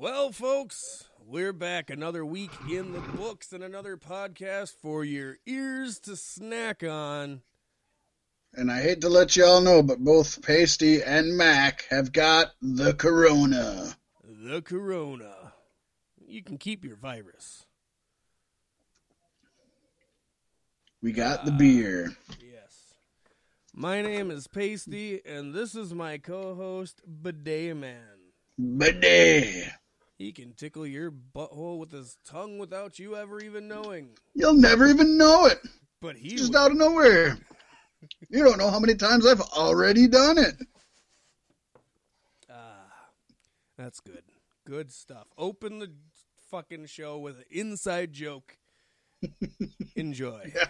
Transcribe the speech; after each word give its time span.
Well, 0.00 0.30
folks, 0.30 1.08
we're 1.26 1.52
back 1.52 1.90
another 1.90 2.24
week 2.24 2.52
in 2.70 2.92
the 2.92 3.00
books 3.00 3.52
and 3.52 3.64
another 3.64 3.96
podcast 3.96 4.74
for 4.80 5.04
your 5.04 5.38
ears 5.44 5.98
to 6.02 6.14
snack 6.14 6.84
on. 6.84 7.42
And 8.54 8.70
I 8.70 8.80
hate 8.80 9.00
to 9.00 9.08
let 9.08 9.34
you 9.34 9.44
all 9.44 9.60
know, 9.60 9.82
but 9.82 9.98
both 9.98 10.40
Pasty 10.40 11.02
and 11.02 11.36
Mac 11.36 11.86
have 11.90 12.12
got 12.12 12.52
the 12.62 12.94
corona. 12.94 13.96
The 14.22 14.62
corona. 14.62 15.34
You 16.24 16.44
can 16.44 16.58
keep 16.58 16.84
your 16.84 16.94
virus. 16.94 17.66
We 21.02 21.10
got 21.10 21.44
the 21.44 21.50
ah, 21.50 21.58
beer. 21.58 22.16
Yes. 22.40 22.94
My 23.74 24.00
name 24.00 24.30
is 24.30 24.46
Pasty, 24.46 25.22
and 25.26 25.52
this 25.52 25.74
is 25.74 25.92
my 25.92 26.18
co 26.18 26.54
host, 26.54 27.02
Bidet 27.04 27.76
Man. 27.76 28.18
Bidet. 28.56 29.72
He 30.18 30.32
can 30.32 30.52
tickle 30.52 30.84
your 30.84 31.12
butthole 31.12 31.78
with 31.78 31.92
his 31.92 32.16
tongue 32.24 32.58
without 32.58 32.98
you 32.98 33.16
ever 33.16 33.40
even 33.40 33.68
knowing. 33.68 34.10
You'll 34.34 34.54
never 34.54 34.86
even 34.88 35.16
know 35.16 35.46
it. 35.46 35.58
But 36.00 36.16
he 36.16 36.30
Just 36.30 36.52
will. 36.52 36.58
out 36.60 36.70
of 36.72 36.76
nowhere. 36.76 37.38
You 38.28 38.42
don't 38.44 38.58
know 38.58 38.70
how 38.70 38.80
many 38.80 38.96
times 38.96 39.24
I've 39.24 39.40
already 39.40 40.08
done 40.08 40.38
it. 40.38 40.56
Ah, 42.50 43.10
that's 43.76 44.00
good. 44.00 44.24
Good 44.66 44.90
stuff. 44.92 45.28
Open 45.38 45.78
the 45.78 45.92
fucking 46.50 46.86
show 46.86 47.18
with 47.18 47.38
an 47.38 47.44
inside 47.50 48.12
joke. 48.12 48.56
Enjoy. 49.96 50.50
Yeah. 50.54 50.66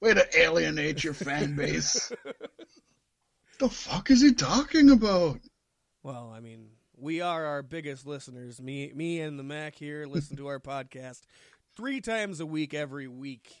Way 0.00 0.14
to 0.14 0.38
alienate 0.38 1.02
your 1.02 1.14
fan 1.14 1.56
base. 1.56 2.12
the 3.58 3.68
fuck 3.70 4.10
is 4.10 4.20
he 4.20 4.34
talking 4.34 4.90
about? 4.90 5.38
Well, 6.02 6.32
I 6.34 6.40
mean, 6.40 6.68
we 7.02 7.20
are 7.20 7.44
our 7.44 7.62
biggest 7.62 8.06
listeners. 8.06 8.62
Me, 8.62 8.92
me, 8.94 9.20
and 9.20 9.38
the 9.38 9.42
Mac 9.42 9.74
here 9.74 10.06
listen 10.06 10.36
to 10.36 10.46
our 10.46 10.60
podcast 10.60 11.20
three 11.76 12.00
times 12.00 12.40
a 12.40 12.46
week, 12.46 12.72
every 12.72 13.08
week. 13.08 13.52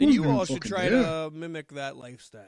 And 0.00 0.12
you 0.12 0.24
all 0.28 0.44
should 0.44 0.62
try 0.62 0.88
do 0.88 1.02
to 1.02 1.30
mimic 1.32 1.68
that 1.72 1.96
lifestyle. 1.96 2.42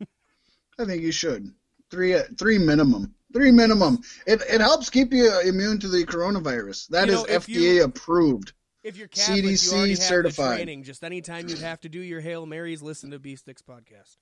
I 0.78 0.84
think 0.84 1.02
you 1.02 1.12
should. 1.12 1.50
Three, 1.90 2.14
uh, 2.14 2.22
three 2.38 2.58
minimum. 2.58 3.14
Three 3.32 3.50
minimum. 3.50 3.98
It 4.26 4.42
it 4.48 4.60
helps 4.60 4.90
keep 4.90 5.12
you 5.12 5.40
immune 5.40 5.78
to 5.80 5.88
the 5.88 6.04
coronavirus. 6.04 6.88
That 6.88 7.08
You 7.08 7.14
is 7.14 7.18
know, 7.20 7.24
FDA 7.38 7.74
you- 7.76 7.84
approved. 7.84 8.52
If 8.82 8.96
you're 8.96 9.06
Catholic, 9.08 9.44
CDC 9.44 9.88
you 9.90 9.96
certified. 9.96 10.56
training. 10.56 10.82
Just 10.82 11.04
anytime 11.04 11.48
you'd 11.48 11.60
have 11.60 11.80
to 11.82 11.88
do 11.88 12.00
your 12.00 12.20
Hail 12.20 12.46
Marys, 12.46 12.82
listen 12.82 13.12
to 13.12 13.18
Beef 13.20 13.38
Sticks 13.38 13.62
podcast. 13.62 14.16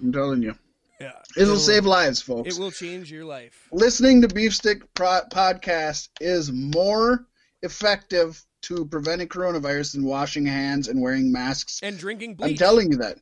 I'm 0.00 0.12
telling 0.12 0.42
you, 0.42 0.56
Yeah, 1.00 1.12
it'll, 1.36 1.56
save 1.56 1.86
lives, 1.86 2.20
folks. 2.20 2.56
It 2.56 2.60
will 2.60 2.72
change 2.72 3.10
your 3.10 3.24
life. 3.24 3.68
Listening 3.70 4.22
to 4.22 4.28
Beef 4.28 4.52
Stick 4.54 4.82
Pro- 4.94 5.22
podcast 5.30 6.08
is 6.20 6.50
more 6.50 7.24
effective 7.62 8.44
to 8.62 8.84
preventing 8.86 9.28
coronavirus 9.28 9.94
than 9.94 10.04
washing 10.04 10.44
hands 10.44 10.88
and 10.88 11.00
wearing 11.00 11.30
masks. 11.30 11.78
And 11.82 11.96
drinking 11.98 12.34
bleach. 12.34 12.50
I'm 12.50 12.56
telling 12.56 12.90
you 12.90 12.98
that. 12.98 13.18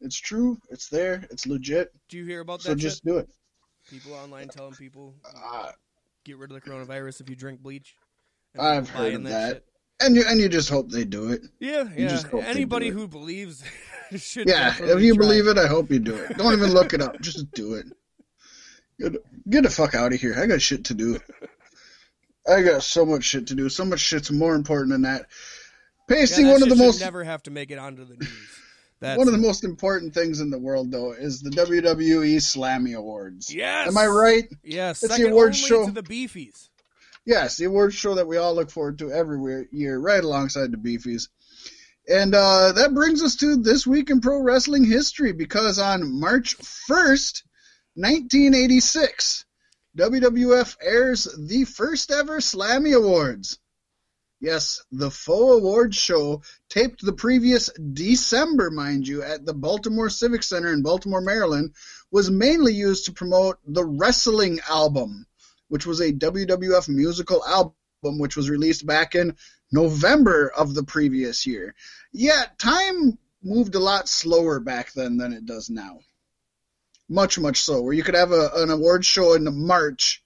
It's 0.00 0.20
true. 0.20 0.58
It's 0.68 0.88
there. 0.88 1.26
It's 1.30 1.46
legit. 1.46 1.90
do 2.10 2.18
you 2.18 2.24
hear 2.24 2.40
about 2.40 2.58
that? 2.60 2.68
So 2.68 2.74
just 2.74 2.98
shit? 2.98 3.04
do 3.04 3.18
it. 3.18 3.30
People 3.88 4.12
online 4.14 4.48
telling 4.48 4.74
people 4.74 5.14
Uh, 5.24 5.72
get 6.24 6.36
rid 6.36 6.50
of 6.50 6.62
the 6.62 6.70
coronavirus 6.70 7.22
if 7.22 7.30
you 7.30 7.36
drink 7.36 7.60
bleach. 7.60 7.94
I've 8.58 8.90
heard 8.90 9.14
of 9.14 9.24
that. 9.24 9.64
And 10.04 10.16
you 10.16 10.24
and 10.26 10.40
you 10.40 10.48
just 10.48 10.68
hope 10.68 10.90
they 10.90 11.04
do 11.04 11.30
it. 11.32 11.42
Yeah, 11.60 11.84
You 11.96 12.06
yeah. 12.06 12.22
Anybody 12.44 12.88
who 12.88 13.06
believes 13.08 13.62
should. 14.16 14.48
Yeah, 14.48 14.74
if 14.78 15.00
you 15.00 15.14
try. 15.14 15.24
believe 15.24 15.46
it, 15.46 15.58
I 15.58 15.66
hope 15.66 15.90
you 15.90 15.98
do 15.98 16.14
it. 16.14 16.36
Don't 16.36 16.52
even 16.52 16.72
look 16.72 16.92
it 16.92 17.00
up. 17.02 17.20
Just 17.20 17.50
do 17.52 17.74
it. 17.74 17.86
Get, 18.98 19.14
get 19.48 19.62
the 19.64 19.70
fuck 19.70 19.94
out 19.94 20.12
of 20.12 20.20
here. 20.20 20.34
I 20.38 20.46
got 20.46 20.60
shit 20.62 20.84
to 20.86 20.94
do. 20.94 21.18
I 22.48 22.62
got 22.62 22.82
so 22.82 23.06
much 23.06 23.24
shit 23.24 23.46
to 23.48 23.54
do. 23.54 23.68
So 23.68 23.84
much 23.84 24.00
shit's 24.00 24.30
more 24.30 24.54
important 24.54 24.90
than 24.90 25.02
that. 25.02 25.26
Yeah, 26.08 26.24
that 26.26 26.50
one 26.52 26.62
of 26.62 26.68
the 26.68 26.76
most 26.76 27.00
never 27.00 27.24
have 27.24 27.42
to 27.44 27.50
make 27.50 27.70
it 27.70 27.78
onto 27.78 28.04
the 28.04 28.14
news. 28.16 28.58
That's 29.00 29.18
one 29.18 29.28
of 29.28 29.32
the 29.32 29.38
most 29.38 29.64
important 29.64 30.12
things 30.12 30.40
in 30.40 30.50
the 30.50 30.58
world, 30.58 30.90
though, 30.90 31.12
is 31.12 31.40
the 31.40 31.50
WWE 31.50 32.36
Slammy 32.36 32.94
Awards. 32.96 33.52
Yes. 33.54 33.88
Am 33.88 33.96
I 33.96 34.06
right? 34.06 34.44
Yes. 34.62 35.02
It's 35.02 35.12
the 35.12 35.16
second 35.16 35.32
award 35.32 35.46
only 35.48 35.58
show. 35.58 35.86
to 35.86 35.92
the 35.92 36.02
Beefies. 36.02 36.68
Yes, 37.24 37.56
the 37.56 37.66
award 37.66 37.94
show 37.94 38.16
that 38.16 38.26
we 38.26 38.36
all 38.36 38.54
look 38.54 38.70
forward 38.70 38.98
to 38.98 39.12
every 39.12 39.68
year, 39.70 39.96
right 39.96 40.22
alongside 40.24 40.72
the 40.72 40.76
Beefies. 40.76 41.28
And 42.08 42.34
uh, 42.34 42.72
that 42.72 42.94
brings 42.94 43.22
us 43.22 43.36
to 43.36 43.56
this 43.56 43.86
week 43.86 44.10
in 44.10 44.20
pro 44.20 44.40
wrestling 44.40 44.84
history 44.84 45.32
because 45.32 45.78
on 45.78 46.18
March 46.18 46.58
1st, 46.58 47.42
1986, 47.94 49.44
WWF 49.96 50.76
airs 50.82 51.28
the 51.38 51.64
first 51.64 52.10
ever 52.10 52.40
Slammy 52.40 52.96
Awards. 52.96 53.60
Yes, 54.40 54.82
the 54.90 55.10
faux 55.10 55.60
awards 55.60 55.96
show, 55.96 56.42
taped 56.68 57.04
the 57.04 57.12
previous 57.12 57.70
December, 57.74 58.72
mind 58.72 59.06
you, 59.06 59.22
at 59.22 59.46
the 59.46 59.54
Baltimore 59.54 60.10
Civic 60.10 60.42
Center 60.42 60.72
in 60.72 60.82
Baltimore, 60.82 61.20
Maryland, 61.20 61.74
was 62.10 62.28
mainly 62.28 62.74
used 62.74 63.04
to 63.04 63.12
promote 63.12 63.58
the 63.64 63.84
wrestling 63.84 64.58
album 64.68 65.26
which 65.72 65.86
was 65.86 66.02
a 66.02 66.12
WWF 66.12 66.86
musical 66.90 67.42
album, 67.46 68.18
which 68.18 68.36
was 68.36 68.50
released 68.50 68.84
back 68.84 69.14
in 69.14 69.34
November 69.72 70.52
of 70.54 70.74
the 70.74 70.82
previous 70.82 71.46
year. 71.46 71.74
Yet 72.12 72.58
time 72.58 73.16
moved 73.42 73.74
a 73.74 73.78
lot 73.78 74.06
slower 74.06 74.60
back 74.60 74.92
then 74.92 75.16
than 75.16 75.32
it 75.32 75.46
does 75.46 75.70
now. 75.70 76.00
Much, 77.08 77.38
much 77.38 77.62
so. 77.62 77.80
Where 77.80 77.94
you 77.94 78.02
could 78.02 78.16
have 78.16 78.32
a, 78.32 78.50
an 78.56 78.68
award 78.68 79.06
show 79.06 79.32
in 79.32 79.66
March, 79.66 80.22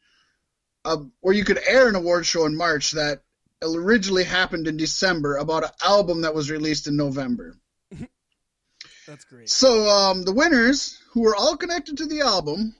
uh, 0.85 0.97
where 1.21 1.35
you 1.35 1.45
could 1.45 1.61
air 1.65 1.89
an 1.89 1.95
award 1.95 2.27
show 2.27 2.45
in 2.45 2.57
March 2.57 2.91
that 2.91 3.23
originally 3.63 4.25
happened 4.25 4.67
in 4.67 4.77
December 4.77 5.37
about 5.37 5.63
an 5.63 5.71
album 5.81 6.23
that 6.23 6.35
was 6.35 6.51
released 6.51 6.89
in 6.89 6.97
November. 6.97 7.57
That's 9.07 9.25
great. 9.27 9.49
So 9.49 9.89
um, 9.89 10.25
the 10.25 10.35
winners, 10.35 11.01
who 11.13 11.21
were 11.21 11.37
all 11.37 11.57
connected 11.57 11.99
to 11.99 12.07
the 12.07 12.23
album, 12.23 12.75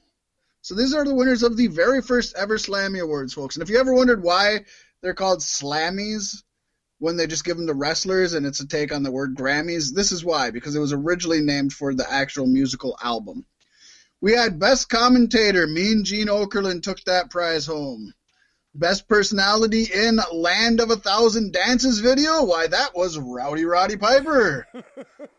so 0.67 0.75
these 0.75 0.95
are 0.95 1.05
the 1.05 1.15
winners 1.15 1.45
of 1.45 1.57
the 1.57 1.69
very 1.69 2.03
first 2.03 2.35
ever 2.35 2.59
Slammy 2.59 3.01
Awards, 3.01 3.33
folks. 3.33 3.55
And 3.55 3.63
if 3.63 3.71
you 3.71 3.79
ever 3.79 3.95
wondered 3.95 4.21
why 4.21 4.65
they're 5.01 5.15
called 5.15 5.39
Slammies 5.39 6.43
when 6.99 7.17
they 7.17 7.29
just 7.29 7.45
give 7.45 7.57
them 7.57 7.69
to 7.69 7.73
wrestlers 7.73 8.35
and 8.35 8.45
it's 8.45 8.59
a 8.59 8.67
take 8.67 8.93
on 8.93 9.05
the 9.05 9.13
word 9.13 9.37
Grammys, 9.37 9.95
this 9.95 10.11
is 10.11 10.25
why, 10.25 10.51
because 10.51 10.75
it 10.75 10.81
was 10.81 10.93
originally 10.93 11.41
named 11.41 11.73
for 11.73 11.95
the 11.95 12.13
actual 12.13 12.49
musical 12.49 12.99
album. 13.01 13.47
We 14.21 14.33
had 14.33 14.59
Best 14.59 14.89
Commentator, 14.89 15.69
Mean 15.69 16.03
Gene 16.03 16.27
Okerlund 16.27 16.83
took 16.83 17.01
that 17.05 17.31
prize 17.31 17.65
home. 17.65 18.13
Best 18.75 19.07
Personality 19.07 19.85
in 19.95 20.19
Land 20.33 20.81
of 20.81 20.91
a 20.91 20.97
Thousand 20.97 21.53
Dances 21.53 22.01
video, 22.01 22.43
why 22.43 22.67
that 22.67 22.91
was 22.93 23.17
Rowdy 23.17 23.67
Roddy 23.67 23.99
Piper. 23.99 24.67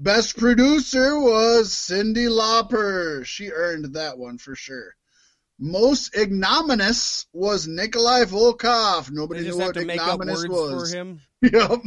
Best 0.00 0.36
producer 0.36 1.18
was 1.18 1.70
Cyndi 1.70 2.28
Lauper. 2.28 3.24
She 3.24 3.50
earned 3.50 3.94
that 3.94 4.18
one 4.18 4.38
for 4.38 4.56
sure. 4.56 4.94
Most 5.58 6.16
ignominious 6.16 7.26
was 7.32 7.68
Nikolai 7.68 8.24
Volkov. 8.24 9.10
Nobody 9.12 9.42
knew 9.42 9.56
what 9.56 9.76
ignominious 9.76 10.48
was. 10.48 10.90
for 10.92 10.96
him. 10.96 11.20
Yep. 11.44 11.82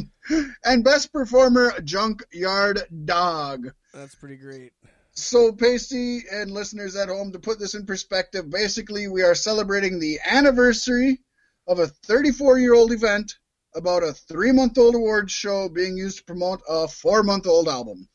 And 0.64 0.84
best 0.84 1.12
performer, 1.12 1.74
Junkyard 1.82 2.84
Dog. 3.06 3.74
That's 3.92 4.14
pretty 4.14 4.38
great. 4.38 4.72
So, 5.14 5.52
Pasty 5.52 6.22
and 6.32 6.52
listeners 6.52 6.96
at 6.96 7.10
home, 7.10 7.32
to 7.32 7.40
put 7.40 7.58
this 7.58 7.74
in 7.74 7.88
perspective, 7.88 8.52
basically 8.52 9.08
we 9.08 9.24
are 9.24 9.34
celebrating 9.34 10.00
the 10.00 10.20
anniversary 10.24 11.22
of 11.66 11.80
a 11.80 11.88
34 11.88 12.60
year 12.60 12.76
old 12.76 12.92
event 12.92 13.34
about 13.76 14.04
a 14.04 14.14
three 14.14 14.52
month 14.52 14.78
old 14.78 14.96
awards 14.96 15.32
show 15.32 15.70
being 15.70 15.98
used 15.98 16.20
to 16.20 16.24
promote 16.24 16.62
a 16.68 16.88
four 16.88 17.24
month 17.24 17.48
old 17.48 17.68
album. 17.68 18.08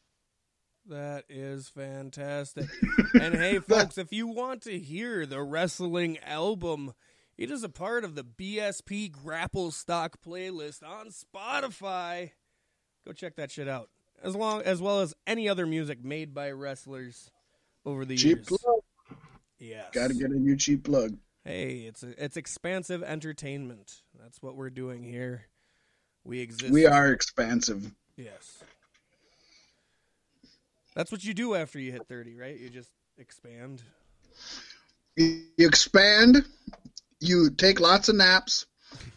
That 0.87 1.25
is 1.29 1.69
fantastic. 1.69 2.67
and 3.15 3.35
hey, 3.35 3.61
folks, 3.61 3.99
if 3.99 4.13
you 4.13 4.27
want 4.27 4.63
to 4.63 4.79
hear 4.79 5.25
the 5.27 5.43
wrestling 5.43 6.19
album, 6.25 6.93
it 7.39 7.51
is 7.51 7.63
a 7.63 7.69
part 7.69 8.05
of 8.05 8.15
the 8.15 8.25
BSP 8.25 9.11
Grapple 9.13 9.71
Stock 9.71 10.19
playlist 10.27 10.83
on 10.83 11.09
Spotify. 11.09 12.33
Go 13.07 13.13
check 13.13 13.37
that 13.37 13.51
shit 13.51 13.69
out. 13.69 13.91
As 14.23 14.37
long 14.37 14.63
as 14.63 14.81
well 14.81 15.01
as 15.01 15.15
any 15.27 15.49
other 15.49 15.67
music 15.67 16.05
made 16.05 16.35
by 16.35 16.51
wrestlers 16.51 17.31
over 17.85 18.05
the 18.05 18.17
Cheap 18.17 18.39
years. 18.39 18.49
plug. 18.49 19.19
Yes. 19.59 19.87
Gotta 19.93 20.15
get 20.15 20.31
a 20.31 20.39
new 20.39 20.57
cheap 20.57 20.85
plug. 20.85 21.17
Hey, 21.45 21.85
it's 21.89 22.03
a, 22.03 22.25
it's 22.25 22.37
expansive 22.37 23.03
entertainment. 23.03 24.03
That's 24.23 24.41
what 24.41 24.55
we're 24.57 24.71
doing 24.71 25.03
here. 25.03 25.47
We 26.25 26.41
exist. 26.41 26.73
We 26.73 26.87
are 26.87 27.13
expansive. 27.13 27.93
Yes. 28.17 28.63
That's 30.95 31.11
what 31.11 31.25
you 31.25 31.35
do 31.35 31.55
after 31.55 31.81
you 31.81 31.91
hit 31.91 32.07
30, 32.07 32.37
right? 32.37 32.59
You 32.59 32.71
just 32.71 32.91
expand. 33.19 33.83
You 35.17 35.43
you 35.57 35.67
expand, 35.67 36.45
you 37.21 37.51
take 37.51 37.81
lots 37.81 38.09
of 38.09 38.17
naps, 38.17 38.67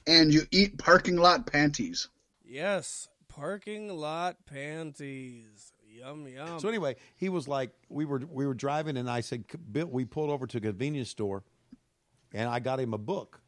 and 0.08 0.34
you 0.34 0.42
eat 0.52 0.78
parking 0.78 1.18
lot 1.18 1.46
panties. 1.46 2.10
Yes, 2.44 3.08
parking 3.28 3.90
lot 3.90 4.38
panties. 4.46 5.72
Yum 5.88 6.28
yum. 6.28 6.60
So 6.60 6.68
anyway, 6.68 6.98
he 7.16 7.30
was 7.30 7.48
like, 7.48 7.72
we 7.90 8.06
were 8.06 8.22
we 8.30 8.46
were 8.46 8.54
driving, 8.54 8.98
and 8.98 9.10
I 9.10 9.22
said, 9.22 9.46
"Bill," 9.72 9.88
we 9.88 10.06
pulled 10.06 10.30
over 10.30 10.46
to 10.48 10.58
a 10.58 10.62
convenience 10.62 11.10
store, 11.10 11.44
and 12.34 12.50
I 12.50 12.60
got 12.60 12.80
him 12.80 12.94
a 12.94 12.98
book, 12.98 13.42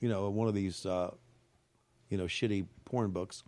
you 0.00 0.08
know, 0.08 0.28
one 0.30 0.48
of 0.48 0.54
these, 0.54 0.86
uh, 0.86 1.12
you 2.08 2.18
know, 2.18 2.24
shitty 2.24 2.66
porn 2.84 3.10
books. 3.10 3.42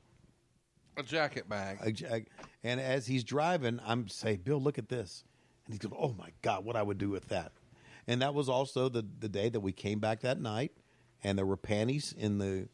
A 0.97 1.03
jacket 1.03 1.49
bag. 1.49 1.79
I- 1.81 2.15
I- 2.15 2.27
and 2.63 2.81
as 2.81 3.07
he's 3.07 3.25
driving, 3.25 3.81
I'm 3.85 4.09
saying, 4.09 4.41
Bill, 4.45 4.61
look 4.61 4.79
at 4.79 4.89
this. 4.89 5.25
And 5.65 5.73
he's 5.75 5.79
going, 5.79 5.95
oh 5.99 6.13
my 6.19 6.31
God, 6.43 6.65
what 6.65 6.77
I 6.77 6.83
would 6.83 6.99
do 6.99 7.11
with 7.11 7.29
that. 7.29 7.53
And 8.07 8.21
that 8.23 8.35
was 8.35 8.49
also 8.49 8.89
the, 8.89 9.07
the 9.21 9.29
day 9.29 9.49
that 9.49 9.61
we 9.61 9.73
came 9.73 9.99
back 10.01 10.21
that 10.21 10.41
night 10.41 10.73
and 11.23 11.39
there 11.39 11.47
were 11.47 11.57
panties 11.57 12.13
in 12.17 12.39
the 12.39 12.69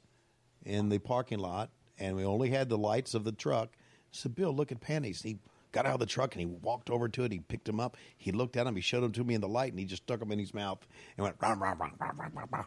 in 0.65 0.89
the 0.89 0.99
parking 0.99 1.39
lot 1.39 1.71
and 1.99 2.17
we 2.17 2.25
only 2.25 2.51
had 2.51 2.69
the 2.69 2.79
lights 2.79 3.15
of 3.15 3.25
the 3.25 3.33
truck. 3.33 3.77
So 4.11 4.29
Bill, 4.29 4.53
look 4.55 4.73
at 4.73 4.81
panties. 4.81 5.23
He 5.23 5.39
got 5.73 5.85
out 5.87 5.95
of 5.95 6.01
the 6.01 6.07
truck 6.07 6.35
and 6.35 6.41
he 6.41 6.47
walked 6.47 6.91
over 6.91 7.09
to 7.09 7.25
it. 7.25 7.33
He 7.33 7.41
picked 7.41 7.67
them 7.67 7.79
up. 7.81 7.97
He 8.17 8.33
looked 8.33 8.57
at 8.57 8.65
them. 8.65 8.75
He 8.77 8.83
showed 8.83 9.03
them 9.03 9.13
to 9.13 9.25
me 9.25 9.35
in 9.35 9.41
the 9.41 9.49
light 9.49 9.73
and 9.73 9.79
he 9.79 9.85
just 9.85 10.05
stuck 10.05 10.19
them 10.21 10.33
in 10.33 10.39
his 10.39 10.55
mouth 10.55 10.79
and 11.17 11.25
went, 11.25 11.37
rah, 11.41 11.53
rah, 11.53 11.75
rah, 11.79 11.91
rah, 12.01 12.11
rah, 12.17 12.29
rah, 12.35 12.45
rah. 12.51 12.65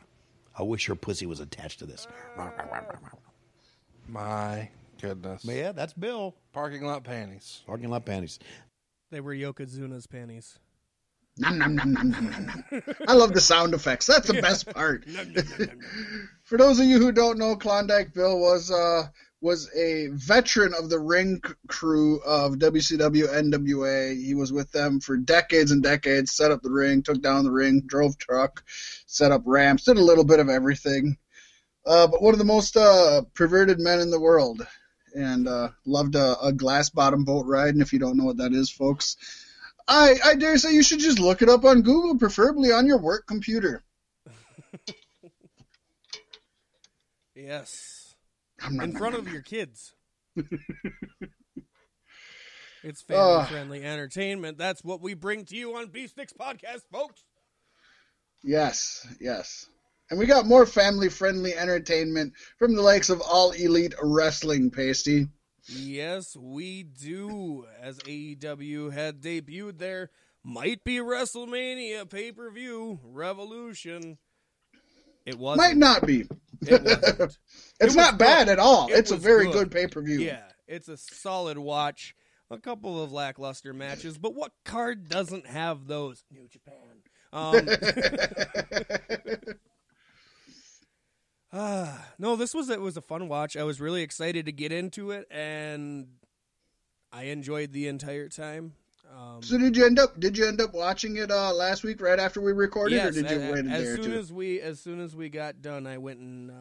I 0.59 0.63
wish 0.63 0.89
your 0.89 0.95
pussy 0.95 1.25
was 1.25 1.39
attached 1.39 1.79
to 1.79 1.85
this. 1.85 2.05
My 4.07 4.69
goodness. 5.01 5.43
But 5.43 5.55
yeah, 5.55 5.71
that's 5.71 5.93
Bill. 5.93 6.35
Parking 6.51 6.83
lot 6.83 7.05
panties. 7.05 7.63
Parking 7.65 7.89
lot 7.89 8.05
panties. 8.05 8.39
They 9.09 9.21
were 9.21 9.33
Yokozuna's 9.33 10.05
panties. 10.05 10.59
Nom, 11.37 11.57
nom, 11.57 11.75
nom, 11.75 11.93
nom, 11.93 12.09
nom, 12.09 12.29
nom, 12.29 12.45
nom. 12.45 12.83
I 13.07 13.13
love 13.13 13.31
the 13.33 13.39
sound 13.39 13.73
effects. 13.73 14.05
That's 14.05 14.27
the 14.27 14.41
best 14.41 14.69
part. 14.73 15.05
For 16.43 16.57
those 16.57 16.81
of 16.81 16.85
you 16.85 16.99
who 16.99 17.13
don't 17.13 17.37
know, 17.37 17.55
Klondike 17.55 18.13
Bill 18.13 18.37
was 18.37 18.69
uh, 18.69 19.03
was 19.41 19.69
a 19.73 20.07
veteran 20.11 20.73
of 20.73 20.89
the 20.89 20.99
ring 20.99 21.41
crew 21.67 22.19
of 22.25 22.55
WCW 22.55 23.27
NWA. 23.27 24.21
He 24.21 24.35
was 24.35 24.51
with 24.51 24.71
them 24.71 24.99
for 24.99 25.15
decades 25.17 25.71
and 25.71 25.81
decades. 25.81 26.31
Set 26.31 26.51
up 26.51 26.61
the 26.61 26.71
ring, 26.71 27.03
took 27.03 27.21
down 27.21 27.45
the 27.45 27.51
ring, 27.51 27.83
drove 27.85 28.17
truck, 28.17 28.63
set 29.05 29.31
up 29.31 29.43
ramps, 29.45 29.85
did 29.85 29.97
a 29.97 30.03
little 30.03 30.25
bit 30.25 30.39
of 30.39 30.49
everything. 30.49 31.17
Uh, 31.85 32.07
but 32.07 32.21
one 32.21 32.33
of 32.33 32.39
the 32.39 32.45
most 32.45 32.75
uh, 32.75 33.21
perverted 33.33 33.79
men 33.79 33.99
in 33.99 34.11
the 34.11 34.19
world, 34.19 34.65
and 35.15 35.47
uh, 35.47 35.69
loved 35.85 36.15
a, 36.15 36.39
a 36.41 36.53
glass 36.53 36.89
bottom 36.89 37.23
boat 37.23 37.45
ride. 37.45 37.73
And 37.73 37.81
if 37.81 37.93
you 37.93 37.99
don't 37.99 38.17
know 38.17 38.25
what 38.25 38.37
that 38.37 38.53
is, 38.53 38.69
folks, 38.69 39.17
I, 39.87 40.15
I 40.23 40.35
dare 40.35 40.57
say 40.57 40.73
you 40.73 40.83
should 40.83 40.99
just 40.99 41.19
look 41.19 41.41
it 41.41 41.49
up 41.49 41.65
on 41.65 41.81
Google, 41.81 42.17
preferably 42.17 42.71
on 42.71 42.85
your 42.85 42.99
work 42.99 43.25
computer. 43.27 43.83
Yes. 47.35 47.98
In 48.67 48.95
front 48.95 49.15
of 49.15 49.31
your 49.31 49.41
kids. 49.41 49.93
it's 52.83 53.01
family 53.01 53.45
friendly 53.45 53.83
entertainment. 53.83 54.57
That's 54.57 54.83
what 54.83 55.01
we 55.01 55.13
bring 55.13 55.45
to 55.45 55.55
you 55.55 55.75
on 55.75 55.87
Beef 55.87 56.09
Sticks 56.11 56.33
Podcast, 56.33 56.83
folks. 56.91 57.23
Yes, 58.43 59.07
yes. 59.19 59.67
And 60.09 60.17
we 60.17 60.25
got 60.25 60.45
more 60.45 60.65
family 60.65 61.09
friendly 61.09 61.53
entertainment 61.53 62.33
from 62.57 62.75
the 62.75 62.81
likes 62.81 63.09
of 63.09 63.21
All 63.21 63.51
Elite 63.51 63.93
Wrestling, 64.01 64.71
Pasty. 64.71 65.27
Yes, 65.67 66.35
we 66.35 66.83
do. 66.83 67.65
As 67.79 67.99
AEW 67.99 68.91
had 68.91 69.21
debuted 69.21 69.77
their 69.77 70.09
might 70.43 70.83
be 70.83 70.97
WrestleMania 70.97 72.09
pay 72.09 72.31
per 72.31 72.49
view 72.49 72.99
Revolution. 73.03 74.17
It 75.25 75.37
wasn't. 75.37 75.67
Might 75.67 75.77
not 75.77 76.07
be. 76.07 76.27
It 76.67 76.83
wasn't. 76.83 77.37
It's 77.79 77.93
It 77.93 77.97
not 77.97 78.17
bad 78.17 78.47
good. 78.47 78.53
at 78.53 78.59
all. 78.59 78.87
It 78.89 78.97
it's 78.97 79.11
a 79.11 79.17
very 79.17 79.45
good. 79.45 79.53
good, 79.53 79.71
pay 79.71 79.87
per 79.87 80.01
view. 80.01 80.19
Yeah, 80.19 80.43
it's 80.67 80.87
a 80.89 80.97
solid 80.97 81.57
watch. 81.57 82.15
A 82.51 82.57
couple 82.57 83.01
of 83.03 83.11
lackluster 83.11 83.73
matches, 83.73 84.17
but 84.17 84.33
what 84.33 84.51
card 84.65 85.07
doesn't 85.07 85.45
have 85.45 85.85
those? 85.87 86.23
New 86.31 86.47
Japan. 86.47 87.03
Um, 87.31 87.67
ah, 91.53 92.07
no, 92.17 92.35
this 92.35 92.53
was 92.53 92.69
it 92.69 92.81
was 92.81 92.97
a 92.97 93.01
fun 93.01 93.27
watch. 93.27 93.55
I 93.55 93.63
was 93.63 93.79
really 93.79 94.01
excited 94.01 94.45
to 94.47 94.51
get 94.51 94.71
into 94.71 95.11
it, 95.11 95.27
and 95.31 96.07
I 97.11 97.23
enjoyed 97.25 97.71
the 97.71 97.87
entire 97.87 98.29
time. 98.29 98.73
Um, 99.15 99.41
so 99.41 99.57
did 99.57 99.75
you 99.75 99.85
end 99.85 99.99
up 99.99 100.19
did 100.19 100.37
you 100.37 100.47
end 100.47 100.61
up 100.61 100.73
watching 100.73 101.17
it 101.17 101.31
uh, 101.31 101.53
last 101.53 101.83
week 101.83 102.01
right 102.01 102.19
after 102.19 102.41
we 102.41 102.51
recorded, 102.51 102.95
yes, 102.95 103.17
or 103.17 103.21
did 103.21 103.31
you 103.31 103.39
a- 103.39 103.49
a- 103.49 103.51
wait 103.51 103.65
a 103.65 103.69
as 103.69 103.87
or 103.87 103.95
soon 103.95 104.05
two? 104.05 104.17
as 104.17 104.33
we 104.33 104.61
as 104.61 104.79
soon 104.79 104.99
as 105.01 105.15
we 105.15 105.29
got 105.29 105.61
done, 105.61 105.87
I 105.87 105.97
went 105.97 106.19
and 106.19 106.51
uh, 106.51 106.53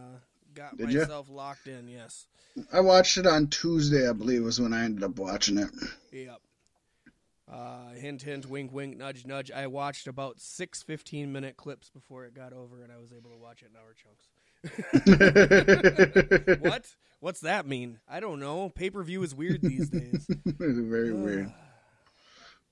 got 0.55 0.77
Did 0.77 0.87
myself 0.93 1.29
locked 1.31 1.67
in. 1.67 1.89
Yes. 1.89 2.27
I 2.73 2.81
watched 2.81 3.19
it 3.19 3.27
on 3.27 3.49
Tuesday, 3.49 4.09
I 4.09 4.13
believe, 4.13 4.43
was 4.43 4.61
when 4.61 4.73
I 4.73 4.85
ended 4.85 5.05
up 5.05 5.19
watching 5.19 5.59
it. 5.59 5.69
Yep. 6.13 6.41
Uh, 7.51 7.91
hint, 7.93 8.23
hint, 8.23 8.47
wink, 8.47 8.73
wink, 8.73 8.97
nudge, 8.97 9.25
nudge. 9.25 9.51
I 9.51 9.69
watched 9.69 10.07
about 10.07 10.41
six 10.41 10.83
15 10.83 11.33
minute 11.33 11.57
clips 11.57 11.89
before 11.89 12.25
it 12.25 12.35
got 12.35 12.53
over, 12.53 12.83
and 12.83 12.93
I 12.93 12.99
was 12.99 13.13
able 13.13 13.31
to 13.31 13.37
watch 13.37 13.63
it 13.63 13.71
in 13.71 13.77
hour 13.77 13.95
chunks. 13.95 14.29
what? 16.61 16.87
What's 17.21 17.41
that 17.41 17.67
mean? 17.67 18.01
I 18.09 18.21
don't 18.21 18.39
know. 18.41 18.69
Pay 18.69 18.91
per 18.91 19.03
view 19.03 19.23
is 19.23 19.35
weird 19.35 19.63
these 19.63 19.89
days. 19.89 20.27
very 20.45 21.13
weird. 21.13 21.53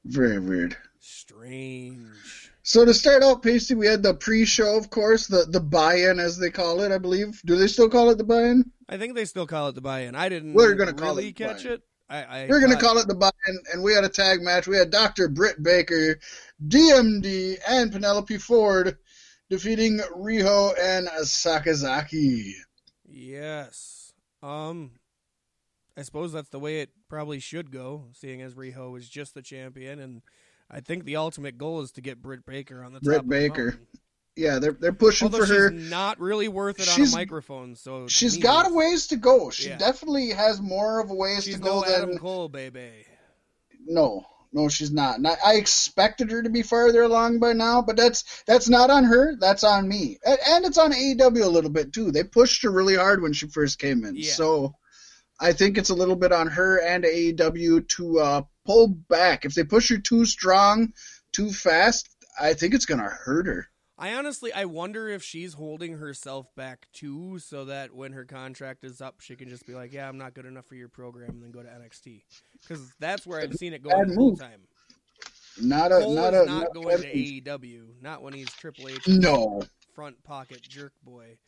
Very 0.06 0.38
weird. 0.38 0.76
Strange. 1.00 2.52
So 2.62 2.84
to 2.84 2.94
start 2.94 3.22
out, 3.22 3.42
Pasty, 3.42 3.74
we 3.74 3.86
had 3.86 4.02
the 4.02 4.14
pre-show, 4.14 4.76
of 4.76 4.90
course, 4.90 5.26
the 5.26 5.46
the 5.48 5.60
buy-in 5.60 6.18
as 6.18 6.38
they 6.38 6.50
call 6.50 6.80
it, 6.80 6.90
I 6.92 6.98
believe. 6.98 7.40
Do 7.44 7.56
they 7.56 7.66
still 7.66 7.88
call 7.88 8.10
it 8.10 8.18
the 8.18 8.24
buy-in? 8.24 8.70
I 8.88 8.98
think 8.98 9.14
they 9.14 9.24
still 9.24 9.46
call 9.46 9.68
it 9.68 9.74
the 9.74 9.80
buy 9.80 10.00
in. 10.00 10.14
I 10.14 10.28
didn't 10.28 10.54
We're 10.54 10.74
gonna 10.74 10.92
call 10.92 11.18
it 11.18 11.22
the 11.22 11.32
catch 11.32 11.64
buy-in. 11.64 11.74
it. 11.74 11.82
I, 12.08 12.22
I 12.22 12.46
We're 12.48 12.60
gonna 12.60 12.80
call 12.80 12.98
it 12.98 13.08
the 13.08 13.14
buy-in, 13.16 13.58
and 13.72 13.82
we 13.82 13.92
had 13.92 14.04
a 14.04 14.08
tag 14.08 14.40
match. 14.42 14.68
We 14.68 14.76
had 14.76 14.90
Dr. 14.90 15.28
Britt 15.28 15.60
Baker, 15.62 16.18
DMD, 16.66 17.56
and 17.68 17.90
Penelope 17.92 18.38
Ford 18.38 18.96
defeating 19.50 19.98
Riho 20.16 20.72
and 20.80 21.08
Sakazaki. 21.22 22.52
Yes. 23.08 24.12
Um, 24.42 24.92
I 25.96 26.02
suppose 26.02 26.32
that's 26.32 26.50
the 26.50 26.58
way 26.58 26.80
it 26.80 26.90
probably 27.08 27.38
should 27.40 27.70
go, 27.70 28.06
seeing 28.12 28.42
as 28.42 28.54
Riho 28.54 28.98
is 28.98 29.08
just 29.08 29.34
the 29.34 29.42
champion, 29.42 29.98
and 29.98 30.22
I 30.70 30.80
think 30.80 31.04
the 31.04 31.16
ultimate 31.16 31.56
goal 31.56 31.80
is 31.80 31.90
to 31.92 32.00
get 32.02 32.20
Britt 32.20 32.44
Baker 32.44 32.84
on 32.84 32.92
the 32.92 33.00
Britt 33.00 33.16
top 33.16 33.24
of 33.24 33.30
the 33.30 33.36
Baker. 33.48 33.78
Yeah, 34.36 34.58
they're 34.58 34.72
they're 34.72 34.92
pushing 34.92 35.26
Although 35.26 35.46
for 35.46 35.54
her. 35.54 35.70
not 35.70 36.20
really 36.20 36.48
worth 36.48 36.78
it 36.78 36.88
on 36.88 36.92
a 36.92 36.96
She's- 36.96 37.14
microphone, 37.14 37.74
so 37.74 38.06
She's 38.08 38.36
me, 38.36 38.42
got 38.42 38.70
a 38.70 38.74
ways 38.74 39.06
to 39.06 39.16
go. 39.16 39.48
She 39.48 39.68
Yeah. 39.70 39.78
definitely 39.78 40.28
has 40.30 40.60
more 40.60 41.00
of 41.00 41.08
a 41.10 41.14
ways 41.14 41.44
She's 41.44 41.54
to 41.54 41.60
go 41.62 41.80
no 41.80 41.86
Adam 41.86 42.10
than 42.10 42.18
Cole, 42.18 42.48
baby. 42.50 43.06
no, 43.86 44.26
no, 44.52 44.68
she's 44.68 44.90
not. 44.90 45.16
And 45.16 45.26
I, 45.26 45.36
I 45.44 45.54
expected 45.54 46.30
her 46.30 46.42
to 46.42 46.50
be 46.50 46.60
farther 46.62 47.02
along 47.02 47.38
by 47.38 47.54
now, 47.54 47.80
but 47.80 47.96
that's 47.96 48.42
that's 48.46 48.68
not 48.68 48.90
on 48.90 49.04
her. 49.04 49.36
That's 49.40 49.64
on 49.64 49.88
me, 49.88 50.18
and, 50.26 50.38
and 50.46 50.64
it's 50.66 50.76
on 50.78 50.92
AEW 50.92 51.42
a 51.42 51.48
little 51.48 51.70
bit 51.70 51.94
too. 51.94 52.10
They 52.12 52.22
pushed 52.24 52.62
her 52.64 52.70
really 52.70 52.96
hard 52.96 53.22
when 53.22 53.32
she 53.32 53.46
first 53.48 53.78
came 53.78 54.04
in, 54.04 54.16
Yeah. 54.16 54.32
so 54.32 54.74
I 55.38 55.52
think 55.52 55.76
it's 55.76 55.90
a 55.90 55.94
little 55.94 56.16
bit 56.16 56.32
on 56.32 56.46
her 56.48 56.80
and 56.80 57.04
AEW 57.04 57.88
to 57.88 58.18
uh, 58.20 58.42
pull 58.64 58.88
back. 58.88 59.44
If 59.44 59.54
they 59.54 59.64
push 59.64 59.90
her 59.90 59.98
too 59.98 60.24
strong, 60.24 60.92
too 61.32 61.50
fast, 61.50 62.08
I 62.40 62.54
think 62.54 62.74
it's 62.74 62.86
gonna 62.86 63.08
hurt 63.08 63.46
her. 63.46 63.68
I 63.98 64.14
honestly, 64.14 64.52
I 64.52 64.66
wonder 64.66 65.08
if 65.08 65.22
she's 65.22 65.54
holding 65.54 65.96
herself 65.98 66.54
back 66.54 66.86
too, 66.92 67.38
so 67.38 67.64
that 67.66 67.94
when 67.94 68.12
her 68.12 68.24
contract 68.24 68.84
is 68.84 69.00
up, 69.00 69.20
she 69.20 69.36
can 69.36 69.48
just 69.48 69.66
be 69.66 69.74
like, 69.74 69.92
"Yeah, 69.92 70.08
I'm 70.08 70.18
not 70.18 70.34
good 70.34 70.44
enough 70.44 70.66
for 70.66 70.74
your 70.74 70.88
program," 70.88 71.30
and 71.30 71.42
then 71.42 71.50
go 71.50 71.62
to 71.62 71.68
NXT. 71.68 72.22
Because 72.60 72.92
that's 72.98 73.26
where 73.26 73.40
I've 73.40 73.54
seen 73.54 73.72
it 73.72 73.82
going 73.82 73.96
Bad 73.96 74.10
the 74.10 74.14
whole 74.14 74.36
time. 74.36 74.62
Not 75.58 75.92
a 75.92 76.00
Cole 76.00 76.14
not 76.14 76.34
a 76.34 76.44
not 76.44 76.46
not 76.46 76.74
going 76.74 76.98
to 76.98 77.06
AEW, 77.06 78.02
not 78.02 78.22
when 78.22 78.34
he's 78.34 78.50
Triple 78.52 78.88
H 78.88 79.08
No, 79.08 79.62
front 79.94 80.22
pocket 80.24 80.60
jerk 80.62 80.92
boy. 81.02 81.38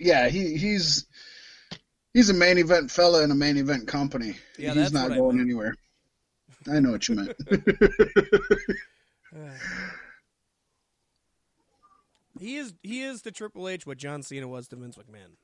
yeah, 0.00 0.28
he 0.28 0.56
he's 0.56 1.06
he's 2.18 2.30
a 2.30 2.34
main 2.34 2.58
event 2.58 2.90
fella 2.90 3.22
in 3.22 3.30
a 3.30 3.34
main 3.34 3.56
event 3.56 3.86
company. 3.86 4.34
Yeah, 4.58 4.74
he's 4.74 4.92
not 4.92 5.04
what 5.04 5.12
I 5.12 5.18
going 5.18 5.38
anywhere. 5.40 5.76
I 6.68 6.80
know 6.80 6.90
what 6.90 7.08
you 7.08 7.14
meant. 7.14 7.36
he 12.40 12.56
is 12.56 12.74
he 12.82 13.02
is 13.02 13.22
the 13.22 13.30
Triple 13.30 13.68
H 13.68 13.86
what 13.86 13.98
John 13.98 14.24
Cena 14.24 14.48
was 14.48 14.66
to 14.68 14.76
Vince 14.76 14.96
McMahon. 14.96 15.36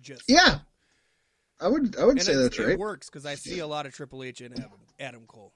Just 0.00 0.24
yeah, 0.28 0.58
I 1.60 1.68
would 1.68 1.96
I 1.96 2.04
would 2.04 2.16
and 2.16 2.22
say 2.22 2.34
that's 2.34 2.58
right. 2.58 2.70
It 2.70 2.80
works 2.80 3.08
because 3.08 3.24
I 3.24 3.36
see 3.36 3.60
a 3.60 3.68
lot 3.68 3.86
of 3.86 3.94
Triple 3.94 4.24
H 4.24 4.40
in 4.40 4.54
Adam, 4.54 4.70
Adam 4.98 5.22
Cole. 5.28 5.52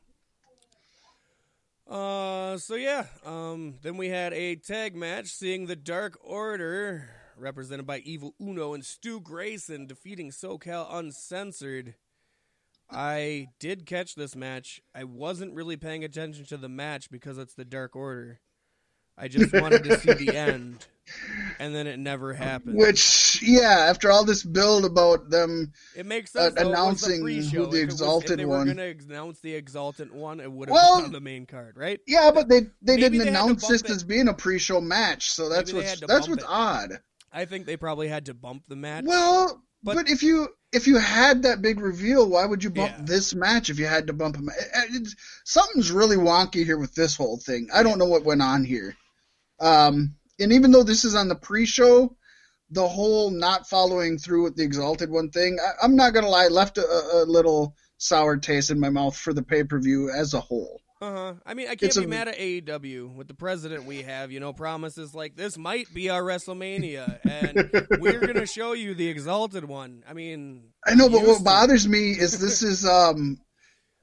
Uh, 1.89 2.57
so 2.57 2.77
yeah. 2.77 3.07
Um, 3.27 3.75
then 3.83 3.97
we 3.97 4.09
had 4.09 4.33
a 4.33 4.55
tag 4.55 4.95
match, 4.95 5.27
seeing 5.27 5.67
the 5.67 5.75
Dark 5.75 6.17
Order 6.23 7.20
represented 7.40 7.87
by 7.87 7.99
Evil 7.99 8.35
Uno 8.40 8.75
and 8.75 8.85
Stu 8.85 9.20
Grayson 9.20 9.87
defeating 9.87 10.30
SoCal 10.30 10.87
Uncensored. 10.92 11.94
I 12.90 13.49
did 13.61 13.87
catch 13.87 14.14
this 14.14 14.35
match. 14.35 14.80
I 14.94 15.04
wasn't 15.04 15.54
really 15.54 15.76
paying 15.76 16.02
attention 16.04 16.44
to 16.47 16.56
the 16.56 16.68
match 16.68 17.11
because 17.11 17.38
it's 17.38 17.54
the 17.54 17.64
Dark 17.64 17.94
Order. 17.94 18.40
I 19.16 19.28
just 19.28 19.52
wanted 19.61 19.85
to 19.85 19.99
see 19.99 20.12
the 20.14 20.37
end. 20.37 20.87
and 21.59 21.75
then 21.75 21.87
it 21.87 21.99
never 21.99 22.32
happened. 22.35 22.76
Which, 22.76 23.40
yeah, 23.42 23.87
after 23.88 24.11
all 24.11 24.25
this 24.25 24.42
build 24.42 24.85
about 24.85 25.28
them, 25.30 25.73
it 25.97 26.06
makes 26.06 26.35
uh, 26.35 26.44
sense. 26.50 26.61
it 26.61 26.66
announcing 26.66 27.25
the 27.25 27.42
who 27.42 27.62
the 27.62 27.66
was- 27.66 27.75
Exalted 27.80 28.30
if 28.32 28.37
they 28.38 28.44
one- 28.44 28.68
were 28.68 28.75
going 28.75 28.97
to 28.99 29.04
announce 29.09 29.40
the 29.40 29.54
exalted 29.54 30.12
one, 30.12 30.40
it 30.40 30.50
would 30.50 30.68
have 30.68 30.73
Well- 30.75 30.97
been 30.99 31.06
on 31.06 31.12
the 31.12 31.20
main 31.20 31.47
card, 31.47 31.76
right? 31.76 32.00
yeah, 32.06 32.30
but 32.32 32.49
they 32.49 32.61
they 32.82 32.97
Maybe 32.97 33.00
didn't 33.02 33.18
they 33.18 33.28
announce 33.28 33.66
this 33.68 33.82
it. 33.82 33.90
as 33.90 34.04
being 34.04 34.28
a 34.28 34.35
pre-show 34.35 34.80
match, 34.80 35.30
so 35.32 35.49
that's 35.49 35.73
Maybe 35.73 35.85
what's 35.87 36.00
that's 36.00 36.28
what's 36.28 36.42
it. 36.44 36.49
odd. 36.49 36.90
I 37.33 37.45
think 37.45 37.67
they 37.67 37.77
probably 37.77 38.09
had 38.09 38.27
to 38.27 38.35
bump 38.35 38.65
the 38.69 38.77
match. 38.77 39.05
Well, 39.07 39.63
But- 39.83 39.97
but, 39.97 40.11
if 40.11 40.23
you 40.23 40.49
if 40.73 40.87
you 40.87 40.99
had 40.99 41.43
that 41.43 41.63
big 41.63 41.81
reveal, 41.81 42.29
why 42.29 42.45
would 42.47 42.63
you 42.63 42.71
bump 42.71 42.93
Yeah. 42.99 43.05
this 43.05 43.35
match 43.35 43.71
if 43.71 43.79
you 43.79 43.87
had 43.87 44.07
to 44.07 44.13
bump 44.13 44.37
him? 44.37 44.49
It's, 44.91 45.17
something's 45.45 45.91
really 45.91 46.17
wonky 46.17 46.65
here 46.65 46.79
with 46.79 46.95
this 46.95 47.17
whole 47.17 47.39
thing. 47.39 47.69
I 47.75 47.83
don't 47.83 47.99
know 47.99 48.05
what 48.07 48.25
went 48.25 48.43
on 48.43 48.65
here. 48.65 48.95
Um, 49.59 50.15
and 50.39 50.53
even 50.53 50.71
though 50.71 50.85
this 50.85 51.05
is 51.05 51.15
on 51.17 51.29
the 51.29 51.35
pre-show, 51.35 52.17
the 52.71 52.87
whole 52.87 53.31
not 53.31 53.69
following 53.69 54.17
through 54.19 54.45
with 54.45 54.55
the 54.57 54.63
Exalted 54.63 55.11
one 55.11 55.31
thing, 55.31 55.59
I, 55.61 55.85
I'm 55.85 55.97
not 55.97 56.15
gonna 56.15 56.29
lie, 56.29 56.47
left 56.49 56.79
a, 56.79 56.87
a 56.87 57.25
little 57.27 57.75
sour 57.99 58.37
taste 58.37 58.71
in 58.71 58.79
my 58.79 58.91
mouth 58.91 59.17
for 59.17 59.33
the 59.33 59.43
pay-per-view 59.43 60.11
as 60.11 60.35
a 60.35 60.41
whole. 60.41 60.81
Uh 61.02 61.12
huh. 61.12 61.35
I 61.47 61.54
mean, 61.54 61.66
I 61.66 61.71
can't 61.76 61.85
It's 61.85 61.97
be 61.99 62.04
a- 62.04 62.09
mad 62.09 62.28
at 62.28 62.37
AEW 62.37 63.14
with 63.14 63.26
the 63.26 63.35
president 63.35 63.85
we 63.85 64.02
have. 64.02 64.30
You 64.30 64.40
know, 64.40 64.52
promises 64.52 65.14
like 65.14 65.35
this 65.35 65.57
might 65.57 65.92
be 65.95 66.11
our 66.11 66.23
WrestleMania, 66.23 67.19
and 67.25 67.87
we're 68.02 68.21
gonna 68.21 68.47
show 68.47 68.73
you 68.75 68.95
the 68.95 69.09
exalted 69.09 69.64
one. 69.64 70.04
I 70.09 70.12
mean, 70.12 70.64
I 70.87 70.95
know, 70.95 71.09
but 71.09 71.23
what 71.23 71.38
to- 71.38 71.45
bothers 71.45 71.88
me 71.88 72.11
is 72.11 72.38
this 72.38 72.62
is 72.62 72.85
um 72.87 73.38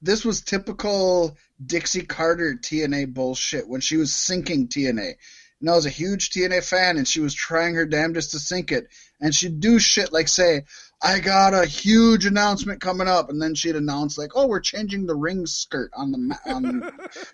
this 0.02 0.26
was 0.26 0.42
typical 0.42 1.38
Dixie 1.64 2.02
Carter 2.04 2.56
TNA 2.62 3.14
bullshit 3.14 3.68
when 3.68 3.82
she 3.82 3.98
was 3.98 4.14
sinking 4.14 4.68
TNA. 4.68 5.14
And 5.60 5.70
I 5.72 5.74
was 5.74 5.88
a 5.88 5.92
huge 5.92 6.30
TNA 6.30 6.64
fan 6.64 6.98
and 6.98 7.08
she 7.08 7.20
was 7.20 7.34
trying 7.34 7.74
her 7.76 7.86
damnedest 7.88 8.32
to 8.32 8.40
sink 8.40 8.72
it. 8.72 8.88
And 9.20 9.34
she'd 9.34 9.60
do 9.60 9.80
shit 9.80 10.14
like 10.14 10.28
say, 10.28 10.66
I 11.02 11.20
got 11.20 11.54
a 11.54 11.66
huge 11.66 12.26
announcement 12.26 12.82
coming 12.82 13.08
up 13.08 13.30
and 13.30 13.40
then 13.40 13.54
she'd 13.54 13.76
announce 13.76 14.18
like, 14.18 14.32
"Oh, 14.34 14.48
we're 14.48 14.60
changing 14.60 15.06
the 15.06 15.16
ring 15.16 15.46
skirt 15.46 15.92
on 15.96 16.12
the 16.12 16.38
on 16.48 16.90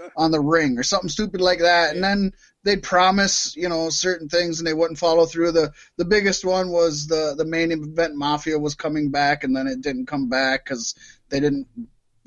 on 0.18 0.32
the 0.32 0.42
ring" 0.42 0.78
or 0.78 0.84
something 0.84 1.10
stupid 1.10 1.40
like 1.40 1.60
that. 1.60 1.96
And 1.96 2.04
then 2.04 2.34
they'd 2.64 2.84
promise, 2.84 3.56
you 3.56 3.70
know, 3.70 3.90
certain 3.90 4.28
things 4.28 4.60
and 4.60 4.68
they 4.68 4.74
wouldn't 4.74 5.00
follow 5.00 5.26
through. 5.26 5.54
The 5.54 5.72
the 5.96 6.06
biggest 6.06 6.44
one 6.44 6.72
was 6.72 7.08
the 7.08 7.36
the 7.38 7.46
main 7.46 7.72
event 7.72 8.16
Mafia 8.16 8.60
was 8.60 8.76
coming 8.76 9.12
back 9.12 9.46
and 9.46 9.56
then 9.56 9.68
it 9.68 9.82
didn't 9.82 10.08
come 10.08 10.28
back 10.28 10.66
cuz 10.66 10.94
they 11.30 11.40
didn't 11.40 11.68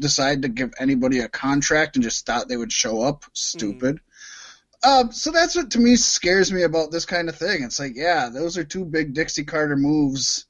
decide 0.01 0.43
to 0.43 0.49
give 0.49 0.73
anybody 0.79 1.21
a 1.21 1.29
contract 1.29 1.97
and 1.97 2.03
just 2.03 2.25
thought 2.25 2.49
they 2.49 2.57
would 2.57 2.73
show 2.73 3.03
up. 3.03 3.25
Stupid. 3.35 4.01
Um, 4.83 5.13
so 5.13 5.31
that's 5.31 5.57
what 5.57 5.71
to 5.73 5.81
me 5.81 5.97
scares 5.97 6.53
me 6.53 6.63
about 6.63 6.91
this 6.91 7.05
kind 7.07 7.29
of 7.29 7.37
thing. 7.37 7.63
It's 7.63 7.81
like, 7.81 7.93
yeah, 7.95 8.29
those 8.29 8.57
are 8.57 8.65
two 8.65 8.85
big 8.85 9.15
Dixie 9.15 9.45
Carter 9.45 9.77
moves. 9.77 10.46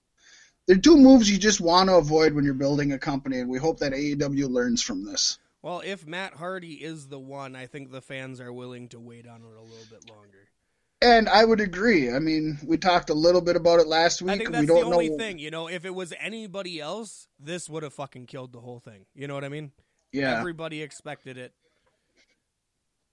They're 0.66 0.76
two 0.76 0.96
moves 0.96 1.30
you 1.30 1.38
just 1.38 1.60
want 1.60 1.88
to 1.88 1.96
avoid 1.96 2.32
when 2.32 2.44
you're 2.44 2.54
building 2.54 2.92
a 2.92 2.98
company, 2.98 3.38
and 3.38 3.48
we 3.48 3.58
hope 3.58 3.78
that 3.78 3.92
AEW 3.92 4.50
learns 4.50 4.82
from 4.82 5.04
this. 5.04 5.38
well, 5.62 5.80
if 5.84 6.06
Matt 6.06 6.34
Hardy 6.34 6.74
is 6.74 7.08
the 7.08 7.18
one, 7.18 7.54
I 7.54 7.66
think 7.66 7.92
the 7.92 8.00
fans 8.00 8.40
are 8.40 8.52
willing 8.52 8.88
to 8.88 8.98
wait 8.98 9.26
on 9.28 9.42
it 9.42 9.56
a 9.56 9.62
little 9.62 9.86
bit 9.90 10.10
longer. 10.10 10.48
And 11.02 11.28
I 11.28 11.44
would 11.44 11.60
agree. 11.60 12.10
I 12.10 12.18
mean, 12.18 12.58
we 12.64 12.78
talked 12.78 13.10
a 13.10 13.14
little 13.14 13.42
bit 13.42 13.54
about 13.54 13.80
it 13.80 13.86
last 13.86 14.22
week. 14.22 14.32
I 14.32 14.38
think 14.38 14.50
that's 14.50 14.66
the 14.66 14.74
don't 14.74 14.92
only 14.92 15.10
know. 15.10 15.18
thing. 15.18 15.38
You 15.38 15.50
know, 15.50 15.68
if 15.68 15.84
it 15.84 15.94
was 15.94 16.12
anybody 16.18 16.80
else, 16.80 17.28
this 17.38 17.68
would 17.68 17.82
have 17.82 17.92
fucking 17.92 18.26
killed 18.26 18.52
the 18.52 18.60
whole 18.60 18.80
thing. 18.80 19.04
You 19.14 19.28
know 19.28 19.34
what 19.34 19.44
I 19.44 19.50
mean? 19.50 19.72
Yeah. 20.10 20.38
Everybody 20.38 20.82
expected 20.82 21.36
it. 21.36 21.52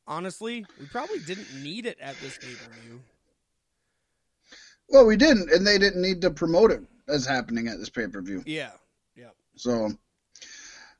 Honestly, 0.08 0.66
we 0.80 0.86
probably 0.88 1.20
didn't 1.20 1.62
need 1.62 1.86
it 1.86 1.98
at 2.00 2.16
this 2.22 2.38
pay 2.38 2.54
per 2.54 2.72
view. 2.82 3.02
Well, 4.90 5.06
we 5.06 5.18
didn't, 5.18 5.52
and 5.52 5.68
they 5.68 5.78
didn't 5.78 6.02
need 6.02 6.22
to 6.22 6.32
promote 6.32 6.72
it 6.72 6.82
as 7.08 7.26
happening 7.26 7.68
at 7.68 7.80
this 7.80 7.90
pay 7.90 8.08
per 8.08 8.22
view. 8.22 8.44
Yeah, 8.46 8.72
yeah. 9.16 9.30
So 9.56 9.92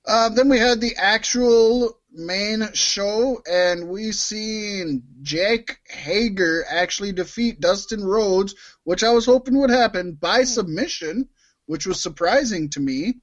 uh, 0.06 0.30
then 0.30 0.50
we 0.50 0.60
had 0.60 0.82
the 0.82 0.96
actual 0.98 1.98
main 2.12 2.68
show, 2.74 3.42
and 3.50 3.88
we 3.88 4.12
seen 4.12 5.04
Jake 5.22 5.78
Hager 5.90 6.66
actually 6.70 7.14
defeat 7.14 7.62
Dustin 7.62 8.04
Rhodes, 8.04 8.56
which 8.84 9.04
I 9.04 9.12
was 9.12 9.26
hoping 9.26 9.60
would 9.60 9.70
happen 9.70 10.14
by 10.14 10.44
submission, 10.44 11.30
which 11.66 11.88
was 11.88 12.02
surprising 12.02 12.70
to 12.72 12.80
me. 12.80 13.16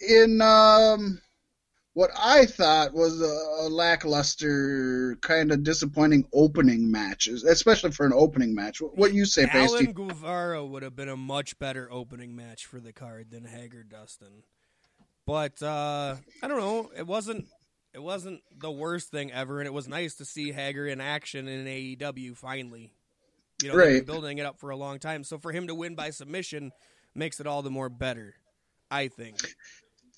In 0.00 0.42
um, 0.42 1.20
what 1.96 2.10
I 2.14 2.44
thought 2.44 2.92
was 2.92 3.22
a, 3.22 3.64
a 3.64 3.70
lackluster, 3.70 5.16
kind 5.22 5.50
of 5.50 5.62
disappointing 5.62 6.26
opening 6.34 6.90
match, 6.90 7.26
especially 7.26 7.90
for 7.92 8.04
an 8.04 8.12
opening 8.14 8.54
match. 8.54 8.82
What, 8.82 8.98
what 8.98 9.14
you 9.14 9.24
say, 9.24 9.46
Pasty? 9.46 9.76
Allin 9.76 9.92
Guevara 9.94 10.62
would 10.62 10.82
have 10.82 10.94
been 10.94 11.08
a 11.08 11.16
much 11.16 11.58
better 11.58 11.88
opening 11.90 12.36
match 12.36 12.66
for 12.66 12.80
the 12.80 12.92
card 12.92 13.30
than 13.30 13.46
Hager 13.46 13.82
Dustin. 13.82 14.42
But 15.24 15.62
uh, 15.62 16.16
I 16.42 16.48
don't 16.48 16.60
know. 16.60 16.90
It 16.94 17.06
wasn't. 17.06 17.46
It 17.94 18.02
wasn't 18.02 18.42
the 18.54 18.70
worst 18.70 19.10
thing 19.10 19.32
ever, 19.32 19.58
and 19.58 19.66
it 19.66 19.72
was 19.72 19.88
nice 19.88 20.16
to 20.16 20.26
see 20.26 20.52
Hager 20.52 20.86
in 20.86 21.00
action 21.00 21.48
in 21.48 21.64
AEW 21.64 22.36
finally. 22.36 22.92
You 23.62 23.70
know, 23.70 23.74
Right. 23.74 24.04
building 24.04 24.36
it 24.36 24.44
up 24.44 24.60
for 24.60 24.68
a 24.68 24.76
long 24.76 24.98
time. 24.98 25.24
So 25.24 25.38
for 25.38 25.50
him 25.50 25.66
to 25.68 25.74
win 25.74 25.94
by 25.94 26.10
submission 26.10 26.72
makes 27.14 27.40
it 27.40 27.46
all 27.46 27.62
the 27.62 27.70
more 27.70 27.88
better. 27.88 28.34
I 28.90 29.08
think. 29.08 29.38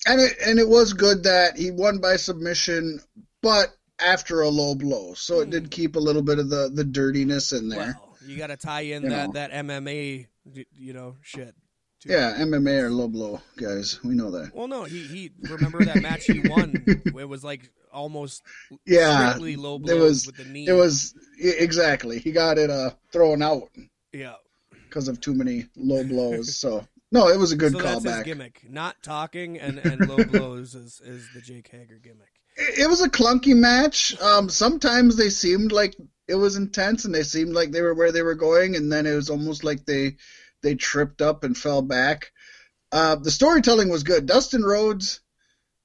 And 0.07 0.21
it 0.21 0.33
and 0.45 0.59
it 0.59 0.67
was 0.67 0.93
good 0.93 1.23
that 1.23 1.57
he 1.57 1.71
won 1.71 1.99
by 1.99 2.15
submission, 2.15 2.99
but 3.41 3.67
after 3.99 4.41
a 4.41 4.49
low 4.49 4.75
blow, 4.75 5.13
so 5.13 5.41
it 5.41 5.49
did 5.49 5.71
keep 5.71 5.95
a 5.95 5.99
little 5.99 6.21
bit 6.21 6.39
of 6.39 6.49
the 6.49 6.69
the 6.73 6.83
dirtiness 6.83 7.51
in 7.53 7.69
there. 7.69 7.97
Well, 7.99 8.17
you 8.25 8.37
got 8.37 8.47
to 8.47 8.57
tie 8.57 8.81
in 8.81 9.03
You 9.03 9.09
that 9.09 9.27
know. 9.27 9.33
that 9.33 9.51
MMA, 9.51 10.27
you 10.73 10.93
know, 10.93 11.15
shit. 11.21 11.53
too. 12.01 12.09
yeah, 12.11 12.35
MMA 12.39 12.83
or 12.83 12.89
low 12.91 13.07
blow, 13.07 13.41
guys, 13.57 13.99
we 14.03 14.13
know 14.15 14.31
that. 14.31 14.51
Well, 14.53 14.67
no, 14.67 14.83
he 14.85 14.99
he 15.03 15.31
remember 15.49 15.83
that 15.83 16.01
match 16.01 16.25
he 16.25 16.41
won. 16.47 16.83
It 17.19 17.27
was 17.27 17.43
like 17.43 17.69
almost 17.91 18.41
Yeah, 18.85 19.29
strictly 19.31 19.55
low 19.57 19.75
it 19.85 19.93
was- 19.99 20.25
with 20.27 20.37
the 20.37 20.45
knee. 20.45 20.67
It 20.67 20.73
was 20.73 21.13
exactly 21.37 22.19
he 22.19 22.31
got 22.31 22.57
it 22.57 22.69
uh 22.69 22.91
thrown 23.11 23.41
out 23.41 23.69
yeah. 24.13 24.35
because 24.85 25.07
of 25.09 25.19
too 25.19 25.33
many 25.33 25.65
low 25.75 26.03
blows. 26.05 26.55
so 26.55 26.87
no, 27.11 27.27
it 27.27 27.37
was 27.37 27.51
a 27.51 27.55
good 27.55 27.71
so 27.73 27.79
that's 27.79 28.03
his 28.03 28.23
gimmick. 28.23 28.61
Not 28.69 29.01
talking 29.01 29.59
and, 29.59 29.79
and 29.79 30.07
low 30.07 30.23
blows 30.23 30.75
is, 30.75 31.01
is 31.03 31.29
the 31.29 31.41
Jake 31.41 31.67
Hager 31.69 31.99
gimmick. 32.01 32.41
It, 32.55 32.79
it 32.79 32.89
was 32.89 33.01
a 33.01 33.09
clunky 33.09 33.55
match. 33.55 34.19
Um, 34.21 34.49
sometimes 34.49 35.15
they 35.15 35.29
seemed 35.29 35.71
like 35.71 35.95
it 36.27 36.35
was 36.35 36.55
intense, 36.55 37.05
and 37.05 37.13
they 37.13 37.23
seemed 37.23 37.53
like 37.53 37.71
they 37.71 37.81
were 37.81 37.95
where 37.95 38.11
they 38.11 38.21
were 38.21 38.35
going, 38.35 38.75
and 38.75 38.91
then 38.91 39.05
it 39.07 39.15
was 39.15 39.29
almost 39.29 39.63
like 39.63 39.85
they 39.85 40.17
they 40.61 40.75
tripped 40.75 41.21
up 41.21 41.43
and 41.43 41.57
fell 41.57 41.81
back. 41.81 42.31
Uh, 42.91 43.15
the 43.15 43.31
storytelling 43.31 43.89
was 43.89 44.03
good. 44.03 44.25
Dustin 44.25 44.63
Rhodes, 44.63 45.21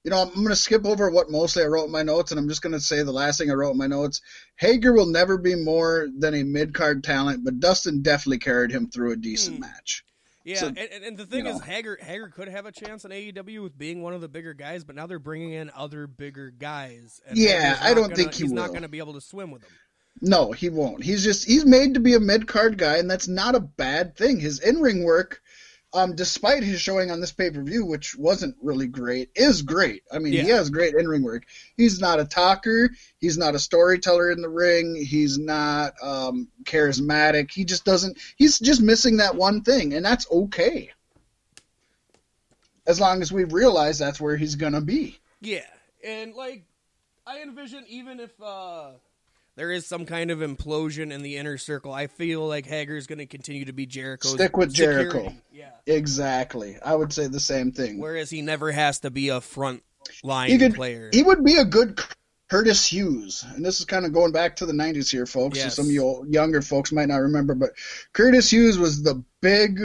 you 0.05 0.11
know, 0.11 0.23
I'm 0.23 0.35
going 0.35 0.49
to 0.49 0.57
skip 0.57 0.85
over 0.85 1.11
what 1.11 1.31
mostly 1.31 1.63
I 1.63 1.67
wrote 1.67 1.87
in 1.87 1.93
my 1.93 2.03
notes, 2.03 2.31
and 2.33 2.39
I'm 2.39 2.49
just 2.49 2.63
going 2.63 2.73
to 2.73 2.81
say 2.81 3.03
the 3.03 3.13
last 3.13 3.39
thing 3.39 3.51
I 3.51 3.55
wrote 3.55 3.73
in 3.73 3.79
my 3.79 3.87
notes. 3.87 4.21
Hager 4.57 4.93
will 4.93 5.07
never 5.07 5.39
be 5.39 5.55
more 5.55 6.09
than 6.19 6.35
a 6.35 6.43
mid 6.43 6.75
card 6.75 7.05
talent, 7.05 7.45
but 7.45 7.61
Dustin 7.61 8.03
definitely 8.03 8.39
carried 8.39 8.71
him 8.73 8.89
through 8.91 9.13
a 9.13 9.17
decent 9.17 9.57
Hmm. 9.57 9.61
match. 9.61 10.05
Yeah, 10.45 10.57
So, 10.57 10.67
and, 10.69 10.79
and, 10.79 11.17
the 11.17 11.25
thing 11.25 11.47
is, 11.47 11.59
know. 11.59 11.65
Hager 11.65 11.97
Hager 12.01 12.29
could 12.29 12.49
have 12.49 12.67
a 12.67 12.73
chance 12.73 13.07
in 13.07 13.11
AEW 13.11 13.63
with 13.63 13.79
being 13.79 14.03
one 14.03 14.13
of 14.13 14.21
the 14.21 14.29
bigger 14.29 14.53
guys, 14.53 14.85
but 14.85 14.95
now 14.95 15.07
they're 15.07 15.19
bringing 15.19 15.53
in 15.53 15.71
other 15.75 16.07
bigger 16.07 16.51
guys. 16.51 17.21
Yeah, 17.33 17.79
I 17.81 17.95
don't 17.95 18.05
gonna- 18.05 18.17
think 18.17 18.35
he 18.35 18.43
he's 18.45 18.53
not 18.53 18.69
going 18.69 18.83
to 18.83 18.89
be 18.89 18.99
able 18.99 19.15
to 19.15 19.23
swim 19.23 19.51
with 19.51 19.63
them. 19.63 19.71
No, 20.21 20.53
he 20.53 20.69
won't. 20.69 21.03
He's 21.03 21.25
just 21.25 21.47
he's 21.47 21.65
made 21.65 21.95
to 21.95 22.01
be 22.01 22.15
a 22.15 22.21
mid 22.21 22.47
card 22.47 22.79
guy, 22.79 22.99
and 22.99 23.11
that's 23.11 23.27
not 23.27 23.55
a 23.55 23.61
bad 23.61 24.17
thing. 24.17 24.39
His 24.39 24.61
in 24.61 24.81
ring 24.81 25.03
work, 25.03 25.41
um, 25.95 26.17
despite 26.17 26.65
his 26.65 26.81
showing 26.81 27.13
on 27.13 27.21
this 27.21 27.33
pay 27.33 27.51
per 27.51 27.63
view, 27.63 27.87
which 27.87 28.17
wasn't 28.17 28.57
really 28.61 28.89
great, 28.89 29.31
is 29.37 29.63
great. 29.63 30.03
I 30.13 30.19
mean, 30.19 30.33
he 30.33 30.49
has 30.49 30.69
great 30.69 30.95
in 30.95 31.07
ring 31.07 31.23
work. 31.23 31.45
He's 31.77 32.01
not 32.01 32.19
a 32.19 32.25
talker. 32.25 32.91
He's 33.19 33.39
not 33.39 33.55
a 33.55 33.61
storyteller 33.61 34.31
in 34.33 34.43
the 34.43 34.49
ring. 34.49 34.97
He's 34.97 35.39
not 35.39 35.95
um, 36.03 36.49
charismatic. 36.65 37.53
He 37.53 37.65
just 37.65 37.85
doesn't. 37.85 38.19
He's 38.37 38.59
just 38.59 38.83
missing 38.83 39.19
that 39.19 39.37
one 39.37 39.63
thing, 39.63 39.95
and 39.95 40.05
that's 40.05 40.31
okay. 40.31 40.91
As 42.87 43.01
long 43.01 43.23
as 43.23 43.33
we 43.33 43.45
realize 43.45 43.99
that's 43.99 44.21
where 44.21 44.37
he's 44.37 44.57
gonna 44.57 44.81
be. 44.83 45.19
Yeah, 45.41 45.61
and 46.05 46.35
like 46.35 46.65
I 47.25 47.41
envision, 47.41 47.85
even 47.89 48.19
if 48.19 48.33
uh, 48.43 48.91
there 49.57 49.71
is 49.71 49.87
some 49.87 50.05
kind 50.05 50.31
of 50.31 50.41
implosion 50.41 51.13
in 51.13 51.23
the 51.23 51.37
inner 51.37 51.59
circle, 51.59 51.93
I 51.93 52.07
feel 52.07 52.47
like 52.47 52.67
Hager's 52.67 53.07
going 53.07 53.19
to 53.19 53.27
continue 53.27 53.65
to 53.67 53.73
be 53.73 53.87
Jericho. 53.87 54.29
Stick 54.29 54.57
with 54.57 54.71
security. 54.71 55.11
Jericho. 55.11 55.35
Yeah, 55.53 55.71
Exactly. 55.87 56.77
I 56.85 56.95
would 56.95 57.13
say 57.13 57.27
the 57.27 57.41
same 57.41 57.73
thing. 57.73 57.99
whereas 57.99 58.31
he 58.31 58.43
never 58.43 58.73
has 58.73 59.01
to 59.01 59.11
be 59.11 59.29
a 59.29 59.41
front 59.41 59.83
line 60.23 60.51
he 60.51 60.59
could, 60.59 60.75
player. 60.75 61.11
He 61.13 61.23
would 61.23 61.45
be 61.45 61.57
a 61.57 61.65
good 61.65 62.01
Curtis 62.51 62.87
Hughes, 62.87 63.45
and 63.55 63.65
this 63.65 63.81
is 63.81 63.87
kind 63.87 64.05
of 64.05 64.13
going 64.13 64.33
back 64.33 64.57
to 64.57 64.67
the 64.67 64.73
'90s 64.73 65.11
here, 65.11 65.27
folks. 65.27 65.61
So 65.61 65.69
some 65.71 65.87
of 65.87 65.91
you 65.91 66.03
old- 66.03 66.29
younger 66.33 66.61
folks 66.61 66.93
might 66.93 67.09
not 67.09 67.17
remember, 67.17 67.55
but 67.55 67.71
Curtis 68.13 68.53
Hughes 68.53 68.79
was 68.79 69.03
the 69.03 69.25
big, 69.41 69.81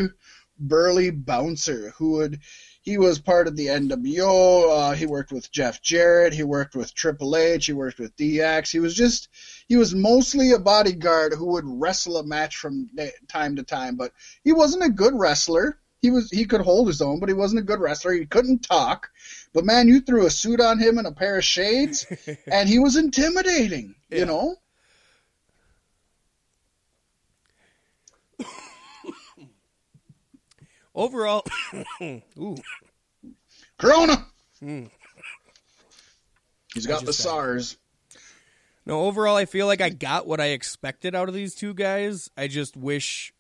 burly 0.60 1.10
bouncer 1.10 1.94
who 1.98 2.12
would 2.14 2.40
he 2.82 2.98
was 2.98 3.20
part 3.20 3.48
of 3.48 3.56
the 3.56 3.68
NWO. 3.68 4.70
Uh, 4.72 4.92
he 4.94 5.06
worked 5.06 5.32
with 5.32 5.52
Jeff 5.52 5.82
Jarrett. 5.82 6.34
He 6.34 6.44
worked 6.44 6.76
with 6.76 6.94
Triple 6.94 7.36
H. 7.36 7.66
He 7.66 7.74
worked 7.74 8.00
with 8.00 8.16
DX. 8.16 8.72
He 8.72 8.80
was 8.80 8.96
just 8.96 9.30
he 9.70 9.78
was 9.78 9.94
mostly 9.94 10.52
a 10.52 10.60
bodyguard 10.60 11.32
who 11.34 11.46
would 11.46 11.64
wrestle 11.66 12.18
a 12.18 12.24
match 12.26 12.58
from 12.58 12.90
time 13.28 13.56
to 13.56 13.64
time, 13.64 13.96
but 13.96 14.12
he 14.44 14.52
wasn't 14.52 14.84
a 14.84 14.90
good 14.90 15.14
wrestler. 15.14 15.80
He 16.02 16.10
was 16.10 16.32
he 16.32 16.46
could 16.46 16.62
hold 16.62 16.88
his 16.88 17.02
own, 17.04 17.20
but 17.20 17.30
he 17.30 17.36
wasn't 17.36 17.60
a 17.60 17.66
good 17.66 17.80
wrestler. 17.80 18.14
He 18.14 18.26
couldn't 18.26 18.64
talk. 18.64 19.12
But 19.54 19.66
man, 19.66 19.88
you 19.88 20.02
threw 20.02 20.26
a 20.26 20.32
suit 20.32 20.60
on 20.60 20.80
him 20.80 20.98
and 20.98 21.06
a 21.06 21.12
pair 21.12 21.38
of 21.38 21.44
shades, 21.46 22.08
and 22.52 22.68
he 22.68 22.80
was 22.80 22.96
intimidating. 22.96 23.94
Yeah. 24.10 24.20
You 24.20 24.26
know. 24.26 24.56
Overall, 30.96 31.46
ooh, 32.02 32.58
Corona. 33.78 34.26
Hmm. 34.60 34.86
He's 36.74 36.88
got 36.88 37.02
the 37.02 37.08
just 37.08 37.24
died. 37.24 37.30
SARS. 37.30 37.78
No. 38.90 39.02
Overall, 39.06 39.36
I 39.36 39.46
feel 39.46 39.68
like 39.68 39.82
I 39.82 39.90
got 39.90 40.26
what 40.26 40.42
I 40.42 40.48
expected 40.48 41.14
out 41.14 41.30
of 41.30 41.36
these 41.36 41.54
two 41.54 41.76
guys. 41.76 42.32
I 42.36 42.48
just 42.48 42.76
wish 42.76 43.32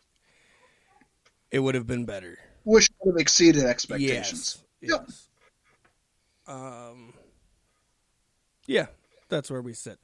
it 1.49 1.59
would 1.59 1.73
have 1.73 1.87
been 1.87 2.05
better. 2.05 2.37
Wish 2.65 2.85
it 2.85 2.95
would 3.03 3.13
have 3.15 3.21
exceeded 3.21 3.63
expectations. 3.63 4.63
Yes. 4.79 4.91
Yep. 4.91 5.05
yes. 5.07 5.27
Um. 6.47 7.13
Yeah, 8.67 8.87
that's 9.29 9.49
where 9.49 9.63
we 9.63 9.73
sit, 9.73 9.97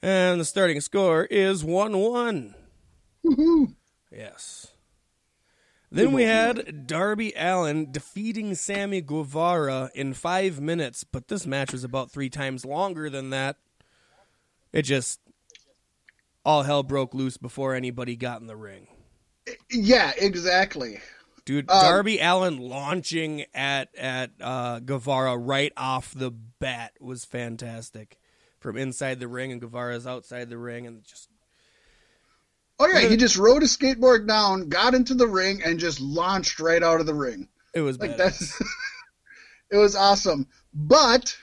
and 0.00 0.40
the 0.40 0.44
starting 0.44 0.80
score 0.80 1.24
is 1.24 1.64
one-one. 1.64 2.54
Woohoo. 3.24 3.74
Yes. 4.12 4.68
Then 5.90 6.12
we 6.12 6.24
had 6.24 6.86
Darby 6.86 7.32
Allin 7.36 7.90
defeating 7.90 8.54
Sammy 8.54 9.00
Guevara 9.00 9.90
in 9.94 10.14
five 10.14 10.60
minutes, 10.60 11.04
but 11.04 11.28
this 11.28 11.46
match 11.46 11.72
was 11.72 11.84
about 11.84 12.10
three 12.10 12.28
times 12.28 12.64
longer 12.64 13.08
than 13.08 13.30
that. 13.30 13.56
It 14.76 14.82
just 14.82 15.20
all 16.44 16.62
hell 16.62 16.82
broke 16.82 17.14
loose 17.14 17.38
before 17.38 17.74
anybody 17.74 18.14
got 18.14 18.40
in 18.42 18.46
the 18.46 18.56
ring. 18.56 18.88
Yeah, 19.70 20.12
exactly. 20.18 21.00
Dude, 21.46 21.70
Um, 21.70 21.80
Darby 21.80 22.18
Allin 22.18 22.58
launching 22.58 23.44
at 23.54 23.88
at 23.96 24.32
uh, 24.40 24.80
Guevara 24.80 25.36
right 25.36 25.72
off 25.76 26.12
the 26.14 26.30
bat 26.30 26.92
was 27.00 27.24
fantastic. 27.24 28.18
From 28.60 28.76
inside 28.76 29.18
the 29.20 29.28
ring 29.28 29.50
and 29.52 29.60
Guevara's 29.60 30.06
outside 30.06 30.50
the 30.50 30.58
ring 30.58 30.86
and 30.86 31.04
just 31.04 31.28
Oh 32.78 32.86
yeah, 32.86 33.08
he 33.08 33.16
just 33.16 33.38
rode 33.38 33.62
a 33.62 33.66
skateboard 33.66 34.28
down, 34.28 34.68
got 34.68 34.92
into 34.92 35.14
the 35.14 35.26
ring, 35.26 35.62
and 35.64 35.78
just 35.78 36.00
launched 36.00 36.60
right 36.60 36.82
out 36.82 37.00
of 37.00 37.06
the 37.06 37.14
ring. 37.14 37.48
it 37.74 37.80
was 37.80 37.98
Like 37.98 38.10
badass. 38.10 38.16
that's 38.18 38.60
it 39.70 39.76
was 39.78 39.96
awesome. 39.96 40.46
But 40.74 41.34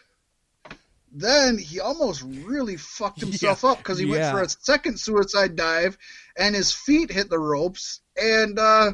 then 1.13 1.57
he 1.57 1.79
almost 1.79 2.23
really 2.23 2.75
fucked 2.77 3.19
himself 3.21 3.63
Yeah, 3.63 3.69
up 3.71 3.77
because 3.77 3.97
he 3.97 4.05
went 4.05 4.31
for 4.31 4.41
a 4.41 4.49
second 4.49 4.99
suicide 4.99 5.55
dive 5.55 5.97
and 6.37 6.55
his 6.55 6.71
feet 6.71 7.11
hit 7.11 7.29
the 7.29 7.39
ropes 7.39 8.01
and 8.21 8.57
uh 8.57 8.93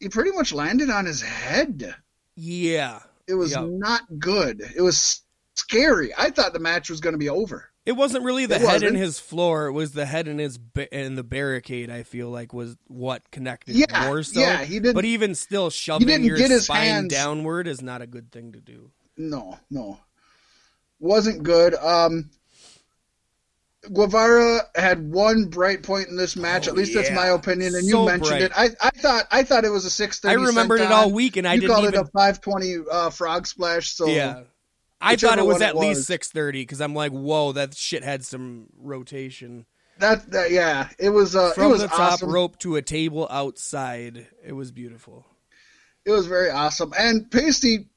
he 0.00 0.08
pretty 0.08 0.32
much 0.32 0.52
landed 0.52 0.90
on 0.90 1.06
his 1.06 1.20
head. 1.22 1.94
Yeah. 2.36 3.00
It 3.26 3.34
was 3.34 3.52
Yep. 3.52 3.64
not 3.68 4.02
good. 4.18 4.62
It 4.76 4.82
was 4.82 5.22
scary. 5.54 6.12
I 6.16 6.30
thought 6.30 6.52
the 6.52 6.58
match 6.58 6.90
was 6.90 7.00
going 7.00 7.12
to 7.14 7.18
be 7.18 7.28
over. 7.28 7.70
It 7.86 7.92
wasn't 7.92 8.24
really 8.24 8.46
the 8.46 8.56
It 8.56 8.60
head 8.62 8.82
in 8.82 8.94
wasn't. 8.94 8.96
his 8.96 9.18
floor. 9.18 9.66
It 9.66 9.72
was 9.72 9.92
the 9.92 10.04
head 10.06 10.26
in 10.26 10.38
his 10.38 10.56
ba- 10.58 10.92
in 10.94 11.14
the 11.16 11.22
barricade. 11.22 11.90
I 11.90 12.02
feel 12.02 12.28
like 12.30 12.52
was 12.52 12.76
what 12.86 13.30
connected 13.30 13.76
Yeah, 13.76 14.06
more 14.06 14.22
so. 14.22 14.40
yeah, 14.40 14.64
he 14.64 14.80
didn't- 14.80 14.94
But 14.94 15.04
even 15.04 15.34
still, 15.34 15.70
shoving 15.70 16.24
your 16.24 16.38
spine 16.60 16.82
hands- 16.82 17.12
downward 17.12 17.66
is 17.68 17.82
not 17.82 18.00
a 18.02 18.06
good 18.06 18.32
thing 18.32 18.52
to 18.52 18.60
do. 18.60 18.90
No, 19.16 19.58
no. 19.70 20.00
Wasn't 21.04 21.42
good. 21.42 21.74
Um 21.74 22.30
Guevara 23.92 24.60
had 24.74 25.10
one 25.12 25.44
bright 25.44 25.82
point 25.82 26.08
in 26.08 26.16
this 26.16 26.36
match. 26.36 26.66
Oh, 26.66 26.70
At 26.70 26.76
least 26.76 26.94
that's 26.94 27.10
my 27.10 27.26
opinion, 27.26 27.74
and 27.74 27.84
So 27.84 28.00
you 28.00 28.06
mentioned 28.06 28.40
it. 28.40 28.52
I, 28.56 28.70
I 28.80 28.88
thought 28.90 29.26
I 29.30 29.42
thought 29.42 29.64
it 29.66 29.70
was 29.70 29.84
a 29.84 29.90
six 29.90 30.24
I 30.24 30.32
thirty. 30.32 30.46
remembered 30.46 30.80
it 30.80 30.90
all 30.90 31.10
week, 31.10 31.36
and 31.36 31.46
I 31.46 31.54
you 31.54 31.60
didn't 31.60 31.74
called 31.74 31.84
even. 31.88 32.00
it 32.00 32.06
a 32.06 32.10
five 32.10 32.40
twenty 32.40 32.76
uh, 32.90 33.10
frog 33.10 33.46
splash. 33.46 33.90
So 33.92 34.06
yeah, 34.06 34.44
I 35.02 35.16
thought 35.16 35.38
it 35.38 35.44
was 35.44 35.56
one 35.56 35.62
it 35.62 35.66
at 35.66 35.76
least 35.76 35.98
was. 35.98 36.06
six 36.06 36.30
thirty 36.30 36.62
because 36.62 36.80
I'm 36.80 36.94
like, 36.94 37.12
whoa, 37.12 37.52
that 37.52 37.74
shit 37.74 38.02
had 38.02 38.24
some 38.24 38.68
rotation 38.78 39.66
that, 39.98 40.30
that 40.32 40.50
yeah, 40.50 40.88
it 40.98 41.10
was 41.10 41.36
uh, 41.36 41.48
it 41.50 41.54
from 41.54 41.70
was 41.70 41.82
the 41.82 41.88
top 41.88 42.14
awesome. 42.14 42.30
rope 42.32 42.58
to 42.60 42.76
a 42.76 42.82
table 42.82 43.28
outside. 43.30 44.26
It 44.44 44.52
was 44.52 44.72
beautiful. 44.72 45.24
It 46.04 46.10
was 46.10 46.26
very 46.26 46.50
awesome. 46.50 46.92
And 46.98 47.30
Pasty, 47.30 47.88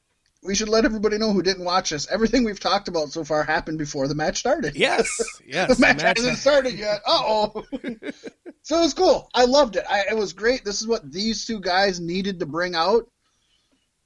we 0.47 0.55
should 0.55 0.69
let 0.69 0.85
everybody 0.85 1.17
know 1.17 1.33
who 1.33 1.43
didn't 1.43 1.65
watch 1.65 1.89
this. 1.89 2.07
Everything 2.09 2.45
we've 2.45 2.59
talked 2.59 2.87
about 2.87 3.09
so 3.11 3.25
far 3.25 3.43
happened 3.43 3.77
before 3.77 4.07
the 4.07 4.15
match 4.15 4.37
started. 4.37 4.75
Yes, 4.75 5.07
yes. 5.45 5.75
the 5.75 5.81
match, 5.81 6.01
match- 6.01 6.17
hasn't 6.17 6.37
started 6.37 6.73
yet. 6.73 7.01
Uh 7.05 7.21
oh. 7.23 7.65
so 8.61 8.77
it 8.77 8.81
was 8.81 8.93
cool. 8.93 9.29
I 9.33 9.45
loved 9.45 9.75
it. 9.75 9.83
I, 9.87 10.05
it 10.09 10.17
was 10.17 10.31
great. 10.33 10.63
This 10.63 10.81
is 10.81 10.87
what 10.87 11.11
these 11.11 11.45
two 11.45 11.59
guys 11.59 11.99
needed 11.99 12.39
to 12.39 12.45
bring 12.45 12.75
out. 12.75 13.09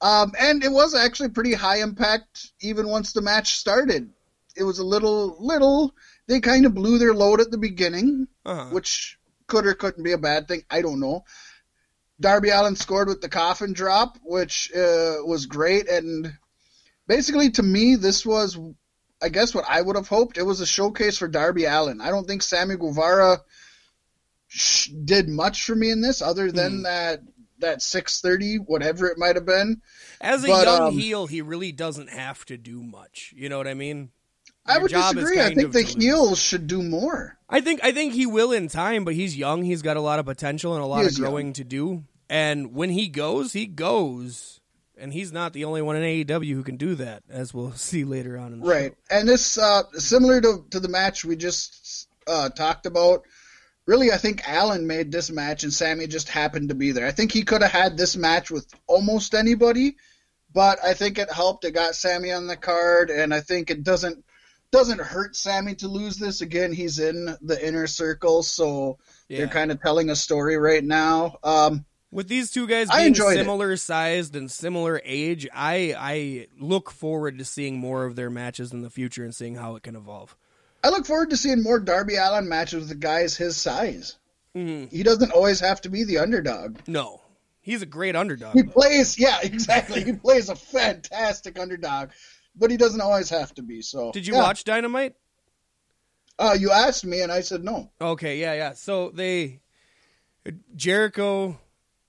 Um, 0.00 0.32
and 0.38 0.64
it 0.64 0.72
was 0.72 0.96
actually 0.96 1.28
pretty 1.28 1.54
high 1.54 1.80
impact 1.80 2.50
even 2.60 2.88
once 2.88 3.12
the 3.12 3.22
match 3.22 3.54
started. 3.54 4.10
It 4.56 4.64
was 4.64 4.80
a 4.80 4.84
little, 4.84 5.36
little. 5.38 5.94
They 6.26 6.40
kind 6.40 6.66
of 6.66 6.74
blew 6.74 6.98
their 6.98 7.14
load 7.14 7.40
at 7.40 7.52
the 7.52 7.58
beginning, 7.58 8.26
uh-huh. 8.44 8.70
which 8.70 9.16
could 9.46 9.64
or 9.64 9.74
couldn't 9.74 10.02
be 10.02 10.12
a 10.12 10.18
bad 10.18 10.48
thing. 10.48 10.64
I 10.68 10.82
don't 10.82 10.98
know. 10.98 11.24
Darby 12.20 12.50
Allin 12.50 12.76
scored 12.76 13.08
with 13.08 13.20
the 13.20 13.28
coffin 13.28 13.72
drop, 13.72 14.18
which 14.22 14.70
uh, 14.74 15.16
was 15.24 15.46
great. 15.46 15.88
And 15.88 16.32
basically, 17.06 17.50
to 17.52 17.62
me, 17.62 17.96
this 17.96 18.24
was, 18.24 18.58
I 19.20 19.28
guess, 19.28 19.54
what 19.54 19.64
I 19.68 19.80
would 19.82 19.96
have 19.96 20.08
hoped. 20.08 20.38
It 20.38 20.42
was 20.44 20.60
a 20.60 20.66
showcase 20.66 21.18
for 21.18 21.28
Darby 21.28 21.64
Allin. 21.64 22.00
I 22.00 22.10
don't 22.10 22.26
think 22.26 22.42
Sammy 22.42 22.76
Guevara 22.76 23.38
sh- 24.48 24.88
did 25.04 25.28
much 25.28 25.64
for 25.64 25.74
me 25.74 25.90
in 25.90 26.00
this, 26.00 26.22
other 26.22 26.52
than 26.52 26.78
Hmm. 26.78 26.82
that 26.82 27.20
that 27.58 27.80
630, 27.80 28.56
whatever 28.56 29.06
it 29.06 29.16
might 29.18 29.36
have 29.36 29.46
been. 29.46 29.82
As 30.20 30.42
a 30.42 30.48
but, 30.48 30.66
young 30.66 30.82
um, 30.88 30.98
heel, 30.98 31.28
he 31.28 31.42
really 31.42 31.70
doesn't 31.70 32.10
have 32.10 32.44
to 32.46 32.56
do 32.56 32.82
much. 32.82 33.32
You 33.36 33.48
know 33.48 33.56
what 33.56 33.68
I 33.68 33.74
mean? 33.74 34.10
I 34.66 34.78
would 34.78 34.90
disagree. 34.90 35.40
I 35.40 35.54
think 35.54 35.72
the 35.72 35.82
heels 35.82 36.38
should 36.40 36.66
do 36.66 36.82
more. 36.82 37.36
I 37.48 37.60
think 37.60 37.80
I 37.82 37.92
think 37.92 38.14
he 38.14 38.26
will 38.26 38.52
in 38.52 38.68
time, 38.68 39.04
but 39.04 39.14
he's 39.14 39.36
young. 39.36 39.62
He's 39.64 39.82
got 39.82 39.96
a 39.96 40.00
lot 40.00 40.18
of 40.18 40.26
potential 40.26 40.74
and 40.74 40.82
a 40.82 40.86
lot 40.86 41.00
of 41.02 41.08
is 41.08 41.18
young. 41.18 41.30
growing 41.30 41.52
to 41.54 41.64
do. 41.64 42.04
And 42.30 42.72
when 42.74 42.90
he 42.90 43.08
goes, 43.08 43.52
he 43.52 43.66
goes. 43.66 44.60
And 44.96 45.12
he's 45.12 45.32
not 45.32 45.52
the 45.52 45.64
only 45.64 45.82
one 45.82 45.96
in 45.96 46.02
AEW 46.02 46.52
who 46.54 46.62
can 46.62 46.76
do 46.76 46.94
that, 46.94 47.24
as 47.28 47.52
we'll 47.52 47.72
see 47.76 48.04
later 48.04 48.38
on 48.38 48.52
in 48.52 48.60
the 48.60 48.66
Right. 48.66 48.92
show. 48.92 49.16
And 49.18 49.28
this, 49.28 49.58
uh, 49.58 49.82
similar 49.94 50.40
to, 50.40 50.64
to 50.70 50.78
the 50.78 50.88
match 50.88 51.24
we 51.24 51.34
just 51.34 52.06
uh, 52.28 52.50
talked 52.50 52.86
about, 52.86 53.22
really, 53.86 54.12
I 54.12 54.16
think 54.16 54.42
Allin 54.46 54.86
made 54.86 55.10
this 55.10 55.28
match 55.30 55.64
and 55.64 55.72
Sammy 55.72 56.06
just 56.06 56.28
happened 56.28 56.68
to 56.68 56.76
be 56.76 56.92
there. 56.92 57.06
I 57.06 57.10
think 57.10 57.32
he 57.32 57.42
could 57.42 57.62
have 57.62 57.72
had 57.72 57.96
this 57.96 58.16
match 58.16 58.50
with 58.50 58.66
almost 58.86 59.34
anybody, 59.34 59.96
but 60.52 60.78
I 60.84 60.94
think 60.94 61.18
it 61.18 61.32
helped. 61.32 61.64
It 61.64 61.72
got 61.72 61.96
Sammy 61.96 62.30
on 62.30 62.46
the 62.46 62.56
card, 62.56 63.10
and 63.10 63.34
I 63.34 63.40
think 63.40 63.70
it 63.70 63.82
doesn't 63.82 64.24
doesn't 64.72 65.00
hurt 65.00 65.36
Sammy 65.36 65.74
to 65.76 65.86
lose 65.88 66.16
this. 66.16 66.40
Again, 66.40 66.72
he's 66.72 66.98
in 66.98 67.36
the 67.42 67.64
inner 67.66 67.86
circle, 67.86 68.42
so 68.42 68.98
Yeah. 69.28 69.38
they're 69.38 69.48
kind 69.48 69.70
of 69.70 69.80
telling 69.80 70.10
a 70.10 70.16
story 70.16 70.56
right 70.56 70.82
now. 70.82 71.36
Um, 71.44 71.84
With 72.10 72.28
these 72.28 72.50
two 72.50 72.66
guys 72.66 72.90
being 72.90 73.06
enjoyed 73.08 73.34
it. 73.36 73.40
similar 73.40 73.76
sized 73.76 74.34
and 74.34 74.50
similar 74.50 75.00
age, 75.04 75.46
I 75.54 75.94
I 75.98 76.46
look 76.58 76.90
forward 76.90 77.38
to 77.38 77.44
seeing 77.44 77.78
more 77.78 78.04
of 78.04 78.16
their 78.16 78.30
matches 78.30 78.72
in 78.72 78.80
the 78.82 78.90
future 78.90 79.22
and 79.24 79.34
seeing 79.34 79.54
how 79.54 79.76
it 79.76 79.82
can 79.82 79.94
evolve. 79.94 80.34
I 80.82 80.88
look 80.88 81.06
forward 81.06 81.30
to 81.30 81.36
seeing 81.36 81.62
more 81.62 81.78
Darby 81.78 82.16
Allin 82.16 82.48
matches 82.48 82.88
with 82.88 82.98
guys 82.98 83.36
his 83.36 83.56
size. 83.56 84.16
Mhm. 84.56 84.90
He 84.90 85.02
doesn't 85.02 85.30
always 85.32 85.60
have 85.60 85.80
to 85.82 85.88
be 85.90 86.04
the 86.04 86.18
underdog. 86.18 86.78
No, 86.86 87.20
he's 87.60 87.80
a 87.82 87.86
great 87.86 88.16
underdog. 88.16 88.54
He 88.54 88.62
though. 88.62 88.72
plays, 88.72 89.18
yeah, 89.18 89.38
exactly. 89.42 90.02
He 90.04 90.12
plays 90.12 90.48
a 90.50 90.56
fantastic 90.56 91.58
underdog, 91.58 92.10
but 92.56 92.70
he 92.70 92.76
doesn't 92.76 93.00
always 93.00 93.30
have 93.30 93.54
to 93.54 93.62
be. 93.62 93.82
So, 93.82 94.12
Did 94.12 94.26
you 94.26 94.34
yeah. 94.34 94.42
watch 94.42 94.64
Dynamite? 94.64 95.14
Uh, 96.38 96.56
you 96.58 96.70
asked 96.70 97.04
me, 97.04 97.20
and 97.20 97.30
I 97.30 97.40
said 97.40 97.62
no. 97.62 97.90
Okay, 98.00 98.38
yeah, 98.40 98.54
yeah. 98.54 98.72
So 98.72 99.10
they 99.10 99.60
Jericho 100.74 101.58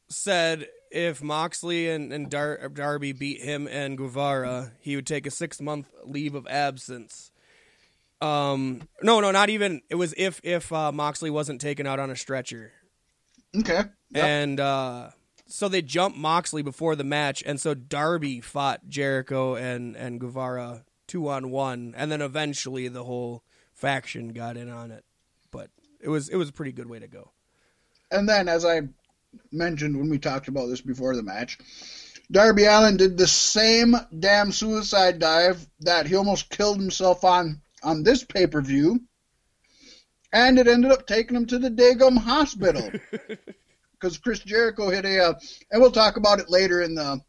said 0.10 0.68
if 0.92 1.22
Moxley 1.22 1.90
and, 1.90 2.14
and 2.14 2.30
Dar- 2.30 2.70
Darby 2.70 3.12
beat 3.12 3.42
him 3.42 3.68
and 3.68 3.98
Guevara, 3.98 4.72
he 4.80 4.96
would 4.96 5.08
take 5.08 5.26
a 5.28 5.32
six 5.32 5.60
month 5.62 5.92
leave 6.06 6.36
of 6.36 6.48
absence. 6.48 7.32
Um, 8.22 8.88
no, 9.02 9.20
no, 9.20 9.32
not 9.32 9.50
even. 9.50 9.82
It 9.90 9.96
was 9.96 10.14
if 10.18 10.40
if 10.44 10.72
uh, 10.72 10.92
Moxley 10.92 11.30
wasn't 11.30 11.60
taken 11.60 11.86
out 11.86 12.00
on 12.00 12.10
a 12.10 12.16
stretcher, 12.16 12.72
Okay. 13.56 13.82
Yep. 14.12 14.24
and 14.24 14.60
uh, 14.60 15.10
so 15.54 15.70
they 15.70 15.84
jumped 15.84 16.18
Moxley 16.18 16.64
before 16.64 16.96
the 16.96 17.04
match, 17.04 17.44
and 17.46 17.62
so 17.62 17.76
Darby 17.76 18.42
fought 18.42 18.90
Jericho 18.90 19.54
and 19.54 19.96
and 19.96 20.20
Guevara 20.20 20.84
two 21.06 21.30
on 21.30 21.52
one, 21.52 21.94
and 21.96 22.12
then 22.12 22.24
eventually 22.24 22.88
the 22.88 23.04
whole 23.04 23.44
faction 23.72 24.30
got 24.30 24.58
in 24.58 24.68
on 24.68 24.90
it. 24.90 25.06
But 25.52 25.70
it 26.02 26.10
was 26.10 26.28
it 26.28 26.38
was 26.38 26.50
a 26.50 26.54
pretty 26.54 26.72
good 26.72 26.90
way 26.90 26.98
to 26.98 27.08
go. 27.08 27.30
And 28.10 28.28
then, 28.28 28.50
as 28.50 28.66
I 28.66 28.82
mentioned 29.52 29.96
when 29.96 30.10
we 30.10 30.18
talked 30.18 30.48
about 30.48 30.70
this 30.70 30.82
before 30.82 31.16
the 31.16 31.22
match, 31.22 31.60
Darby 32.32 32.64
Allin 32.64 32.98
did 32.98 33.16
the 33.16 33.28
same 33.28 33.96
damn 34.18 34.52
suicide 34.52 35.20
dive 35.20 35.68
that 35.82 36.08
he 36.08 36.16
almost 36.16 36.50
killed 36.50 36.80
himself 36.80 37.24
on 37.24 37.62
on 37.84 38.02
this 38.02 38.24
pay 38.24 38.48
per 38.48 38.60
view, 38.60 39.02
and 40.32 40.58
it 40.58 40.68
ended 40.68 40.92
up 40.92 41.06
taking 41.06 41.36
him 41.36 41.46
to 41.46 41.60
the 41.60 41.70
Dagum 41.70 42.18
hospital 42.18 42.90
because 44.04 44.18
Chris 44.18 44.40
Jericho 44.40 44.90
hit 44.90 45.06
a, 45.06 45.30
uh, 45.30 45.34
and 45.72 45.82
we'll 45.82 45.92
talk 45.92 46.18
about 46.18 46.40
it 46.40 46.50
later 46.50 46.82
in 46.82 46.94
the. 46.96 47.22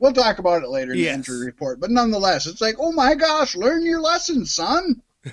We'll 0.00 0.12
talk 0.12 0.40
about 0.40 0.64
it 0.64 0.68
later 0.68 0.92
in 0.94 0.98
Yes. 0.98 1.10
the 1.10 1.14
injury 1.14 1.46
report, 1.46 1.78
but 1.78 1.92
nonetheless, 1.92 2.48
it's 2.48 2.60
like, 2.60 2.74
oh 2.80 2.90
my 2.90 3.14
gosh, 3.14 3.54
learn 3.54 3.84
your 3.86 4.00
lesson, 4.00 4.44
son. 4.46 5.00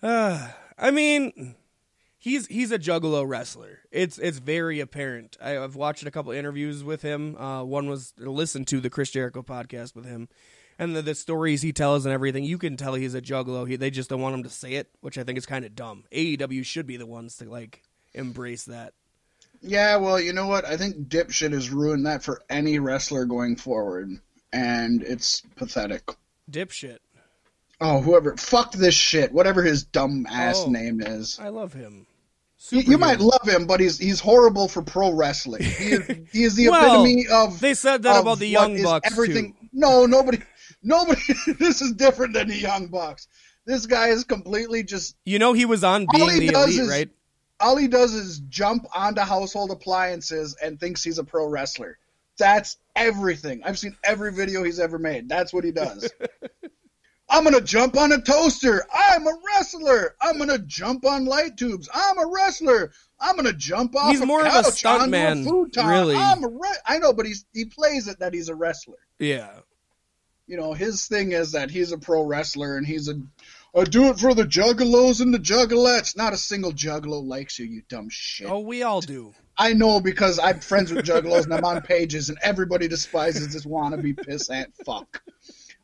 Uh, 0.00 0.50
I 0.78 0.92
mean, 0.92 1.56
he's 2.18 2.46
he's 2.46 2.70
a 2.70 2.78
juggalo 2.78 3.26
wrestler. 3.28 3.80
It's 3.90 4.16
it's 4.16 4.38
very 4.38 4.78
apparent. 4.78 5.36
I, 5.42 5.58
I've 5.58 5.74
watched 5.74 6.06
a 6.06 6.10
couple 6.12 6.30
interviews 6.30 6.84
with 6.84 7.02
him. 7.02 7.36
Uh, 7.36 7.64
one 7.64 7.88
was 7.88 8.12
listen 8.16 8.64
to 8.66 8.80
the 8.80 8.90
Chris 8.90 9.10
Jericho 9.10 9.42
podcast 9.42 9.96
with 9.96 10.04
him, 10.04 10.28
and 10.78 10.94
the, 10.94 11.02
the 11.02 11.14
stories 11.14 11.62
he 11.62 11.72
tells 11.72 12.04
and 12.06 12.12
everything. 12.12 12.44
You 12.44 12.58
can 12.58 12.76
tell 12.76 12.94
he's 12.94 13.14
a 13.14 13.20
juggalo. 13.22 13.68
He, 13.68 13.76
they 13.76 13.90
just 13.90 14.08
don't 14.10 14.20
want 14.20 14.34
him 14.34 14.42
to 14.44 14.50
say 14.50 14.74
it, 14.74 14.88
which 15.00 15.18
I 15.18 15.24
think 15.24 15.38
is 15.38 15.46
kind 15.46 15.64
of 15.64 15.74
dumb. 15.74 16.04
AEW 16.12 16.64
should 16.64 16.86
be 16.86 16.96
the 16.96 17.06
ones 17.06 17.36
to 17.38 17.50
like 17.50 17.82
embrace 18.14 18.64
that. 18.64 18.92
Yeah, 19.60 19.96
well, 19.96 20.20
you 20.20 20.32
know 20.32 20.46
what? 20.46 20.64
I 20.64 20.76
think 20.76 21.08
dipshit 21.08 21.52
has 21.52 21.70
ruined 21.70 22.06
that 22.06 22.22
for 22.22 22.40
any 22.48 22.78
wrestler 22.78 23.24
going 23.24 23.56
forward, 23.56 24.10
and 24.52 25.02
it's 25.02 25.42
pathetic. 25.56 26.02
Dipshit. 26.50 26.98
Oh, 27.80 28.00
whoever, 28.00 28.36
fuck 28.36 28.72
this 28.72 28.94
shit, 28.94 29.32
whatever 29.32 29.62
his 29.62 29.84
dumb 29.84 30.26
ass 30.30 30.62
Oh. 30.66 30.70
name 30.70 31.00
is. 31.00 31.38
I 31.40 31.48
love 31.48 31.72
him. 31.72 32.06
You, 32.70 32.80
you 32.80 32.98
might 32.98 33.20
love 33.20 33.48
him, 33.48 33.66
but 33.66 33.78
he's 33.78 33.98
he's 33.98 34.18
horrible 34.18 34.66
for 34.66 34.82
pro 34.82 35.12
wrestling. 35.12 35.62
He 35.62 35.90
is, 35.92 36.06
he 36.32 36.42
is 36.42 36.54
the 36.56 36.68
Well, 36.70 37.04
epitome 37.04 37.26
of. 37.28 37.60
They 37.60 37.74
said 37.74 38.02
that 38.02 38.20
about 38.20 38.40
the 38.40 38.48
Young 38.48 38.82
Bucks 38.82 39.10
Everything. 39.12 39.52
too. 39.52 39.68
No, 39.72 40.06
nobody, 40.06 40.38
nobody. 40.88 41.20
this 41.58 41.80
is 41.82 41.92
different 41.92 42.34
than 42.34 42.48
the 42.48 42.56
Young 42.56 42.86
Bucks. 42.88 43.28
This 43.66 43.86
guy 43.86 44.08
is 44.08 44.24
completely 44.24 44.82
just. 44.82 45.14
You 45.24 45.38
know 45.38 45.52
he 45.52 45.64
was 45.66 45.84
on 45.84 46.06
being 46.12 46.26
the 46.38 46.48
elite, 46.48 46.80
is- 46.80 46.88
right? 46.88 47.10
All 47.60 47.76
he 47.76 47.88
does 47.88 48.14
is 48.14 48.38
jump 48.48 48.86
onto 48.94 49.20
household 49.20 49.72
appliances 49.72 50.56
and 50.62 50.78
thinks 50.78 51.02
he's 51.02 51.18
a 51.18 51.24
pro 51.24 51.46
wrestler. 51.46 51.98
That's 52.38 52.76
everything. 52.94 53.62
I've 53.64 53.78
seen 53.78 53.96
every 54.04 54.32
video 54.32 54.62
he's 54.62 54.78
ever 54.78 54.96
made. 54.98 55.28
That's 55.28 55.52
what 55.52 55.64
he 55.64 55.72
does. 55.72 56.08
I'm 57.30 57.44
gonna 57.44 57.60
jump 57.60 57.96
on 57.98 58.12
a 58.12 58.20
toaster. 58.20 58.86
I'm 58.92 59.26
a 59.26 59.32
wrestler. 59.44 60.14
I'm 60.20 60.38
gonna 60.38 60.58
jump 60.58 61.04
on 61.04 61.26
light 61.26 61.56
tubes. 61.58 61.88
I'm 61.92 62.18
a 62.18 62.26
wrestler. 62.26 62.92
I'm 63.20 63.36
gonna 63.36 63.52
jump 63.52 63.94
off 63.96 64.10
He's 64.10 64.20
a 64.22 64.26
more 64.26 64.40
of 64.40 64.46
a 64.46 64.50
couch 64.50 64.82
stuntman, 64.82 65.44
really. 65.76 66.16
I'm 66.16 66.42
a 66.44 66.48
re- 66.48 66.78
I 66.86 66.98
know, 66.98 67.12
but 67.12 67.26
he's 67.26 67.44
he 67.52 67.66
plays 67.66 68.08
it 68.08 68.18
that 68.20 68.32
he's 68.32 68.48
a 68.48 68.54
wrestler. 68.54 68.96
Yeah. 69.18 69.50
You 70.48 70.56
know, 70.56 70.72
his 70.72 71.06
thing 71.06 71.32
is 71.32 71.52
that 71.52 71.70
he's 71.70 71.92
a 71.92 71.98
pro 71.98 72.22
wrestler 72.22 72.78
and 72.78 72.86
he's 72.86 73.08
a, 73.08 73.20
a 73.74 73.84
do 73.84 74.06
it 74.06 74.18
for 74.18 74.34
the 74.34 74.44
juggalos 74.44 75.20
and 75.20 75.32
the 75.32 75.38
juggalettes. 75.38 76.16
Not 76.16 76.32
a 76.32 76.38
single 76.38 76.72
juggalo 76.72 77.22
likes 77.22 77.58
you, 77.58 77.66
you 77.66 77.82
dumb 77.88 78.08
shit. 78.10 78.48
Oh, 78.48 78.60
we 78.60 78.82
all 78.82 79.02
do. 79.02 79.34
I 79.58 79.74
know 79.74 80.00
because 80.00 80.38
I'm 80.38 80.60
friends 80.60 80.90
with 80.90 81.04
juggalos 81.04 81.44
and 81.44 81.52
I'm 81.52 81.66
on 81.66 81.82
pages 81.82 82.30
and 82.30 82.38
everybody 82.42 82.88
despises 82.88 83.52
this 83.52 83.66
wannabe 83.66 84.16
pissant 84.16 84.72
fuck. 84.86 85.22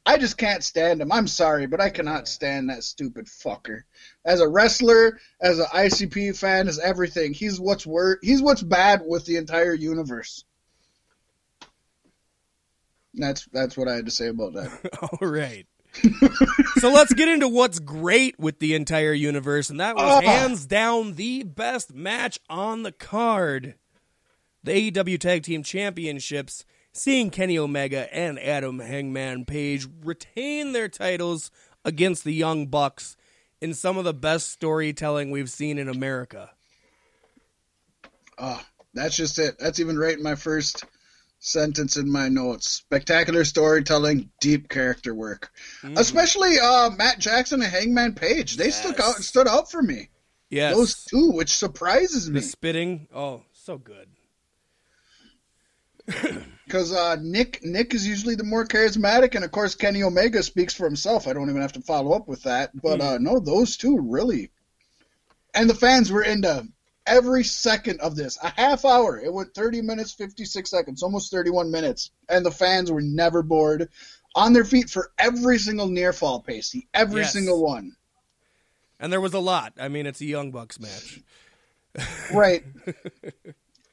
I 0.07 0.17
just 0.17 0.39
can't 0.39 0.65
stand 0.65 1.03
him. 1.03 1.13
I'm 1.13 1.27
sorry, 1.27 1.67
but 1.67 1.83
I 1.83 1.91
cannot 1.91 2.27
stand 2.27 2.71
that 2.71 2.85
stupid 2.85 3.27
fucker. 3.27 3.83
As 4.25 4.41
a 4.41 4.49
wrestler, 4.49 5.19
as 5.41 5.59
an 5.59 5.67
ICP 5.67 6.39
fan, 6.39 6.69
as 6.69 6.79
everything, 6.79 7.35
he's 7.35 7.61
what's 7.61 7.87
wor- 7.87 8.19
he's 8.23 8.41
what's 8.41 8.63
bad 8.63 9.03
with 9.07 9.27
the 9.27 9.37
entire 9.37 9.75
universe. 9.75 10.45
That's 13.17 13.47
that's 13.53 13.77
what 13.77 13.89
I 13.89 13.95
had 13.97 14.05
to 14.07 14.11
say 14.11 14.29
about 14.29 14.55
that. 14.55 14.99
All 15.21 15.29
right. 15.29 15.67
so 16.81 16.91
let's 16.93 17.15
get 17.15 17.29
into 17.29 17.47
what's 17.49 17.79
great 17.79 18.39
with 18.39 18.59
the 18.59 18.75
entire 18.75 19.13
universe, 19.13 19.71
and 19.71 19.79
that 19.79 19.95
was 19.95 20.05
Ah. 20.05 20.21
hands 20.21 20.67
down 20.67 21.15
the 21.15 21.45
best 21.45 21.95
match 21.95 22.41
on 22.51 22.83
the 22.83 22.91
card. 22.93 23.77
The 24.65 24.73
AEW 24.91 25.19
Tag 25.21 25.43
Team 25.45 25.63
Championships, 25.63 26.65
seeing 26.93 27.31
Kenny 27.31 27.57
Omega 27.59 28.13
and 28.13 28.41
Adam 28.41 28.81
Hangman 28.81 29.45
Page 29.45 29.87
retain 30.03 30.73
their 30.73 30.89
titles 30.89 31.51
against 31.85 32.25
the 32.25 32.33
Young 32.33 32.67
Bucks 32.67 33.17
in 33.61 33.73
some 33.75 33.97
of 33.97 34.05
the 34.05 34.15
best 34.15 34.49
storytelling 34.51 35.31
we've 35.31 35.51
seen 35.51 35.79
in 35.79 35.89
America. 35.89 36.51
Ah, 38.39 38.67
that's 38.95 39.17
just 39.17 39.39
it. 39.39 39.59
That's 39.59 39.79
even 39.79 39.97
right 39.99 40.17
in 40.17 40.23
my 40.23 40.35
first 40.35 40.85
sentence 41.45 41.97
in 41.97 42.11
my 42.11 42.29
notes. 42.29 42.71
Spectacular 42.71 43.45
storytelling, 43.45 44.31
deep 44.41 44.69
character 44.69 45.15
work. 45.15 45.51
Especially 45.97 46.59
uh, 46.59 46.91
Matt 46.91 47.19
Jackson 47.19 47.63
and 47.63 47.71
Hangman 47.71 48.15
Page. 48.15 48.57
They 48.57 48.71
stuck 48.71 48.99
Yes. 48.99 49.09
out 49.09 49.15
stood 49.23 49.47
out 49.49 49.71
for 49.71 49.83
me. 49.83 50.09
Yes. 50.51 50.75
Those 50.75 51.05
two, 51.05 51.31
which 51.33 51.51
surprises 51.55 52.29
me. 52.31 52.41
the 52.41 52.47
spitting. 52.47 53.09
Oh, 53.15 53.43
so 53.53 53.79
good. 53.79 54.09
Because 56.67 56.95
uh, 56.95 57.17
Nick 57.21 57.63
Nick 57.63 57.93
is 57.93 58.09
usually 58.09 58.37
the 58.37 58.43
more 58.43 58.65
charismatic, 58.67 59.35
and 59.35 59.45
of 59.45 59.51
course 59.51 59.75
Kenny 59.75 60.03
Omega 60.03 60.43
speaks 60.43 60.73
for 60.73 60.87
himself. 60.87 61.29
I 61.29 61.35
don't 61.35 61.51
even 61.51 61.61
have 61.61 61.75
to 61.75 61.83
follow 61.83 62.13
up 62.13 62.27
with 62.27 62.43
that. 62.45 62.71
But 62.75 63.03
uh, 63.03 63.19
no, 63.19 63.39
those 63.39 63.77
two 63.77 63.99
really. 64.01 64.51
And 65.55 65.69
the 65.69 65.75
fans 65.75 66.11
were 66.11 66.23
into 66.25 66.67
every 67.07 67.45
second 67.45 68.01
of 68.01 68.17
this. 68.17 68.39
A 68.43 68.49
half 68.49 68.85
hour. 68.85 69.19
It 69.21 69.33
went 69.33 69.55
30 69.55 69.83
minutes, 69.83 70.13
56 70.13 70.69
seconds, 70.71 71.03
almost 71.03 71.31
31 71.31 71.71
minutes. 71.71 72.11
And 72.29 72.45
the 72.45 72.51
fans 72.51 72.91
were 72.91 73.03
never 73.03 73.43
bored. 73.43 73.89
On 74.37 74.53
their 74.53 74.65
feet 74.65 74.91
for 74.91 75.13
every 75.19 75.59
single 75.59 75.87
near 75.87 76.13
fall, 76.13 76.41
Pasty. 76.41 76.89
Every 76.93 77.23
Yes. 77.23 77.33
single 77.35 77.63
one. 77.63 77.95
And 78.99 79.13
there 79.13 79.21
was 79.21 79.35
a 79.35 79.39
lot. 79.39 79.75
I 79.79 79.89
mean, 79.89 80.07
it's 80.07 80.21
a 80.21 80.25
Young 80.25 80.51
Bucks 80.51 80.79
match. 80.81 81.21
Right. 82.33 82.65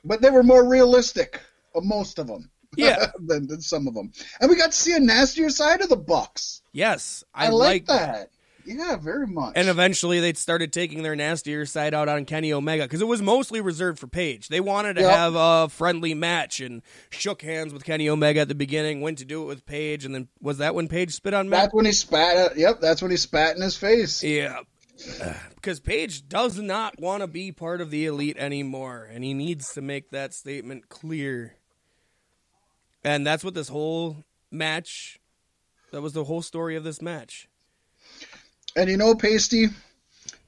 but 0.03 0.21
they 0.21 0.31
were 0.31 0.41
more 0.41 0.67
realistic, 0.67 1.39
uh, 1.75 1.81
most 1.81 2.17
of 2.17 2.27
them. 2.27 2.49
Yeah. 2.77 3.11
than, 3.19 3.47
than 3.47 3.61
some 3.61 3.85
of 3.87 3.93
them. 3.93 4.13
And 4.39 4.49
we 4.49 4.55
got 4.55 4.71
to 4.71 4.77
see 4.77 4.95
a 4.95 4.99
nastier 4.99 5.49
side 5.49 5.81
of 5.81 5.89
the 5.89 5.97
Bucks. 5.97 6.61
Yes, 6.71 7.23
I, 7.35 7.47
I, 7.47 7.49
like 7.49 7.85
that. 7.87 8.13
that. 8.13 8.29
Yeah, 8.77 8.95
very 8.95 9.27
much. 9.27 9.53
And 9.55 9.67
eventually 9.67 10.19
they 10.19 10.33
started 10.33 10.71
taking 10.71 11.03
their 11.03 11.15
nastier 11.15 11.65
side 11.65 11.93
out 11.93 12.07
on 12.09 12.25
Kenny 12.25 12.53
Omega 12.53 12.83
because 12.83 13.01
it 13.01 13.07
was 13.07 13.21
mostly 13.21 13.61
reserved 13.61 13.99
for 13.99 14.07
Page. 14.07 14.47
They 14.47 14.59
wanted 14.59 14.95
to 14.95 15.01
Yep. 15.01 15.11
have 15.11 15.35
a 15.35 15.69
friendly 15.69 16.13
match 16.13 16.59
and 16.61 16.81
shook 17.09 17.41
hands 17.41 17.73
with 17.73 17.83
Kenny 17.83 18.07
Omega 18.09 18.41
at 18.41 18.47
the 18.47 18.55
beginning, 18.55 19.01
went 19.01 19.17
to 19.19 19.25
do 19.25 19.43
it 19.43 19.45
with 19.45 19.65
Page, 19.65 20.05
and 20.05 20.15
then 20.15 20.27
was 20.41 20.59
that 20.59 20.73
when 20.75 20.87
Page 20.87 21.11
spit 21.13 21.33
on 21.33 21.49
Matt? 21.49 21.59
that's 21.65 21.73
when 21.73 21.85
he 21.85 21.91
spat. 21.91 22.35
At, 22.37 22.57
yep, 22.57 22.79
that's 22.81 23.01
when 23.01 23.11
he 23.11 23.17
spat 23.17 23.55
in 23.55 23.61
his 23.61 23.75
face. 23.77 24.23
Yeah. 24.23 24.59
Because 25.55 25.79
Page 25.79 26.27
does 26.27 26.57
not 26.57 26.99
want 26.99 27.21
to 27.21 27.27
be 27.27 27.51
part 27.51 27.81
of 27.81 27.91
the 27.91 28.07
elite 28.07 28.35
anymore, 28.37 29.07
and 29.13 29.23
he 29.23 29.35
needs 29.35 29.73
to 29.75 29.81
make 29.81 30.09
that 30.09 30.33
statement 30.33 30.89
clear. 30.89 31.53
And 33.03 33.25
that's 33.27 33.43
what 33.43 33.53
this 33.53 33.67
whole 33.67 34.23
match, 34.49 35.19
that 35.91 36.01
was 36.01 36.13
the 36.13 36.23
whole 36.23 36.41
story 36.41 36.75
of 36.75 36.83
this 36.83 36.99
match. 36.99 37.47
And 38.75 38.89
you 38.89 38.97
know, 38.97 39.15
Pasty, 39.15 39.67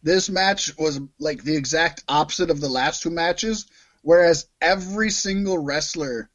this 0.01 0.29
match 0.29 0.77
was 0.77 0.99
like 1.19 1.43
the 1.43 1.55
exact 1.55 2.03
opposite 2.07 2.49
of 2.49 2.61
the 2.61 2.69
last 2.69 3.03
two 3.03 3.09
matches, 3.09 3.65
whereas 4.01 4.47
every 4.61 5.09
single 5.09 5.57
wrestler 5.57 6.29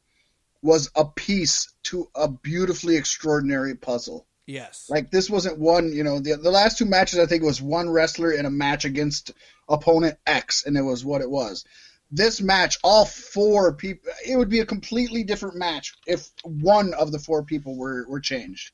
was 0.61 0.89
a 0.95 1.05
piece 1.05 1.71
to 1.83 2.09
a 2.15 2.27
beautifully 2.27 2.97
extraordinary 2.97 3.75
puzzle. 3.75 4.25
Yes. 4.45 4.87
Like 4.89 5.11
this 5.11 5.29
wasn't 5.29 5.59
one, 5.59 5.93
you 5.93 6.03
know, 6.03 6.19
the 6.19 6.35
the 6.35 6.49
last 6.51 6.79
two 6.79 6.85
matches 6.85 7.19
I 7.19 7.27
think 7.27 7.43
it 7.43 7.45
was 7.45 7.61
one 7.61 7.89
wrestler 7.89 8.31
in 8.31 8.45
a 8.45 8.51
match 8.51 8.83
against 8.83 9.31
opponent 9.67 10.17
X 10.25 10.65
and 10.65 10.75
it 10.75 10.81
was 10.81 11.05
what 11.05 11.21
it 11.21 11.29
was. 11.29 11.65
This 12.11 12.41
match, 12.41 12.79
all 12.83 13.05
four 13.05 13.73
people 13.73 14.11
it 14.27 14.35
would 14.35 14.49
be 14.49 14.59
a 14.59 14.65
completely 14.65 15.23
different 15.23 15.55
match 15.55 15.93
if 16.07 16.31
one 16.43 16.95
of 16.95 17.11
the 17.11 17.19
four 17.19 17.43
people 17.43 17.77
were 17.77 18.07
were 18.07 18.19
changed. 18.19 18.71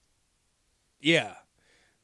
Yeah, 1.01 1.33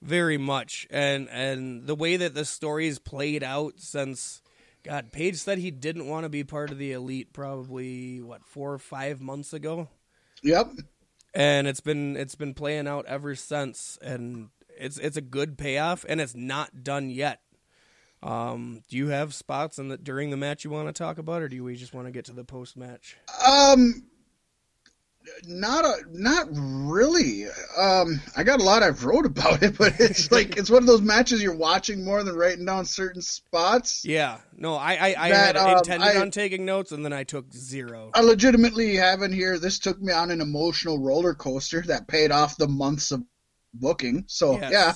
very 0.01 0.37
much. 0.37 0.87
And 0.89 1.29
and 1.29 1.87
the 1.87 1.95
way 1.95 2.17
that 2.17 2.33
the 2.33 2.45
story's 2.45 2.99
played 2.99 3.43
out 3.43 3.79
since 3.79 4.41
God, 4.83 5.11
Page 5.11 5.37
said 5.37 5.59
he 5.59 5.71
didn't 5.71 6.07
want 6.07 6.23
to 6.23 6.29
be 6.29 6.43
part 6.43 6.71
of 6.71 6.77
the 6.77 6.91
elite 6.91 7.33
probably 7.33 8.21
what, 8.21 8.43
four 8.45 8.73
or 8.73 8.79
five 8.79 9.21
months 9.21 9.53
ago? 9.53 9.87
Yep. 10.41 10.71
And 11.33 11.67
it's 11.67 11.81
been 11.81 12.17
it's 12.17 12.35
been 12.35 12.53
playing 12.53 12.87
out 12.87 13.05
ever 13.05 13.35
since 13.35 13.97
and 14.01 14.49
it's 14.77 14.97
it's 14.97 15.17
a 15.17 15.21
good 15.21 15.57
payoff 15.57 16.05
and 16.09 16.19
it's 16.19 16.35
not 16.35 16.83
done 16.83 17.09
yet. 17.09 17.41
Um, 18.23 18.83
do 18.87 18.97
you 18.97 19.07
have 19.07 19.33
spots 19.33 19.79
in 19.79 19.87
the 19.87 19.97
during 19.97 20.29
the 20.29 20.37
match 20.37 20.63
you 20.63 20.69
want 20.69 20.87
to 20.87 20.93
talk 20.93 21.17
about, 21.17 21.41
or 21.41 21.47
do 21.47 21.63
we 21.63 21.75
just 21.75 21.93
want 21.93 22.05
to 22.07 22.11
get 22.11 22.25
to 22.25 22.33
the 22.33 22.43
post 22.43 22.77
match? 22.77 23.17
Um 23.47 24.03
not 25.45 25.85
a, 25.85 25.97
not 26.11 26.47
really. 26.51 27.45
Um, 27.77 28.21
I 28.35 28.43
got 28.43 28.59
a 28.59 28.63
lot 28.63 28.83
I've 28.83 29.03
wrote 29.05 29.25
about 29.25 29.61
it, 29.63 29.77
but 29.77 29.99
it's 29.99 30.31
like 30.31 30.57
it's 30.57 30.69
one 30.69 30.83
of 30.83 30.87
those 30.87 31.01
matches 31.01 31.41
you're 31.41 31.55
watching 31.55 32.03
more 32.03 32.23
than 32.23 32.35
writing 32.35 32.65
down 32.65 32.85
certain 32.85 33.21
spots. 33.21 34.03
Yeah, 34.05 34.39
no, 34.55 34.75
I 34.75 34.93
I, 34.95 35.15
I 35.17 35.29
That, 35.31 35.55
had 35.55 35.57
um, 35.57 35.77
intended 35.77 36.07
I- 36.17 36.21
on 36.21 36.31
taking 36.31 36.65
notes, 36.65 36.91
and 36.91 37.03
then 37.05 37.13
I 37.13 37.23
took 37.23 37.51
zero. 37.53 38.11
I 38.13 38.21
legitimately 38.21 38.95
have 38.95 39.21
in 39.21 39.31
here. 39.31 39.57
This 39.59 39.79
took 39.79 40.01
me 40.01 40.13
on 40.13 40.31
an 40.31 40.41
emotional 40.41 40.99
roller 40.99 41.33
coaster 41.33 41.81
that 41.87 42.07
paid 42.07 42.31
off 42.31 42.57
the 42.57 42.67
months 42.67 43.11
of 43.11 43.23
booking. 43.73 44.25
So 44.27 44.53
Yes. 44.59 44.71
yeah, 44.71 44.93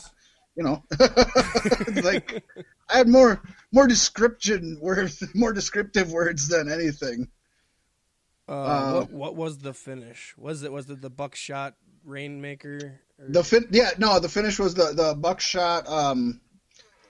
you 0.58 0.64
know, 0.64 0.84
like 2.04 2.44
I 2.90 2.98
had 2.98 3.08
more 3.08 3.42
more 3.72 3.88
description 3.88 4.78
words, 4.82 5.24
more 5.34 5.54
descriptive 5.54 6.12
words 6.12 6.48
than 6.48 6.72
anything. 6.72 7.28
Uh, 8.47 8.51
uh, 8.51 8.93
what 8.93 9.12
what 9.12 9.36
was 9.36 9.58
the 9.60 9.73
finish? 9.73 10.34
Was 10.38 10.63
it 10.63 10.71
was 10.71 10.89
it 10.89 11.01
the 11.01 11.10
buckshot 11.10 11.75
rainmaker? 12.03 12.99
Or- 13.19 13.25
The 13.29 13.43
fin- 13.43 13.67
yeah, 13.71 13.91
no, 13.97 14.19
the 14.19 14.29
finish 14.29 14.60
was 14.60 14.73
the 14.75 14.93
the 14.93 15.15
buckshot. 15.15 15.88
Um, 15.88 16.41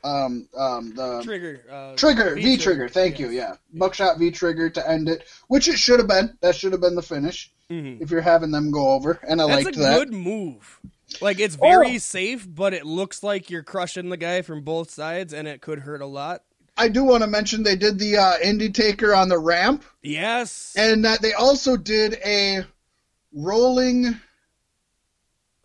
um, 0.04 0.48
um, 0.56 0.94
the 0.94 1.22
trigger 1.24 1.62
uh, 1.70 1.96
trigger 1.96 2.36
V 2.36 2.58
trigger. 2.58 2.88
Thank 2.88 3.20
you. 3.20 3.30
Yeah, 3.30 3.56
buckshot 3.74 4.18
V 4.20 4.32
trigger 4.32 4.70
to 4.70 4.90
end 4.90 5.10
it, 5.10 5.24
which 5.48 5.68
it 5.68 5.78
should 5.80 6.00
have 6.00 6.08
been. 6.08 6.38
That 6.42 6.56
should 6.56 6.72
have 6.74 6.82
been 6.82 6.96
the 6.96 7.02
finish 7.02 7.52
Mhm. 7.72 8.02
if 8.02 8.12
you're 8.12 8.22
having 8.22 8.52
them 8.52 8.70
go 8.72 8.92
over, 8.92 9.20
and 9.28 9.42
I 9.42 9.48
That's 9.48 9.66
liked 9.66 9.78
a 9.78 9.80
that. 9.82 9.98
good 10.00 10.14
move. 10.14 10.80
Like 11.22 11.40
it's 11.40 11.56
very 11.56 11.96
Oh. 11.96 12.00
safe, 12.00 12.48
but 12.50 12.74
it 12.74 12.86
looks 12.86 13.24
like 13.24 13.50
you're 13.50 13.64
crushing 13.64 14.10
the 14.10 14.18
guy 14.18 14.42
from 14.44 14.62
both 14.62 14.90
sides, 14.92 15.34
and 15.34 15.48
it 15.48 15.62
could 15.62 15.80
hurt 15.80 16.02
a 16.02 16.06
lot. 16.06 16.44
I 16.78 16.90
do 16.90 17.04
want 17.04 17.24
to 17.24 17.28
mention 17.30 17.64
they 17.64 17.76
did 17.76 17.98
the 18.00 18.18
uh, 18.18 18.34
Indie 18.44 18.74
Taker 18.74 19.14
on 19.14 19.30
the 19.30 19.40
ramp, 19.40 19.84
Yes, 20.02 20.74
and 20.78 21.06
that 21.06 21.22
they 21.22 21.34
also 21.34 21.78
did 21.78 22.16
a 22.26 22.66
rolling, 23.34 24.20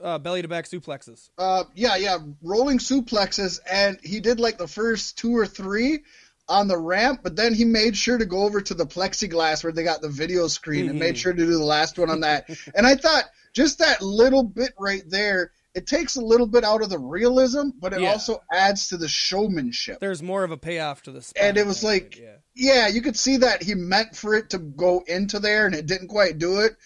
uh, 0.02 0.18
belly 0.18 0.42
to 0.42 0.48
back 0.48 0.66
suplexes. 0.66 1.30
uh, 1.38 1.64
yeah, 1.74 1.96
yeah, 1.96 2.18
rolling 2.42 2.78
suplexes, 2.78 3.58
and 3.70 3.98
he 4.02 4.20
did 4.20 4.38
like 4.40 4.56
the 4.58 4.68
first 4.68 5.18
two 5.18 5.36
or 5.36 5.46
three 5.46 6.00
on 6.48 6.68
the 6.68 6.78
ramp, 6.78 7.20
but 7.22 7.36
then 7.36 7.54
he 7.54 7.64
made 7.64 7.96
sure 7.96 8.18
to 8.18 8.26
go 8.26 8.42
over 8.42 8.60
to 8.60 8.74
the 8.74 8.86
plexiglass 8.86 9.62
where 9.62 9.72
they 9.72 9.84
got 9.84 10.00
the 10.02 10.08
video 10.08 10.48
screen 10.48 10.88
and 10.88 10.98
made 10.98 11.14
Mhm. 11.14 11.18
sure 11.18 11.32
to 11.32 11.44
do 11.44 11.52
the 11.52 11.62
last 11.64 11.98
one 11.98 12.10
on 12.10 12.20
that. 12.20 12.48
and 12.74 12.86
I 12.86 12.94
thought 12.96 13.24
just 13.52 13.78
that 13.78 14.00
little 14.02 14.42
bit 14.42 14.72
right 14.78 15.02
there. 15.08 15.52
It 15.74 15.86
takes 15.86 16.16
a 16.16 16.20
little 16.20 16.48
bit 16.48 16.64
out 16.64 16.82
of 16.82 16.90
the 16.90 16.98
realism, 16.98 17.70
but 17.78 17.92
it 17.92 18.00
Yeah. 18.00 18.10
also 18.12 18.42
adds 18.52 18.88
to 18.88 18.96
the 18.96 19.06
showmanship. 19.06 20.00
There's 20.00 20.22
more 20.22 20.42
of 20.42 20.50
a 20.50 20.56
payoff 20.56 21.02
to 21.04 21.12
the. 21.12 21.32
And 21.40 21.56
it 21.56 21.64
was 21.66 21.84
like- 21.84 22.14
think, 22.14 22.24
yeah. 22.24 22.36
yeah, 22.54 22.88
you 22.88 23.02
could 23.02 23.16
see 23.16 23.36
that 23.38 23.62
he 23.62 23.74
meant 23.74 24.16
for 24.16 24.34
it 24.34 24.50
to 24.50 24.58
go 24.58 25.04
into 25.06 25.38
there 25.38 25.66
and 25.66 25.74
it 25.74 25.86
didn't 25.86 26.08
quite 26.08 26.38
do 26.38 26.60
it. 26.60 26.76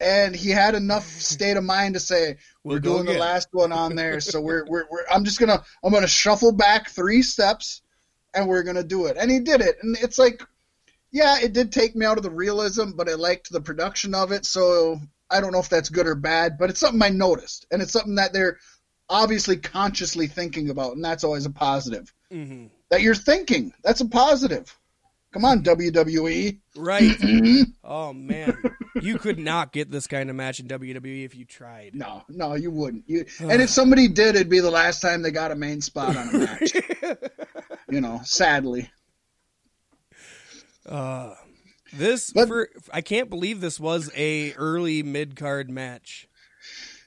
And 0.00 0.36
he 0.36 0.50
had 0.50 0.76
enough 0.76 1.04
state 1.20 1.56
of 1.56 1.64
mind 1.64 1.94
to 1.94 2.00
say, 2.00 2.36
"We're 2.62 2.74
We'll 2.74 2.78
go 2.80 3.02
doing 3.02 3.06
the 3.06 3.20
last 3.20 3.48
one 3.50 3.72
on 3.72 3.96
there, 3.96 4.20
so 4.20 4.40
we're, 4.40 4.64
we're 4.68 4.84
we're 4.88 5.04
I'm 5.10 5.24
just 5.24 5.40
gonna 5.40 5.64
I'm 5.82 5.92
gonna 5.92 6.06
shuffle 6.06 6.52
back 6.52 6.90
three 6.90 7.22
steps, 7.22 7.82
and 8.32 8.46
we're 8.48 8.62
gonna 8.62 8.84
do 8.84 9.06
it." 9.06 9.16
And 9.18 9.28
he 9.28 9.40
did 9.40 9.60
it, 9.60 9.78
and 9.82 9.96
it's 10.00 10.16
like, 10.16 10.44
yeah, 11.10 11.40
it 11.40 11.52
did 11.52 11.72
take 11.72 11.96
me 11.96 12.06
out 12.06 12.16
of 12.16 12.22
the 12.22 12.30
realism, 12.30 12.90
but 12.94 13.08
I 13.08 13.14
liked 13.14 13.50
the 13.50 13.60
production 13.60 14.14
of 14.14 14.30
it. 14.30 14.46
So 14.46 15.00
I 15.30 15.40
don't 15.40 15.52
know 15.52 15.58
if 15.60 15.68
that's 15.68 15.88
good 15.88 16.06
or 16.06 16.14
bad, 16.14 16.56
but 16.58 16.70
it's 16.70 16.80
something 16.80 17.02
I 17.02 17.10
noticed, 17.10 17.66
and 17.70 17.82
it's 17.82 17.92
something 17.92 18.14
that 18.16 18.32
they're 18.32 18.58
obviously 19.10 19.56
consciously 19.56 20.26
thinking 20.26 20.70
about, 20.70 20.94
and 20.96 21.04
that's 21.04 21.24
always 21.24 21.46
a 21.46 21.50
positive. 21.50 22.12
Mhm. 22.32 22.70
That 22.90 23.02
you're 23.02 23.14
thinking, 23.14 23.72
that's 23.84 24.00
a 24.00 24.08
positive. 24.08 24.74
Come 25.32 25.44
on. 25.44 25.62
WWE. 25.62 26.58
Right. 26.74 27.16
oh 27.84 28.14
man, 28.14 28.56
you 29.02 29.18
could 29.18 29.38
not 29.38 29.72
get 29.72 29.90
this 29.90 30.06
kind 30.06 30.30
of 30.30 30.36
match 30.36 30.58
in 30.58 30.66
WWE 30.68 31.24
if 31.26 31.34
you 31.34 31.44
tried. 31.44 31.94
No, 31.94 32.22
no, 32.30 32.54
you 32.54 32.70
wouldn't. 32.70 33.04
You, 33.06 33.26
and 33.40 33.60
if 33.60 33.68
somebody 33.68 34.08
did, 34.08 34.36
it'd 34.36 34.48
be 34.48 34.60
the 34.60 34.70
last 34.70 35.00
time 35.00 35.20
they 35.20 35.30
got 35.30 35.50
a 35.52 35.54
main 35.54 35.82
spot 35.82 36.16
on 36.16 36.28
a 36.34 36.38
match. 36.38 36.72
you 37.90 38.00
know, 38.00 38.20
sadly. 38.24 38.90
Uh, 40.86 41.34
this 41.92 42.30
But- 42.32 42.48
for 42.48 42.68
I 42.92 43.00
can't 43.00 43.30
believe 43.30 43.60
this 43.60 43.78
was 43.80 44.10
a 44.16 44.52
early 44.54 45.02
mid 45.02 45.36
card 45.36 45.70
match. 45.70 46.28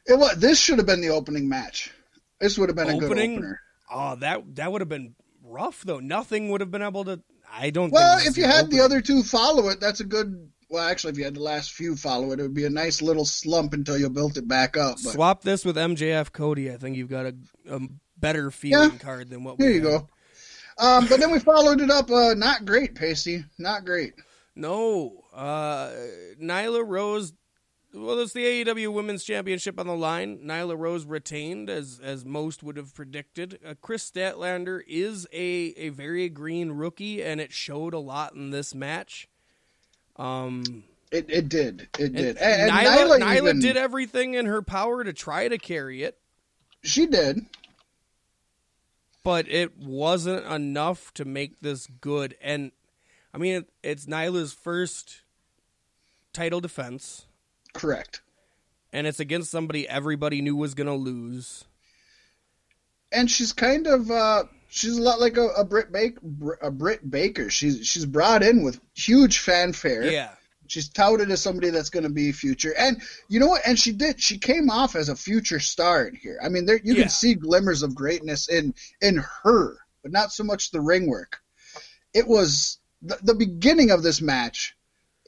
It 0.08 0.18
was, 0.18 0.36
this 0.38 0.60
should 0.60 0.78
have 0.80 0.88
been 0.88 1.02
the 1.02 1.10
opening 1.10 1.48
match. 1.48 1.92
This 2.40 2.58
would 2.58 2.70
have 2.70 2.76
been 2.76 2.90
a 2.90 2.94
good 2.98 3.04
Opening? 3.12 3.34
opener. 3.38 3.60
Oh, 3.94 4.16
that 4.16 4.56
that 4.56 4.72
would 4.72 4.82
have 4.82 4.90
been 4.90 5.16
rough 5.44 5.82
though. 5.84 6.00
Nothing 6.00 6.50
would 6.50 6.62
have 6.62 6.72
been 6.72 6.82
able 6.82 7.06
to. 7.06 7.22
I 7.54 7.70
don't. 7.70 7.92
Well, 7.92 8.18
if 8.26 8.38
you 8.38 8.46
had 8.46 8.72
the 8.72 8.80
other 8.80 9.02
two 9.02 9.22
follow 9.24 9.70
it, 9.70 9.80
that's 9.80 10.00
a 10.00 10.06
good. 10.06 10.50
Well, 10.70 10.88
actually, 10.88 11.12
if 11.12 11.18
you 11.18 11.26
had 11.26 11.36
the 11.36 11.42
last 11.44 11.74
few 11.74 11.98
follow 11.98 12.32
it, 12.32 12.40
it 12.40 12.44
would 12.44 12.54
be 12.54 12.64
a 12.66 12.70
nice 12.70 13.02
little 13.02 13.26
slump 13.26 13.74
until 13.74 13.98
you 13.98 14.10
built 14.10 14.38
it 14.38 14.48
back 14.48 14.78
up. 14.78 14.98
But 15.04 15.12
swap 15.14 15.42
this 15.44 15.66
with 15.66 15.76
MJF 15.76 16.32
Cody, 16.32 16.72
I 16.72 16.78
think 16.78 16.96
you've 16.96 17.10
got 17.10 17.26
a, 17.26 17.36
a 17.70 17.82
better 18.18 18.50
feeling 18.52 18.92
Yeah. 18.94 18.98
card 18.98 19.30
than 19.30 19.44
what. 19.44 19.58
here 19.60 19.68
we 19.70 19.76
you 19.76 19.82
had. 19.82 19.90
go. 20.00 20.08
Um, 20.78 21.08
but 21.08 21.20
then 21.20 21.30
we 21.32 21.40
followed 21.40 21.82
it 21.82 21.92
up. 21.92 22.10
Uh, 22.10 22.34
not 22.36 22.64
great, 22.66 22.96
Pacey. 22.96 23.44
Not 23.60 23.84
great. 23.84 24.14
No, 24.56 25.24
uh, 25.34 25.92
Nyla 26.42 26.84
Rose. 26.86 27.34
Well, 27.94 28.20
it's 28.20 28.32
the 28.34 28.64
AEW 28.66 28.94
Women's 28.94 29.24
Championship 29.24 29.78
on 29.80 29.86
the 29.88 29.96
line. 29.96 30.40
Nyla 30.46 30.78
Rose 30.78 31.06
retained, 31.06 31.70
as 31.70 32.00
as 32.02 32.24
most 32.26 32.64
would 32.64 32.78
have 32.78 32.94
predicted. 32.94 33.60
Uh, 33.66 33.74
Kris 33.82 34.10
Statlander 34.10 34.82
is 34.88 35.28
a 35.34 35.74
a 35.78 35.90
very 35.90 36.30
green 36.30 36.72
rookie, 36.72 37.22
and 37.24 37.42
it 37.42 37.52
showed 37.52 37.94
a 37.94 38.00
lot 38.00 38.34
in 38.34 38.50
this 38.52 38.74
match. 38.76 39.28
Um, 40.16 40.84
It 41.12 41.26
it 41.30 41.50
did. 41.50 41.90
It 42.00 42.14
did. 42.14 42.38
And, 42.38 42.70
and 42.70 42.72
Nyla, 42.72 43.18
Nyla, 43.18 43.20
Nyla 43.20 43.38
even, 43.38 43.60
did 43.60 43.76
everything 43.78 44.34
in 44.36 44.46
her 44.46 44.62
power 44.62 45.04
to 45.04 45.12
try 45.14 45.48
to 45.50 45.58
carry 45.58 46.04
it, 46.04 46.18
She 46.84 47.06
did. 47.06 47.46
but 49.24 49.48
it 49.50 49.78
wasn't 49.78 50.46
enough 50.46 51.14
to 51.16 51.26
make 51.26 51.60
this 51.60 51.88
good. 51.88 52.36
And 52.42 52.72
I 53.34 53.38
mean, 53.38 53.56
it, 53.56 53.70
it's 53.84 54.06
Nyla's 54.06 54.54
first 54.54 55.22
title 56.34 56.60
defense. 56.62 57.26
Correct. 57.74 58.22
and 58.92 59.08
it's 59.08 59.20
against 59.22 59.50
somebody 59.52 59.88
everybody 59.88 60.42
knew 60.42 60.56
was 60.56 60.74
going 60.74 60.88
to 60.88 60.94
lose. 60.94 61.64
and 63.14 63.30
she's 63.32 63.54
kind 63.54 63.88
of 63.88 64.10
uh 64.12 64.44
she's 64.68 64.98
a 64.98 65.02
lot 65.02 65.20
like 65.22 65.38
a, 65.38 65.48
a 65.58 65.64
Britt 65.64 65.92
Baker 65.92 66.58
a 66.62 66.70
Britt 66.72 67.10
Baker. 67.10 67.50
She's 67.50 67.86
she's 67.88 68.06
brought 68.06 68.44
in 68.44 68.64
with 68.64 68.80
huge 68.94 69.40
fanfare. 69.40 70.04
Yeah. 70.12 70.32
She's 70.68 70.88
touted 70.90 71.30
as 71.32 71.42
somebody 71.42 71.70
that's 71.70 71.90
going 71.90 72.04
to 72.04 72.10
be 72.10 72.32
future. 72.32 72.74
And 72.78 73.02
you 73.28 73.42
know 73.42 73.48
what? 73.48 73.62
And 73.66 73.78
she 73.78 73.92
did. 73.92 74.22
She 74.22 74.38
came 74.38 74.70
off 74.70 74.96
as 74.96 75.10
a 75.10 75.16
future 75.18 75.60
star 75.60 76.08
in 76.08 76.16
here. 76.16 76.40
I 76.42 76.48
mean, 76.48 76.66
there 76.66 76.80
you 76.82 76.94
Yeah. 76.94 77.02
can 77.04 77.10
see 77.10 77.34
glimmers 77.36 77.84
of 77.84 77.94
greatness 77.96 78.48
in 78.50 78.74
in 79.02 79.18
her, 79.44 79.78
but 80.02 80.12
not 80.14 80.32
so 80.32 80.44
much 80.46 80.72
the 80.72 80.80
ring 80.82 81.08
work. 81.08 81.40
It 82.14 82.26
was 82.28 82.80
the, 83.02 83.18
the 83.24 83.36
beginning 83.36 83.92
of 83.92 84.04
this 84.04 84.22
match. 84.22 84.76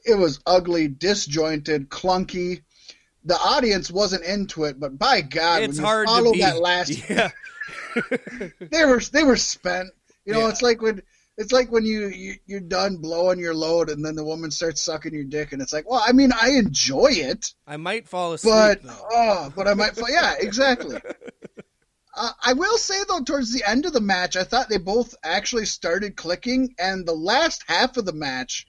It 0.06 0.16
was 0.16 0.40
ugly, 0.46 0.88
disjointed, 0.88 1.88
clunky. 1.88 2.62
The 3.24 3.36
audience 3.36 3.90
wasn't 3.90 4.24
into 4.24 4.64
it, 4.64 4.78
but 4.78 4.98
by 4.98 5.22
God, 5.22 5.62
it's 5.62 5.76
when 5.78 5.82
you 5.82 5.86
hard 5.86 6.08
follow 6.08 6.32
that 6.34 6.58
last 6.60 7.08
Yeah. 7.08 7.30
they 8.60 8.84
were 8.84 9.00
they 9.00 9.24
were 9.24 9.36
spent. 9.36 9.88
You 10.26 10.34
know, 10.34 10.40
Yeah. 10.40 10.48
it's 10.50 10.62
like 10.62 10.82
when 10.82 11.02
it's 11.38 11.52
like 11.52 11.72
when 11.72 11.84
you, 11.86 12.08
you 12.08 12.34
you're 12.46 12.60
done 12.60 12.98
blowing 12.98 13.38
your 13.40 13.54
load, 13.54 13.88
and 13.88 14.04
then 14.04 14.14
the 14.14 14.24
woman 14.24 14.50
starts 14.50 14.82
sucking 14.82 15.14
your 15.14 15.24
dick, 15.24 15.52
and 15.52 15.62
it's 15.62 15.72
like, 15.72 15.88
well, 15.90 16.02
I 16.06 16.12
mean, 16.12 16.32
I 16.32 16.50
enjoy 16.50 17.08
it, 17.12 17.54
I 17.66 17.76
might 17.78 18.06
fall 18.06 18.34
asleep 18.34 18.52
but 18.54 18.82
though. 18.82 19.06
oh, 19.10 19.52
but 19.56 19.66
I 19.66 19.74
might, 19.74 19.96
fall. 19.96 20.10
yeah, 20.10 20.34
exactly. 20.38 20.98
Uh, 22.16 22.30
I 22.42 22.52
will 22.52 22.78
say 22.78 23.02
though, 23.08 23.22
towards 23.22 23.52
the 23.52 23.68
end 23.68 23.86
of 23.86 23.92
the 23.92 24.00
match, 24.00 24.36
I 24.36 24.44
thought 24.44 24.68
they 24.68 24.78
both 24.78 25.14
actually 25.22 25.66
started 25.66 26.16
clicking, 26.16 26.74
and 26.78 27.06
the 27.06 27.14
last 27.14 27.64
half 27.66 27.96
of 27.96 28.04
the 28.04 28.12
match 28.12 28.66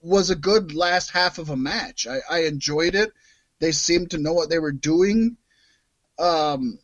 was 0.00 0.30
a 0.30 0.36
good 0.36 0.74
last 0.74 1.10
half 1.10 1.38
of 1.38 1.50
a 1.50 1.56
match. 1.56 2.06
I, 2.06 2.20
I 2.30 2.38
enjoyed 2.44 2.94
it. 2.94 3.12
They 3.58 3.72
seemed 3.72 4.10
to 4.12 4.18
know 4.18 4.34
what 4.34 4.50
they 4.50 4.58
were 4.58 4.72
doing. 4.72 5.36
Um, 6.18 6.78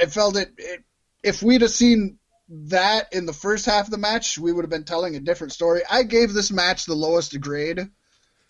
I 0.00 0.06
felt 0.06 0.36
it, 0.36 0.52
it. 0.58 0.84
If 1.22 1.42
we'd 1.42 1.62
have 1.62 1.70
seen 1.70 2.18
that 2.48 3.12
in 3.12 3.26
the 3.26 3.32
first 3.32 3.66
half 3.66 3.86
of 3.86 3.90
the 3.90 3.98
match, 3.98 4.38
we 4.38 4.52
would 4.52 4.62
have 4.62 4.70
been 4.70 4.84
telling 4.84 5.16
a 5.16 5.20
different 5.20 5.52
story. 5.52 5.82
I 5.90 6.04
gave 6.04 6.32
this 6.32 6.50
match 6.50 6.84
the 6.84 6.94
lowest 6.94 7.38
grade. 7.40 7.90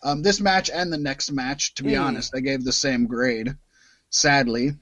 Um, 0.02 0.22
this 0.22 0.40
match 0.40 0.70
and 0.70 0.92
the 0.92 0.98
next 0.98 1.32
match, 1.32 1.74
to 1.74 1.82
be 1.82 1.94
Hmm. 1.94 2.02
honest, 2.02 2.34
I 2.34 2.40
gave 2.40 2.64
the 2.64 2.72
same 2.72 3.06
grade. 3.06 3.56
Sadly, 4.10 4.76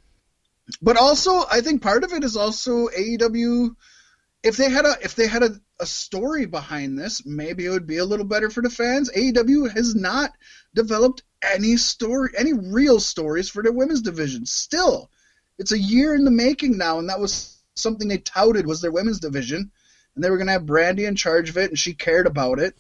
but 0.82 0.96
also 0.96 1.44
I 1.50 1.60
think 1.60 1.82
part 1.82 2.04
of 2.04 2.12
it 2.12 2.24
is 2.24 2.36
also 2.36 2.88
AEW. 2.88 3.74
If 4.42 4.56
they 4.56 4.70
had 4.70 4.84
a 4.84 4.96
if 5.02 5.14
they 5.14 5.26
had 5.26 5.42
a, 5.42 5.60
a 5.80 5.86
story 5.86 6.46
behind 6.46 6.98
this, 6.98 7.24
maybe 7.24 7.66
it 7.66 7.70
would 7.70 7.86
be 7.86 7.98
a 7.98 8.04
little 8.04 8.26
better 8.26 8.50
for 8.50 8.62
the 8.62 8.70
fans. 8.70 9.10
AEW 9.10 9.70
has 9.70 9.94
not 9.94 10.32
developed 10.74 11.22
any 11.42 11.76
story, 11.76 12.30
any 12.36 12.52
real 12.52 13.00
stories 13.00 13.48
for 13.48 13.62
their 13.62 13.72
women's 13.72 14.02
division. 14.02 14.46
Still, 14.46 15.10
it's 15.58 15.72
a 15.72 15.78
year 15.78 16.14
in 16.14 16.24
the 16.24 16.30
making 16.30 16.76
now, 16.76 16.98
and 16.98 17.08
that 17.08 17.20
was 17.20 17.62
something 17.74 18.08
they 18.08 18.18
touted 18.18 18.66
was 18.66 18.80
their 18.80 18.92
women's 18.92 19.20
division, 19.20 19.70
and 20.14 20.24
they 20.24 20.30
were 20.30 20.36
going 20.36 20.46
to 20.46 20.52
have 20.52 20.62
Brandi 20.62 21.06
in 21.06 21.16
charge 21.16 21.48
of 21.50 21.56
it, 21.56 21.70
and 21.70 21.78
she 21.78 21.94
cared 21.94 22.26
about 22.26 22.58
it. 22.58 22.76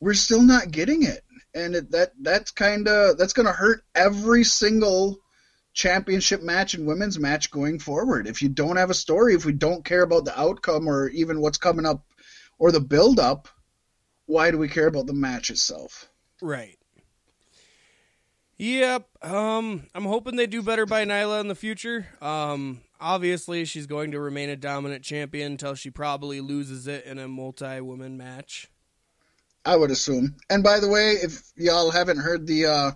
We're 0.00 0.14
still 0.14 0.42
not 0.42 0.70
getting 0.70 1.02
it, 1.02 1.22
and 1.54 1.76
it, 1.76 1.90
that 1.92 2.12
that's 2.20 2.50
kind 2.50 2.88
of 2.88 3.18
that's 3.18 3.32
going 3.32 3.46
to 3.46 3.52
hurt 3.52 3.84
every 3.94 4.44
single 4.44 5.21
championship 5.72 6.42
match 6.42 6.74
and 6.74 6.86
women's 6.86 7.18
match 7.18 7.50
going 7.50 7.78
forward. 7.78 8.26
If 8.26 8.42
you 8.42 8.48
don't 8.48 8.76
have 8.76 8.90
a 8.90 8.94
story, 8.94 9.34
if 9.34 9.44
we 9.44 9.52
don't 9.52 9.84
care 9.84 10.02
about 10.02 10.24
the 10.24 10.38
outcome 10.38 10.88
or 10.88 11.08
even 11.08 11.40
what's 11.40 11.58
coming 11.58 11.86
up 11.86 12.04
or 12.58 12.72
the 12.72 12.80
build 12.80 13.18
up, 13.18 13.48
why 14.26 14.50
do 14.50 14.58
we 14.58 14.68
care 14.68 14.86
about 14.86 15.06
the 15.06 15.14
match 15.14 15.50
itself? 15.50 16.08
Right. 16.40 16.78
Yep. 18.58 19.08
Um, 19.22 19.86
I'm 19.94 20.04
hoping 20.04 20.36
they 20.36 20.46
do 20.46 20.62
better 20.62 20.86
by 20.86 21.04
Nyla 21.04 21.40
in 21.40 21.48
the 21.48 21.54
future. 21.54 22.06
Um, 22.20 22.82
obviously 23.00 23.64
she's 23.64 23.86
going 23.86 24.12
to 24.12 24.20
remain 24.20 24.50
a 24.50 24.56
dominant 24.56 25.02
champion 25.02 25.52
until 25.52 25.74
she 25.74 25.90
probably 25.90 26.40
loses 26.40 26.86
it 26.86 27.04
in 27.04 27.18
a 27.18 27.26
multi-woman 27.26 28.16
match. 28.16 28.68
I 29.64 29.76
would 29.76 29.90
assume. 29.90 30.36
And 30.50 30.62
by 30.62 30.80
the 30.80 30.88
way, 30.88 31.12
if 31.22 31.42
y'all 31.56 31.90
haven't 31.90 32.18
heard 32.18 32.46
the 32.46 32.66
uh, 32.66 32.90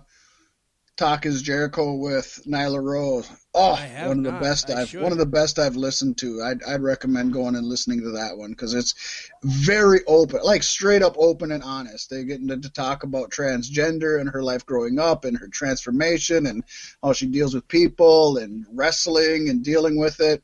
Talk 0.97 1.27
is 1.27 1.43
Jericho 1.43 1.93
with 1.93 2.41
Nyla 2.47 2.81
Rose, 2.81 3.29
oh, 3.53 3.75
one 4.05 4.17
of 4.17 4.23
the 4.23 4.31
not. 4.31 4.41
best 4.41 4.71
I 4.71 4.81
I've 4.81 4.89
should. 4.89 5.01
one 5.03 5.11
of 5.11 5.19
the 5.19 5.27
best 5.27 5.59
I've 5.59 5.75
listened 5.75 6.17
to. 6.17 6.41
I'd, 6.41 6.63
I'd 6.63 6.81
recommend 6.81 7.33
going 7.33 7.55
and 7.55 7.67
listening 7.67 8.01
to 8.01 8.11
that 8.13 8.35
one 8.35 8.49
because 8.49 8.73
it's 8.73 9.29
very 9.43 9.99
open, 10.07 10.41
like 10.43 10.63
straight 10.63 11.03
up 11.03 11.15
open 11.19 11.51
and 11.51 11.61
honest. 11.61 12.09
They 12.09 12.23
get 12.23 12.41
into 12.41 12.57
to 12.57 12.69
talk 12.71 13.03
about 13.03 13.29
transgender 13.29 14.19
and 14.19 14.27
her 14.27 14.41
life 14.41 14.65
growing 14.65 14.97
up 14.97 15.23
and 15.23 15.37
her 15.37 15.47
transformation 15.47 16.47
and 16.47 16.63
how 17.03 17.13
she 17.13 17.27
deals 17.27 17.53
with 17.53 17.67
people 17.67 18.37
and 18.37 18.65
wrestling 18.73 19.49
and 19.49 19.63
dealing 19.63 19.99
with 19.99 20.19
it. 20.19 20.41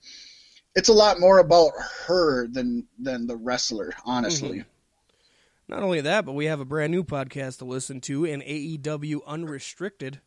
It's 0.75 0.89
a 0.89 0.93
lot 0.93 1.19
more 1.19 1.39
about 1.39 1.71
her 2.05 2.47
than 2.47 2.85
than 2.99 3.25
the 3.25 3.37
wrestler, 3.37 3.91
honestly. 4.05 4.59
Mm-hmm. 4.59 4.69
Not 5.67 5.81
only 5.81 6.01
that, 6.01 6.25
but 6.25 6.33
we 6.33 6.45
have 6.45 6.59
a 6.59 6.65
brand 6.65 6.91
new 6.91 7.03
podcast 7.03 7.57
to 7.57 7.65
listen 7.65 8.01
to 8.01 8.25
in 8.25 8.41
AEW 8.41 9.25
Unrestricted. 9.25 10.21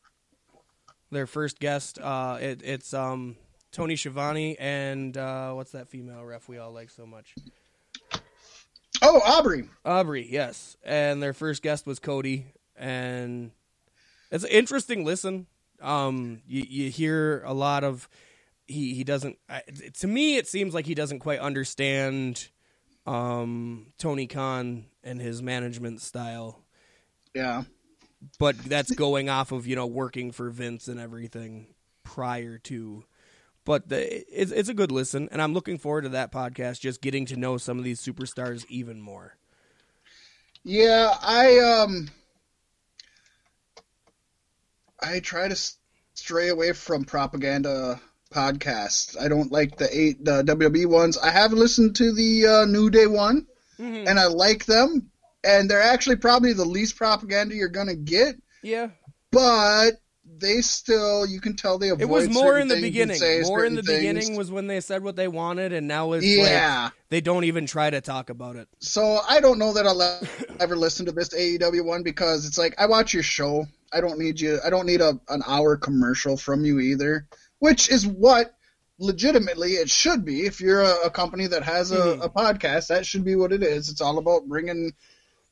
Their 1.10 1.26
first 1.26 1.60
guest, 1.60 1.98
uh, 2.00 2.38
it, 2.40 2.62
it's 2.64 2.92
um, 2.92 3.36
Tony 3.70 3.96
Schiavone 3.96 4.56
and 4.58 5.16
uh, 5.16 5.52
what's 5.52 5.72
that 5.72 5.88
female 5.88 6.24
ref 6.24 6.48
we 6.48 6.58
all 6.58 6.72
like 6.72 6.90
so 6.90 7.06
much? 7.06 7.34
Oh, 9.02 9.20
Aubrey. 9.24 9.68
Aubrey, 9.84 10.26
yes. 10.28 10.76
And 10.82 11.22
their 11.22 11.32
first 11.32 11.62
guest 11.62 11.86
was 11.86 11.98
Cody, 11.98 12.46
and 12.76 13.50
it's 14.30 14.44
an 14.44 14.50
interesting 14.50 15.04
listen. 15.04 15.46
Um, 15.80 16.40
you, 16.46 16.64
you 16.66 16.90
hear 16.90 17.42
a 17.44 17.52
lot 17.52 17.84
of 17.84 18.08
he 18.66 18.94
he 18.94 19.04
doesn't. 19.04 19.38
I, 19.48 19.62
to 19.98 20.06
me, 20.06 20.36
it 20.36 20.48
seems 20.48 20.74
like 20.74 20.86
he 20.86 20.94
doesn't 20.94 21.20
quite 21.20 21.40
understand 21.40 22.48
um, 23.06 23.92
Tony 23.98 24.26
Khan 24.26 24.86
and 25.04 25.20
his 25.20 25.42
management 25.42 26.00
style. 26.00 26.64
Yeah. 27.34 27.64
But 28.38 28.58
that's 28.58 28.90
going 28.94 29.28
off 29.28 29.52
of 29.52 29.66
you 29.66 29.76
know 29.76 29.86
working 29.86 30.32
for 30.32 30.50
Vince 30.50 30.88
and 30.88 30.98
everything 30.98 31.74
prior 32.02 32.58
to. 32.58 33.04
But 33.64 33.88
the, 33.88 34.24
it's 34.40 34.52
it's 34.52 34.68
a 34.68 34.74
good 34.74 34.92
listen, 34.92 35.28
and 35.32 35.42
I'm 35.42 35.52
looking 35.52 35.78
forward 35.78 36.02
to 36.02 36.08
that 36.10 36.32
podcast. 36.32 36.80
Just 36.80 37.02
getting 37.02 37.26
to 37.26 37.36
know 37.36 37.56
some 37.58 37.78
of 37.78 37.84
these 37.84 38.00
superstars 38.00 38.64
even 38.68 39.00
more. 39.00 39.36
Yeah, 40.64 41.12
I 41.20 41.58
um 41.58 42.08
I 45.00 45.20
try 45.20 45.48
to 45.48 45.56
stray 46.14 46.48
away 46.48 46.72
from 46.72 47.04
propaganda 47.04 48.00
podcasts. 48.32 49.20
I 49.20 49.28
don't 49.28 49.52
like 49.52 49.76
the 49.76 49.88
eight 49.96 50.24
the 50.24 50.42
WWE 50.42 50.86
ones. 50.86 51.18
I 51.18 51.30
have 51.30 51.52
listened 51.52 51.96
to 51.96 52.12
the 52.12 52.46
uh, 52.46 52.64
New 52.66 52.90
Day 52.90 53.06
one 53.06 53.46
Mm-hmm. 53.78 54.08
and 54.08 54.18
I 54.18 54.24
like 54.28 54.64
them 54.64 55.10
and 55.46 55.70
they're 55.70 55.82
actually 55.82 56.16
probably 56.16 56.52
the 56.52 56.64
least 56.64 56.96
propaganda 56.96 57.54
you're 57.54 57.68
going 57.68 57.86
to 57.88 57.94
get, 57.96 58.34
Yeah, 58.62 58.88
but 59.32 59.92
they 60.38 60.60
still 60.60 61.24
you 61.24 61.40
can 61.40 61.54
tell 61.54 61.78
they 61.78 61.88
avoid 61.90 62.02
It 62.02 62.08
was 62.08 62.28
more 62.28 62.58
in 62.58 62.66
the 62.68 62.80
beginning. 62.80 63.20
More 63.44 63.64
in 63.64 63.76
the 63.76 63.82
certain 63.82 63.96
beginning 64.00 64.36
was 64.36 64.50
when 64.50 64.66
they 64.66 64.80
said 64.80 65.02
what 65.04 65.14
they 65.16 65.28
wanted, 65.28 65.72
and 65.72 65.86
now 65.86 66.12
it's 66.12 66.26
Yeah. 66.26 66.84
like 66.84 66.92
they 67.10 67.20
don't 67.20 67.44
even 67.44 67.66
try 67.66 67.88
to 67.90 68.00
talk 68.00 68.28
about 68.28 68.56
it. 68.56 68.68
So 68.80 69.20
I 69.28 69.40
don't 69.40 69.58
know 69.58 69.72
that 69.74 69.86
I'll 69.86 70.20
ever 70.60 70.74
listen 70.76 71.06
to 71.06 71.12
this 71.12 71.28
AEW 71.32 71.84
one 71.84 72.02
because 72.02 72.44
it's 72.46 72.58
like 72.58 72.74
I 72.78 72.86
watch 72.86 73.14
your 73.14 73.22
show. 73.22 73.66
I 73.92 74.00
don't 74.00 74.18
need 74.18 74.40
you. 74.40 74.58
I 74.66 74.68
don't 74.70 74.84
need 74.86 75.00
a 75.00 75.18
an 75.28 75.42
hour 75.46 75.76
commercial 75.76 76.36
from 76.36 76.64
you 76.64 76.80
either, 76.80 77.28
which 77.60 77.88
is 77.88 78.04
what 78.06 78.52
legitimately 78.98 79.72
it 79.72 79.88
should 79.90 80.24
be. 80.24 80.46
If 80.46 80.60
you're 80.60 80.80
a, 80.82 80.94
a 81.06 81.10
company 81.10 81.46
that 81.46 81.62
has 81.62 81.92
a, 81.92 81.96
Mhm. 81.98 82.24
a 82.24 82.28
podcast, 82.28 82.88
that 82.88 83.06
should 83.06 83.24
be 83.24 83.36
what 83.36 83.52
it 83.52 83.62
is. 83.62 83.90
It's 83.90 84.00
all 84.00 84.18
about 84.18 84.48
bringing 84.48 84.92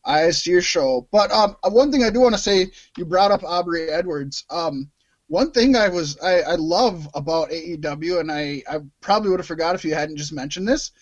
to 0.06 0.50
your 0.50 0.62
show. 0.62 1.08
But 1.10 1.30
um, 1.30 1.56
uh, 1.62 1.70
one 1.70 1.90
thing 1.90 2.04
I 2.04 2.10
do 2.10 2.20
want 2.20 2.34
to 2.34 2.40
say, 2.40 2.70
you 2.96 3.04
brought 3.04 3.30
up 3.30 3.42
Aubrey 3.42 3.90
Edwards. 3.90 4.44
Um, 4.50 4.90
one 5.28 5.50
thing 5.50 5.76
I 5.76 5.88
was 5.88 6.18
I, 6.20 6.42
I 6.42 6.54
love 6.56 7.08
about 7.14 7.50
AEW, 7.50 8.20
and 8.20 8.30
I, 8.30 8.62
I 8.68 8.80
probably 9.00 9.30
would 9.30 9.40
have 9.40 9.46
forgot 9.46 9.74
if 9.74 9.84
you 9.84 9.94
hadn't 9.94 10.16
just 10.16 10.32
mentioned 10.32 10.68
this. 10.68 10.92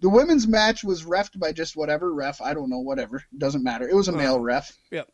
The 0.00 0.08
women's 0.08 0.48
match 0.48 0.82
was 0.82 1.04
refed 1.04 1.38
by 1.38 1.52
just 1.52 1.76
whatever 1.76 2.12
ref. 2.12 2.40
I 2.40 2.54
don't 2.54 2.70
know, 2.70 2.80
whatever. 2.80 3.22
Doesn't 3.36 3.62
matter. 3.62 3.88
It 3.88 3.94
was 3.94 4.08
a 4.08 4.12
male 4.12 4.40
ref. 4.40 4.76
yep. 4.90 5.08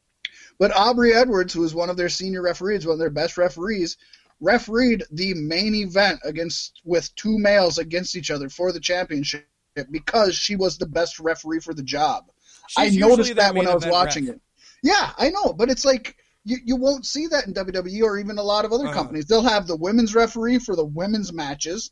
But 0.58 0.74
Aubrey 0.74 1.12
Edwards, 1.12 1.52
who 1.52 1.60
was 1.60 1.74
one 1.74 1.90
of 1.90 1.96
their 1.96 2.08
senior 2.08 2.42
referees, 2.42 2.86
one 2.86 2.94
of 2.94 2.98
their 2.98 3.10
best 3.10 3.36
referees, 3.36 3.96
refereed 4.40 5.04
the 5.10 5.34
main 5.34 5.74
event 5.74 6.20
against 6.24 6.80
with 6.84 7.14
two 7.14 7.38
males 7.38 7.78
against 7.78 8.16
each 8.16 8.30
other 8.30 8.48
for 8.48 8.72
the 8.72 8.80
championship 8.80 9.48
because 9.90 10.34
she 10.34 10.56
was 10.56 10.78
the 10.78 10.86
best 10.86 11.18
referee 11.18 11.60
for 11.60 11.74
the 11.74 11.82
job. 11.82 12.24
I 12.76 12.90
noticed 12.90 13.34
that 13.36 13.54
when 13.54 13.66
I 13.66 13.74
was 13.74 13.86
watching 13.86 14.26
ref. 14.26 14.36
it. 14.36 14.40
Yeah, 14.82 15.10
I 15.18 15.30
know, 15.30 15.52
but 15.52 15.70
it's 15.70 15.84
like 15.84 16.16
you, 16.44 16.58
you 16.64 16.76
won't 16.76 17.04
see 17.06 17.26
that 17.28 17.46
in 17.46 17.54
WWE 17.54 18.02
or 18.02 18.18
even 18.18 18.38
a 18.38 18.42
lot 18.42 18.64
of 18.64 18.72
other 18.72 18.84
Uh-huh. 18.86 18.94
companies. 18.94 19.26
They'll 19.26 19.42
have 19.42 19.66
the 19.66 19.76
women's 19.76 20.14
referee 20.14 20.58
for 20.60 20.76
the 20.76 20.84
women's 20.84 21.32
matches 21.32 21.90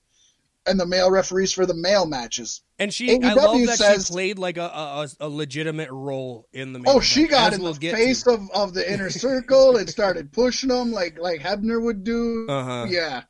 and 0.67 0.79
the 0.81 0.87
male 0.87 1.11
referees 1.11 1.53
for 1.53 1.67
the 1.67 1.75
male 1.75 2.07
matches. 2.07 2.63
And 2.79 2.93
she, 2.95 3.21
I 3.23 3.35
love 3.35 3.67
that 3.67 3.77
says- 3.79 4.07
she 4.07 4.13
played 4.13 4.39
like 4.39 4.57
a, 4.57 4.63
a, 4.65 5.09
a 5.21 5.29
legitimate 5.29 5.91
role 5.91 6.47
in 6.53 6.73
the. 6.73 6.83
Oh, 6.87 7.01
she 7.01 7.27
got 7.27 7.53
in 7.53 7.63
we'll 7.63 7.75
the 7.75 7.91
face 7.91 8.23
to. 8.25 8.31
of, 8.31 8.51
of 8.55 8.75
the 8.75 8.91
inner 8.91 9.11
circle 9.11 9.77
and 9.77 9.89
started 9.91 10.33
pushing 10.33 10.69
them 10.71 10.93
like 10.93 11.19
like 11.19 11.41
Hebner 11.41 11.83
would 11.83 12.03
do. 12.05 12.47
Uh-huh. 12.49 12.87
Yeah. 12.89 13.25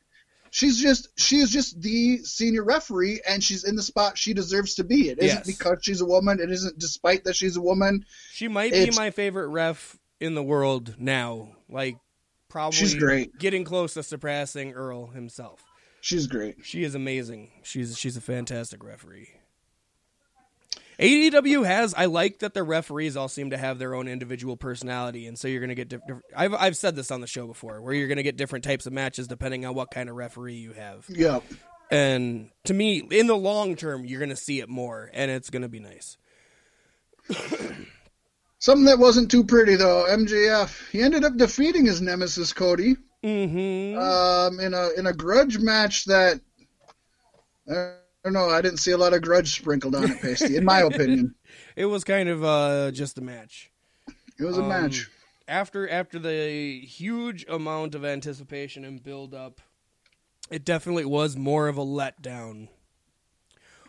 She's 0.54 0.80
just 0.80 1.08
she 1.18 1.38
is 1.38 1.50
just 1.50 1.82
the 1.82 2.18
senior 2.18 2.62
referee 2.62 3.20
and 3.28 3.42
she's 3.42 3.64
in 3.64 3.74
the 3.74 3.82
spot 3.82 4.16
she 4.16 4.34
deserves 4.34 4.76
to 4.76 4.84
be. 4.84 5.08
It 5.08 5.18
isn't 5.18 5.38
Yes. 5.38 5.46
because 5.48 5.78
she's 5.82 6.00
a 6.00 6.06
woman, 6.06 6.38
it 6.38 6.48
isn't 6.48 6.78
despite 6.78 7.24
that 7.24 7.34
she's 7.34 7.56
a 7.56 7.60
woman. 7.60 8.04
She 8.32 8.46
might 8.46 8.70
be 8.72 8.88
my 8.92 9.10
favorite 9.10 9.48
ref 9.48 9.98
in 10.20 10.36
the 10.36 10.44
world 10.44 10.94
now. 10.96 11.56
Like 11.68 11.96
probably 12.48 12.78
She's 12.78 12.94
great. 12.94 13.36
getting 13.36 13.64
close 13.64 13.94
to 13.94 14.04
surpassing 14.04 14.74
Earl 14.74 15.08
himself. 15.08 15.60
She's 16.00 16.28
great. 16.28 16.58
She 16.62 16.84
is 16.84 16.94
amazing. 16.94 17.50
She's 17.64 17.98
she's 17.98 18.16
a 18.16 18.20
fantastic 18.20 18.84
referee. 18.84 19.30
AEW 20.98 21.66
has. 21.66 21.94
I 21.94 22.06
like 22.06 22.40
that 22.40 22.54
the 22.54 22.62
referees 22.62 23.16
all 23.16 23.28
seem 23.28 23.50
to 23.50 23.56
have 23.56 23.78
their 23.78 23.94
own 23.94 24.08
individual 24.08 24.56
personality, 24.56 25.26
and 25.26 25.38
so 25.38 25.48
you're 25.48 25.60
gonna 25.60 25.74
get 25.74 25.88
different. 25.88 26.22
I've 26.36 26.54
I've 26.54 26.76
said 26.76 26.96
this 26.96 27.10
on 27.10 27.20
the 27.20 27.26
show 27.26 27.46
before, 27.46 27.80
where 27.82 27.94
you're 27.94 28.08
gonna 28.08 28.22
get 28.22 28.36
different 28.36 28.64
types 28.64 28.86
of 28.86 28.92
matches 28.92 29.26
depending 29.26 29.64
on 29.66 29.74
what 29.74 29.90
kind 29.90 30.08
of 30.08 30.16
referee 30.16 30.54
you 30.54 30.72
have. 30.72 31.06
Yeah. 31.08 31.40
And 31.90 32.50
to 32.64 32.74
me, 32.74 32.98
in 33.10 33.26
the 33.26 33.36
long 33.36 33.76
term, 33.76 34.04
you're 34.04 34.20
gonna 34.20 34.36
see 34.36 34.60
it 34.60 34.68
more, 34.68 35.10
and 35.12 35.30
it's 35.30 35.50
gonna 35.50 35.68
be 35.68 35.80
nice. 35.80 36.16
Something 38.58 38.86
that 38.86 38.98
wasn't 38.98 39.30
too 39.30 39.44
pretty 39.44 39.76
though, 39.76 40.06
MJF. 40.08 40.90
He 40.90 41.02
ended 41.02 41.24
up 41.24 41.36
defeating 41.36 41.84
his 41.86 42.00
nemesis 42.00 42.52
Cody 42.52 42.96
Mm-hmm. 43.24 43.98
um, 43.98 44.60
in 44.60 44.74
a 44.74 44.90
in 44.98 45.06
a 45.06 45.12
grudge 45.14 45.58
match 45.58 46.04
that 46.04 46.40
I 48.24 48.28
don't 48.28 48.32
know. 48.32 48.48
I 48.48 48.62
didn't 48.62 48.78
see 48.78 48.92
a 48.92 48.96
lot 48.96 49.12
of 49.12 49.20
grudge 49.22 49.54
sprinkled 49.54 49.94
on 49.94 50.10
it, 50.10 50.20
Pasty. 50.22 50.56
In 50.56 50.64
my 50.64 50.80
opinion, 50.80 51.34
it 51.76 51.84
was 51.86 52.04
kind 52.04 52.28
of 52.30 52.42
uh, 52.42 52.90
just 52.90 53.18
a 53.18 53.20
match. 53.20 53.70
it 54.38 54.44
was 54.44 54.56
a 54.56 54.62
Um, 54.62 54.68
match. 54.68 55.10
after 55.46 55.86
after 55.88 56.18
the 56.18 56.80
huge 56.80 57.44
amount 57.48 57.94
of 57.94 58.02
anticipation 58.04 58.84
and 58.84 59.02
build 59.02 59.34
up, 59.34 59.60
it 60.50 60.64
definitely 60.64 61.04
was 61.04 61.36
more 61.36 61.68
of 61.68 61.76
a 61.76 61.84
letdown. 61.84 62.68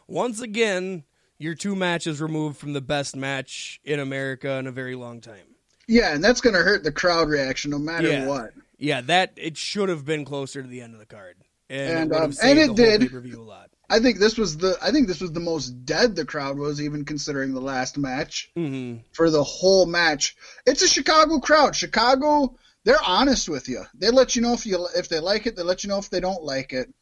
Once 0.08 0.42
again, 0.42 1.04
your 1.38 1.56
two 1.56 1.76
matches 1.76 2.22
removed 2.22 2.58
from 2.58 2.74
the 2.74 2.82
best 2.82 3.16
match 3.16 3.80
in 3.86 4.00
America 4.02 4.52
in 4.58 4.68
a 4.68 4.72
very 4.72 4.96
long 4.96 5.22
time. 5.22 5.56
Yeah, 5.88 6.14
and 6.14 6.22
that's 6.24 6.42
gonna 6.42 6.60
hurt 6.60 6.84
the 6.84 6.92
crowd 6.92 7.30
reaction 7.30 7.72
no 7.72 7.80
matter 7.80 8.10
Yeah. 8.10 8.26
what. 8.28 8.52
Yeah, 8.78 9.00
that 9.02 9.32
it 9.38 9.56
should 9.56 9.88
have 9.88 10.04
been 10.04 10.26
closer 10.26 10.62
to 10.62 10.68
the 10.68 10.82
end 10.82 10.94
of 10.94 11.00
the 11.00 11.06
card, 11.06 11.38
and, 11.70 12.12
And, 12.12 12.12
it 12.12 12.18
um, 12.18 12.34
and 12.44 12.60
it 12.60 12.76
did. 12.76 13.02
pay-per-view 13.02 13.42
a 13.42 13.42
lot. 13.42 13.70
I 13.90 14.00
think 14.00 14.18
this 14.18 14.38
was 14.38 14.58
the 14.58 14.78
I 14.82 14.92
think 14.92 15.08
this 15.08 15.22
was 15.22 15.32
the 15.32 15.40
most 15.40 15.86
dead 15.86 16.16
the 16.16 16.26
crowd 16.26 16.58
was, 16.58 16.82
even 16.82 17.06
considering 17.06 17.54
the 17.54 17.62
last 17.62 17.98
match 17.98 18.52
hmm 18.56 18.98
for 19.14 19.30
the 19.30 19.44
whole 19.44 19.86
match. 19.86 20.36
It's 20.66 20.82
a 20.82 20.88
Chicago 20.88 21.40
crowd. 21.40 21.76
Chicago, 21.76 22.58
they're 22.84 22.98
honest 23.06 23.48
with 23.48 23.70
you. 23.70 23.84
They 23.94 24.10
let 24.10 24.36
you 24.36 24.42
know 24.42 24.54
if 24.54 24.66
you 24.66 24.88
if 24.96 25.10
they 25.10 25.20
like 25.20 25.46
it. 25.46 25.56
They 25.56 25.64
let 25.64 25.84
you 25.84 25.90
know 25.90 26.00
if 26.00 26.10
they 26.10 26.20
don't 26.20 26.44
like 26.44 26.74
it. 26.74 26.94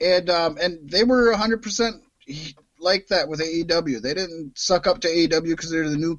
And 0.00 0.30
um 0.30 0.56
and 0.60 0.88
they 0.90 1.04
were 1.04 1.30
100 1.30 1.62
percent 1.62 1.96
like 2.78 3.08
that 3.08 3.28
with 3.28 3.40
AEW. 3.40 4.00
They 4.00 4.14
didn't 4.14 4.58
suck 4.58 4.86
up 4.86 5.00
to 5.00 5.08
AEW 5.08 5.50
because 5.50 5.70
they're 5.70 5.88
the 5.88 5.96
new 5.96 6.16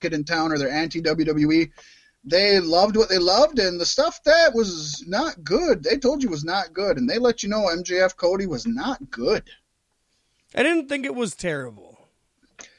kid 0.00 0.14
in 0.14 0.24
town 0.24 0.52
or 0.52 0.58
they're 0.58 0.70
anti 0.70 1.02
WWE. 1.02 1.70
They 2.24 2.60
loved 2.60 2.96
what 2.96 3.08
they 3.08 3.18
loved, 3.18 3.58
and 3.58 3.80
the 3.80 3.86
stuff 3.86 4.22
that 4.24 4.54
was 4.54 5.04
not 5.06 5.42
good, 5.42 5.82
they 5.82 5.96
told 5.96 6.22
you 6.22 6.28
was 6.28 6.44
not 6.44 6.74
good, 6.74 6.98
and 6.98 7.08
they 7.08 7.18
let 7.18 7.42
you 7.42 7.48
know 7.48 7.68
MJF 7.68 8.16
Cody 8.16 8.46
was 8.46 8.66
not 8.66 9.10
good. 9.10 9.44
I 10.54 10.62
didn't 10.62 10.88
think 10.88 11.06
it 11.06 11.14
was 11.14 11.34
terrible. 11.34 11.98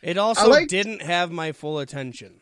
It 0.04 0.18
also 0.18 0.48
liked- 0.48 0.70
didn't 0.70 1.02
have 1.02 1.32
my 1.32 1.52
full 1.54 1.80
attention. 1.80 2.42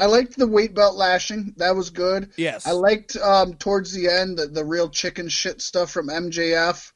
I 0.00 0.06
liked 0.06 0.36
the 0.36 0.46
weight 0.46 0.74
belt 0.74 0.94
lashing. 0.94 1.54
That 1.56 1.74
was 1.74 1.90
good. 1.90 2.30
Yes. 2.36 2.66
I 2.66 2.70
liked 2.70 3.16
um, 3.16 3.54
towards 3.54 3.92
the 3.92 4.08
end 4.08 4.38
the, 4.38 4.46
the 4.46 4.64
real 4.64 4.88
chicken 4.88 5.28
shit 5.28 5.60
stuff 5.60 5.90
from 5.90 6.08
MJF. 6.08 6.92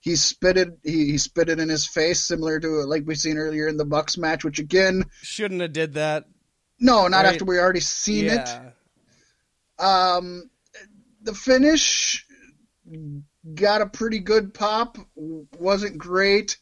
He 0.00 0.14
spitted 0.14 0.78
he, 0.84 1.06
he 1.12 1.18
spitted 1.18 1.58
in 1.58 1.68
his 1.68 1.86
face, 1.86 2.20
similar 2.20 2.60
to 2.60 2.68
like 2.84 3.02
we 3.04 3.16
seen 3.16 3.36
earlier 3.36 3.66
in 3.66 3.76
the 3.78 3.84
Bucks 3.84 4.16
match. 4.16 4.44
Which 4.44 4.60
again, 4.60 5.06
Shouldn't 5.22 5.60
have 5.60 5.72
did 5.72 5.94
that. 5.94 6.26
No, 6.84 7.08
not 7.08 7.24
Right. 7.24 7.32
after 7.32 7.44
we 7.44 7.58
already 7.58 7.80
seen 7.80 8.26
it. 8.26 8.48
yeah. 8.48 8.70
Um, 9.78 10.50
the 11.22 11.34
finish 11.34 12.26
got 13.54 13.82
a 13.82 13.86
pretty 13.86 14.20
good 14.20 14.54
pop. 14.54 14.98
wasn't 15.16 15.98
great. 15.98 16.58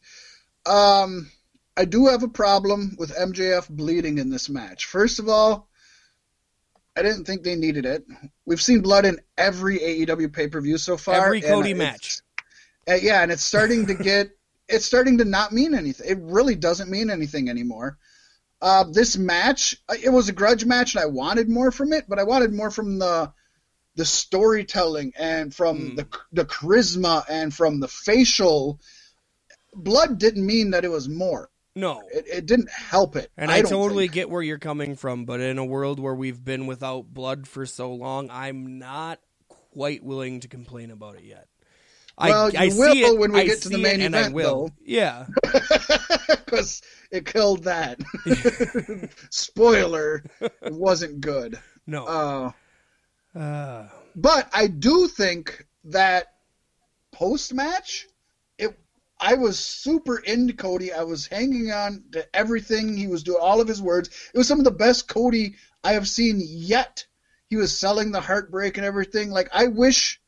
Um, 0.65 1.31
I 1.77 1.85
do 1.85 2.07
have 2.07 2.23
a 2.23 2.29
problem 2.29 2.97
with 2.99 3.15
MJF 3.17 3.69
bleeding 3.69 4.19
in 4.19 4.31
this 4.31 4.49
match. 4.49 4.87
First 4.87 5.19
of 5.19 5.29
all, 5.29 5.69
I 6.97 7.03
didn't 7.03 7.25
think 7.25 7.43
they 7.43 7.57
needed 7.57 7.87
it. 7.87 8.05
We've 8.47 8.61
seen 8.63 8.81
blood 8.81 9.05
in 9.07 9.19
every 9.37 9.79
AEW 9.79 10.33
pay 10.33 10.49
per 10.49 10.61
view 10.61 10.79
so 10.79 10.97
far. 10.97 11.27
Every 11.27 11.41
Cody 11.41 11.75
match. 11.75 12.21
uh, 12.89 12.95
yeah, 12.95 13.23
and 13.23 13.33
it's 13.33 13.45
starting 13.45 13.87
to 13.87 13.95
get 13.95 14.31
it's 14.69 14.85
starting 14.85 15.19
to 15.19 15.25
not 15.25 15.53
mean 15.53 15.75
anything. 15.75 16.07
It 16.09 16.19
really 16.21 16.55
doesn't 16.55 16.91
mean 16.91 17.11
anything 17.11 17.49
anymore. 17.49 17.99
Uh, 18.63 18.85
this 18.85 19.19
match, 19.19 19.77
uh, 19.89 19.97
it 20.03 20.11
was 20.11 20.29
a 20.29 20.33
grudge 20.33 20.65
match, 20.65 20.95
and 20.95 21.03
I 21.03 21.07
wanted 21.07 21.49
more 21.49 21.73
from 21.73 21.93
it, 21.93 22.05
but 22.09 22.19
I 22.21 22.23
wanted 22.23 22.53
more 22.53 22.71
from 22.71 22.99
the 22.99 23.33
the 23.97 24.05
storytelling 24.07 25.13
and 25.19 25.55
from 25.55 25.91
Hmm. 25.91 25.95
the 25.97 26.07
the 26.33 26.45
charisma 26.47 27.25
and 27.29 27.53
from 27.53 27.81
the 27.81 27.89
facial. 27.89 28.81
Blood 29.75 30.19
didn't 30.19 30.47
mean 30.47 30.71
that 30.71 30.85
it 30.85 30.91
was 30.91 31.09
more. 31.09 31.51
No. 31.75 32.03
It, 32.13 32.27
it 32.29 32.47
didn't 32.47 32.71
help 32.71 33.17
it. 33.17 33.31
And 33.37 33.51
I, 33.51 33.63
don't 33.63 33.71
totally 33.71 34.05
think. 34.05 34.13
get 34.15 34.31
where 34.31 34.43
you're 34.43 34.59
coming 34.59 34.95
from, 34.97 35.25
but 35.25 35.41
in 35.41 35.57
a 35.59 35.65
world 35.65 35.99
where 35.99 36.15
we've 36.15 36.43
been 36.45 36.67
without 36.67 37.07
blood 37.13 37.49
for 37.49 37.65
so 37.67 37.93
long, 37.95 38.29
I'm 38.31 38.79
not 38.79 39.21
quite 39.49 40.05
willing 40.05 40.41
to 40.41 40.49
complain 40.49 40.91
about 40.91 41.17
it 41.17 41.25
yet. 41.25 41.49
Well, 42.19 42.51
I, 42.57 42.65
I 42.65 42.67
will 42.69 42.93
see 42.93 43.05
it, 43.05 43.19
when 43.19 43.33
we 43.33 43.41
I 43.41 43.45
get 43.47 43.63
to 43.63 43.69
the 43.69 43.79
main 43.79 44.01
it, 44.01 44.05
and 44.07 44.17
I 44.17 44.29
will. 44.29 44.69
though. 44.69 44.75
Yeah. 44.85 45.27
because 46.45 46.83
it 47.11 47.27
killed 47.27 47.65
that. 47.65 48.01
Spoiler: 49.31 50.25
it 50.41 50.73
wasn't 50.73 51.21
good. 51.21 51.59
No. 51.87 52.05
Uh, 52.07 52.53
Uh, 53.39 53.89
But 54.15 54.49
I 54.53 54.67
do 54.67 55.09
think 55.09 55.67
that 55.85 56.35
post 57.13 57.55
match, 57.55 58.07
it 58.59 58.79
I 59.19 59.35
was 59.35 59.59
super 59.59 60.19
into 60.19 60.53
Cody. 60.53 60.93
I 60.93 61.05
was 61.05 61.27
hanging 61.27 61.71
on 61.73 62.05
to 62.13 62.27
everything 62.37 62.97
he 62.97 63.07
was 63.07 63.23
doing, 63.23 63.39
all 63.41 63.61
of 63.61 63.69
his 63.69 63.81
words. 63.81 64.09
It 64.35 64.39
was 64.39 64.49
some 64.49 64.59
of 64.59 64.65
the 64.65 64.71
best 64.71 65.09
Cody 65.09 65.55
I 65.83 65.93
have 65.95 66.09
seen 66.09 66.41
yet. 66.45 67.07
He 67.49 67.57
was 67.57 67.77
selling 67.77 68.13
the 68.13 68.21
heartbreak 68.21 68.77
and 68.77 68.87
everything. 68.87 69.31
Like 69.31 69.49
I 69.53 69.67
wish, 69.69 70.21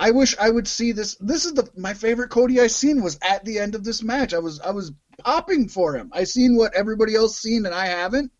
I 0.00 0.10
wish 0.12 0.36
I 0.38 0.48
would 0.50 0.68
see 0.68 0.92
this. 0.92 1.16
This 1.16 1.44
is 1.44 1.54
the 1.54 1.68
my 1.76 1.94
favorite 1.94 2.30
Cody 2.30 2.60
I 2.60 2.68
seen 2.68 3.02
was 3.02 3.18
at 3.28 3.44
the 3.44 3.58
end 3.58 3.74
of 3.74 3.84
this 3.84 4.02
match. 4.02 4.32
I 4.34 4.38
was 4.38 4.60
I 4.60 4.70
was 4.70 4.92
popping 5.18 5.68
for 5.68 5.94
him. 5.94 6.10
I 6.12 6.24
seen 6.24 6.56
what 6.56 6.74
everybody 6.74 7.14
else 7.14 7.38
seen 7.38 7.66
and 7.66 7.74
I 7.74 7.86
haven't. 7.86 8.30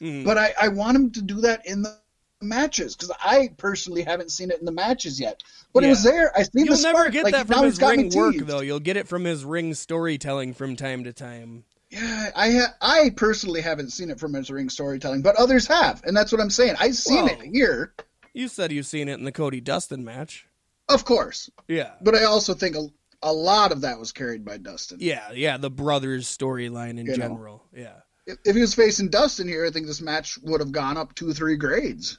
mm. 0.00 0.24
But 0.24 0.36
I, 0.38 0.52
I 0.60 0.68
want 0.68 0.96
him 0.96 1.10
to 1.12 1.22
do 1.22 1.40
that 1.42 1.66
in 1.66 1.82
the 1.82 1.96
matches 2.42 2.94
because 2.94 3.10
I 3.24 3.48
personally 3.56 4.02
haven't 4.02 4.30
seen 4.30 4.50
it 4.50 4.58
in 4.60 4.66
the 4.66 4.72
matches 4.72 5.18
yet. 5.18 5.42
But 5.72 5.84
it 5.84 5.88
was 5.88 6.02
there. 6.02 6.36
I 6.36 6.42
seen 6.42 6.66
You'll 6.66 6.76
the 6.76 6.82
never 6.82 6.98
spark. 6.98 7.12
get 7.12 7.24
like, 7.24 7.32
that 7.34 7.46
from 7.46 7.64
his 7.64 7.80
ring 7.80 8.10
work, 8.14 8.32
teased. 8.34 8.46
though. 8.46 8.60
You'll 8.60 8.80
get 8.80 8.96
it 8.98 9.08
from 9.08 9.24
his 9.24 9.44
ring 9.44 9.72
storytelling 9.74 10.52
from 10.54 10.76
time 10.76 11.04
to 11.04 11.12
time. 11.12 11.64
Yeah, 11.90 12.30
I 12.34 12.50
ha- 12.52 12.74
I 12.80 13.10
personally 13.16 13.60
haven't 13.62 13.90
seen 13.90 14.10
it 14.10 14.18
from 14.18 14.34
his 14.34 14.50
ring 14.50 14.68
storytelling, 14.68 15.22
but 15.22 15.36
others 15.36 15.66
have, 15.68 16.02
and 16.04 16.16
that's 16.16 16.32
what 16.32 16.40
I'm 16.40 16.50
saying. 16.50 16.74
I've 16.80 16.96
seen 16.96 17.26
Whoa. 17.28 17.32
it 17.34 17.40
here, 17.42 17.94
You 18.34 18.48
said 18.48 18.72
you've 18.72 18.86
seen 18.86 19.08
it 19.08 19.18
in 19.18 19.24
the 19.24 19.32
Cody 19.32 19.60
Dustin 19.60 20.04
match. 20.04 20.46
Of 20.88 21.04
course, 21.04 21.50
Yeah. 21.68 21.92
but 22.00 22.14
I 22.14 22.24
also 22.24 22.54
think 22.54 22.76
a, 22.76 22.86
a 23.22 23.32
lot 23.32 23.72
of 23.72 23.80
that 23.82 23.98
was 23.98 24.12
carried 24.12 24.44
by 24.44 24.58
Dustin. 24.58 24.98
Yeah, 25.00 25.32
yeah, 25.32 25.56
the 25.56 25.70
brothers 25.70 26.26
storyline 26.28 26.90
in 26.98 27.06
You 27.06 27.12
know. 27.12 27.16
general. 27.16 27.64
Yeah. 27.74 27.96
If, 28.26 28.38
if 28.44 28.54
he 28.54 28.60
was 28.60 28.74
facing 28.74 29.08
Dustin 29.10 29.48
here, 29.48 29.64
I 29.66 29.70
think 29.70 29.86
this 29.86 30.00
match 30.02 30.38
would 30.42 30.60
have 30.60 30.72
gone 30.72 30.96
up 30.96 31.14
two, 31.14 31.32
three 31.32 31.56
grades. 31.56 32.18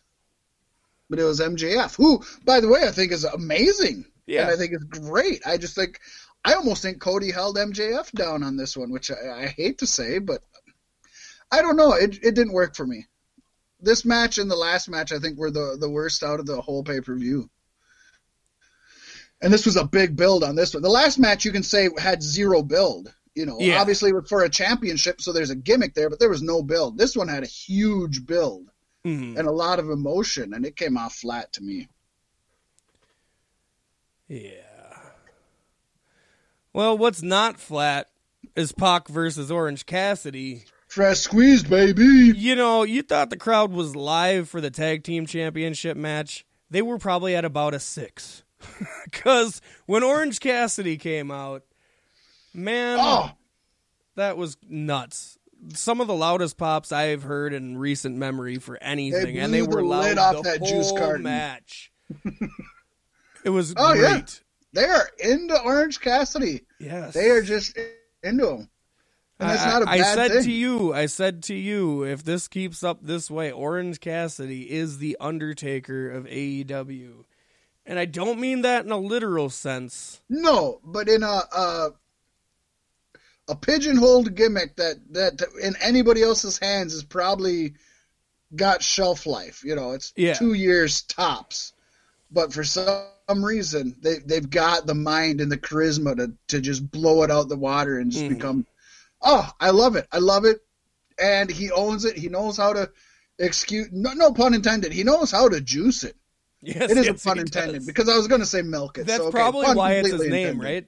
But 1.10 1.20
it 1.20 1.24
was 1.24 1.40
MJF, 1.40 1.96
who, 1.96 2.22
by 2.44 2.60
the 2.60 2.68
way, 2.68 2.82
I 2.86 2.92
think 2.92 3.12
is 3.14 3.24
amazing. 3.24 4.06
Yeah. 4.26 4.42
And 4.44 4.52
I 4.52 4.56
think 4.58 4.74
it's 4.74 4.84
great. 4.84 5.42
I 5.46 5.58
just 5.58 5.76
think, 5.76 6.00
I 6.44 6.54
almost 6.54 6.82
think 6.82 7.00
Cody 7.00 7.32
held 7.32 7.56
MJF 7.58 8.12
down 8.12 8.44
on 8.44 8.58
this 8.58 8.76
one, 8.76 8.92
which 8.92 9.10
I, 9.12 9.44
I 9.44 9.48
hate 9.48 9.78
to 9.80 9.88
say, 9.88 10.20
but 10.20 10.42
I 11.50 11.62
don't 11.62 11.78
know. 11.78 11.94
It, 11.94 12.16
it 12.24 12.36
didn't 12.36 12.52
work 12.54 12.76
for 12.76 12.86
me. 12.86 13.06
This 13.80 14.04
match 14.04 14.38
and 14.38 14.52
the 14.52 14.56
last 14.56 14.90
match, 14.90 15.14
I 15.14 15.20
think, 15.20 15.38
were 15.38 15.52
the, 15.52 15.78
the 15.80 15.90
worst 15.90 16.24
out 16.24 16.40
of 16.42 16.46
the 16.46 16.60
whole 16.60 16.84
pay 16.84 17.00
per 17.00 17.16
view. 17.16 17.50
And 19.42 19.54
this 19.54 19.66
was 19.66 19.76
a 19.76 19.86
big 19.86 20.16
build 20.16 20.44
on 20.44 20.56
this 20.56 20.74
one. 20.74 20.82
The 20.84 20.90
last 20.90 21.20
match, 21.20 21.46
you 21.46 21.52
can 21.52 21.64
say, 21.64 21.90
had 21.98 22.24
zero 22.24 22.64
build. 22.64 23.14
You 23.36 23.46
know, 23.46 23.58
Yeah. 23.60 23.80
obviously 23.80 24.12
for 24.28 24.44
a 24.44 24.50
championship, 24.50 25.22
so 25.22 25.32
there's 25.32 25.52
a 25.52 25.56
gimmick 25.56 25.94
there, 25.94 26.10
but 26.10 26.20
there 26.20 26.30
was 26.30 26.42
no 26.42 26.64
build. 26.64 26.98
This 26.98 27.16
one 27.16 27.28
had 27.28 27.44
a 27.44 27.48
huge 27.48 28.26
build 28.26 28.72
Mhm. 29.06 29.38
and 29.38 29.48
a 29.48 29.52
lot 29.52 29.78
of 29.78 29.92
emotion, 29.92 30.56
and 30.56 30.66
it 30.66 30.76
came 30.76 30.98
off 30.98 31.16
flat 31.16 31.54
to 31.54 31.62
me. 31.62 31.88
Yeah. 34.28 34.52
Well, 36.74 36.98
what's 36.98 37.22
not 37.22 37.60
flat 37.60 38.10
is 38.56 38.72
Pac 38.72 39.08
versus 39.08 39.52
Orange 39.52 39.86
Cassidy. 39.86 40.66
Fresh 40.88 41.20
squeeze, 41.20 41.64
baby. 41.64 42.34
You 42.36 42.56
know, 42.56 42.84
you 42.84 43.02
thought 43.04 43.30
the 43.30 43.38
crowd 43.38 43.72
was 43.72 43.96
live 43.96 44.50
for 44.50 44.62
the 44.62 44.72
tag 44.72 45.04
team 45.04 45.26
championship 45.26 45.96
match. 45.98 46.46
They 46.70 46.82
were 46.82 46.98
probably 46.98 47.36
at 47.36 47.46
about 47.46 47.74
a 47.74 47.80
six. 47.80 48.44
Because 49.06 49.62
when 49.86 50.04
Orange 50.04 50.40
Cassidy 50.40 50.98
came 50.98 51.32
out, 51.32 51.64
man, 52.54 52.98
Oh, 53.00 53.32
that 54.16 54.38
was 54.38 54.58
nuts. 54.68 55.38
Some 55.74 56.02
of 56.02 56.08
the 56.08 56.14
loudest 56.16 56.58
pops 56.58 56.92
I've 56.92 57.24
heard 57.24 57.54
in 57.54 57.78
recent 57.78 58.16
memory 58.16 58.58
for 58.58 58.78
anything, 58.82 59.38
and 59.40 59.54
they 59.54 59.62
were 59.64 59.82
the 59.82 59.88
loud 59.88 60.18
off 60.18 60.36
the 60.38 60.42
that 60.44 60.60
whole 60.60 60.68
juice 60.70 60.92
carton. 60.92 61.24
match. 61.24 61.92
it 63.44 63.50
was 63.50 63.74
Oh, 63.78 63.94
great. 63.94 64.02
yeah. 64.02 64.26
they 64.74 64.86
are 64.86 65.10
into 65.20 65.60
Orange 65.62 66.00
Cassidy. 66.00 66.62
Yes, 66.80 67.14
They 67.14 67.30
are 67.30 67.42
just 67.42 67.78
into 68.24 68.48
him. 68.50 68.70
And 69.40 69.50
that's 69.52 69.64
I, 69.64 69.70
not 69.70 69.84
a 69.84 69.90
I 69.90 69.98
bad 70.00 70.20
I 70.20 70.28
said 70.28 70.32
thing. 70.32 70.44
to 70.44 70.52
you, 70.52 70.94
I 70.94 71.06
said 71.06 71.44
to 71.44 71.54
you, 71.56 72.04
if 72.04 72.24
this 72.24 72.48
keeps 72.48 72.84
up 72.84 73.00
this 73.02 73.30
way, 73.32 73.52
Orange 73.52 74.00
Cassidy 74.00 74.70
is 74.72 74.98
the 74.98 75.16
Undertaker 75.20 76.10
of 76.10 76.26
AEW, 76.26 77.24
and 77.88 77.98
I 77.98 78.06
don't 78.06 78.40
mean 78.40 78.62
that 78.62 78.86
in 78.86 78.92
a 78.92 78.98
literal 78.98 79.50
sense. 79.50 80.22
No, 80.30 80.80
but 80.84 81.08
in 81.10 81.24
a 81.24 81.42
a, 81.56 81.90
a 83.48 83.56
pigeonholed 83.56 84.36
gimmick 84.36 84.76
that 84.76 84.98
that 85.14 85.42
in 85.62 85.76
anybody 85.82 86.22
else's 86.22 86.60
hands 86.60 86.94
is 86.94 87.04
probably 87.04 87.74
got 88.56 88.84
shelf 88.84 89.26
life. 89.26 89.64
You 89.64 89.76
know, 89.76 89.94
it's 89.94 90.14
Yeah. 90.16 90.34
two 90.34 90.54
years 90.54 91.02
tops. 91.04 91.74
But 92.30 92.52
for 92.52 92.64
some 92.66 93.06
reason, 93.30 93.96
they 94.02 94.18
they've 94.20 94.50
got 94.50 94.86
the 94.86 94.94
mind 94.96 95.40
and 95.40 95.52
the 95.52 95.58
charisma 95.58 96.16
to 96.18 96.34
to 96.50 96.60
just 96.60 96.92
blow 96.92 97.24
it 97.24 97.32
out 97.32 97.48
the 97.48 97.56
water 97.56 98.00
and 98.00 98.12
just 98.12 98.26
Mhm. 98.26 98.30
become. 98.30 98.66
Oh, 99.22 99.50
I 99.60 99.70
love 99.72 99.96
it! 99.96 100.08
I 100.12 100.20
love 100.20 100.44
it, 100.46 100.62
and 101.18 101.50
he 101.50 101.72
owns 101.72 102.04
it. 102.06 102.18
He 102.18 102.28
knows 102.28 102.58
how 102.58 102.74
to 102.74 102.92
excuse. 103.40 103.88
No, 103.94 104.12
no 104.14 104.34
pun 104.34 104.54
intended. 104.54 104.92
He 104.92 105.04
knows 105.04 105.32
how 105.32 105.48
to 105.48 105.62
juice 105.62 106.04
it. 106.04 106.18
Yes, 106.62 106.92
It 106.92 106.98
is 106.98 107.06
yes, 107.06 107.24
a 107.24 107.28
pun 107.28 107.40
intended 107.40 107.80
does. 107.80 107.86
because 107.86 108.10
I 108.10 108.16
was 108.18 108.28
going 108.28 108.42
to 108.42 108.48
say 108.48 108.62
milk 108.62 108.98
it. 108.98 109.06
That's 109.06 109.18
so, 109.18 109.28
okay, 109.28 109.32
probably 109.32 109.74
why 109.74 109.94
it's 109.94 110.12
his 110.12 110.26
name, 110.28 110.60
intended. 110.60 110.64
right? 110.64 110.88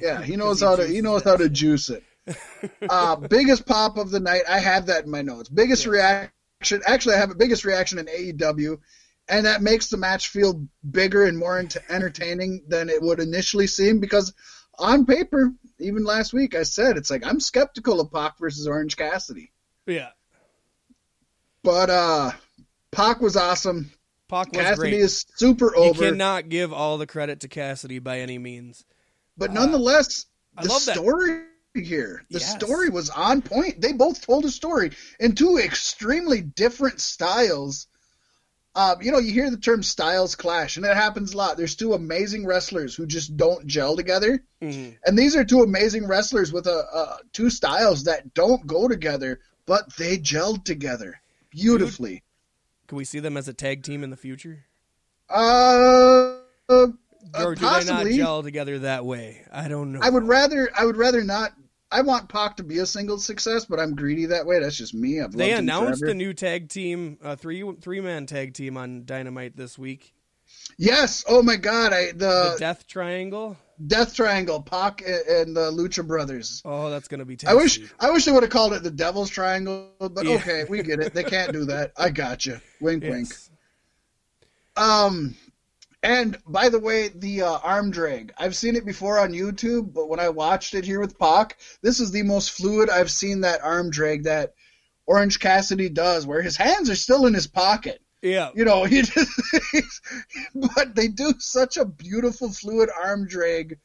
Yeah, 0.00 0.22
he 0.22 0.36
knows 0.36 0.60
he 0.60 0.66
how 0.66 0.76
to 0.76 0.86
he 0.86 1.00
knows 1.00 1.22
that 1.22 1.30
how 1.30 1.36
to 1.36 1.48
juice 1.48 1.90
it. 1.90 2.02
Uh, 2.88 3.16
biggest 3.16 3.66
pop 3.66 3.96
of 3.96 4.10
the 4.10 4.20
night. 4.20 4.42
I 4.48 4.58
have 4.58 4.86
that 4.86 5.04
in 5.04 5.10
my 5.10 5.22
notes. 5.22 5.48
Biggest 5.48 5.86
reaction. 5.86 6.30
Actually, 6.86 7.16
I 7.16 7.18
have 7.18 7.30
a 7.30 7.34
biggest 7.34 7.64
reaction 7.64 7.98
in 7.98 8.06
AEW, 8.08 8.78
and 9.28 9.46
that 9.46 9.62
makes 9.62 9.88
the 9.88 9.96
match 9.96 10.28
feel 10.28 10.66
bigger 10.88 11.24
and 11.24 11.38
more 11.38 11.58
ent- 11.58 11.76
entertaining 11.88 12.64
than 12.68 12.88
it 12.90 13.02
would 13.02 13.20
initially 13.20 13.66
seem. 13.66 14.00
Because 14.00 14.32
on 14.78 15.06
paper, 15.06 15.52
even 15.80 16.04
last 16.04 16.32
week, 16.32 16.54
I 16.54 16.62
said 16.64 16.96
it's 16.96 17.10
like 17.10 17.26
I'm 17.26 17.40
skeptical 17.40 18.00
of 18.00 18.12
Pac 18.12 18.38
versus 18.38 18.66
Orange 18.66 18.96
Cassidy, 18.96 19.52
Yeah, 19.86 20.10
but 21.64 21.90
uh, 21.90 22.32
Pac 22.92 23.20
was 23.20 23.36
awesome. 23.36 23.90
Pac 24.32 24.50
was 24.52 24.62
Cassidy 24.62 24.90
great. 24.92 25.00
is 25.00 25.26
super 25.36 25.72
you 25.76 25.82
over, 25.82 26.08
cannot 26.10 26.48
give 26.48 26.72
all 26.72 26.96
the 26.96 27.06
credit 27.06 27.40
to 27.40 27.48
Cassidy 27.48 27.98
by 27.98 28.20
any 28.20 28.38
means. 28.38 28.82
but 29.36 29.50
uh, 29.50 29.52
nonetheless, 29.52 30.24
the 30.60 30.68
love 30.68 30.84
that. 30.86 30.96
story 30.96 31.42
here. 31.74 32.24
The 32.30 32.38
Yes. 32.38 32.50
story 32.54 32.88
was 32.88 33.10
on 33.10 33.42
point. 33.42 33.80
They 33.80 33.92
both 33.92 34.24
told 34.24 34.44
a 34.46 34.50
story 34.50 34.92
in 35.20 35.34
two 35.34 35.58
extremely 35.58 36.40
different 36.40 37.00
styles. 37.00 37.86
Um, 38.74 39.02
you 39.02 39.12
know, 39.12 39.18
you 39.18 39.32
hear 39.32 39.50
the 39.50 39.58
term 39.58 39.82
styles 39.82 40.34
clash, 40.34 40.78
and 40.78 40.86
it 40.86 40.96
happens 40.96 41.34
a 41.34 41.36
lot. 41.36 41.58
There's 41.58 41.76
two 41.76 41.92
amazing 41.92 42.46
wrestlers 42.46 42.94
who 42.94 43.04
just 43.04 43.36
don't 43.36 43.66
gel 43.66 43.96
together, 43.96 44.42
Mhm. 44.62 44.96
and 45.04 45.18
these 45.18 45.36
are 45.36 45.44
two 45.44 45.60
amazing 45.62 46.06
wrestlers 46.06 46.52
with 46.54 46.66
a, 46.66 46.78
a 46.96 47.18
two 47.34 47.50
styles 47.50 48.04
that 48.04 48.32
don't 48.32 48.66
go 48.66 48.88
together, 48.88 49.40
but 49.66 49.94
they 49.96 50.16
gelled 50.16 50.64
together 50.64 51.20
beautifully. 51.50 52.22
Can 52.92 52.98
we 52.98 53.06
see 53.06 53.20
them 53.20 53.38
as 53.38 53.48
a 53.48 53.54
tag 53.54 53.82
team 53.82 54.04
in 54.04 54.10
the 54.10 54.18
future? 54.18 54.66
Uh, 55.30 56.36
uh, 56.68 56.88
Or 57.38 57.54
do 57.54 57.60
they 57.62 57.66
not 57.66 57.86
possibly. 57.86 58.18
gel 58.18 58.42
together 58.42 58.80
that 58.80 59.06
way? 59.06 59.46
I 59.50 59.68
don't 59.68 59.92
know. 59.92 60.00
I 60.02 60.10
would 60.10 60.24
rather 60.28 60.68
I 60.76 60.84
would 60.84 60.98
rather 60.98 61.24
not. 61.24 61.54
I 61.90 62.02
want 62.02 62.28
Pac 62.28 62.58
to 62.58 62.62
be 62.62 62.80
a 62.80 62.84
single 62.84 63.18
success, 63.18 63.64
but 63.64 63.80
I'm 63.80 63.94
greedy 63.96 64.26
that 64.26 64.44
way. 64.44 64.60
That's 64.60 64.76
just 64.76 64.92
me. 64.92 65.22
I've 65.22 65.32
They 65.32 65.52
announced 65.52 66.02
a 66.02 66.12
new 66.12 66.34
tag 66.34 66.68
team, 66.68 67.16
a 67.22 67.34
three 67.34 67.64
three 67.80 68.02
man 68.02 68.26
tag 68.26 68.52
team 68.52 68.76
on 68.76 69.06
Dynamite 69.06 69.56
this 69.56 69.78
week. 69.78 70.12
Yes. 70.76 71.24
Oh 71.26 71.42
my 71.42 71.56
God. 71.56 71.94
I 71.94 72.12
The 72.12 72.52
the, 72.52 72.56
Death 72.58 72.86
Triangle. 72.86 73.56
Death 73.86 74.14
Triangle, 74.14 74.60
Pac 74.62 75.02
and, 75.02 75.56
the 75.56 75.70
Lucha 75.70 76.06
Brothers. 76.06 76.62
Oh, 76.64 76.90
that's 76.90 77.08
gonna 77.08 77.24
be. 77.24 77.38
I 77.46 77.54
wish. 77.54 77.80
I 77.98 78.10
wish 78.10 78.24
they 78.24 78.32
would 78.32 78.42
have 78.42 78.50
called 78.52 78.72
it 78.74 78.82
the 78.82 78.90
Devil's 78.90 79.30
Triangle, 79.30 79.90
but 79.98 80.24
Yeah. 80.24 80.34
okay, 80.36 80.64
we 80.68 80.82
get 80.82 81.00
it. 81.00 81.14
They 81.14 81.24
can't 81.24 81.52
do 81.52 81.64
that. 81.66 81.92
I 81.96 82.10
got 82.10 82.44
you. 82.46 82.60
Wink, 82.80 83.02
wink. 83.02 83.28
Um, 84.76 85.36
and 86.02 86.36
by 86.46 86.68
the 86.68 86.78
way, 86.78 87.08
the 87.08 87.42
uh, 87.42 87.58
arm 87.62 87.90
drag. 87.90 88.32
I've 88.36 88.56
seen 88.56 88.76
it 88.76 88.84
before 88.84 89.18
on 89.18 89.32
YouTube, 89.32 89.92
but 89.94 90.08
when 90.08 90.20
I 90.20 90.28
watched 90.30 90.74
it 90.74 90.84
here 90.84 91.00
with 91.00 91.18
Pac, 91.18 91.58
this 91.80 92.00
is 92.00 92.10
the 92.10 92.22
most 92.22 92.50
fluid 92.50 92.90
I've 92.90 93.10
seen 93.10 93.42
that 93.42 93.62
arm 93.62 93.90
drag 93.90 94.24
that 94.24 94.54
Orange 95.06 95.38
Cassidy 95.38 95.88
does, 95.88 96.26
where 96.26 96.42
his 96.42 96.56
hands 96.56 96.90
are 96.90 96.96
still 96.96 97.26
in 97.26 97.34
his 97.34 97.46
pocket. 97.46 98.01
Yeah. 98.22 98.50
You 98.54 98.64
know, 98.64 98.84
he 98.92 99.02
just, 99.02 100.00
but 100.54 100.94
they 100.94 101.08
do 101.08 101.34
such 101.38 101.76
a 101.76 101.84
beautiful 101.84 102.50
fluid 102.50 102.88
arm 103.02 103.26
drag. 103.26 103.78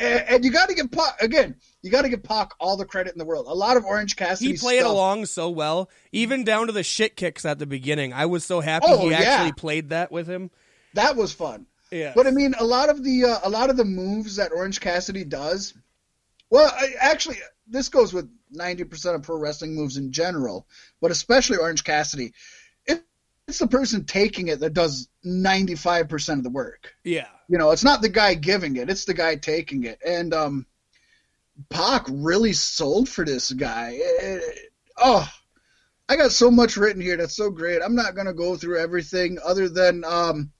And, 0.00 0.24
and 0.28 0.44
you 0.44 0.52
got 0.52 0.68
to 0.68 0.74
give 0.74 0.90
Pac 0.92 1.20
again. 1.20 1.56
You 1.82 1.90
got 1.90 2.02
to 2.02 2.08
give 2.08 2.22
Pac 2.22 2.52
all 2.60 2.76
the 2.76 2.84
credit 2.84 3.12
in 3.12 3.18
the 3.18 3.24
world. 3.24 3.46
A 3.48 3.54
lot 3.54 3.76
of 3.76 3.84
Orange 3.84 4.14
Cassidy. 4.14 4.52
He 4.52 4.56
played 4.56 4.80
stuff, 4.80 4.92
along 4.92 5.26
so 5.26 5.50
well, 5.50 5.90
even 6.12 6.44
down 6.44 6.66
to 6.68 6.72
the 6.72 6.84
shit 6.84 7.16
kicks 7.16 7.44
at 7.44 7.58
the 7.58 7.66
beginning. 7.66 8.12
I 8.12 8.26
was 8.26 8.44
so 8.44 8.60
happy 8.60 8.86
Oh, 8.88 8.98
he 8.98 9.10
yeah. 9.10 9.18
actually 9.18 9.52
played 9.52 9.88
that 9.90 10.12
with 10.12 10.28
him. 10.28 10.50
That 10.94 11.16
was 11.16 11.32
fun. 11.32 11.66
Yeah. 11.90 12.12
But 12.14 12.26
I 12.26 12.30
mean, 12.30 12.54
a 12.58 12.64
lot 12.64 12.90
of 12.90 13.02
the 13.02 13.24
uh, 13.24 13.38
a 13.42 13.50
lot 13.50 13.70
of 13.70 13.76
the 13.76 13.84
moves 13.84 14.36
that 14.36 14.52
Orange 14.52 14.80
Cassidy 14.80 15.24
does. 15.24 15.74
Well, 16.50 16.70
I, 16.72 16.92
actually, 17.00 17.38
this 17.66 17.88
goes 17.88 18.12
with 18.12 18.30
ninety 18.50 18.84
percent 18.84 19.16
of 19.16 19.22
pro 19.22 19.38
wrestling 19.38 19.74
moves 19.74 19.96
in 19.96 20.12
general, 20.12 20.66
but 21.00 21.10
especially 21.10 21.56
Orange 21.56 21.84
Cassidy. 21.84 22.34
It, 23.48 23.50
it's 23.50 23.58
the 23.58 23.66
person 23.66 24.04
taking 24.04 24.48
it 24.48 24.60
that 24.60 24.74
does 24.74 25.08
ninety 25.24 25.74
five 25.74 26.08
percent 26.08 26.38
of 26.38 26.44
the 26.44 26.50
work. 26.50 26.94
yeah. 27.04 27.26
You 27.50 27.56
know, 27.56 27.70
it's 27.70 27.84
not 27.84 28.02
the 28.02 28.10
guy 28.10 28.34
giving 28.34 28.76
it; 28.76 28.90
it's 28.90 29.06
the 29.06 29.14
guy 29.14 29.36
taking 29.36 29.84
it. 29.84 29.98
And 30.06 30.34
um, 30.34 30.66
Pac 31.70 32.04
really 32.10 32.52
sold 32.52 33.08
for 33.08 33.24
this 33.24 33.50
guy. 33.52 33.92
It- 33.94 34.70
oh, 34.98 35.26
I 36.10 36.16
got 36.16 36.32
so 36.32 36.50
much 36.50 36.76
written 36.76 37.00
here 37.00 37.16
that's 37.16 37.36
so 37.36 37.50
great. 37.50 37.80
I'm 37.82 37.94
not 37.94 38.14
gonna 38.14 38.34
go 38.34 38.56
through 38.56 38.78
everything 38.80 39.38
other 39.44 39.68
than 39.68 40.04
um, 40.04 40.52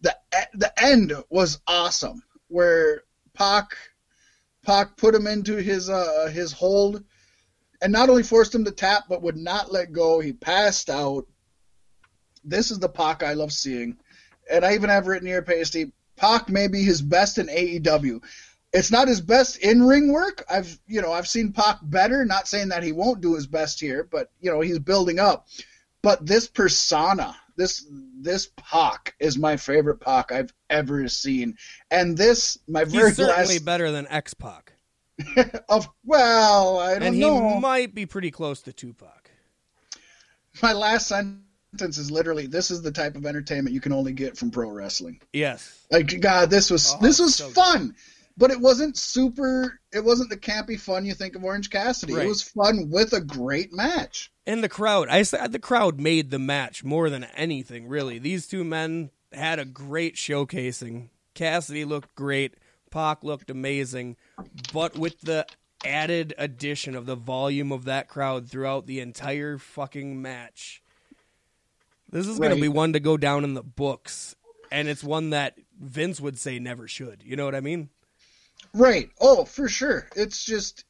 the 0.00 0.16
the 0.54 0.72
end 0.82 1.12
was 1.30 1.60
awesome, 1.68 2.22
where 2.48 3.02
Pac 3.34 3.76
Pac 4.64 4.96
put 4.96 5.14
him 5.14 5.26
into 5.28 5.56
his 5.56 5.88
uh 5.88 6.28
his 6.32 6.50
hold, 6.52 7.04
and 7.80 7.92
not 7.92 8.08
only 8.08 8.24
forced 8.24 8.54
him 8.54 8.64
to 8.64 8.72
tap, 8.72 9.04
but 9.08 9.22
would 9.22 9.36
not 9.36 9.70
let 9.72 9.92
go. 9.92 10.18
He 10.20 10.32
passed 10.32 10.90
out. 10.90 11.26
This 12.44 12.70
is 12.70 12.78
the 12.78 12.88
Pac 12.88 13.22
I 13.22 13.34
love 13.34 13.52
seeing, 13.52 13.96
and 14.50 14.64
I 14.64 14.74
even 14.74 14.90
have 14.90 15.06
written 15.06 15.26
here, 15.26 15.42
Pasty. 15.42 15.92
Pac 16.16 16.48
may 16.48 16.66
be 16.68 16.82
his 16.82 17.00
best 17.00 17.38
in 17.38 17.46
AEW. 17.46 18.22
It's 18.72 18.90
not 18.90 19.08
his 19.08 19.20
best 19.20 19.56
in 19.58 19.82
ring 19.82 20.12
work. 20.12 20.44
I've 20.50 20.78
you 20.86 21.00
know 21.00 21.12
I've 21.12 21.28
seen 21.28 21.52
Pac 21.52 21.78
better. 21.82 22.24
Not 22.24 22.48
saying 22.48 22.68
that 22.68 22.82
he 22.82 22.92
won't 22.92 23.20
do 23.20 23.34
his 23.34 23.46
best 23.46 23.80
here, 23.80 24.08
but 24.10 24.30
you 24.40 24.50
know 24.50 24.60
he's 24.60 24.78
building 24.78 25.18
up. 25.18 25.46
But 26.02 26.26
this 26.26 26.48
persona, 26.48 27.34
this 27.56 27.86
this 28.20 28.50
Pac 28.56 29.14
is 29.20 29.38
my 29.38 29.56
favorite 29.56 30.00
Pac 30.00 30.32
I've 30.32 30.52
ever 30.70 31.08
seen, 31.08 31.56
and 31.90 32.16
this 32.16 32.58
my 32.68 32.84
very 32.84 33.08
He's 33.08 33.16
certainly 33.16 33.54
last 33.54 33.64
better 33.64 33.90
than 33.90 34.06
X 34.08 34.34
Pac. 34.34 34.74
of 35.68 35.88
well 36.04 36.78
I 36.78 36.94
don't 36.94 37.02
And 37.02 37.14
he 37.14 37.20
know. 37.22 37.58
might 37.58 37.94
be 37.94 38.06
pretty 38.06 38.30
close 38.30 38.62
to 38.62 38.72
Tupac. 38.72 39.30
My 40.62 40.72
last 40.72 41.08
sentence 41.72 41.98
is 41.98 42.10
literally 42.10 42.46
this 42.46 42.70
is 42.70 42.82
the 42.82 42.90
type 42.92 43.16
of 43.16 43.26
entertainment 43.26 43.74
you 43.74 43.80
can 43.80 43.92
only 43.92 44.12
get 44.12 44.36
from 44.36 44.50
pro 44.50 44.70
wrestling. 44.70 45.20
Yes. 45.32 45.84
Like 45.90 46.20
God, 46.20 46.50
this 46.50 46.70
was 46.70 46.94
Oh, 46.94 46.98
this 47.02 47.18
was 47.18 47.36
so 47.36 47.46
good. 47.46 47.54
fun, 47.54 47.94
but 48.36 48.50
it 48.50 48.60
wasn't 48.60 48.96
super. 48.96 49.80
It 49.92 50.04
wasn't 50.04 50.30
the 50.30 50.36
campy 50.36 50.78
fun 50.78 51.04
you 51.04 51.14
think 51.14 51.34
of 51.36 51.44
Orange 51.44 51.70
Cassidy. 51.70 52.14
Right. 52.14 52.24
It 52.24 52.28
was 52.28 52.42
fun 52.42 52.90
with 52.90 53.12
a 53.12 53.20
great 53.20 53.72
match. 53.72 54.30
And 54.46 54.64
the 54.64 54.68
crowd, 54.68 55.08
I 55.08 55.22
said 55.22 55.52
the 55.52 55.58
crowd 55.58 56.00
made 56.00 56.30
the 56.30 56.38
match 56.38 56.82
more 56.82 57.10
than 57.10 57.24
anything, 57.36 57.86
really. 57.88 58.18
These 58.18 58.46
two 58.46 58.64
men 58.64 59.10
had 59.32 59.58
a 59.58 59.64
great 59.66 60.14
showcasing. 60.14 61.08
Cassidy 61.34 61.84
looked 61.84 62.14
great, 62.14 62.54
Pac 62.90 63.22
looked 63.22 63.50
amazing, 63.50 64.16
but 64.72 64.96
with 64.98 65.20
the 65.20 65.46
added 65.84 66.34
addition 66.38 66.96
of 66.96 67.06
the 67.06 67.14
volume 67.14 67.70
of 67.70 67.84
that 67.84 68.08
crowd 68.08 68.48
throughout 68.48 68.86
the 68.86 69.00
entire 69.00 69.58
fucking 69.58 70.20
match. 70.20 70.82
This 72.10 72.26
is 72.26 72.38
going 72.38 72.54
to 72.54 72.60
be 72.60 72.68
one 72.68 72.94
to 72.94 73.00
go 73.00 73.16
down 73.16 73.44
in 73.44 73.54
the 73.54 73.62
books, 73.62 74.34
and 74.70 74.88
it's 74.88 75.04
one 75.04 75.30
that 75.30 75.56
Vince 75.80 76.20
would 76.20 76.38
say 76.38 76.58
never 76.58 76.88
should. 76.88 77.22
You 77.24 77.36
know 77.36 77.44
what 77.44 77.54
I 77.54 77.60
mean? 77.60 77.90
Right. 78.74 79.10
Oh, 79.20 79.44
for 79.44 79.68
sure. 79.68 80.08
It's 80.16 80.44
just 80.44 80.84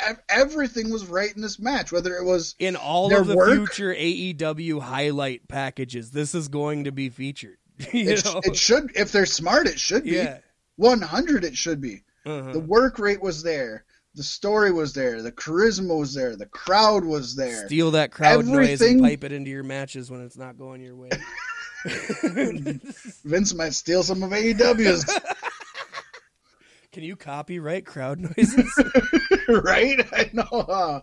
uh, 0.00 0.14
everything 0.28 0.90
was 0.90 1.06
right 1.06 1.34
in 1.34 1.42
this 1.42 1.58
match. 1.58 1.92
Whether 1.92 2.16
it 2.16 2.24
was 2.24 2.54
In 2.58 2.76
all 2.76 3.14
of 3.16 3.26
the 3.26 3.36
work- 3.36 3.56
future 3.56 3.94
AEW 3.94 4.80
highlight 4.80 5.48
packages, 5.48 6.10
this 6.10 6.34
is 6.34 6.48
going 6.48 6.84
to 6.84 6.92
be 6.92 7.08
featured. 7.08 7.58
you 7.92 8.10
it, 8.10 8.24
know? 8.24 8.40
it 8.44 8.56
should, 8.56 8.92
if 8.96 9.12
they're 9.12 9.26
smart, 9.26 9.66
it 9.66 9.78
should 9.78 10.04
be. 10.04 10.10
yeah. 10.12 10.38
One 10.76 11.00
hundred, 11.00 11.44
it 11.44 11.56
should 11.56 11.80
be. 11.80 12.02
Uh-huh. 12.26 12.52
The 12.52 12.60
work 12.60 12.98
rate 12.98 13.22
was 13.22 13.42
there. 13.42 13.85
The 14.16 14.22
story 14.22 14.72
was 14.72 14.94
there. 14.94 15.20
The 15.20 15.30
charisma 15.30 15.98
was 15.98 16.14
there. 16.14 16.36
The 16.36 16.46
crowd 16.46 17.04
was 17.04 17.36
there. 17.36 17.66
Steal 17.66 17.90
that 17.90 18.10
crowd 18.10 18.46
noise 18.46 18.80
and 18.80 19.02
pipe 19.02 19.24
it 19.24 19.30
into 19.30 19.50
your 19.50 19.62
matches 19.62 20.10
when 20.10 20.22
it's 20.22 20.38
not 20.38 20.56
going 20.56 20.80
your 20.80 20.96
way. 20.96 21.10
Vince 23.24 23.52
might 23.52 23.74
steal 23.74 24.02
some 24.02 24.22
of 24.22 24.30
AEW's, 24.30 25.04
Can 26.92 27.04
you 27.04 27.14
copyright 27.14 27.84
crowd 27.84 28.18
noises? 28.20 28.72
right? 29.48 30.00
I 30.10 30.30
know. 30.32 30.48
Uh, 30.50 31.00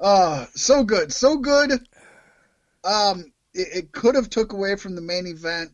uh, 0.00 0.46
so 0.54 0.82
good, 0.82 1.12
so 1.12 1.36
good. 1.36 1.72
Um, 2.82 3.30
it, 3.52 3.68
it 3.74 3.92
could 3.92 4.14
have 4.14 4.30
took 4.30 4.54
away 4.54 4.76
from 4.76 4.94
the 4.94 5.02
main 5.02 5.26
event. 5.26 5.72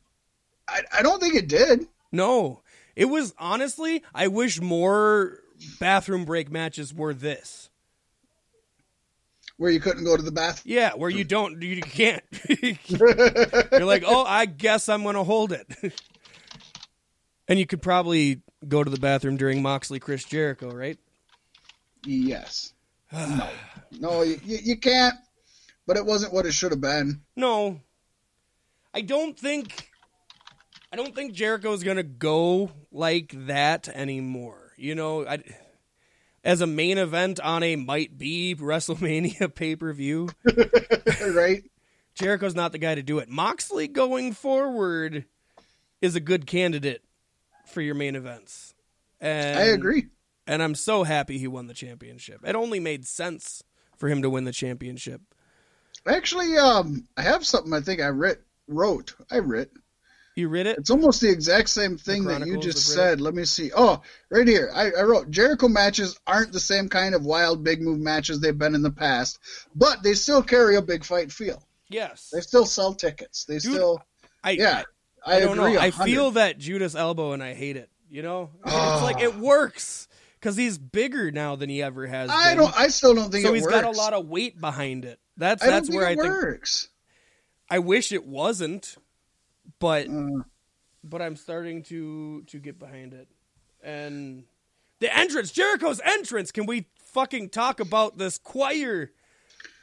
I, 0.67 0.81
I 0.93 1.03
don't 1.03 1.23
think 1.23 1.37
it 1.37 1.47
did. 1.49 1.87
no. 2.11 2.63
It 2.97 3.05
was 3.05 3.35
honestly, 3.39 4.03
I 4.15 4.29
wish 4.29 4.59
more 4.59 5.41
bathroom 5.81 6.25
break 6.25 6.51
matches 6.51 6.93
were 6.95 7.15
this. 7.15 7.71
Where 9.59 9.71
you 9.71 9.81
couldn't 9.81 10.05
go 10.05 10.17
to 10.17 10.23
the 10.23 10.33
bathroom. 10.33 10.75
Yeah, 10.75 10.93
where 10.95 11.09
you 11.09 11.25
don't, 11.25 11.63
you 11.63 11.81
can't. 11.81 12.23
You're 12.89 13.87
like, 13.87 14.05
oh, 14.07 14.25
I 14.25 14.45
guess 14.45 14.89
I'm 14.89 15.03
going 15.03 15.15
to 15.15 15.25
hold 15.25 15.53
it. 15.53 15.67
and 17.49 17.59
you 17.59 17.67
could 17.67 17.81
probably 17.81 18.43
go 18.69 18.85
to 18.85 18.91
the 18.91 18.99
bathroom 18.99 19.39
during 19.39 19.63
Moxley 19.63 19.99
Chris 19.99 20.25
Jericho, 20.25 20.71
right? 20.71 20.99
Yes. 22.05 22.73
No. 23.13 23.49
No, 23.93 24.23
you, 24.23 24.41
you 24.45 24.59
you 24.63 24.77
can't. 24.77 25.15
But 25.87 25.97
it 25.97 26.05
wasn't 26.05 26.33
what 26.33 26.45
it 26.45 26.53
should 26.53 26.73
have 26.73 26.81
been. 26.81 27.23
No, 27.37 27.81
I 28.93 29.01
don't 29.01 29.39
think. 29.39 29.91
I 30.93 30.97
don't 30.97 31.15
think 31.15 31.33
Jericho's 31.33 31.83
gonna 31.83 32.03
go 32.03 32.73
like 32.91 33.33
that 33.47 33.89
anymore. 33.89 34.66
You 34.77 34.95
know, 34.95 35.27
I, 35.27 35.43
as 36.45 36.61
a 36.61 36.67
main 36.67 36.99
event 36.99 37.41
on 37.41 37.63
a 37.63 37.77
might 37.77 38.17
be 38.17 38.55
WrestleMania 38.59 39.55
pay 39.55 39.77
per 39.77 39.93
view, 39.93 40.29
right? 41.35 41.65
Jericho's 42.15 42.55
not 42.55 42.73
the 42.73 42.79
guy 42.79 42.95
to 42.95 43.03
do 43.03 43.19
it. 43.19 43.29
Moxley 43.29 43.89
going 43.89 44.33
forward 44.33 45.27
is 46.01 46.17
a 46.17 46.21
good 46.21 46.47
candidate 46.47 47.03
for 47.67 47.81
your 47.81 47.95
main 47.95 48.17
events. 48.17 48.75
And, 49.21 49.59
I 49.59 49.63
agree. 49.65 50.07
and 50.47 50.63
I'm 50.63 50.75
so 50.75 51.05
happy 51.05 51.39
he 51.39 51.49
won 51.49 51.67
the 51.67 51.75
championship. 51.75 52.41
It 52.47 52.55
only 52.55 52.81
made 52.81 53.07
sense 53.07 53.63
for 53.97 54.09
him 54.09 54.23
to 54.23 54.31
win 54.31 54.45
the 54.45 54.53
championship. 54.53 55.21
Actually, 56.07 56.57
um, 56.57 57.07
I 57.17 57.23
have 57.23 57.45
something 57.45 57.73
I 57.73 57.81
think 57.81 58.01
I 58.01 58.07
writ, 58.07 58.43
wrote. 58.69 59.15
I 59.31 59.39
writ. 59.39 59.71
You 60.37 60.49
read 60.49 60.67
it? 60.67 60.77
It's 60.79 60.91
almost 60.91 61.23
the 61.23 61.31
exact 61.31 61.71
same 61.71 61.97
thing 61.97 62.25
that 62.25 62.47
you 62.47 62.59
just 62.61 62.87
said. 62.93 63.21
Let 63.23 63.35
me 63.35 63.45
see. 63.47 63.71
Oh, 63.75 64.03
right 64.31 64.47
here. 64.47 64.71
I, 64.75 64.91
I 64.91 65.03
wrote 65.03 65.31
Jericho 65.31 65.67
matches 65.67 66.21
aren't 66.27 66.53
the 66.53 66.61
same 66.61 66.89
kind 66.91 67.15
of 67.15 67.25
wild 67.25 67.65
big 67.65 67.81
move 67.81 67.99
matches 67.99 68.39
they've 68.41 68.57
been 68.57 68.75
in 68.75 68.83
the 68.83 68.91
past, 68.91 69.39
but 69.75 70.03
they 70.03 70.13
still 70.13 70.43
carry 70.43 70.77
a 70.77 70.83
big 70.83 71.05
fight 71.05 71.33
feel. 71.33 71.63
Yes. 71.89 72.31
They 72.33 72.43
still 72.43 72.67
sell 72.67 72.93
tickets. 72.95 73.45
They 73.47 73.55
Dude, 73.59 73.73
still 73.73 74.03
I, 74.45 74.51
yeah. 74.51 74.83
I, 75.25 75.37
I, 75.37 75.41
don't 75.41 75.59
agree. 75.59 75.73
know. 75.75 75.81
I 75.81 75.91
feel 75.91 76.33
that 76.33 76.59
Judas 76.59 76.95
elbow 76.95 77.33
and 77.33 77.43
I 77.43 77.55
hate 77.55 77.77
it. 77.77 77.89
You 78.11 78.23
know, 78.23 78.51
it's 78.65 78.75
Ah. 78.75 79.01
like 79.03 79.21
it 79.23 79.37
works 79.37 80.07
because 80.39 80.55
he's 80.57 80.77
bigger 80.79 81.31
now 81.33 81.57
than 81.57 81.69
he 81.71 81.83
ever 81.83 82.07
has. 82.07 82.31
I 82.31 82.55
don't. 82.55 82.79
I 82.79 82.89
still 82.89 83.15
don't 83.15 83.33
think 83.33 83.45
so 83.45 83.53
it 83.53 83.55
he's 83.57 83.63
works. 83.65 83.75
got 83.75 83.85
a 83.85 83.91
lot 83.91 84.13
of 84.13 84.29
weight 84.29 84.61
behind 84.61 85.05
it. 85.05 85.19
That's 85.37 85.63
I 85.63 85.67
that's 85.67 85.89
think 85.89 85.99
where 85.99 86.07
I 86.07 86.15
think. 86.15 86.27
It 86.27 86.29
works. 86.29 86.89
I 87.69 87.81
wish 87.81 88.13
it 88.13 88.25
wasn't, 88.25 88.95
but 89.79 90.09
Uh, 90.09 90.43
but 91.05 91.23
I'm 91.23 91.37
starting 91.37 91.83
to 91.85 92.43
to 92.43 92.59
get 92.59 92.79
behind 92.79 93.13
it. 93.15 93.29
And 93.83 94.45
the 95.01 95.15
entrance, 95.17 95.51
Jericho's 95.53 96.01
entrance. 96.05 96.51
Can 96.51 96.67
we 96.67 96.87
fucking 97.05 97.51
talk 97.51 97.81
about 97.81 98.19
this 98.19 98.39
choir 98.39 99.11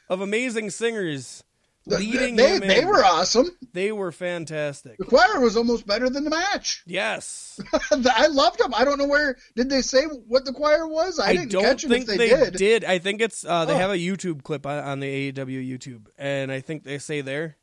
of 0.08 0.20
amazing 0.20 0.70
singers 0.70 1.42
leading 1.86 2.36
they 2.36 2.56
in? 2.56 2.60
they 2.66 2.84
were 2.84 3.02
awesome. 3.04 3.48
They 3.72 3.92
were 3.92 4.12
fantastic. 4.12 4.98
The 4.98 5.04
choir 5.04 5.40
was 5.40 5.56
almost 5.56 5.86
better 5.86 6.10
than 6.10 6.24
the 6.24 6.30
match. 6.30 6.82
Yes, 6.86 7.60
I 8.06 8.26
loved 8.26 8.58
them. 8.58 8.74
I 8.74 8.84
don't 8.84 8.98
know 8.98 9.06
where 9.06 9.36
did 9.56 9.70
they 9.70 9.80
say 9.82 10.04
what 10.04 10.44
the 10.44 10.52
choir 10.52 10.86
was. 10.86 11.18
I, 11.18 11.28
I, 11.28 11.32
didn't 11.36 11.52
don't 11.52 11.62
catch 11.62 11.84
it 11.84 11.88
think 11.88 12.08
if 12.08 12.18
they, 12.18 12.50
did. 12.50 12.84
I 12.84 12.98
think 12.98 13.20
it's 13.20 13.44
uh, 13.44 13.64
they 13.64 13.74
Oh. 13.74 13.78
have 13.78 13.90
a 13.90 13.96
YouTube 13.96 14.42
clip 14.42 14.66
on, 14.66 14.84
on 14.84 15.00
the 15.00 15.32
AEW 15.32 15.66
YouTube, 15.66 16.06
and 16.18 16.52
I 16.52 16.60
think 16.60 16.84
they 16.84 16.98
say 16.98 17.20
there. 17.22 17.56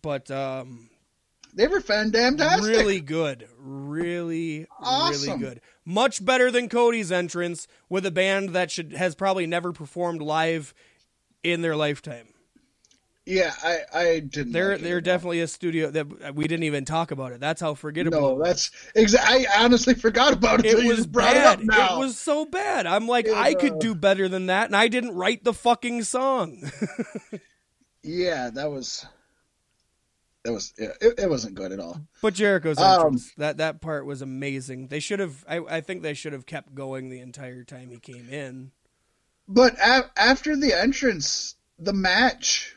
But 0.00 0.30
um, 0.30 0.88
They 1.54 1.66
were 1.66 1.80
fantastic. 1.80 2.62
really 2.64 3.00
good, 3.00 3.46
really, 3.58 4.66
Awesome. 4.80 5.32
really 5.40 5.54
good. 5.54 5.60
Much 5.84 6.24
better 6.24 6.50
than 6.50 6.68
Cody's 6.68 7.12
entrance 7.12 7.68
with 7.88 8.06
a 8.06 8.10
band 8.10 8.50
that 8.50 8.70
should 8.70 8.92
has 8.92 9.14
probably 9.14 9.46
never 9.46 9.72
performed 9.72 10.22
live 10.22 10.72
in 11.42 11.60
their 11.62 11.76
lifetime. 11.76 12.28
Yeah, 13.24 13.52
I 13.62 13.78
I 13.94 14.18
didn't. 14.20 14.52
They're 14.52 14.72
like 14.72 14.80
they're 14.80 15.00
definitely 15.00 15.40
a 15.42 15.46
studio 15.46 15.90
that 15.90 16.34
we 16.34 16.48
didn't 16.48 16.64
even 16.64 16.84
talk 16.84 17.10
about 17.12 17.30
it. 17.32 17.38
That's 17.38 17.60
how 17.60 17.74
forgettable. 17.74 18.20
No, 18.38 18.42
that's 18.42 18.70
exactly. 18.96 19.46
I 19.46 19.62
honestly 19.64 19.94
forgot 19.94 20.32
about 20.32 20.64
it. 20.64 20.78
it 20.78 20.84
was 20.84 21.06
bad. 21.06 21.36
it 21.36 21.44
up 21.44 21.60
now. 21.62 21.96
It 21.96 21.98
was 22.00 22.18
so 22.18 22.44
bad. 22.44 22.86
I'm 22.86 23.06
like, 23.06 23.28
I 23.28 23.54
could 23.54 23.74
uh, 23.74 23.78
do 23.78 23.94
better 23.94 24.28
than 24.28 24.46
that, 24.46 24.66
and 24.66 24.76
I 24.76 24.88
didn't 24.88 25.14
write 25.14 25.44
the 25.44 25.54
fucking 25.54 26.02
song. 26.04 26.70
Yeah, 28.04 28.50
that 28.54 28.70
was. 28.70 29.06
That 30.44 30.52
was. 30.52 30.72
Yeah, 30.78 30.88
it, 31.00 31.14
it 31.18 31.30
wasn't 31.30 31.54
good 31.54 31.70
at 31.72 31.78
all. 31.78 32.00
but 32.20 32.34
Jericho's 32.34 32.78
Um, 32.78 32.94
entrance, 32.94 33.32
that 33.36 33.58
that 33.58 33.80
part 33.80 34.04
was 34.06 34.22
amazing. 34.22 34.88
They 34.88 34.98
should 35.00 35.20
have. 35.20 35.44
I, 35.48 35.58
I 35.58 35.80
think 35.80 36.02
they 36.02 36.14
should 36.14 36.32
have 36.32 36.46
kept 36.46 36.74
going 36.74 37.08
the 37.08 37.20
entire 37.20 37.62
time 37.64 37.90
he 37.90 37.98
came 37.98 38.28
in. 38.28 38.72
But 39.46 39.74
a- 39.78 40.10
after 40.16 40.56
the 40.56 40.72
entrance, 40.78 41.54
the 41.78 41.92
match, 41.92 42.74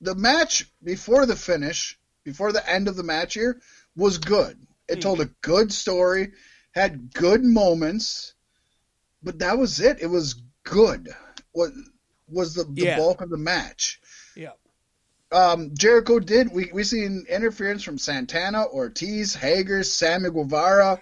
the 0.00 0.14
match 0.14 0.70
before 0.82 1.26
the 1.26 1.36
finish, 1.36 1.98
before 2.24 2.52
the 2.52 2.66
end 2.70 2.88
of 2.88 2.96
the 2.96 3.02
match 3.02 3.34
here, 3.34 3.60
was 3.94 4.16
good. 4.18 4.58
It 4.88 4.94
Hmm. 4.96 5.00
told 5.00 5.20
a 5.20 5.30
good 5.42 5.70
story, 5.72 6.32
had 6.74 7.12
good 7.12 7.44
moments, 7.44 8.34
but 9.22 9.38
that 9.40 9.58
was 9.58 9.80
it. 9.80 10.00
It 10.00 10.06
was 10.08 10.34
good. 10.64 11.08
What 11.52 11.72
was 12.28 12.54
the, 12.54 12.64
the 12.64 12.84
Yeah. 12.84 12.96
bulk 12.96 13.20
of 13.20 13.28
the 13.28 13.36
match? 13.36 14.00
Um, 15.32 15.70
Jericho 15.74 16.18
did. 16.18 16.52
We 16.52 16.70
we 16.72 16.84
seen 16.84 17.24
interference 17.28 17.82
from 17.82 17.98
Santana, 17.98 18.66
Ortiz, 18.66 19.34
Hager, 19.34 19.82
Sammy 19.82 20.30
Guevara, 20.30 21.00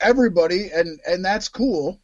everybody, 0.00 0.70
and 0.74 1.00
and 1.06 1.24
that's 1.24 1.48
cool. 1.48 2.00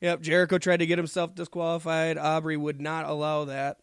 Yep. 0.00 0.20
Jericho 0.20 0.58
tried 0.58 0.78
to 0.78 0.86
get 0.86 0.98
himself 0.98 1.34
disqualified. 1.34 2.18
Aubrey 2.18 2.58
would 2.58 2.80
not 2.80 3.06
allow 3.06 3.46
that. 3.46 3.78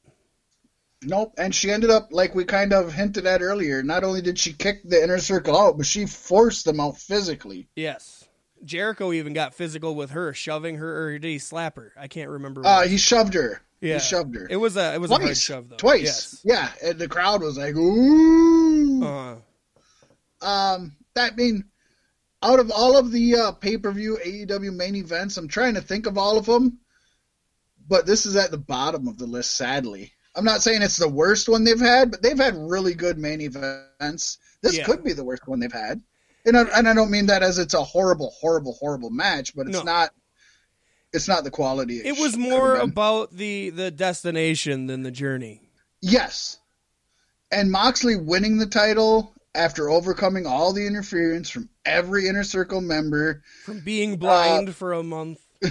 Nope. 1.04 1.34
And 1.38 1.56
she 1.56 1.72
ended 1.72 1.90
up, 1.90 2.10
like 2.12 2.36
we 2.36 2.46
kind 2.46 2.74
of 2.74 2.94
hinted 2.94 3.26
at 3.26 3.42
earlier, 3.42 3.82
not 3.82 4.04
only 4.04 4.22
did 4.22 4.38
she 4.38 4.54
kick 4.54 4.84
the 4.84 5.02
inner 5.02 5.18
circle 5.18 5.58
out, 5.58 5.78
but 5.78 5.88
she 5.88 6.06
forced 6.06 6.66
them 6.66 6.80
out 6.80 6.98
physically. 6.98 7.70
Yes. 7.76 8.28
Jericho 8.64 9.12
even 9.12 9.34
got 9.34 9.56
physical 9.56 9.96
with 9.96 10.12
her, 10.12 10.32
shoving 10.34 10.76
her, 10.76 11.08
or 11.08 11.18
did 11.18 11.28
he 11.28 11.40
slap 11.40 11.76
her? 11.76 11.92
I 11.98 12.08
can't 12.08 12.30
remember. 12.30 12.62
Uh, 12.64 12.84
he 12.86 12.98
shoved 12.98 13.34
her. 13.34 13.64
Yeah. 13.82 13.96
He 13.96 14.00
shoved 14.00 14.36
her. 14.36 14.48
It 14.50 14.56
was 14.58 14.78
a 14.78 14.94
it 14.94 15.02
was 15.02 15.12
a 15.12 15.16
hard 15.16 15.26
Twice. 15.26 15.42
shove 15.42 15.70
though. 15.70 15.76
Twice. 15.78 16.04
Yes. 16.04 16.42
Yeah. 16.44 16.70
And 16.90 17.00
the 17.00 17.08
crowd 17.08 17.42
was 17.42 17.58
like, 17.58 17.76
ooh. 17.76 19.04
Uh, 19.04 19.36
Um, 20.42 20.96
that 21.16 21.36
mean, 21.38 21.66
out 22.42 22.60
of 22.60 22.72
all 22.72 22.98
of 22.98 23.12
the 23.12 23.36
uh, 23.36 23.52
pay 23.54 23.78
per 23.78 23.92
view 23.92 24.18
AEW 24.24 24.74
main 24.74 24.96
events, 24.96 25.38
I'm 25.38 25.48
trying 25.48 25.76
to 25.76 25.82
think 25.82 26.08
of 26.08 26.18
all 26.18 26.38
of 26.38 26.46
them, 26.46 26.80
but 27.88 28.06
this 28.06 28.26
is 28.26 28.36
at 28.36 28.52
the 28.52 28.58
bottom 28.58 29.08
of 29.08 29.18
the 29.18 29.28
list, 29.28 29.56
sadly. 29.56 30.14
I'm 30.36 30.46
not 30.46 30.62
saying 30.62 30.82
it's 30.82 30.98
the 30.98 31.10
worst 31.10 31.50
one 31.50 31.64
they've 31.64 31.80
had, 31.80 32.10
but 32.10 32.22
they've 32.22 32.38
had 32.38 32.56
really 32.56 32.94
good 32.94 33.18
main 33.18 33.42
events. 33.42 34.38
This 34.62 34.78
Yeah. 34.78 34.86
could 34.86 35.04
be 35.04 35.14
the 35.14 35.26
worst 35.26 35.46
one 35.48 35.60
they've 35.60 35.72
had. 35.72 36.02
And 36.46 36.58
I, 36.58 36.62
and 36.76 36.88
I 36.88 36.94
don't 36.94 37.12
mean 37.12 37.26
that 37.28 37.44
as 37.44 37.60
it's 37.60 37.74
a 37.76 37.84
horrible, 37.84 38.32
horrible, 38.40 38.74
horrible 38.74 39.10
match, 39.12 39.54
but 39.56 39.68
it's 39.68 39.78
No. 39.78 39.84
not. 39.84 40.12
It's 41.14 41.28
not 41.28 41.44
the 41.44 41.52
quality. 41.52 41.98
it 41.98 42.16
sh- 42.16 42.20
was 42.22 42.38
more 42.38 42.76
about 42.76 43.32
the 43.36 43.70
the 43.72 43.92
destination 43.92 44.88
than 44.88 45.04
the 45.04 45.12
journey. 45.12 45.62
Yes. 46.02 46.58
And 47.52 47.70
Moxley 47.72 48.16
winning 48.16 48.58
the 48.58 48.66
title 48.66 49.34
after 49.54 49.90
overcoming 49.90 50.46
all 50.46 50.72
the 50.72 50.88
interference 50.88 51.50
from 51.50 51.68
every 51.86 52.28
inner 52.30 52.44
circle 52.46 52.80
member. 52.80 53.44
From 53.66 53.82
being 53.82 54.14
Uh, 54.14 54.18
blind 54.18 54.74
for 54.76 54.94
a 54.94 55.04
month. 55.04 55.40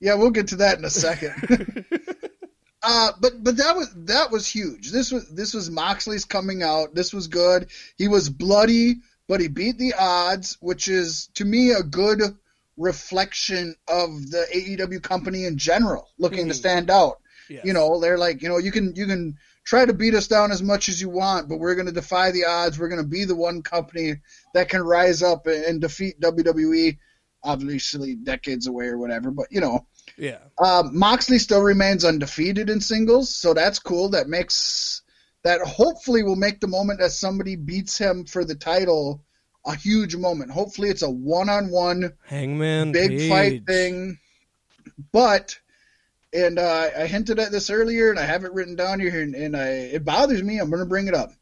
yeah, 0.00 0.14
we'll 0.14 0.30
get 0.30 0.48
to 0.48 0.56
that 0.56 0.78
in 0.78 0.84
a 0.84 0.90
second. 0.90 1.84
uh, 2.82 3.12
but 3.20 3.42
but 3.42 3.56
that 3.58 3.76
was 3.76 3.94
that 4.04 4.30
was 4.30 4.46
huge. 4.46 4.90
This 4.90 5.12
was 5.12 5.28
this 5.30 5.54
was 5.54 5.70
Moxley's 5.70 6.24
coming 6.24 6.62
out. 6.62 6.94
This 6.94 7.12
was 7.12 7.28
good. 7.28 7.68
He 7.96 8.08
was 8.08 8.28
bloody, 8.28 8.96
but 9.28 9.40
he 9.40 9.48
beat 9.48 9.78
the 9.78 9.94
odds, 9.98 10.58
which 10.60 10.88
is 10.88 11.28
to 11.34 11.44
me 11.44 11.70
a 11.70 11.82
good 11.82 12.20
reflection 12.76 13.74
of 13.88 14.30
the 14.30 14.46
AEW 14.52 15.02
company 15.02 15.44
in 15.44 15.56
general, 15.58 16.10
looking 16.18 16.48
to 16.48 16.54
Mhm. 16.54 16.58
stand 16.58 16.90
out. 16.90 17.20
Yes. 17.48 17.64
You 17.64 17.72
know, 17.72 18.00
they're 18.00 18.18
like, 18.18 18.42
you 18.42 18.48
know, 18.48 18.58
you 18.58 18.72
can 18.72 18.94
you 18.96 19.06
can 19.06 19.36
try 19.64 19.84
to 19.84 19.92
beat 19.92 20.14
us 20.14 20.26
down 20.28 20.52
as 20.52 20.62
much 20.62 20.88
as 20.88 21.00
you 21.00 21.08
want, 21.08 21.48
but 21.48 21.58
we're 21.58 21.74
going 21.74 21.86
to 21.86 21.92
defy 21.92 22.30
the 22.30 22.44
odds. 22.44 22.78
We're 22.78 22.88
going 22.88 23.02
to 23.02 23.08
be 23.08 23.24
the 23.24 23.34
one 23.36 23.62
company 23.62 24.20
that 24.54 24.68
can 24.68 24.82
rise 24.82 25.22
up 25.22 25.46
and, 25.46 25.80
defeat 25.80 26.20
WWE. 26.20 26.98
Obviously, 27.42 28.14
decades 28.14 28.66
away 28.66 28.86
or 28.86 28.96
whatever, 28.96 29.30
but 29.30 29.46
you 29.50 29.60
know, 29.60 29.86
Yeah. 30.16 30.38
um, 30.58 30.96
Moxley 30.98 31.38
still 31.38 31.60
remains 31.60 32.02
undefeated 32.04 32.70
in 32.70 32.80
singles, 32.80 33.34
so 33.36 33.52
that's 33.52 33.78
cool. 33.78 34.08
That 34.10 34.28
makes 34.28 35.02
that 35.42 35.60
hopefully 35.60 36.22
will 36.22 36.36
make 36.36 36.60
the 36.60 36.66
moment 36.68 37.00
that 37.00 37.12
somebody 37.12 37.54
beats 37.56 37.98
him 37.98 38.24
for 38.24 38.46
the 38.46 38.54
title 38.54 39.22
a 39.64 39.74
huge 39.74 40.16
moment. 40.16 40.50
Hopefully, 40.50 40.90
it's 40.90 41.02
a 41.02 41.10
one-on-one 41.10 42.12
Hangman 42.26 42.92
big 42.92 43.10
Page. 43.10 43.30
fight 43.30 43.66
thing. 43.66 44.18
But 45.12 45.58
and 46.32 46.58
uh, 46.58 46.90
I 46.98 47.06
hinted 47.06 47.38
at 47.38 47.52
this 47.52 47.70
earlier, 47.70 48.10
and 48.10 48.18
I 48.18 48.24
have 48.24 48.44
it 48.44 48.52
written 48.52 48.76
down 48.76 49.00
here, 49.00 49.22
and, 49.22 49.34
and 49.34 49.56
I, 49.56 49.68
it 49.68 50.04
bothers 50.04 50.42
me. 50.42 50.58
I'm 50.58 50.68
going 50.68 50.82
to 50.82 50.88
bring 50.88 51.06
it 51.06 51.14
up. 51.14 51.32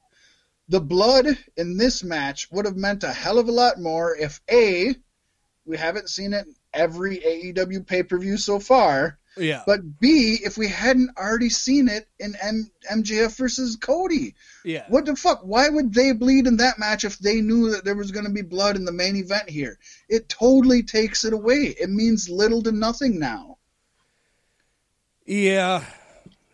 The 0.68 0.80
blood 0.80 1.26
in 1.56 1.76
this 1.76 2.04
match 2.04 2.50
would 2.52 2.66
have 2.66 2.76
meant 2.76 3.02
a 3.04 3.12
hell 3.12 3.38
of 3.38 3.48
a 3.48 3.52
lot 3.52 3.80
more 3.80 4.16
if 4.16 4.40
a 4.50 4.94
we 5.64 5.76
haven't 5.76 6.10
seen 6.10 6.32
it 6.32 6.46
in 6.46 6.54
every 6.72 7.18
AEW 7.18 7.86
pay 7.86 8.02
per 8.02 8.18
view 8.18 8.36
so 8.36 8.58
far, 8.58 9.18
Yeah. 9.36 9.62
but 9.66 9.80
b 9.98 10.38
if 10.44 10.58
we 10.58 10.68
hadn't 10.68 11.16
already 11.16 11.48
seen 11.48 11.88
it 11.88 12.06
in 12.18 12.34
M- 12.42 12.70
MJF 12.92 13.36
versus 13.38 13.76
Cody. 13.76 14.34
yeah. 14.64 14.84
What 14.88 15.06
the 15.06 15.16
fuck? 15.16 15.40
Why 15.42 15.68
would 15.68 15.94
they 15.94 16.12
bleed 16.12 16.46
in 16.46 16.58
that 16.58 16.78
match 16.78 17.04
if 17.04 17.18
they 17.18 17.40
knew 17.40 17.70
that 17.70 17.84
there 17.84 17.94
was 17.94 18.10
going 18.10 18.26
to 18.26 18.32
be 18.32 18.42
blood 18.42 18.76
in 18.76 18.84
the 18.84 18.92
main 18.92 19.16
event 19.16 19.48
here? 19.48 19.78
It 20.08 20.28
totally 20.28 20.82
takes 20.82 21.24
it 21.24 21.32
away. 21.32 21.74
It 21.80 21.88
means 21.90 22.28
little 22.28 22.62
to 22.64 22.72
nothing 22.72 23.18
now. 23.18 23.56
Yeah. 25.26 25.84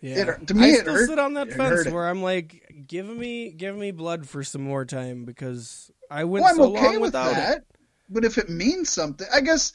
Yeah. 0.01 0.31
It- 0.39 0.47
to 0.49 0.55
me, 0.55 0.71
I 0.73 0.75
still 0.75 0.95
hurt- 0.95 1.09
sit 1.09 1.19
on 1.19 1.35
that 1.35 1.49
it 1.49 1.55
fence 1.55 1.89
where 1.89 2.09
I'm 2.09 2.23
like, 2.23 2.85
give 2.87 3.07
me 3.07 3.51
give 3.51 3.77
me 3.77 3.91
blood 3.91 4.29
for 4.29 4.45
some 4.45 4.63
more 4.63 4.85
time 4.85 5.25
because 5.25 5.91
I 6.11 6.25
went 6.25 6.45
Well, 6.45 6.51
I'm 6.53 6.57
so 6.59 6.77
okay 6.77 6.85
long 6.85 6.93
with 7.01 7.03
without 7.09 7.35
that. 7.35 7.57
it. 7.59 7.65
But 8.09 8.25
if 8.25 8.39
it 8.39 8.49
means 8.49 8.89
something, 8.89 9.27
I 9.35 9.41
guess. 9.41 9.73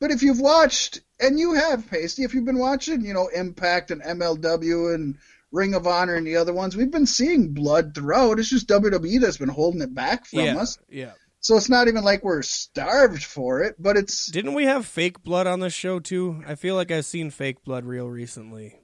But 0.00 0.10
if 0.10 0.22
you've 0.22 0.40
watched, 0.40 1.00
and 1.20 1.38
you 1.38 1.54
have, 1.54 1.88
Pasty, 1.90 2.22
if 2.24 2.34
you've 2.34 2.44
been 2.44 2.58
watching, 2.58 3.04
you 3.04 3.14
know, 3.14 3.28
Impact 3.28 3.90
and 3.90 4.02
MLW 4.02 4.94
and 4.94 5.16
Ring 5.52 5.74
of 5.74 5.86
Honor 5.86 6.14
and 6.14 6.26
the 6.26 6.36
other 6.36 6.52
ones, 6.52 6.76
we've 6.76 6.90
been 6.90 7.06
seeing 7.06 7.54
blood 7.54 7.94
throughout. 7.94 8.38
It's 8.38 8.50
just 8.50 8.68
WWE 8.68 9.20
that's 9.20 9.38
been 9.38 9.48
holding 9.48 9.80
it 9.80 9.94
back 9.94 10.26
from 10.26 10.40
Yeah. 10.40 10.56
us. 10.58 10.78
Yeah. 10.90 11.12
So 11.40 11.56
it's 11.56 11.68
not 11.68 11.86
even 11.86 12.02
like 12.02 12.24
we're 12.24 12.42
starved 12.42 13.22
for 13.22 13.62
it, 13.62 13.76
but 13.78 13.96
it's 13.96 14.26
Didn't 14.26 14.54
we 14.54 14.64
have 14.64 14.84
fake 14.84 15.22
blood 15.22 15.46
on 15.46 15.60
this 15.60 15.72
show 15.74 16.00
too? 16.00 16.42
I 16.46 16.56
feel 16.56 16.74
like 16.74 16.90
I've 16.90 17.04
seen 17.06 17.30
fake 17.30 17.62
blood 17.64 17.84
real 17.84 18.08
recently. 18.08 18.74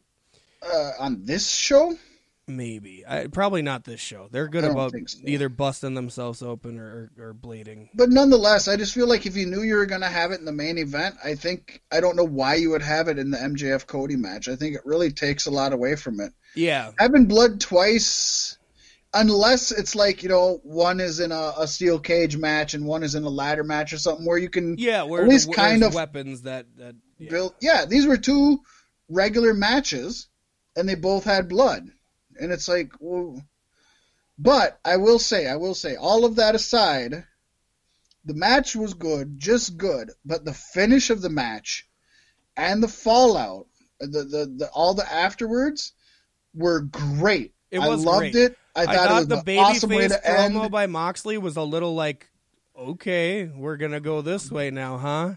uh, 0.63 0.93
on 1.01 1.25
this 1.25 1.49
show. 1.51 1.97
Maybe. 2.57 3.05
I, 3.07 3.27
probably 3.27 3.63
not 3.63 3.85
this 3.85 4.01
show. 4.01 4.29
They're 4.31 4.49
good 4.49 4.65
about 4.65 4.93
so. 4.93 5.19
either 5.25 5.49
busting 5.49 5.95
themselves 5.95 6.43
open 6.43 6.79
or, 6.79 7.11
or, 7.19 7.33
bleeding. 7.33 7.91
But 7.95 8.11
nonetheless, 8.11 8.69
I 8.69 8.77
just 8.77 8.95
feel 8.95 9.09
like 9.09 9.27
if 9.27 9.37
you 9.37 9.47
knew 9.47 9.63
you 9.63 9.77
were 9.77 9.87
going 9.87 10.01
to 10.01 10.09
have 10.09 10.33
it 10.33 10.39
in 10.41 10.45
the 10.45 10.53
main 10.53 10.79
event, 10.79 11.17
I 11.25 11.35
think 11.35 11.83
I 11.91 12.01
don't 12.01 12.17
know 12.17 12.27
why 12.27 12.57
you 12.57 12.71
would 12.71 12.83
have 12.83 13.09
it 13.09 13.19
in 13.19 13.31
the 13.31 13.39
MJF 13.39 13.87
Cody 13.87 14.17
match. 14.17 14.49
I 14.49 14.57
think 14.57 14.75
it 14.75 14.83
really 14.85 15.11
takes 15.11 15.47
a 15.47 15.51
lot 15.51 15.73
away 15.73 15.97
from 15.97 16.21
it. 16.21 16.33
Yeah. 16.55 16.93
Having 16.99 17.27
blood 17.27 17.61
twice, 17.61 18.59
unless 19.15 19.73
it's 19.73 19.95
like 19.95 20.23
you 20.23 20.29
know 20.29 20.61
one 20.63 21.01
is 21.01 21.21
in 21.21 21.33
a, 21.33 21.53
a 21.59 21.67
steel 21.67 21.99
cage 21.99 22.37
match 22.37 22.75
and 22.75 22.87
one 22.87 23.03
is 23.03 23.15
in 23.15 23.25
a 23.25 23.29
ladder 23.29 23.65
match 23.65 23.93
or 23.93 23.99
something 23.99 24.27
where 24.27 24.39
you 24.39 24.49
can 24.49 24.77
Yeah, 24.79 25.03
where 25.05 25.23
At 25.23 25.29
least 25.29 25.53
kind 25.53 25.83
of 25.83 25.95
weapons 25.95 26.43
that 26.43 26.67
that 26.79 26.95
yeah. 27.19 27.31
build. 27.31 27.55
Yeah, 27.61 27.85
these 27.87 28.07
were 28.07 28.17
two 28.17 28.61
regular 29.09 29.55
matches, 29.55 30.29
and 30.77 30.89
they 30.89 30.95
both 30.95 31.25
had 31.25 31.49
blood, 31.49 31.91
and 32.41 32.53
it's 32.53 32.69
like, 32.69 32.93
well, 33.01 33.41
but 34.39 34.79
I 34.85 34.97
will 34.97 35.19
say, 35.19 35.47
I 35.47 35.57
will 35.57 35.75
say, 35.75 35.97
all 35.97 36.25
of 36.25 36.37
that 36.37 36.55
aside, 36.55 37.25
the 38.25 38.35
match 38.35 38.75
was 38.77 38.95
good, 38.95 39.39
just 39.39 39.77
good, 39.77 40.11
but 40.25 40.45
the 40.45 40.55
finish 40.55 41.11
of 41.11 41.23
the 41.23 41.29
match 41.31 41.89
and 42.57 42.83
the 42.83 42.89
fallout, 42.89 43.67
the 44.01 44.25
the, 44.25 44.55
the 44.57 44.71
all 44.73 44.95
the 44.95 45.11
afterwards 45.11 45.93
were 46.55 46.81
great. 46.81 47.55
It 47.71 47.81
I 47.81 47.89
loved 47.89 48.19
great. 48.19 48.35
it. 48.35 48.59
I 48.75 48.83
I 48.83 48.87
thought, 48.87 48.95
thought 48.95 49.11
it 49.11 49.15
was 49.15 49.29
the 49.29 49.37
babyface 49.37 49.59
awesome 49.59 49.91
way 49.91 50.09
to 50.09 50.21
promo 50.25 50.63
end. 50.65 50.71
by 50.73 50.87
Moxley 50.87 51.39
was 51.39 51.57
a 51.57 51.63
little 51.63 51.95
like, 51.95 52.29
okay, 52.77 53.47
we're 53.47 53.77
gonna 53.77 54.01
go 54.01 54.23
this 54.23 54.51
way 54.51 54.71
now, 54.71 54.99
huh? 54.99 55.35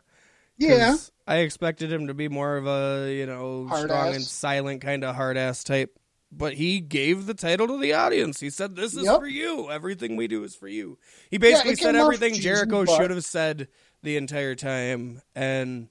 Yeah, 0.58 0.96
I 1.28 1.38
expected 1.38 1.92
him 1.92 2.08
to 2.08 2.14
be 2.14 2.30
more 2.30 2.56
of 2.58 2.66
a 2.66 3.14
you 3.14 3.26
know 3.26 3.68
Hard 3.68 3.90
strong 3.90 4.08
ass. 4.10 4.16
and 4.16 4.24
silent 4.24 4.82
kind 4.82 5.04
of 5.04 5.16
hard 5.16 5.38
ass 5.38 5.64
type. 5.64 5.98
But 6.38 6.56
he 6.56 6.82
gave 6.82 7.28
the 7.28 7.34
title 7.34 7.68
to 7.68 7.80
the 7.80 7.94
audience. 7.94 8.40
He 8.42 8.50
said, 8.50 8.76
"This 8.76 8.94
is 8.96 9.06
Yep. 9.06 9.20
for 9.20 9.28
you. 9.28 9.72
Everything 9.72 10.16
we 10.18 10.28
do 10.28 10.44
is 10.44 10.54
for 10.56 10.68
you." 10.68 10.98
He 11.32 11.38
basically 11.38 11.72
it 11.74 11.80
said 11.80 11.96
everything 11.96 12.34
Jericho 12.34 12.84
but- 12.86 12.96
should 12.98 13.10
have 13.12 13.24
said 13.24 13.70
the 14.04 14.18
entire 14.18 14.54
time, 14.56 15.22
and 15.34 15.88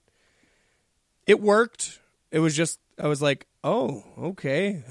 it 1.27 1.41
worked. 1.41 1.99
It 2.31 2.41
was 2.41 2.55
just 2.55 2.79
I 2.99 3.09
was 3.09 3.23
like, 3.23 3.47
"Oh, 3.65 4.05
okay." 4.19 4.85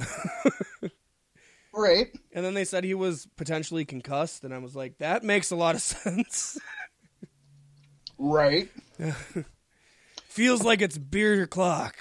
right. 1.73 2.07
And 2.35 2.43
then 2.43 2.55
they 2.55 2.65
said 2.65 2.83
he 2.83 2.95
was 2.95 3.27
potentially 3.35 3.85
concussed, 3.85 4.43
and 4.43 4.53
I 4.55 4.57
was 4.57 4.75
like, 4.75 4.97
that 4.97 5.23
makes 5.23 5.51
a 5.51 5.55
lot 5.55 5.75
of 5.75 5.81
sense. 5.83 6.57
Right. 8.17 8.69
Feels 10.25 10.63
like 10.63 10.81
it's 10.81 10.97
beer 10.97 11.45
clock. 11.45 11.95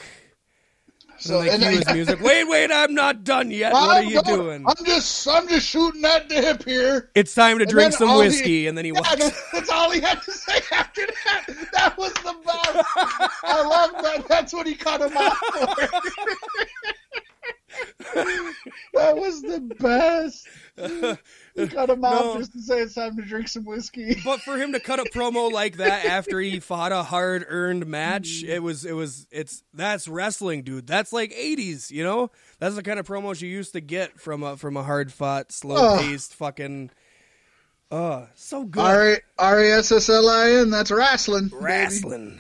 So 1.23 1.41
and 1.41 1.63
they 1.63 1.69
cue 1.69 1.79
his 1.79 1.93
music. 1.95 2.21
Wait, 2.23 2.45
wait, 2.49 2.73
I'm 2.73 2.95
not 2.95 3.23
done 3.23 3.51
yet. 3.53 3.73
What 3.73 3.89
are 3.89 3.95
I'm 4.03 4.09
you 4.09 4.23
going- 4.23 4.41
doing? 4.41 4.65
I'm 4.67 4.85
just 4.85 5.29
I'm 5.29 5.47
just 5.47 5.69
shooting 5.69 6.05
at 6.05 6.29
the 6.29 6.35
hip 6.35 6.65
here. 6.65 7.11
It's 7.15 7.33
time 7.35 7.59
to 7.59 7.63
And 7.63 7.71
drink 7.71 7.93
some 7.93 8.11
all 8.11 8.21
he- 8.21 8.29
whiskey, 8.29 8.67
and 8.67 8.77
then 8.77 8.85
he 8.85 8.91
Yeah, 8.95 9.01
walks. 9.01 9.51
that's 9.53 9.71
all 9.71 9.91
he 9.93 10.01
had 10.01 10.21
to 10.23 10.33
say 10.33 10.61
after 10.73 11.07
that. 11.07 11.47
That 11.75 11.97
was 11.97 12.13
the 12.15 12.35
best. 12.45 12.87
I 13.45 13.63
love 13.63 14.03
that. 14.03 14.27
That's 14.29 14.53
what 14.53 14.67
he 14.67 14.75
cut 14.75 15.01
him 15.01 15.17
off 15.17 15.39
for. 15.39 15.89
that 18.95 19.17
was 19.17 19.43
the 19.43 19.61
best. 19.79 20.47
He 21.55 21.67
cut 21.67 21.91
him 21.91 22.01
No. 22.01 22.39
just 22.39 22.55
to 22.55 22.63
say 22.63 22.79
it's 22.81 22.95
time 22.95 23.15
to 23.19 23.23
drink 23.23 23.47
some 23.47 23.67
whiskey. 23.67 24.17
But 24.25 24.41
for 24.41 24.57
him 24.57 24.73
to 24.73 24.81
cut 24.81 25.01
a 25.01 25.05
promo 25.05 25.53
like 25.53 25.77
that 25.77 26.07
after 26.07 26.41
he 26.41 26.61
fought 26.61 26.93
a 26.93 27.03
hard 27.03 27.45
earned 27.47 27.85
match, 27.87 28.43
it 28.43 28.63
was 28.63 28.87
it 28.87 28.95
was 28.95 29.27
it's 29.31 29.63
that's 29.75 30.09
wrestling, 30.09 30.63
dude. 30.63 30.87
That's 30.87 31.13
like 31.13 31.31
'80s, 31.33 31.91
you 31.91 32.05
know. 32.05 32.31
That's 32.59 32.75
the 32.75 32.83
kind 32.83 32.99
of 32.99 33.07
promos 33.07 33.43
you 33.43 33.51
used 33.51 33.75
to 33.75 33.83
get 33.83 34.19
from 34.19 34.43
a 34.43 34.57
from 34.57 34.79
a 34.79 34.83
hard 34.83 35.13
fought, 35.13 35.53
slow 35.53 35.99
paced 35.99 36.35
fucking. 36.35 36.91
Uh, 37.91 38.25
so 38.35 38.65
good. 38.65 39.21
R 39.39 39.63
E 39.63 39.71
S 39.73 39.93
S 39.93 40.09
L 40.09 40.27
I 40.31 40.53
N. 40.53 40.71
That's 40.71 40.91
wrestling. 40.91 41.49
baby. 41.49 42.39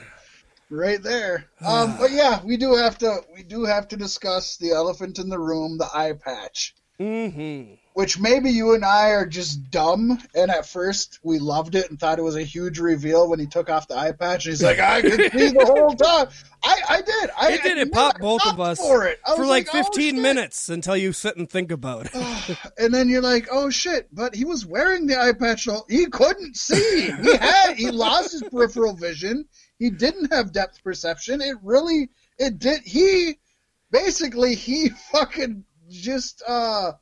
Right 0.73 1.03
there. 1.03 1.47
Um, 1.62 1.97
but 1.97 2.11
yeah, 2.11 2.43
we 2.43 2.57
do 2.57 2.75
have 2.75 2.99
to 2.99 3.20
we 3.33 3.45
do 3.45 3.64
have 3.64 3.87
to 3.89 3.97
discuss 3.97 4.57
the 4.57 4.73
elephant 4.73 5.20
in 5.20 5.29
the 5.29 5.39
room, 5.39 5.79
the 5.79 5.89
eye 5.95 6.12
patch. 6.12 6.75
Mm-hmm. 7.01 7.75
which 7.95 8.20
maybe 8.20 8.51
you 8.51 8.75
and 8.75 8.85
I 8.85 9.11
are 9.11 9.27
just 9.27 9.70
dumb. 9.70 10.18
And 10.35 10.51
at 10.51 10.66
first, 10.66 11.18
we 11.25 11.39
loved 11.41 11.75
it 11.75 11.91
and 11.91 11.99
thought 11.99 12.18
it 12.18 12.23
was 12.23 12.37
a 12.37 12.43
huge 12.43 12.79
reveal 12.79 13.29
when 13.29 13.41
he 13.41 13.47
took 13.47 13.68
off 13.70 13.89
the 13.89 13.97
eye 13.97 14.12
patch. 14.12 14.45
And 14.47 14.53
he's 14.53 14.62
like, 14.62 14.79
"I 14.79 15.03
could 15.03 15.33
see 15.33 15.49
the 15.49 15.64
whole 15.64 15.95
time." 15.97 16.29
I, 16.62 16.81
I 16.89 17.03
did. 17.03 17.31
I 17.37 17.53
It 17.53 17.62
did. 17.62 17.79
I 17.79 17.81
It 17.83 17.93
popped 17.93 18.20
both 18.20 18.47
of 18.47 18.61
us 18.61 18.79
for 18.79 19.07
it 19.07 19.20
I 19.27 19.35
for 19.35 19.43
was 19.43 19.49
like 19.49 19.68
oh, 19.73 19.83
15 19.83 20.20
minutes 20.23 20.68
until 20.68 20.97
you 20.97 21.12
sit 21.12 21.37
and 21.37 21.51
think 21.51 21.73
about 21.73 22.07
it. 22.12 22.59
and 22.79 22.95
then 22.95 23.09
you're 23.09 23.23
like, 23.23 23.49
"Oh 23.51 23.70
shit!" 23.70 24.09
But 24.12 24.35
he 24.35 24.45
was 24.45 24.66
wearing 24.66 25.07
the 25.07 25.20
eye 25.20 25.33
patch. 25.33 25.68
He 25.89 26.07
couldn't 26.07 26.57
see. 26.57 27.11
He 27.11 27.37
had. 27.37 27.75
He 27.77 27.91
lost 27.91 28.33
his 28.33 28.43
peripheral 28.43 28.95
vision. 28.95 29.47
He 29.83 29.91
didn't 29.91 30.33
have 30.33 30.53
depth 30.53 30.80
perception. 30.85 31.41
It 31.41 31.57
really. 31.61 32.09
It 32.39 32.61
did. 32.61 32.83
He 32.85 33.39
basically 33.91 34.55
he 34.55 34.89
fucking 35.12 35.64
just 35.91 36.41
uh 36.47 36.93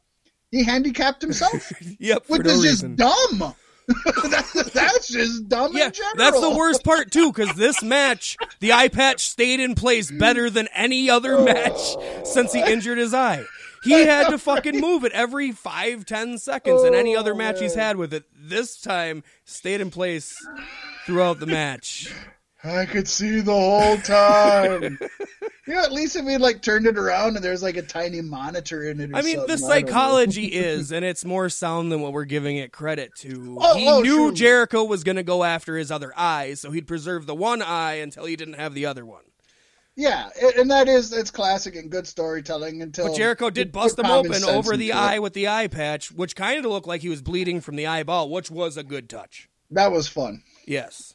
he 0.51 0.65
handicapped 0.65 1.21
himself. 1.21 1.71
yep, 1.99 2.25
for 2.25 2.39
which 2.39 2.47
no 2.47 2.53
is 2.55 2.63
reason. 2.63 2.97
just 2.97 3.31
dumb. 3.31 3.55
that's, 4.31 4.71
that's 4.73 5.09
just 5.09 5.47
dumb 5.49 5.77
Yeah, 5.77 5.87
in 5.89 5.93
general. 5.93 6.15
that's 6.17 6.41
the 6.41 6.51
worst 6.57 6.83
part 6.83 7.11
too, 7.11 7.31
because 7.33 7.55
this 7.57 7.83
match, 7.83 8.39
the 8.61 8.73
eye 8.73 8.89
patch 8.89 9.29
stayed 9.29 9.61
in 9.61 9.75
place 9.75 10.11
better 10.11 10.49
than 10.49 10.69
any 10.75 11.11
other 11.11 11.39
match 11.43 11.97
since 12.25 12.53
he 12.55 12.61
injured 12.63 12.97
his 12.99 13.13
eye. 13.13 13.45
He 13.83 13.93
had 13.93 14.29
to 14.31 14.39
fucking 14.39 14.81
move 14.81 15.05
it 15.05 15.13
every 15.13 15.53
five, 15.53 16.07
ten 16.07 16.39
seconds 16.39 16.83
in 16.85 16.95
any 16.95 17.15
other 17.15 17.35
match 17.35 17.61
he's 17.61 17.75
had 17.75 17.97
with 17.97 18.15
it. 18.15 18.25
This 18.35 18.81
time, 18.81 19.23
stayed 19.45 19.81
in 19.83 19.91
place 19.91 20.35
throughout 21.05 21.41
the 21.41 21.47
match. 21.47 22.11
I 22.63 22.85
could 22.85 23.09
see 23.09 23.41
the 23.41 23.53
whole 23.53 23.97
time. 23.99 24.99
you 25.67 25.75
know, 25.75 25.83
at 25.83 25.93
least 25.93 26.17
if 26.17 26.27
he 26.27 26.37
like 26.37 26.61
turned 26.61 26.87
it 26.87 26.99
around 26.99 27.37
and 27.37 27.45
there's 27.45 27.63
like 27.63 27.77
a 27.77 27.83
tiny 27.83 28.21
monitor 28.21 28.85
in 28.85 29.01
it. 29.01 29.11
Or 29.13 29.17
I 29.17 29.23
mean, 29.23 29.47
the 29.47 29.57
psychology 29.57 30.45
is, 30.47 30.93
and 30.93 31.05
it's 31.05 31.25
more 31.25 31.49
sound 31.49 31.91
than 31.91 32.03
what 32.03 32.13
we're 32.13 32.25
giving 32.27 32.57
it 32.57 32.71
credit 32.71 33.15
to. 33.17 33.57
Oh, 33.61 33.75
he 33.77 33.89
oh, 33.89 34.01
knew. 34.03 34.33
Jericho 34.33 34.85
was 34.85 35.05
going 35.05 35.17
to 35.17 35.23
go 35.23 35.43
after 35.43 35.77
his 35.77 35.91
other 35.91 36.13
eye, 36.17 36.55
so 36.55 36.71
he'd 36.71 36.87
preserve 36.87 37.27
the 37.27 37.35
one 37.35 37.63
eye 37.63 37.95
until 37.95 38.27
he 38.27 38.37
didn't 38.37 38.55
have 38.55 38.75
the 38.75 38.87
other 38.87 39.07
one. 39.07 39.23
Yeah, 39.97 40.29
and 40.57 40.71
that 40.71 40.89
is 40.89 41.13
it's 41.13 41.31
classic 41.31 41.77
and 41.77 41.91
good 41.91 42.07
storytelling. 42.07 42.81
Until 42.81 43.09
But 43.09 43.17
Jericho 43.17 43.51
did 43.51 43.73
bust 43.73 43.99
him 43.99 44.07
open 44.07 44.45
over 44.45 44.77
the 44.77 44.93
eye 44.93 45.17
it. 45.17 45.23
with 45.23 45.35
the 45.35 45.49
eye 45.49 45.67
patch, 45.67 46.13
which 46.13 46.37
kind 46.37 46.65
of 46.65 46.71
looked 46.71 46.87
like 46.87 47.03
he 47.03 47.09
was 47.09 47.23
bleeding 47.23 47.61
from 47.61 47.77
the 47.77 47.87
eyeball, 47.87 48.31
which 48.31 48.51
was 48.51 48.77
a 48.77 48.83
good 48.83 49.11
touch. 49.11 49.49
That 49.71 49.93
was 49.93 50.09
fun. 50.09 50.43
Yes. 50.67 51.15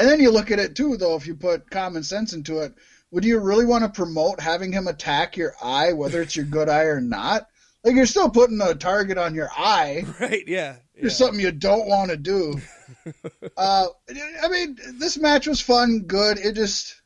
And 0.00 0.08
then 0.08 0.18
you 0.18 0.30
look 0.30 0.50
at 0.50 0.58
it 0.58 0.74
too, 0.74 0.96
though. 0.96 1.14
If 1.14 1.26
you 1.26 1.34
put 1.34 1.70
common 1.70 2.02
sense 2.02 2.32
into 2.32 2.60
it, 2.60 2.72
would 3.10 3.24
you 3.24 3.38
really 3.38 3.66
want 3.66 3.84
to 3.84 3.90
promote 3.90 4.40
having 4.40 4.72
him 4.72 4.88
attack 4.88 5.36
your 5.36 5.54
eye, 5.62 5.92
whether 5.92 6.22
it's 6.22 6.34
your 6.34 6.46
good 6.46 6.70
eye 6.70 6.84
or 6.84 7.02
not? 7.02 7.46
Like 7.84 7.94
you're 7.96 8.06
still 8.06 8.30
putting 8.30 8.60
a 8.62 8.74
target 8.74 9.18
on 9.18 9.34
your 9.34 9.50
eye. 9.54 10.04
Right, 10.20 10.44
yeah. 10.46 10.76
yeah. 10.94 11.00
There's 11.02 11.16
something 11.16 11.38
you 11.38 11.52
don't 11.52 11.86
want 11.86 12.10
to 12.10 12.16
do. 12.16 12.60
uh, 13.58 13.86
I 14.42 14.48
mean, 14.48 14.78
this 14.94 15.18
match 15.18 15.46
was 15.46 15.60
fun, 15.60 16.00
good. 16.06 16.38
It 16.38 16.54
just 16.54 17.00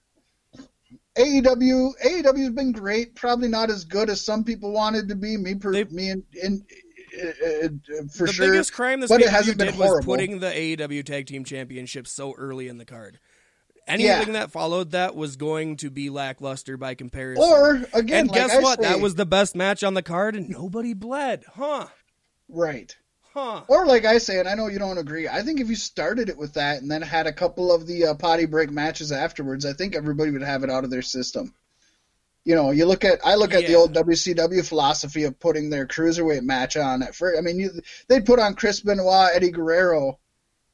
AEW 1.16 1.92
AEW 2.04 2.38
has 2.38 2.50
been 2.50 2.72
great. 2.72 3.14
Probably 3.14 3.48
not 3.48 3.70
as 3.70 3.84
good 3.84 4.10
as 4.10 4.20
some 4.24 4.44
people 4.44 4.72
wanted 4.72 5.08
to 5.08 5.14
be. 5.16 5.36
Me, 5.36 5.54
per, 5.56 5.72
They- 5.72 5.84
me, 5.84 6.10
and, 6.10 6.22
and 6.42 6.62
uh, 7.22 7.68
for 8.12 8.26
the 8.26 8.32
sure. 8.32 8.50
biggest 8.50 8.72
crime 8.72 9.00
this 9.00 9.08
but 9.08 9.20
it 9.20 9.28
hasn't 9.28 9.58
been 9.58 9.68
did 9.68 9.78
was 9.78 10.04
putting 10.04 10.40
the 10.40 10.50
AEW 10.50 11.04
Tag 11.04 11.26
Team 11.26 11.44
Championship 11.44 12.06
so 12.06 12.34
early 12.34 12.68
in 12.68 12.78
the 12.78 12.84
card. 12.84 13.18
Anything 13.86 14.32
that 14.32 14.50
followed 14.50 14.92
that 14.92 15.14
was 15.14 15.36
going 15.36 15.76
to 15.76 15.90
be 15.90 16.08
lackluster 16.08 16.76
by 16.76 16.94
comparison. 16.94 17.44
Or 17.44 17.82
again, 17.92 18.20
and 18.20 18.28
like 18.30 18.40
guess 18.40 18.52
I 18.52 18.60
what? 18.60 18.82
say- 18.82 18.88
That 18.88 19.00
was 19.00 19.14
the 19.14 19.26
best 19.26 19.54
match 19.54 19.84
on 19.84 19.94
the 19.94 20.02
card, 20.02 20.36
and 20.36 20.48
nobody 20.48 20.94
bled. 20.94 21.44
Huh? 21.54 21.86
right. 22.48 22.96
Huh? 23.34 23.62
Or 23.66 23.84
like 23.84 24.04
I 24.04 24.18
say, 24.18 24.38
and 24.38 24.48
I 24.48 24.54
know 24.54 24.68
you 24.68 24.78
don't 24.78 24.96
agree. 24.96 25.26
I 25.26 25.42
think 25.42 25.60
if 25.60 25.68
you 25.68 25.74
started 25.74 26.28
it 26.28 26.38
with 26.38 26.54
that 26.54 26.80
and 26.80 26.88
then 26.88 27.02
had 27.02 27.26
a 27.26 27.32
couple 27.32 27.74
of 27.74 27.84
the 27.84 28.06
uh, 28.06 28.14
potty 28.14 28.46
break 28.46 28.70
matches 28.70 29.10
afterwards, 29.10 29.66
I 29.66 29.72
think 29.72 29.96
everybody 29.96 30.30
would 30.30 30.42
have 30.42 30.62
it 30.62 30.70
out 30.70 30.84
of 30.84 30.90
their 30.90 31.02
system. 31.02 31.52
You 32.44 32.54
know, 32.54 32.72
you 32.72 32.84
look 32.84 33.04
at 33.04 33.20
I 33.24 33.36
look 33.36 33.54
at 33.54 33.66
the 33.66 33.74
old 33.74 33.94
WCW 33.94 34.66
philosophy 34.66 35.24
of 35.24 35.40
putting 35.40 35.70
their 35.70 35.86
cruiserweight 35.86 36.42
match 36.42 36.76
on 36.76 37.02
at 37.02 37.14
first. 37.14 37.38
I 37.38 37.40
mean, 37.40 37.58
you, 37.58 37.70
they'd 38.08 38.26
put 38.26 38.38
on 38.38 38.54
Chris 38.54 38.80
Benoit, 38.80 39.30
Eddie 39.34 39.50
Guerrero, 39.50 40.18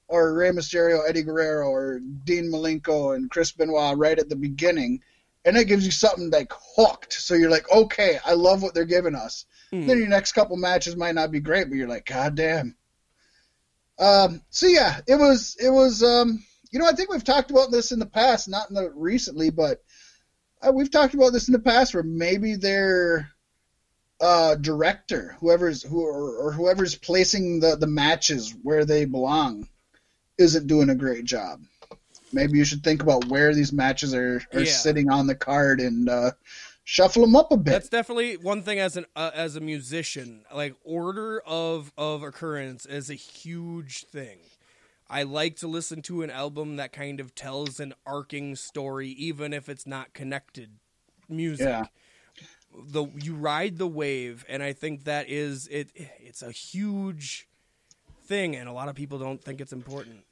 or 0.09 0.35
Rey 0.35 0.51
Mysterio, 0.51 1.09
Eddie 1.09 1.23
Guerrero, 1.23 1.69
or 1.69 2.01
Dean 2.01 2.51
Malenko 2.51 3.15
and 3.15 3.31
Chris 3.31 3.53
Benoit 3.53 3.97
right 3.97 4.19
at 4.19 4.29
the 4.29 4.35
beginning, 4.35 5.03
and 5.45 5.57
it 5.57 5.69
gives 5.69 5.85
you 5.85 5.93
something 5.93 6.31
like 6.31 6.53
hooked. 6.77 7.13
So 7.13 7.35
you're 7.35 7.51
like, 7.51 7.71
okay, 7.71 8.19
I 8.25 8.33
love 8.33 8.63
what 8.63 8.75
they're 8.75 8.85
giving 8.85 9.15
us. 9.15 9.47
Hmm. 9.71 9.87
Then 9.87 9.99
your 9.99 10.09
next 10.09 10.33
couple 10.33 10.57
matches 10.57 10.97
might 10.97 11.15
not 11.15 11.31
be 11.31 11.39
great, 11.39 11.69
but 11.69 11.77
you're 11.77 11.89
like, 11.89 12.07
God 12.07 12.35
damn. 12.35 12.75
Um, 14.01 14.43
so 14.51 14.67
yeah, 14.67 15.01
it 15.07 15.17
was 15.17 15.57
it 15.61 15.71
was 15.71 16.03
um, 16.03 16.43
you 16.73 16.81
know 16.81 16.87
I 16.87 16.93
think 16.93 17.13
we've 17.13 17.23
talked 17.23 17.51
about 17.51 17.71
this 17.71 17.93
in 17.93 17.99
the 17.99 18.07
past, 18.07 18.49
not 18.49 18.71
in 18.71 18.75
the 18.75 18.91
recently, 18.91 19.51
but 19.51 19.83
we've 20.73 20.91
talked 20.91 21.15
about 21.15 21.33
this 21.33 21.49
in 21.49 21.53
the 21.53 21.59
past 21.59 21.95
where 21.95 22.03
maybe 22.03 22.57
they're 22.57 23.31
uh, 24.21 24.55
director, 24.57 25.37
whoever's 25.41 25.83
who 25.83 26.03
or, 26.03 26.37
or 26.37 26.53
whoever's 26.53 26.95
placing 26.95 27.61
the 27.61 27.77
the 27.77 27.87
matches 27.87 28.55
where 28.63 28.85
they 28.85 29.05
belong, 29.07 29.67
isn't 30.39 30.67
doing 30.67 30.91
a 30.91 30.95
great 30.95 31.25
job. 31.25 31.63
Maybe 32.33 32.59
you 32.59 32.65
should 32.65 32.85
think 32.85 33.03
about 33.03 33.27
where 33.27 33.55
these 33.55 33.73
matches 33.73 34.15
are, 34.15 34.43
are 34.55 34.61
Yeah. 34.61 34.65
sitting 34.67 35.11
on 35.11 35.27
the 35.27 35.35
card 35.35 35.81
and 35.81 36.09
uh, 36.09 36.33
shuffle 36.85 37.23
them 37.23 37.35
up 37.35 37.51
a 37.51 37.57
bit. 37.57 37.73
That's 37.73 37.89
definitely 37.89 38.37
one 38.37 38.63
thing 38.63 38.79
as 38.79 38.97
an 38.97 39.07
uh, 39.17 39.31
as 39.35 39.57
a 39.57 39.61
musician. 39.61 40.45
Like 40.55 40.75
order 40.85 41.41
of 41.41 41.93
of 41.97 42.23
occurrence 42.23 42.85
is 42.85 43.11
a 43.11 43.15
huge 43.15 44.05
thing. 44.05 44.39
I 45.11 45.25
like 45.25 45.57
to 45.57 45.67
listen 45.67 46.03
to 46.03 46.23
an 46.23 46.31
album 46.31 46.77
that 46.77 46.93
kind 46.93 47.19
of 47.19 47.35
tells 47.35 47.81
an 47.81 47.95
arcing 48.07 48.55
story, 48.55 49.09
even 49.09 49.53
if 49.53 49.69
it's 49.69 49.87
not 49.87 50.15
connected 50.15 50.71
music. 51.29 51.67
Yeah. 51.67 51.87
The 52.73 53.07
you 53.17 53.35
ride 53.35 53.79
the 53.79 53.89
wave, 53.89 54.45
and 54.49 54.63
I 54.63 54.73
think 54.73 55.05
that 55.05 55.29
is 55.29 55.67
it. 55.67 55.91
It's 56.21 56.43
a 56.43 56.53
huge 56.53 57.49
thing, 58.25 58.55
and 58.55 58.69
a 58.69 58.73
lot 58.73 58.89
of 58.89 58.95
people 58.95 59.19
don't 59.19 59.43
think 59.43 59.61
it's 59.61 59.73
important. 59.73 60.25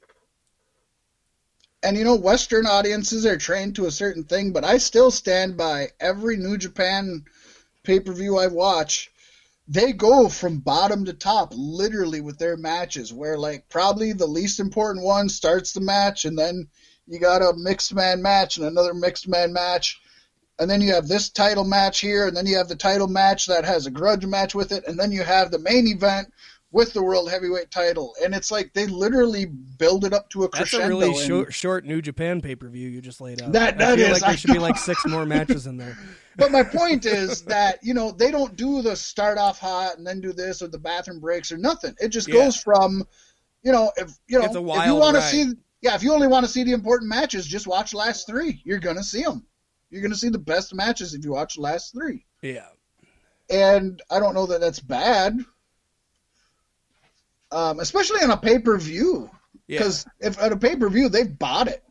and 1.83 1.97
you 1.97 2.03
know 2.03 2.15
western 2.15 2.65
audiences 2.65 3.25
are 3.25 3.37
trained 3.37 3.75
to 3.75 3.85
a 3.85 3.91
certain 3.91 4.23
thing 4.23 4.51
but 4.51 4.65
i 4.65 4.77
still 4.77 5.11
stand 5.11 5.55
by 5.55 5.87
every 5.99 6.37
new 6.37 6.57
japan 6.57 7.23
pay-per-view 7.83 8.37
i 8.37 8.47
watch 8.47 9.09
they 9.71 9.93
go 9.93 10.27
from 10.27 10.57
bottom 10.57 11.05
to 11.05 11.13
top 11.13 11.53
literally 11.55 12.21
with 12.21 12.39
their 12.39 12.57
matches 12.57 13.13
where 13.13 13.37
like 13.37 13.69
probably 13.69 14.11
the 14.13 14.25
least 14.25 14.59
important 14.59 15.05
one 15.05 15.29
starts 15.29 15.73
the 15.73 15.79
match 15.79 16.25
and 16.25 16.37
then 16.37 16.67
you 17.05 17.19
got 17.19 17.43
a 17.43 17.53
mixed 17.55 17.93
man 17.93 18.19
match 18.21 18.57
and 18.57 18.65
another 18.65 18.95
mixed 18.95 19.27
man 19.27 19.53
match 19.53 20.01
and 20.57 20.69
then 20.69 20.81
you 20.81 20.91
have 20.91 21.07
this 21.07 21.29
title 21.29 21.63
match 21.63 21.99
here 21.99 22.27
and 22.27 22.35
then 22.35 22.47
you 22.47 22.57
have 22.57 22.67
the 22.67 22.75
title 22.75 23.07
match 23.07 23.45
that 23.45 23.63
has 23.63 23.85
a 23.85 23.91
grudge 23.91 24.25
match 24.25 24.55
with 24.55 24.71
it 24.71 24.83
and 24.87 24.99
then 24.99 25.11
you 25.11 25.21
have 25.21 25.51
the 25.51 25.59
main 25.59 25.87
event 25.87 26.27
with 26.71 26.93
the 26.93 27.01
world 27.01 27.31
heavyweight 27.31 27.71
title 27.71 28.13
and 28.23 28.35
it's 28.35 28.51
like 28.51 28.71
they 28.73 28.85
literally 28.85 29.45
build 29.45 30.05
it 30.05 30.13
up 30.13 30.29
to 30.29 30.43
a 30.43 30.49
That's 30.49 30.69
crescendo 30.69 30.85
a 30.85 30.87
really 30.89 31.25
short, 31.25 31.51
short 31.51 31.83
New 31.85 31.99
Japan 31.99 32.41
pay 32.41 32.55
per 32.55 32.67
view 32.69 32.87
you 32.89 33.01
just 33.01 33.21
laid 33.21 33.41
out. 33.41 33.51
That- 33.53 33.73
I 33.75 33.77
that 33.77 33.97
feel 33.97 34.05
is, 34.05 34.11
like 34.11 34.21
there 34.21 34.29
I 34.29 34.35
should 34.35 34.53
be 34.53 34.59
like 34.59 34.77
six 34.89 35.03
more 35.07 35.25
matches 35.25 35.65
in 35.65 35.77
there. 35.77 35.97
But 36.37 36.51
my 36.51 36.61
point 36.63 37.05
is 37.07 37.41
that 37.43 37.79
you 37.83 37.93
know 37.95 38.11
they 38.11 38.29
don't 38.29 38.55
do 38.55 38.81
the 38.83 38.95
start 38.95 39.37
off 39.39 39.57
hot 39.59 39.97
and 39.97 40.05
then 40.05 40.21
do 40.21 40.31
this 40.31 40.61
or 40.61 40.67
the 40.67 40.77
bathroom 40.77 41.19
breaks 41.19 41.51
or 41.51 41.57
nothing. 41.57 41.95
It 41.99 42.09
just 42.09 42.27
Yeah. 42.27 42.35
goes 42.35 42.55
from, 42.55 43.03
you 43.63 43.71
know, 43.71 43.91
if 43.97 44.11
you 44.27 44.37
know 44.39 44.45
if 44.45 44.53
you 44.85 44.95
want 44.95 45.15
to 45.15 45.21
see, 45.23 45.51
yeah, 45.81 45.95
if 45.95 46.03
you 46.03 46.13
only 46.13 46.27
want 46.27 46.45
to 46.45 46.51
see 46.51 46.63
the 46.63 46.73
important 46.73 47.09
matches, 47.09 47.47
just 47.47 47.65
watch 47.65 47.91
the 47.91 47.97
last 47.97 48.27
three. 48.27 48.61
You're 48.63 48.79
gonna 48.79 49.03
see 49.03 49.23
them. 49.23 49.43
You're 49.89 50.03
gonna 50.03 50.13
see 50.15 50.29
the 50.29 50.37
best 50.37 50.73
matches 50.75 51.15
if 51.15 51.25
you 51.25 51.31
watch 51.31 51.55
the 51.55 51.61
last 51.61 51.93
three. 51.93 52.25
Yeah. 52.43 52.67
And 53.49 53.99
I 54.11 54.19
don't 54.19 54.35
know 54.35 54.45
that 54.45 54.61
that's 54.61 54.79
bad, 54.79 55.39
um, 57.51 57.79
especially 57.79 58.21
on 58.21 58.31
a 58.31 58.37
pay 58.37 58.59
per 58.59 58.77
view. 58.77 59.29
Yeah. 59.67 59.79
Because 59.79 60.05
if 60.19 60.39
at 60.39 60.51
a 60.51 60.57
pay 60.57 60.75
per 60.75 60.89
view 60.89 61.09
they've 61.09 61.37
bought 61.37 61.67
it. 61.67 61.83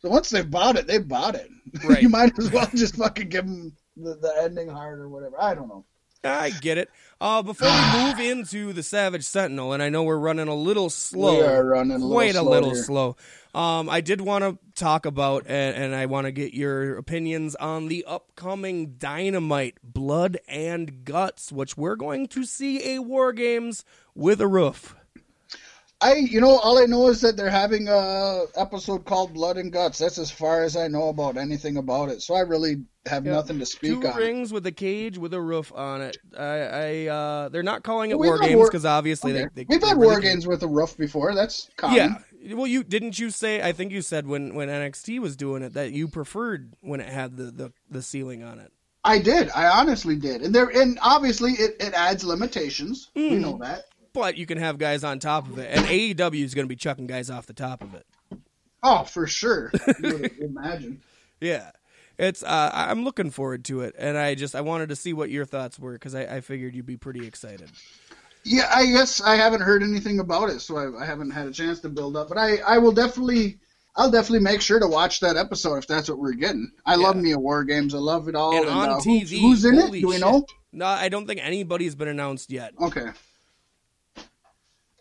So 0.00 0.08
once 0.08 0.30
they've 0.30 0.48
bought 0.48 0.76
it, 0.76 0.86
they've 0.86 1.06
bought 1.06 1.34
it. 1.34 1.50
Right. 1.84 2.00
you 2.00 2.08
might 2.08 2.38
as 2.38 2.50
well 2.50 2.66
just 2.74 2.96
fucking 2.96 3.28
give 3.28 3.44
them 3.44 3.76
the, 3.94 4.14
the 4.14 4.34
ending 4.40 4.68
hard 4.68 5.00
or 5.00 5.08
whatever. 5.10 5.38
I 5.38 5.54
don't 5.54 5.68
know. 5.68 5.84
I 6.24 6.50
get 6.50 6.78
it. 6.78 6.90
Uh, 7.20 7.42
before 7.42 7.68
we 7.68 8.02
move 8.04 8.18
into 8.20 8.72
the 8.72 8.82
Savage 8.82 9.24
Sentinel, 9.24 9.72
and 9.72 9.82
I 9.82 9.88
know 9.88 10.02
we're 10.04 10.18
running 10.18 10.48
a 10.48 10.54
little 10.54 10.90
slow, 10.90 11.38
We 11.38 11.42
are 11.42 11.64
running 11.64 11.92
a 11.92 11.94
little 11.98 12.10
quite 12.10 12.34
a 12.34 12.42
little 12.42 12.74
here. 12.74 12.82
slow. 12.82 13.16
Um, 13.54 13.88
I 13.88 14.00
did 14.00 14.20
want 14.20 14.44
to 14.44 14.58
talk 14.74 15.06
about, 15.06 15.46
and, 15.46 15.76
and 15.76 15.94
I 15.94 16.06
want 16.06 16.26
to 16.26 16.32
get 16.32 16.54
your 16.54 16.96
opinions 16.96 17.54
on 17.56 17.88
the 17.88 18.04
upcoming 18.06 18.94
Dynamite 18.98 19.78
Blood 19.82 20.38
and 20.46 21.04
Guts, 21.04 21.50
which 21.50 21.76
we're 21.76 21.96
going 21.96 22.26
to 22.28 22.44
see 22.44 22.94
a 22.94 23.00
War 23.00 23.32
Games 23.32 23.84
with 24.14 24.40
a 24.40 24.46
roof. 24.46 24.94
I, 26.00 26.14
you 26.14 26.40
know, 26.40 26.56
all 26.58 26.78
I 26.78 26.84
know 26.84 27.08
is 27.08 27.20
that 27.22 27.36
they're 27.36 27.50
having 27.50 27.88
a 27.88 28.44
episode 28.56 29.04
called 29.04 29.34
Blood 29.34 29.56
and 29.56 29.72
Guts. 29.72 29.98
That's 29.98 30.18
as 30.18 30.30
far 30.30 30.62
as 30.62 30.76
I 30.76 30.86
know 30.86 31.08
about 31.08 31.36
anything 31.36 31.76
about 31.76 32.08
it. 32.08 32.22
So 32.22 32.34
I 32.34 32.40
really 32.40 32.84
have 33.06 33.26
Yeah. 33.26 33.32
nothing 33.32 33.58
to 33.58 33.66
speak 33.66 34.00
Two 34.00 34.06
on. 34.06 34.16
rings 34.16 34.52
with 34.52 34.64
a 34.66 34.70
cage 34.72 35.18
with 35.18 35.34
a 35.34 35.40
roof 35.40 35.72
on 35.74 36.02
it. 36.02 36.16
I, 36.38 36.44
I 36.44 37.06
uh, 37.06 37.48
they're 37.48 37.64
not 37.64 37.82
calling 37.82 38.12
it 38.12 38.18
We've 38.18 38.28
War 38.28 38.38
Games 38.38 38.54
war- 38.54 38.66
because 38.68 38.84
obviously 38.84 39.32
Okay. 39.32 39.48
they, 39.54 39.64
they 39.64 39.66
We've 39.68 39.82
had 39.82 39.96
really 39.96 40.06
war 40.06 40.12
can't- 40.20 40.24
games 40.24 40.46
with 40.46 40.62
a 40.62 40.68
roof 40.68 40.96
before. 40.96 41.34
That's 41.34 41.68
common. 41.76 41.96
Yeah. 41.96 42.54
Well, 42.54 42.68
you 42.68 42.84
didn't 42.84 43.18
you 43.18 43.30
say? 43.30 43.60
I 43.60 43.72
think 43.72 43.90
you 43.90 44.00
said 44.00 44.24
when 44.28 44.54
when 44.54 44.68
NXT 44.68 45.18
was 45.18 45.34
doing 45.34 45.64
it 45.64 45.72
that 45.74 45.90
you 45.90 46.06
preferred 46.06 46.74
when 46.80 47.00
it 47.00 47.08
had 47.08 47.36
the 47.36 47.44
the, 47.50 47.72
the 47.90 48.02
ceiling 48.02 48.44
on 48.44 48.60
it. 48.60 48.70
I 49.02 49.18
did. 49.18 49.50
I 49.50 49.66
honestly 49.80 50.14
did. 50.16 50.42
And 50.42 50.54
there, 50.54 50.68
and 50.68 50.98
obviously 51.02 51.52
it, 51.52 51.76
it 51.80 51.94
adds 51.94 52.22
limitations. 52.24 53.10
We 53.16 53.30
Mm. 53.32 53.40
know 53.40 53.58
that. 53.62 53.84
But 54.12 54.36
you 54.36 54.46
can 54.46 54.58
have 54.58 54.78
guys 54.78 55.04
on 55.04 55.18
top 55.18 55.48
of 55.48 55.58
it, 55.58 55.68
and 55.70 55.86
AEW 55.86 56.44
is 56.44 56.54
going 56.54 56.64
to 56.66 56.68
be 56.68 56.76
chucking 56.76 57.06
guys 57.06 57.30
off 57.30 57.46
the 57.46 57.52
top 57.52 57.82
of 57.82 57.94
it. 57.94 58.06
Oh, 58.82 59.04
for 59.04 59.26
sure. 59.26 59.72
You 60.02 60.30
imagine. 60.40 61.02
Yeah, 61.40 61.70
it's. 62.18 62.42
Uh, 62.42 62.70
I'm 62.74 63.04
looking 63.04 63.30
forward 63.30 63.64
to 63.66 63.82
it, 63.82 63.94
and 63.96 64.18
I 64.18 64.34
just 64.34 64.56
I 64.56 64.60
wanted 64.60 64.88
to 64.88 64.96
see 64.96 65.12
what 65.12 65.30
your 65.30 65.44
thoughts 65.44 65.78
were 65.78 65.92
because 65.92 66.16
I, 66.16 66.22
I 66.22 66.40
figured 66.40 66.74
you'd 66.74 66.84
be 66.84 66.96
pretty 66.96 67.24
excited. 67.24 67.70
Yeah, 68.42 68.68
I 68.74 68.86
guess 68.86 69.20
I 69.20 69.36
haven't 69.36 69.60
heard 69.60 69.84
anything 69.84 70.18
about 70.18 70.50
it, 70.50 70.58
so 70.60 70.76
I, 70.76 71.02
I 71.02 71.06
haven't 71.06 71.30
had 71.30 71.46
a 71.46 71.52
chance 71.52 71.78
to 71.82 71.88
build 71.88 72.16
up. 72.16 72.28
But 72.28 72.38
I, 72.38 72.56
I 72.56 72.78
will 72.78 72.90
definitely, 72.90 73.58
I'll 73.94 74.10
definitely 74.10 74.40
make 74.40 74.60
sure 74.60 74.80
to 74.80 74.88
watch 74.88 75.20
that 75.20 75.36
episode 75.36 75.76
if 75.76 75.86
that's 75.86 76.08
what 76.08 76.18
we're 76.18 76.32
getting. 76.32 76.72
I 76.84 76.96
love 76.96 77.14
me 77.14 77.30
a 77.30 77.38
war 77.38 77.62
games. 77.62 77.94
I 77.94 77.98
love 77.98 78.26
it 78.26 78.34
all. 78.34 78.56
and 78.56 78.68
on 78.68 78.88
uh, 78.88 78.96
TV, 78.96 79.40
who's, 79.40 79.64
in 79.64 79.76
it? 79.76 79.92
Do 79.92 80.08
we 80.08 80.14
shit. 80.14 80.20
know? 80.20 80.44
No, 80.72 80.86
I 80.86 81.08
don't 81.08 81.26
think 81.26 81.40
anybody's 81.40 81.94
been 81.94 82.08
announced 82.08 82.50
yet. 82.50 82.74
Okay. 82.80 83.06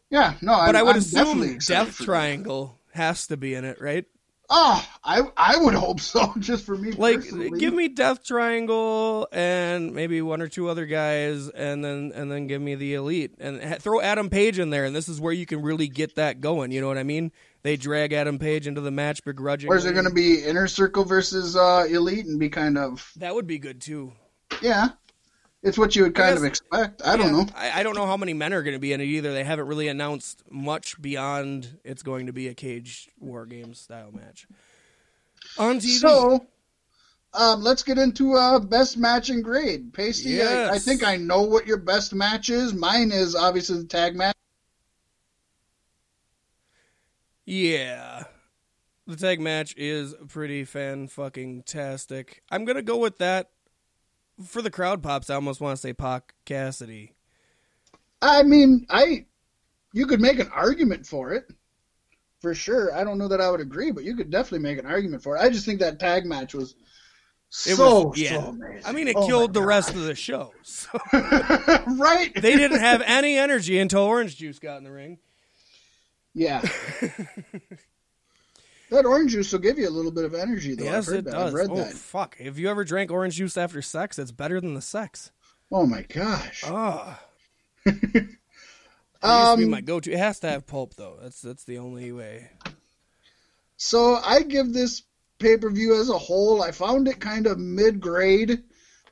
Yeah, 0.10 0.36
no, 0.42 0.54
But 0.54 0.70
I'm, 0.70 0.76
I 0.78 0.84
would 0.84 0.96
I'm 0.96 1.02
assume 1.02 1.58
Death 1.60 1.98
that. 1.98 2.04
Triangle 2.06 2.80
has 2.94 3.28
to 3.28 3.38
be 3.38 3.54
in 3.54 3.66
it, 3.66 3.82
right? 3.82 4.06
Oh, 4.50 4.88
I, 5.04 5.24
I 5.36 5.58
would 5.58 5.74
hope 5.74 6.00
so. 6.00 6.34
Just 6.40 6.66
for 6.66 6.78
me, 6.78 6.94
Like, 6.94 7.18
personally. 7.18 7.60
give 7.60 7.74
me 7.74 7.90
Death 7.90 8.24
Triangle 8.24 9.28
and 9.34 9.94
maybe 9.94 10.22
one 10.22 10.42
or 10.42 10.48
two 10.48 10.70
other 10.70 10.86
guys, 10.86 11.50
and 11.50 11.84
then 11.84 12.14
and 12.16 12.32
then 12.32 12.48
give 12.48 12.62
me 12.62 12.76
the 12.76 12.94
Elite 12.94 13.34
and 13.40 13.62
ha- 13.62 13.76
throw 13.80 14.00
Adam 14.00 14.30
Page 14.30 14.58
in 14.58 14.70
there, 14.70 14.86
and 14.86 14.96
this 14.96 15.10
is 15.10 15.20
where 15.20 15.34
you 15.34 15.46
can 15.46 15.62
really 15.62 15.90
get 15.90 16.16
that 16.16 16.40
going. 16.40 16.72
You 16.72 16.80
know 16.80 16.88
what 16.88 16.98
I 16.98 17.04
mean? 17.04 17.34
They 17.64 17.76
drag 17.76 18.14
Adam 18.14 18.40
Page 18.40 18.68
into 18.68 18.80
the 18.80 18.92
match 18.92 19.22
begrudgingly. 19.26 19.74
Or 19.76 19.78
is 19.78 19.84
it 19.86 19.92
going 19.92 20.06
to 20.06 20.14
be 20.14 20.42
inner 20.42 20.68
circle 20.68 21.04
versus 21.04 21.58
uh, 21.58 21.86
elite 21.90 22.26
and 22.26 22.40
be 22.40 22.48
kind 22.48 22.78
of 22.78 23.12
That 23.18 23.36
would 23.36 23.48
be 23.48 23.60
good 23.60 23.82
too. 23.82 24.14
yeah? 24.62 24.90
It's 25.68 25.78
what 25.78 25.96
you 25.96 26.04
would 26.04 26.16
kind 26.16 26.32
guess- 26.32 26.40
of 26.40 26.46
expect. 26.46 27.02
I 27.06 27.18
don't 27.18 27.32
know. 27.34 27.46
I, 27.56 27.82
I 27.82 27.84
don't 27.84 27.96
know 27.96 28.06
how 28.06 28.16
many 28.16 28.34
men 28.34 28.54
are 28.54 28.64
going 28.64 28.76
to 28.76 28.80
be 28.80 28.94
in 28.94 29.02
it 29.02 29.06
either. 29.06 29.34
They 29.34 29.44
haven't 29.44 29.68
really 29.68 29.90
announced 29.90 30.44
much 30.50 31.02
beyond 31.02 31.78
it's 31.84 32.04
going 32.04 32.28
to 32.28 32.34
be 32.34 32.48
a 32.48 32.54
cage 32.54 33.10
war 33.20 33.46
games 33.46 33.80
style 33.80 34.12
match 34.14 34.48
on 35.58 35.80
TV. 35.80 36.00
So, 36.00 36.46
um, 37.34 37.62
let's 37.62 37.84
get 37.84 37.98
into 37.98 38.36
uh, 38.36 38.60
best 38.60 38.98
match 38.98 39.30
and 39.30 39.44
grade. 39.44 39.94
Pasty, 39.94 40.42
I, 40.42 40.76
I 40.76 40.80
think 40.80 41.06
I 41.06 41.18
know 41.18 41.42
what 41.42 41.68
your 41.68 41.78
best 41.78 42.16
match 42.16 42.50
is. 42.50 42.74
Mine 42.74 43.12
is 43.12 43.36
obviously 43.36 43.80
the 43.80 43.88
tag 43.88 44.16
match. 44.16 44.36
Yeah. 47.46 48.24
The 49.06 49.16
tag 49.16 49.40
match 49.40 49.74
is 49.78 50.16
pretty 50.28 50.66
fan 50.66 51.08
fucking 51.08 51.64
tastic. 51.64 52.42
I'm 52.52 52.66
gonna 52.66 52.82
go 52.82 52.98
with 52.98 53.18
that. 53.20 53.52
For 54.46 54.62
the 54.62 54.70
crowd 54.72 55.02
pops, 55.02 55.30
I 55.30 55.36
almost 55.36 55.62
want 55.62 55.76
to 55.76 55.82
say 55.82 55.94
Pac 55.94 56.34
Cassidy. 56.46 57.14
I 58.22 58.44
mean, 58.44 58.86
I 58.90 59.26
you 59.94 60.06
could 60.06 60.22
make 60.22 60.40
an 60.40 60.50
argument 60.54 61.06
for 61.06 61.34
it. 61.34 61.52
For 62.42 62.54
sure. 62.54 62.94
I 62.96 63.04
don't 63.04 63.18
know 63.18 63.28
that 63.30 63.42
I 63.42 63.50
would 63.50 63.62
agree, 63.62 63.92
but 63.92 64.04
you 64.04 64.16
could 64.16 64.30
definitely 64.30 64.60
make 64.60 64.78
an 64.78 64.86
argument 64.86 65.24
for 65.24 65.36
it. 65.36 65.42
I 65.42 65.50
just 65.50 65.66
think 65.66 65.80
that 65.80 66.00
tag 66.00 66.26
match 66.26 66.54
was 66.54 66.76
It 67.66 67.76
so, 67.76 68.10
was 68.10 68.20
yeah. 68.20 68.42
so 68.42 68.50
amazing. 68.50 68.84
I 68.86 68.92
mean, 68.92 69.08
it 69.08 69.16
Oh 69.16 69.26
killed 69.26 69.54
the 69.54 69.60
God. 69.62 69.66
rest 69.68 69.90
of 69.96 70.02
the 70.04 70.14
show. 70.16 70.54
So 70.64 70.90
right? 71.14 72.32
they 72.36 72.56
didn't 72.58 72.80
have 72.80 73.02
any 73.06 73.38
energy 73.38 73.80
until 73.80 74.02
Orange 74.02 74.36
Juice 74.38 74.60
got 74.60 74.78
in 74.78 74.84
the 74.84 74.92
ring. 74.92 75.18
Yeah. 76.34 76.62
that 78.92 79.06
orange 79.06 79.32
juice 79.32 79.52
will 79.52 79.60
give 79.60 79.78
you 79.78 79.88
a 79.88 79.92
little 79.92 80.12
bit 80.12 80.26
of 80.26 80.34
energy, 80.34 80.76
though. 80.76 80.86
I've 80.86 80.92
yes, 80.92 81.06
heard 81.08 81.16
it 81.18 81.26
that. 81.26 81.32
does. 81.32 81.48
I've 81.50 81.54
read 81.54 81.70
oh 81.72 81.76
that. 81.78 81.94
fuck! 81.94 82.36
If 82.40 82.58
you 82.60 82.70
ever 82.70 82.84
drank 82.84 83.12
orange 83.12 83.36
juice 83.36 83.58
after 83.58 83.82
sex, 83.82 84.18
it's 84.20 84.32
better 84.32 84.60
than 84.62 84.74
the 84.74 84.82
sex. 84.82 85.32
Oh 85.72 85.86
my 85.86 86.02
gosh. 86.04 86.64
Oh. 86.66 87.20
It 87.86 87.94
used 88.04 88.14
to 88.14 88.22
be 88.22 89.64
Um, 89.64 89.70
my 89.70 89.82
go-to. 89.82 90.12
It 90.12 90.20
has 90.20 90.40
to 90.42 90.50
have 90.50 90.68
pulp 90.68 90.96
though. 90.96 91.18
That's 91.22 91.42
that's 91.42 91.64
the 91.66 91.80
only 91.80 92.12
way. 92.12 92.50
So 93.78 94.16
I 94.16 94.42
give 94.42 94.74
this 94.74 95.04
pay 95.40 95.58
per 95.58 95.70
view 95.70 96.00
as 96.00 96.10
a 96.10 96.18
whole. 96.18 96.62
I 96.64 96.72
found 96.72 97.08
it 97.08 97.20
kind 97.20 97.48
of 97.48 97.60
mid 97.60 98.00
grade, 98.00 98.64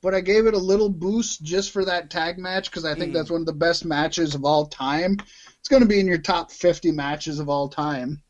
but 0.01 0.13
I 0.15 0.21
gave 0.21 0.47
it 0.47 0.53
a 0.53 0.57
little 0.59 0.89
boost 0.89 1.43
just 1.43 1.71
for 1.71 1.85
that 1.85 2.09
tag 2.09 2.37
match 2.37 2.69
because 2.69 2.85
I 2.85 2.95
think 2.95 3.11
Mm. 3.11 3.15
that's 3.15 3.29
one 3.31 3.41
of 3.41 3.47
the 3.47 3.53
best 3.53 3.85
matches 3.85 4.33
of 4.35 4.45
all 4.45 4.65
time. 4.67 5.17
It's 5.59 5.69
going 5.69 5.81
to 5.83 5.87
be 5.89 5.99
in 5.99 6.07
your 6.07 6.19
top 6.19 6.51
50 6.51 6.91
matches 6.91 7.39
of 7.39 7.49
all 7.49 7.69
time. 7.69 8.21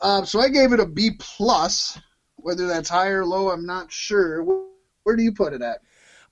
Uh, 0.00 0.24
so 0.24 0.40
I 0.40 0.48
gave 0.48 0.72
it 0.72 0.80
a 0.80 0.86
B 0.86 1.12
plus. 1.18 1.98
Whether 2.36 2.66
that's 2.66 2.90
high 2.90 3.08
or 3.08 3.24
low, 3.24 3.50
I'm 3.50 3.64
not 3.64 3.90
sure. 3.90 4.42
Where 5.04 5.16
do 5.16 5.22
you 5.22 5.32
put 5.32 5.54
it 5.54 5.62
at? 5.62 5.78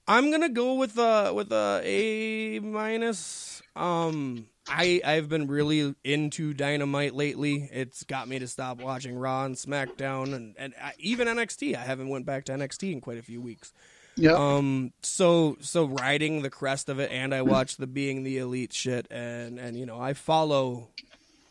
I'm 0.06 0.30
gonna 0.30 0.48
go 0.48 0.74
with 0.74 0.98
a 0.98 1.32
with 1.32 1.52
a 1.52 1.80
A 1.84 2.58
minus. 2.60 3.62
Um, 3.74 4.48
I 4.68 5.00
I've 5.04 5.28
been 5.28 5.46
really 5.46 5.94
into 6.04 6.54
Dynamite 6.54 7.14
lately. 7.14 7.68
It's 7.72 8.02
got 8.04 8.28
me 8.28 8.38
to 8.38 8.48
stop 8.48 8.80
watching 8.80 9.16
Raw 9.16 9.44
and 9.44 9.54
SmackDown 9.54 10.34
and 10.34 10.54
and 10.58 10.74
I, 10.82 10.92
even 10.98 11.28
NXT. 11.28 11.74
I 11.76 11.80
haven't 11.80 12.08
went 12.08 12.26
back 12.26 12.44
to 12.46 12.52
NXT 12.52 12.92
in 12.92 13.00
quite 13.00 13.18
a 13.18 13.22
few 13.22 13.40
weeks. 13.40 13.72
Yeah. 14.16 14.32
Um, 14.32 14.92
so 15.02 15.56
so 15.60 15.86
riding 15.86 16.42
the 16.42 16.50
crest 16.50 16.88
of 16.88 16.98
it, 16.98 17.10
and 17.10 17.34
I 17.34 17.42
watch 17.42 17.76
the 17.76 17.86
Being 17.86 18.24
the 18.24 18.38
Elite 18.38 18.72
shit, 18.72 19.06
and 19.10 19.58
and 19.58 19.78
you 19.78 19.86
know 19.86 20.00
I 20.00 20.12
follow 20.12 20.88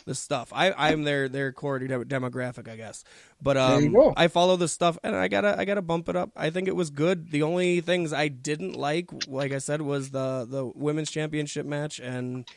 the 0.06 0.16
stuff. 0.16 0.52
I 0.54 0.72
I'm 0.74 1.04
their 1.04 1.28
their 1.30 1.52
core 1.52 1.80
demographic, 1.80 2.68
I 2.70 2.76
guess. 2.76 3.04
But 3.42 3.58
um. 3.58 3.96
I 4.18 4.28
follow 4.28 4.56
the 4.58 4.68
stuff, 4.68 4.98
and 5.04 5.16
I 5.16 5.28
gotta 5.28 5.58
I 5.58 5.66
gotta 5.66 5.82
bump 5.82 6.10
it 6.10 6.16
up. 6.16 6.32
I 6.36 6.50
think 6.50 6.68
it 6.68 6.76
was 6.76 6.90
good. 6.90 7.32
The 7.32 7.44
only 7.44 7.82
things 7.82 8.14
I 8.14 8.28
didn't 8.28 8.74
like, 8.76 9.10
like 9.28 9.52
I 9.52 9.58
said, 9.58 9.82
was 9.82 10.12
the 10.12 10.46
the 10.50 10.66
women's 10.76 11.10
championship 11.10 11.66
match 11.66 12.00
and 12.00 12.48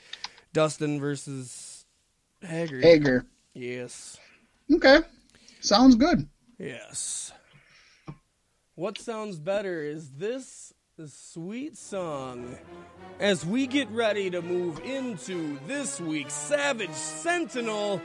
Dustin 0.52 1.00
versus 1.00 1.86
Hager. 2.42 2.80
Hager. 2.80 3.26
Yes, 3.54 4.18
Okay. 4.72 4.98
Sounds 5.60 5.94
good. 5.94 6.28
yes. 6.58 7.32
What 8.74 8.98
sounds 8.98 9.38
better 9.38 9.82
is 9.82 10.10
this 10.10 10.73
sweet 11.08 11.76
song 11.76 12.56
as 13.18 13.44
we 13.44 13.66
get 13.66 13.90
ready 13.90 14.30
to 14.30 14.40
move 14.40 14.78
into 14.84 15.58
this 15.66 16.00
week's 16.00 16.32
Savage 16.32 16.92
Sentinel, 16.92 18.00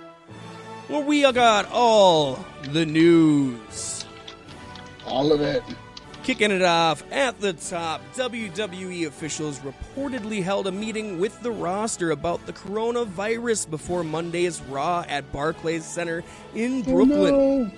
where 0.87 1.05
we 1.05 1.21
got 1.31 1.69
all 1.71 2.43
the 2.71 2.87
news. 2.87 4.05
All 5.05 5.31
of 5.31 5.41
it. 5.41 5.61
Kicking 6.23 6.49
it 6.49 6.63
off 6.63 7.03
at 7.11 7.39
the 7.39 7.53
top, 7.53 8.01
WWE 8.15 9.05
officials 9.05 9.59
reportedly 9.59 10.41
held 10.41 10.65
a 10.65 10.71
meeting 10.71 11.19
with 11.19 11.39
the 11.43 11.51
roster 11.51 12.09
about 12.09 12.43
the 12.47 12.53
coronavirus 12.53 13.69
before 13.69 14.03
Monday's 14.03 14.61
Raw 14.61 15.05
at 15.07 15.31
Barclays 15.31 15.85
Center 15.85 16.23
in 16.55 16.79
oh, 16.79 16.91
Brooklyn. 16.91 17.33
Oh, 17.35 17.63
no. 17.65 17.71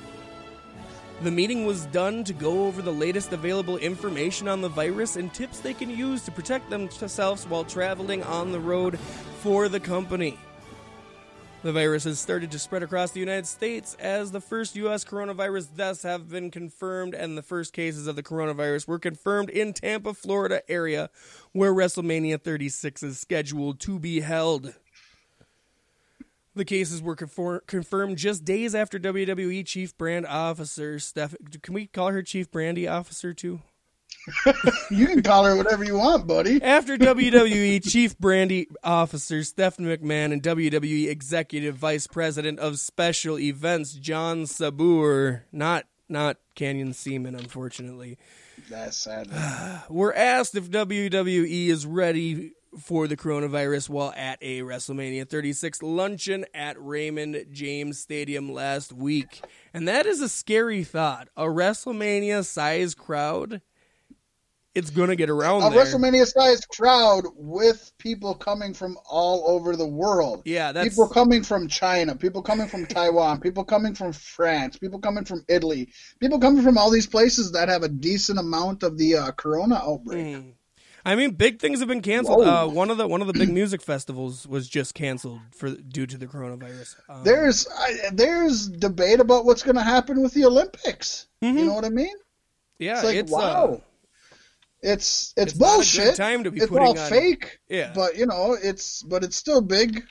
The 1.21 1.29
meeting 1.29 1.67
was 1.67 1.85
done 1.85 2.23
to 2.23 2.33
go 2.33 2.65
over 2.65 2.81
the 2.81 2.91
latest 2.91 3.31
available 3.31 3.77
information 3.77 4.47
on 4.47 4.61
the 4.61 4.69
virus 4.69 5.17
and 5.17 5.31
tips 5.31 5.59
they 5.59 5.75
can 5.75 5.91
use 5.91 6.25
to 6.25 6.31
protect 6.31 6.71
themselves 6.71 7.45
while 7.45 7.63
traveling 7.63 8.23
on 8.23 8.51
the 8.51 8.59
road 8.59 8.97
for 9.41 9.69
the 9.69 9.79
company. 9.79 10.39
The 11.61 11.73
virus 11.73 12.05
has 12.05 12.19
started 12.19 12.49
to 12.49 12.57
spread 12.57 12.81
across 12.81 13.11
the 13.11 13.19
United 13.19 13.45
States 13.45 13.95
as 13.99 14.31
the 14.31 14.41
first 14.41 14.75
U.S. 14.77 15.05
coronavirus 15.05 15.75
deaths 15.75 16.01
have 16.01 16.27
been 16.27 16.49
confirmed, 16.49 17.13
and 17.13 17.37
the 17.37 17.43
first 17.43 17.71
cases 17.71 18.07
of 18.07 18.15
the 18.15 18.23
coronavirus 18.23 18.87
were 18.87 18.97
confirmed 18.97 19.51
in 19.51 19.73
Tampa, 19.73 20.15
Florida 20.15 20.63
area, 20.67 21.11
where 21.51 21.71
WrestleMania 21.71 22.41
36 22.41 23.03
is 23.03 23.19
scheduled 23.19 23.79
to 23.81 23.99
be 23.99 24.21
held. 24.21 24.73
The 26.53 26.65
cases 26.65 27.01
were 27.01 27.15
confor- 27.15 27.65
confirmed 27.65 28.17
just 28.17 28.43
days 28.43 28.75
after 28.75 28.99
WWE 28.99 29.65
Chief 29.65 29.97
Brand 29.97 30.25
Officer 30.27 30.99
Steph. 30.99 31.33
Can 31.61 31.73
we 31.73 31.87
call 31.87 32.09
her 32.09 32.21
Chief 32.21 32.51
Brandy 32.51 32.87
Officer 32.87 33.33
too? 33.33 33.61
You 34.91 35.07
can 35.07 35.23
call 35.23 35.45
her 35.45 35.55
whatever 35.55 35.85
you 35.85 35.97
want, 35.97 36.27
buddy. 36.27 36.61
After 36.61 36.97
WWE 36.97 37.81
Chief 37.89 38.17
Brandy 38.19 38.67
Officer 38.83 39.41
Stephanie 39.43 39.95
McMahon 39.95 40.33
and 40.33 40.43
WWE 40.43 41.07
Executive 41.07 41.75
Vice 41.77 42.07
President 42.07 42.59
of 42.59 42.77
Special 42.77 43.39
Events 43.39 43.93
John 43.93 44.45
Saboor, 44.45 45.45
not 45.53 45.85
not 46.09 46.37
Canyon 46.55 46.91
Seaman, 46.93 47.35
unfortunately, 47.35 48.17
That's 48.69 48.97
sad. 48.97 49.29
were 49.89 50.13
asked 50.13 50.55
if 50.55 50.69
WWE 50.69 51.67
is 51.67 51.85
ready 51.85 52.51
for 52.79 53.07
the 53.07 53.17
coronavirus 53.17 53.89
while 53.89 54.13
at 54.15 54.37
a 54.41 54.61
WrestleMania 54.61 55.27
36 55.29 55.83
luncheon 55.83 56.45
at 56.53 56.75
Raymond 56.79 57.45
James 57.51 57.99
Stadium 57.99 58.51
last 58.51 58.93
week. 58.93 59.41
And 59.73 59.87
that 59.87 60.05
is 60.05 60.21
a 60.21 60.29
scary 60.29 60.83
thought. 60.83 61.27
A 61.35 61.43
WrestleMania 61.43 62.45
sized 62.45 62.97
crowd, 62.97 63.61
it's 64.73 64.89
going 64.89 65.09
to 65.09 65.17
get 65.17 65.29
around 65.29 65.63
A 65.63 65.69
there. 65.69 65.83
WrestleMania 65.83 66.25
sized 66.25 66.67
crowd 66.69 67.25
with 67.35 67.91
people 67.97 68.33
coming 68.35 68.73
from 68.73 68.97
all 69.05 69.49
over 69.49 69.75
the 69.75 69.87
world. 69.87 70.43
yeah, 70.45 70.71
that's 70.71 70.89
People 70.89 71.09
coming 71.09 71.43
from 71.43 71.67
China, 71.67 72.15
people 72.15 72.41
coming 72.41 72.67
from 72.67 72.85
Taiwan, 72.85 73.41
people 73.41 73.65
coming 73.65 73.93
from 73.93 74.13
France, 74.13 74.77
people 74.77 74.99
coming 74.99 75.25
from 75.25 75.43
Italy, 75.49 75.89
people 76.21 76.39
coming 76.39 76.63
from 76.63 76.77
all 76.77 76.89
these 76.89 77.07
places 77.07 77.51
that 77.51 77.67
have 77.67 77.83
a 77.83 77.89
decent 77.89 78.39
amount 78.39 78.83
of 78.83 78.97
the 78.97 79.17
uh, 79.17 79.31
corona 79.31 79.75
outbreak. 79.75 80.37
Mm. 80.37 80.53
I 81.05 81.15
mean, 81.15 81.31
big 81.31 81.59
things 81.59 81.79
have 81.79 81.87
been 81.87 82.01
canceled. 82.01 82.45
Uh, 82.45 82.67
one 82.67 82.89
of 82.91 82.97
the 82.97 83.07
one 83.07 83.21
of 83.21 83.27
the 83.27 83.33
big 83.33 83.49
music 83.51 83.81
festivals 83.81 84.47
was 84.47 84.67
just 84.69 84.93
canceled 84.93 85.39
for 85.51 85.71
due 85.71 86.05
to 86.05 86.17
the 86.17 86.27
coronavirus. 86.27 86.95
Um, 87.09 87.23
There's 87.23 87.67
I, 87.75 88.09
there's 88.13 88.67
debate 88.69 89.19
about 89.19 89.45
what's 89.45 89.63
going 89.63 89.77
to 89.77 89.83
happen 89.83 90.21
with 90.21 90.33
the 90.33 90.45
Olympics. 90.45 91.27
Mhm. 91.43 91.57
You 91.59 91.65
know 91.65 91.73
what 91.73 91.85
I 91.85 91.89
mean? 91.89 92.15
yeah, 92.79 92.95
It's 92.95 93.03
like 93.03 93.15
it's 93.15 93.31
wow. 93.31 93.73
uh, 93.73 93.77
it's 94.83 95.33
it's, 95.37 95.51
it's 95.51 95.53
bullshit. 95.53 96.15
time 96.15 96.43
to 96.43 96.51
be 96.51 96.59
it's 96.61 96.71
all 96.71 96.97
on- 96.99 97.09
fake. 97.09 97.59
yeah. 97.69 97.91
But 97.93 98.17
you 98.17 98.25
know, 98.25 98.55
it's 98.61 99.03
but 99.03 99.23
it's 99.23 99.35
still 99.35 99.61
big. 99.61 100.03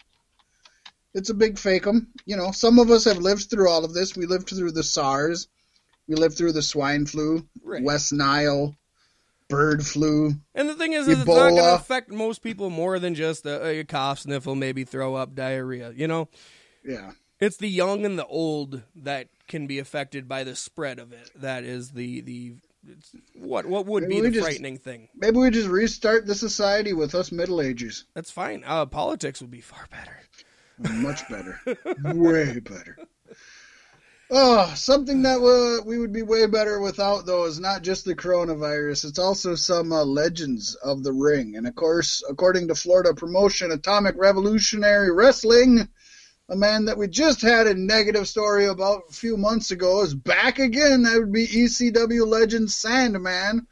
It's 1.15 1.31
a 1.31 1.35
big 1.35 1.57
fakeum. 1.57 2.07
You 2.25 2.37
know, 2.37 2.53
some 2.53 2.79
of 2.79 2.91
us 2.91 3.05
have 3.05 3.19
lived 3.19 3.51
through 3.51 3.69
all 3.69 3.85
of 3.85 3.95
this. 3.95 4.17
We 4.17 4.27
lived 4.27 4.49
through 4.49 4.73
the 4.73 4.85
SARS. 4.85 5.49
We 6.07 6.15
lived 6.15 6.37
through 6.39 6.53
the 6.53 6.63
swine 6.63 7.07
flu, 7.07 7.47
Right. 7.63 7.83
West 7.83 8.13
Nile, 8.13 8.75
bird 9.51 9.87
flu. 9.87 10.33
And 10.55 10.69
the 10.69 10.75
thing 10.75 10.93
is, 10.95 11.09
is 11.09 11.19
it's 11.19 11.27
not 11.29 11.35
going 11.51 11.57
to 11.57 11.75
affect 11.75 12.11
most 12.11 12.43
people 12.43 12.71
more 12.71 12.99
than 12.99 13.15
just 13.15 13.45
a, 13.45 13.67
a 13.81 13.85
cough, 13.85 14.21
sniffle, 14.21 14.55
maybe 14.55 14.85
throw 14.85 15.15
up, 15.17 15.35
diarrhea. 15.35 15.93
You 15.95 16.09
know, 16.09 16.29
Yeah. 16.85 17.13
it's 17.41 17.57
the 17.59 17.69
young 17.69 18.05
and 18.07 18.19
the 18.19 18.27
old 18.27 18.83
that 18.97 19.29
can 19.49 19.67
be 19.67 19.79
affected 19.79 20.29
by 20.29 20.45
the 20.45 20.57
spread 20.57 20.99
of 20.99 21.13
it. 21.13 21.31
That 21.37 21.65
is 21.65 21.91
the 21.91 22.21
the 22.23 22.55
it's, 22.89 23.15
what 23.35 23.67
what 23.67 23.85
would 23.87 24.05
Maybe 24.05 24.15
be 24.15 24.21
the 24.23 24.31
just- 24.31 24.47
frightening 24.47 24.79
thing. 24.79 25.09
Maybe 25.15 25.37
we 25.39 25.51
just 25.51 25.69
restart 25.69 26.27
the 26.27 26.35
society 26.35 26.93
with 26.95 27.15
us 27.15 27.31
middle 27.31 27.61
agers. 27.61 28.05
That's 28.15 28.31
fine. 28.31 28.63
Uh, 28.67 28.87
politics 28.87 29.41
would 29.43 29.51
be 29.51 29.61
far 29.61 29.87
better. 29.91 30.17
Much 31.03 31.29
better. 31.29 31.61
way 32.05 32.59
better. 32.61 32.97
Oh, 34.33 34.73
something 34.77 35.23
that 35.23 35.83
we 35.85 35.99
would 35.99 36.13
be 36.13 36.23
way 36.23 36.47
better 36.47 36.81
without, 36.81 37.27
though, 37.27 37.47
is 37.47 37.59
not 37.59 37.83
just 37.83 38.05
the 38.05 38.15
coronavirus. 38.15 39.07
It's 39.07 39.19
also 39.19 39.57
some 39.57 39.91
uh, 39.91 40.05
legends 40.05 40.77
of 40.77 41.03
the 41.03 41.13
ring. 41.13 41.57
And 41.57 41.67
of 41.67 41.75
course, 41.75 42.23
according 42.31 42.69
to 42.69 42.77
Florida 42.77 43.13
promotion 43.13 43.73
Atomic 43.73 44.15
Revolutionary 44.17 45.11
Wrestling, 45.11 45.89
a 46.49 46.55
man 46.55 46.85
that 46.85 46.97
we 46.97 47.09
just 47.09 47.43
had 47.43 47.67
a 47.67 47.75
negative 47.75 48.29
story 48.29 48.67
about 48.67 49.03
a 49.11 49.13
few 49.13 49.37
months 49.37 49.73
ago 49.73 50.03
is 50.03 50.15
back 50.15 50.61
again. 50.61 51.03
That 51.03 51.19
would 51.19 51.33
be 51.33 51.49
ECW 51.49 52.25
legend 52.25 52.71
Sandman, 52.71 53.67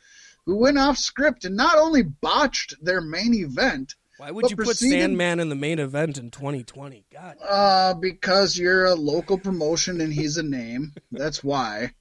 who 0.45 0.57
went 0.57 0.79
off 0.79 0.99
script 0.99 1.45
and 1.45 1.55
not 1.55 1.79
only 1.79 2.03
botched 2.03 2.75
their 2.83 3.01
main 3.01 3.33
event, 3.33 3.95
Why 4.19 4.33
would 4.33 4.43
But 4.43 4.51
you 4.51 4.57
put 4.57 4.77
Sandman 4.77 5.39
in 5.39 5.49
the 5.49 5.55
main 5.55 5.79
event 5.79 6.19
in 6.19 6.31
2020? 6.31 7.07
God. 7.13 7.37
Uh, 7.41 7.95
because 7.95 8.59
you're 8.59 8.87
a 8.87 8.97
local 8.97 9.39
promotion 9.39 10.01
and 10.01 10.13
he's 10.13 10.37
a 10.37 10.43
name. 10.43 10.93
That's 11.13 11.45
why. 11.45 11.93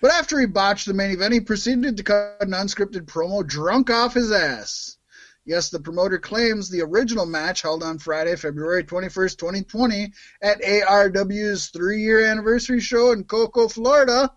But 0.00 0.12
after 0.12 0.38
he 0.38 0.46
botched 0.46 0.86
the 0.86 0.94
main 0.94 1.10
event, 1.10 1.34
he 1.34 1.40
proceeded 1.40 1.96
to 1.96 2.04
cut 2.04 2.36
an 2.40 2.52
unscripted 2.52 3.06
promo 3.06 3.44
drunk 3.44 3.90
off 3.90 4.14
his 4.14 4.30
ass. 4.30 4.98
Yes, 5.44 5.70
the 5.70 5.80
promoter 5.80 6.18
claims 6.18 6.70
the 6.70 6.82
original 6.82 7.26
match 7.26 7.62
held 7.62 7.82
on 7.82 7.98
Friday, 7.98 8.36
February 8.36 8.84
21st, 8.84 9.36
2020, 9.36 10.12
at 10.42 10.60
ARW's 10.62 11.68
three 11.68 12.02
year 12.02 12.24
anniversary 12.24 12.80
show 12.80 13.10
in 13.10 13.24
Cocoa, 13.24 13.66
Florida, 13.66 14.32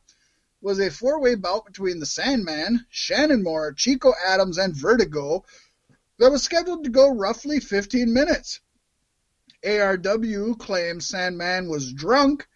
was 0.62 0.80
a 0.80 0.90
four 0.90 1.20
way 1.22 1.36
bout 1.36 1.66
between 1.66 2.00
the 2.00 2.06
Sandman, 2.06 2.84
Shannon 2.90 3.44
Moore, 3.44 3.74
Chico 3.74 4.12
Adams, 4.28 4.58
and 4.58 4.76
Vertigo 4.76 5.46
that 6.20 6.32
was 6.32 6.44
scheduled 6.44 6.84
to 6.84 6.90
go 6.90 7.10
roughly 7.10 7.60
15 7.60 8.14
minutes. 8.14 8.60
ARW 9.64 10.58
claims 10.60 11.08
Sandman 11.08 11.70
was 11.70 11.94
drunk 11.94 12.48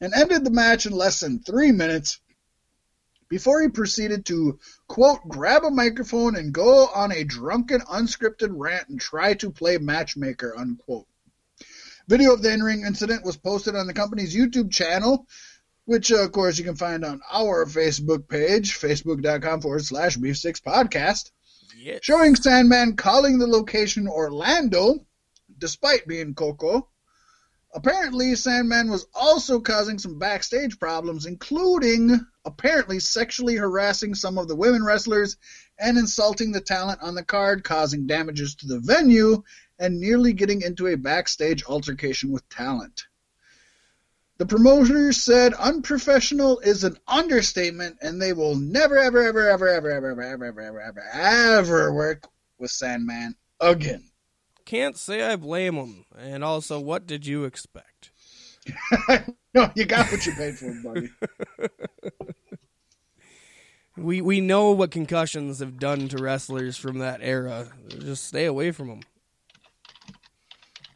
and 0.00 0.12
ended 0.14 0.44
the 0.44 0.50
match 0.50 0.86
in 0.86 0.92
less 0.92 1.20
than 1.20 1.40
three 1.40 1.72
minutes 1.72 2.20
before 3.28 3.60
he 3.60 3.68
proceeded 3.68 4.26
to, 4.26 4.58
quote, 4.86 5.20
grab 5.26 5.64
a 5.64 5.70
microphone 5.70 6.36
and 6.36 6.52
go 6.52 6.86
on 6.86 7.10
a 7.10 7.24
drunken, 7.24 7.80
unscripted 7.80 8.50
rant 8.52 8.88
and 8.88 9.00
try 9.00 9.34
to 9.34 9.50
play 9.50 9.78
matchmaker, 9.78 10.54
unquote. 10.56 11.06
Video 12.08 12.34
of 12.34 12.42
the 12.42 12.52
in 12.52 12.62
ring 12.62 12.82
incident 12.86 13.24
was 13.24 13.36
posted 13.36 13.74
on 13.74 13.86
the 13.86 13.94
company's 13.94 14.36
YouTube 14.36 14.70
channel, 14.70 15.26
which, 15.86 16.12
uh, 16.12 16.22
of 16.22 16.32
course, 16.32 16.58
you 16.58 16.64
can 16.64 16.76
find 16.76 17.04
on 17.04 17.20
our 17.32 17.66
Facebook 17.66 18.28
page, 18.28 18.78
facebook.com 18.78 19.60
forward 19.60 19.84
slash 19.84 20.16
beef 20.16 20.36
six 20.36 20.60
podcast 20.60 21.30
Yes. 21.78 22.00
showing 22.02 22.34
Sandman 22.34 22.96
calling 22.96 23.38
the 23.38 23.46
location 23.46 24.08
Orlando, 24.08 25.06
despite 25.58 26.06
being 26.06 26.34
Cocoa. 26.34 26.88
Apparently, 27.74 28.34
Sandman 28.34 28.90
was 28.90 29.06
also 29.14 29.60
causing 29.60 29.98
some 29.98 30.18
backstage 30.18 30.78
problems, 30.78 31.26
including 31.26 32.26
apparently 32.46 32.98
sexually 32.98 33.56
harassing 33.56 34.14
some 34.14 34.38
of 34.38 34.48
the 34.48 34.56
women 34.56 34.82
wrestlers 34.82 35.36
and 35.78 35.98
insulting 35.98 36.52
the 36.52 36.60
talent 36.60 37.02
on 37.02 37.14
the 37.14 37.24
card, 37.24 37.62
causing 37.64 38.06
damages 38.06 38.54
to 38.54 38.66
the 38.66 38.80
venue, 38.80 39.42
and 39.78 40.00
nearly 40.00 40.32
getting 40.32 40.62
into 40.62 40.86
a 40.86 40.96
backstage 40.96 41.64
altercation 41.66 42.32
with 42.32 42.48
talent. 42.48 43.04
The 44.38 44.46
promoters 44.46 45.22
said 45.22 45.54
unprofessional 45.54 46.58
is 46.58 46.84
an 46.84 46.98
understatement, 47.08 47.96
and 48.02 48.20
they 48.20 48.34
will 48.34 48.54
never, 48.54 48.98
ever, 48.98 49.22
ever, 49.22 49.48
ever, 49.48 49.68
ever, 49.68 49.90
ever, 49.90 50.10
ever, 50.10 50.22
ever, 50.22 50.50
ever, 50.50 50.60
ever, 50.60 50.80
ever, 50.80 51.04
ever 51.12 51.94
work 51.94 52.28
with 52.58 52.70
Sandman 52.70 53.34
again. 53.60 54.04
Can't 54.66 54.96
say 54.96 55.22
I 55.22 55.36
blame 55.36 55.76
them. 55.76 56.04
And 56.18 56.44
also, 56.44 56.78
what 56.78 57.06
did 57.06 57.26
you 57.26 57.44
expect? 57.44 58.10
no, 59.54 59.70
you 59.74 59.86
got 59.86 60.10
what 60.10 60.26
you 60.26 60.34
paid 60.34 60.58
for, 60.58 60.74
buddy. 60.82 61.08
We 63.96 64.20
we 64.20 64.42
know 64.42 64.72
what 64.72 64.90
concussions 64.90 65.60
have 65.60 65.78
done 65.78 66.08
to 66.08 66.18
wrestlers 66.18 66.76
from 66.76 66.98
that 66.98 67.20
era. 67.22 67.68
Just 67.88 68.24
stay 68.24 68.44
away 68.44 68.70
from 68.70 68.88
them. 68.88 69.00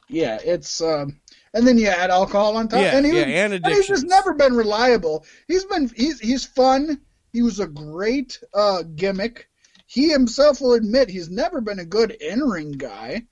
Yeah, 0.09 0.39
it's 0.45 0.83
um, 0.83 1.21
and 1.55 1.67
then 1.67 1.79
you 1.79 1.89
add 1.89 2.11
alcohol 2.11 2.57
on 2.57 2.69
top, 2.69 2.81
Yeah, 2.81 2.97
and, 2.97 3.05
he 3.07 3.13
yeah, 3.13 3.49
was- 3.49 3.61
and 3.63 3.67
he's 3.67 3.89
just 3.89 4.07
never 4.07 4.35
been 4.35 4.55
reliable. 4.55 5.25
He's 5.49 5.65
been 5.65 5.91
he's 5.95 6.21
he's 6.21 6.45
fun. 6.45 7.01
He 7.33 7.43
was 7.43 7.61
a 7.61 7.67
great 7.67 8.41
uh, 8.55 8.83
gimmick. 8.95 9.49
He 9.87 10.09
himself 10.11 10.61
will 10.61 10.75
admit 10.75 11.11
he's 11.11 11.31
never 11.31 11.61
been 11.61 11.79
a 11.81 11.85
good 11.85 12.13
in 12.13 12.41
ring 12.41 12.73
guy, 12.73 13.23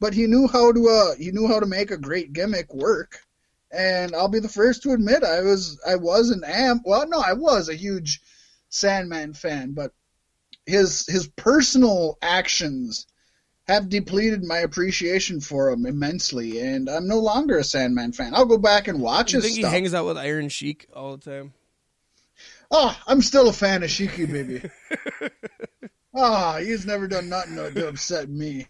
but 0.00 0.14
he 0.14 0.26
knew 0.26 0.46
how 0.48 0.72
to 0.72 0.88
uh, 0.88 1.14
he 1.16 1.30
knew 1.32 1.46
how 1.48 1.60
to 1.60 1.66
make 1.66 1.90
a 1.90 1.96
great 1.98 2.32
gimmick 2.32 2.72
work. 2.74 3.20
And 3.72 4.14
I'll 4.14 4.28
be 4.28 4.38
the 4.40 4.48
first 4.48 4.82
to 4.82 4.92
admit 4.92 5.24
I 5.24 5.40
was 5.40 5.80
I 5.86 5.96
was 5.96 6.30
an 6.30 6.44
am 6.44 6.82
well 6.84 7.08
no 7.08 7.20
I 7.20 7.32
was 7.32 7.68
a 7.68 7.74
huge 7.74 8.20
Sandman 8.68 9.34
fan, 9.34 9.72
but 9.72 9.92
his 10.66 11.06
his 11.06 11.26
personal 11.28 12.18
actions 12.22 13.06
have 13.68 13.88
depleted 13.88 14.44
my 14.44 14.58
appreciation 14.58 15.40
for 15.40 15.70
him 15.70 15.86
immensely, 15.86 16.60
and 16.60 16.88
I'm 16.88 17.06
no 17.06 17.18
longer 17.18 17.58
a 17.58 17.64
Sandman 17.64 18.12
fan. 18.12 18.34
I'll 18.34 18.46
go 18.46 18.58
back 18.58 18.88
and 18.88 19.00
watch 19.00 19.32
You 19.32 19.40
his 19.40 19.46
think 19.46 19.56
he 19.56 19.62
hangs 19.62 19.94
out 19.94 20.06
with 20.06 20.18
Iron 20.18 20.48
Sheik 20.48 20.88
all 20.94 21.16
the 21.16 21.30
time? 21.30 21.52
Oh, 22.70 22.96
I'm 23.06 23.22
still 23.22 23.48
a 23.48 23.52
fan 23.52 23.82
of 23.82 23.90
Shiki, 23.90 24.30
baby. 24.30 24.68
Ah, 26.14 26.58
he's 26.58 26.84
never 26.84 27.08
done 27.08 27.28
nothing 27.30 27.56
to, 27.56 27.70
to 27.70 27.88
upset 27.88 28.28
me. 28.28 28.66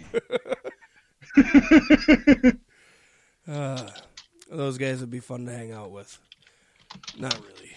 Uh, 3.49 3.89
those 4.51 4.79
guys 4.79 5.01
would 5.01 5.11
be 5.11 5.19
fun 5.19 5.47
to 5.47 5.53
hang 5.53 5.73
out 5.73 5.91
with. 5.91 6.17
Not 7.19 7.35
really. 7.41 7.73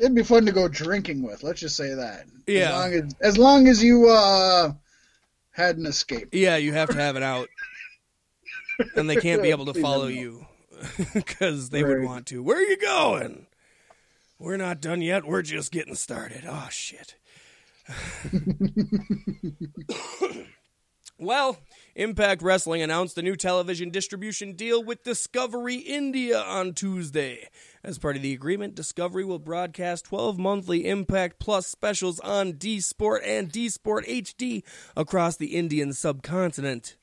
It'd 0.00 0.14
be 0.14 0.24
fun 0.24 0.46
to 0.46 0.52
go 0.52 0.66
drinking 0.66 1.22
with. 1.22 1.44
Let's 1.44 1.60
just 1.60 1.76
say 1.76 1.94
that. 1.94 2.24
Yeah. 2.46 2.70
As 2.70 2.72
long 2.72 2.92
as, 2.92 3.14
as, 3.20 3.38
long 3.38 3.68
as 3.68 3.84
you 3.84 4.08
uh, 4.08 4.72
had 5.52 5.76
an 5.76 5.86
escape. 5.86 6.30
Yeah, 6.32 6.56
you 6.56 6.72
have 6.72 6.88
to 6.90 6.96
have 6.96 7.16
it 7.16 7.22
out, 7.22 7.48
and 8.96 9.08
they 9.08 9.16
can't 9.16 9.42
be 9.42 9.50
able 9.50 9.66
to 9.66 9.80
follow 9.80 10.06
you 10.06 10.46
because 11.14 11.70
they 11.70 11.84
would 11.84 12.02
want 12.02 12.26
to. 12.26 12.42
Where 12.42 12.58
are 12.58 12.62
you 12.62 12.78
going? 12.78 13.46
We're 14.38 14.56
not 14.56 14.80
done 14.80 15.02
yet. 15.02 15.24
We're 15.24 15.42
just 15.42 15.70
getting 15.70 15.94
started. 15.94 16.44
Oh 16.48 16.68
shit. 16.70 17.16
well, 21.18 21.58
Impact 21.94 22.42
Wrestling 22.42 22.82
announced 22.82 23.18
a 23.18 23.22
new 23.22 23.36
television 23.36 23.90
distribution 23.90 24.54
deal 24.54 24.82
with 24.82 25.04
Discovery 25.04 25.76
India 25.76 26.40
on 26.40 26.74
Tuesday. 26.74 27.48
As 27.84 27.98
part 27.98 28.14
of 28.14 28.22
the 28.22 28.32
agreement, 28.32 28.76
Discovery 28.76 29.24
will 29.24 29.40
broadcast 29.40 30.04
12 30.04 30.38
monthly 30.38 30.86
Impact 30.86 31.40
Plus 31.40 31.66
specials 31.66 32.20
on 32.20 32.52
D 32.52 32.78
Sport 32.78 33.22
and 33.26 33.50
D 33.50 33.68
Sport 33.68 34.06
HD 34.06 34.62
across 34.96 35.36
the 35.36 35.56
Indian 35.56 35.92
subcontinent. 35.92 36.96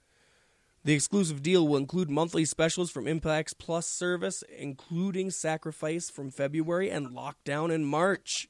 The 0.86 0.93
exclusive 0.93 1.43
deal 1.43 1.67
will 1.67 1.75
include 1.75 2.09
monthly 2.09 2.45
specials 2.45 2.89
from 2.89 3.07
Impact's 3.07 3.53
Plus 3.53 3.88
service, 3.88 4.41
including 4.57 5.32
Sacrifice 5.32 6.09
from 6.09 6.32
February 6.32 6.89
and 6.89 7.09
Lockdown 7.09 7.73
in 7.73 7.84
March. 7.84 8.47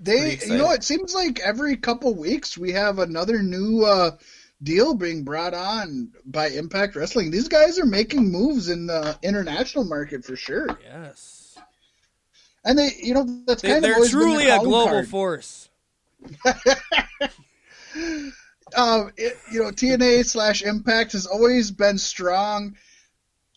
They, 0.00 0.38
you 0.44 0.56
know, 0.56 0.72
it 0.72 0.82
seems 0.82 1.14
like 1.14 1.38
every 1.38 1.76
couple 1.76 2.14
weeks 2.16 2.58
we 2.58 2.72
have 2.72 2.98
another 2.98 3.42
new 3.42 3.84
uh, 3.84 4.16
deal 4.62 4.94
being 4.94 5.24
brought 5.24 5.54
on 5.54 6.10
by 6.26 6.48
Impact 6.48 6.94
Wrestling. 6.96 7.30
These 7.30 7.48
guys 7.48 7.78
are 7.78 7.86
making 7.86 8.30
moves 8.30 8.68
in 8.68 8.86
the 8.86 9.18
international 9.22 9.84
market 9.84 10.24
for 10.24 10.36
sure, 10.36 10.66
Yes. 10.84 11.56
and 12.64 12.78
they, 12.78 12.90
you 13.02 13.14
know, 13.14 13.42
that's 13.46 13.62
They, 13.62 13.68
kind 13.68 13.78
of 13.78 13.82
they're 13.82 13.94
always 13.94 14.10
been 14.12 14.20
truly 14.20 14.48
a 14.48 14.58
global 14.58 14.86
card. 14.86 15.08
force. 15.08 15.68
um, 18.76 19.10
it, 19.16 19.36
you 19.50 19.62
know, 19.62 19.70
TNA 19.70 20.24
slash 20.24 20.62
Impact 20.62 21.12
has 21.12 21.26
always 21.26 21.70
been 21.70 21.98
strong. 21.98 22.76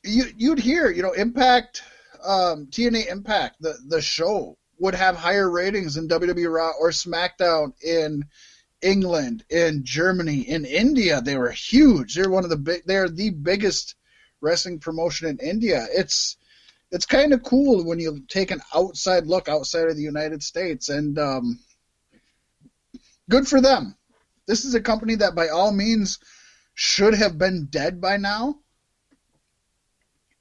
You 0.04 0.26
you'd 0.38 0.60
hear, 0.60 0.90
you 0.90 1.04
know, 1.04 1.12
Impact, 1.12 1.84
um, 2.24 2.68
TNA 2.68 3.08
Impact, 3.12 3.62
the 3.62 3.76
the 3.88 4.02
show 4.02 4.58
would 4.80 4.96
have 4.96 5.16
higher 5.16 5.50
ratings 5.50 5.96
than 5.96 6.08
WWE 6.08 6.52
Raw 6.54 6.72
or 6.80 6.90
SmackDown 6.90 7.74
in 7.84 8.24
England, 8.84 9.46
in 9.50 9.84
Germany, 9.84 10.42
in 10.42 10.66
India. 10.66 11.22
They 11.22 11.38
were 11.38 11.52
huge. 11.52 12.16
They're 12.16 12.30
one 12.30 12.44
of 12.44 12.50
the 12.50 12.58
big. 12.58 12.84
They're 12.86 13.10
the 13.10 13.32
biggest 13.32 13.96
wrestling 14.42 14.80
promotion 14.80 15.28
in 15.28 15.40
India. 15.40 15.88
It's 15.92 16.38
it's 16.92 17.06
kind 17.06 17.34
of 17.34 17.44
cool 17.44 17.86
when 17.86 18.00
you 18.00 18.24
take 18.28 18.52
an 18.52 18.62
outside 18.76 19.26
look 19.26 19.50
outside 19.50 19.88
of 19.88 19.96
the 19.96 20.04
United 20.04 20.44
States, 20.44 20.90
and 20.90 21.18
um, 21.18 21.60
good 23.30 23.48
for 23.48 23.62
them 23.62 23.96
this 24.48 24.66
is 24.66 24.76
a 24.76 24.82
company 24.82 25.16
that 25.16 25.36
by 25.36 25.50
all 25.50 25.72
means 25.72 26.20
should 26.74 27.14
have 27.14 27.38
been 27.38 27.68
dead 27.70 28.02
by 28.02 28.18
now. 28.18 28.60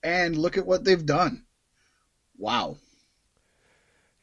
And 0.02 0.36
look 0.36 0.56
at 0.56 0.66
what 0.66 0.82
they've 0.84 1.06
done. 1.06 1.44
Wow. 2.36 2.78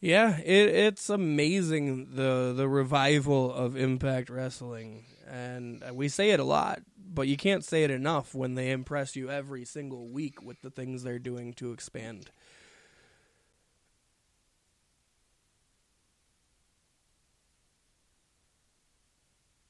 Yeah, 0.01 0.37
it, 0.39 0.69
it's 0.69 1.09
amazing 1.09 2.15
the 2.15 2.53
the 2.55 2.67
revival 2.69 3.53
of 3.53 3.75
Impact 3.75 4.29
Wrestling, 4.29 5.05
and 5.27 5.83
uh, 5.83 5.93
we 5.93 6.07
say 6.07 6.29
it 6.31 6.39
a 6.39 6.43
lot, 6.45 6.81
but 6.97 7.27
you 7.27 7.35
can't 7.35 7.65
say 7.65 7.83
it 7.83 7.91
enough 7.91 8.33
when 8.33 8.55
they 8.55 8.71
impress 8.71 9.15
you 9.17 9.29
every 9.29 9.65
single 9.65 10.07
week 10.07 10.41
with 10.41 10.61
the 10.61 10.71
things 10.71 11.03
they're 11.03 11.19
doing 11.19 11.53
to 11.55 11.73
expand. 11.73 12.31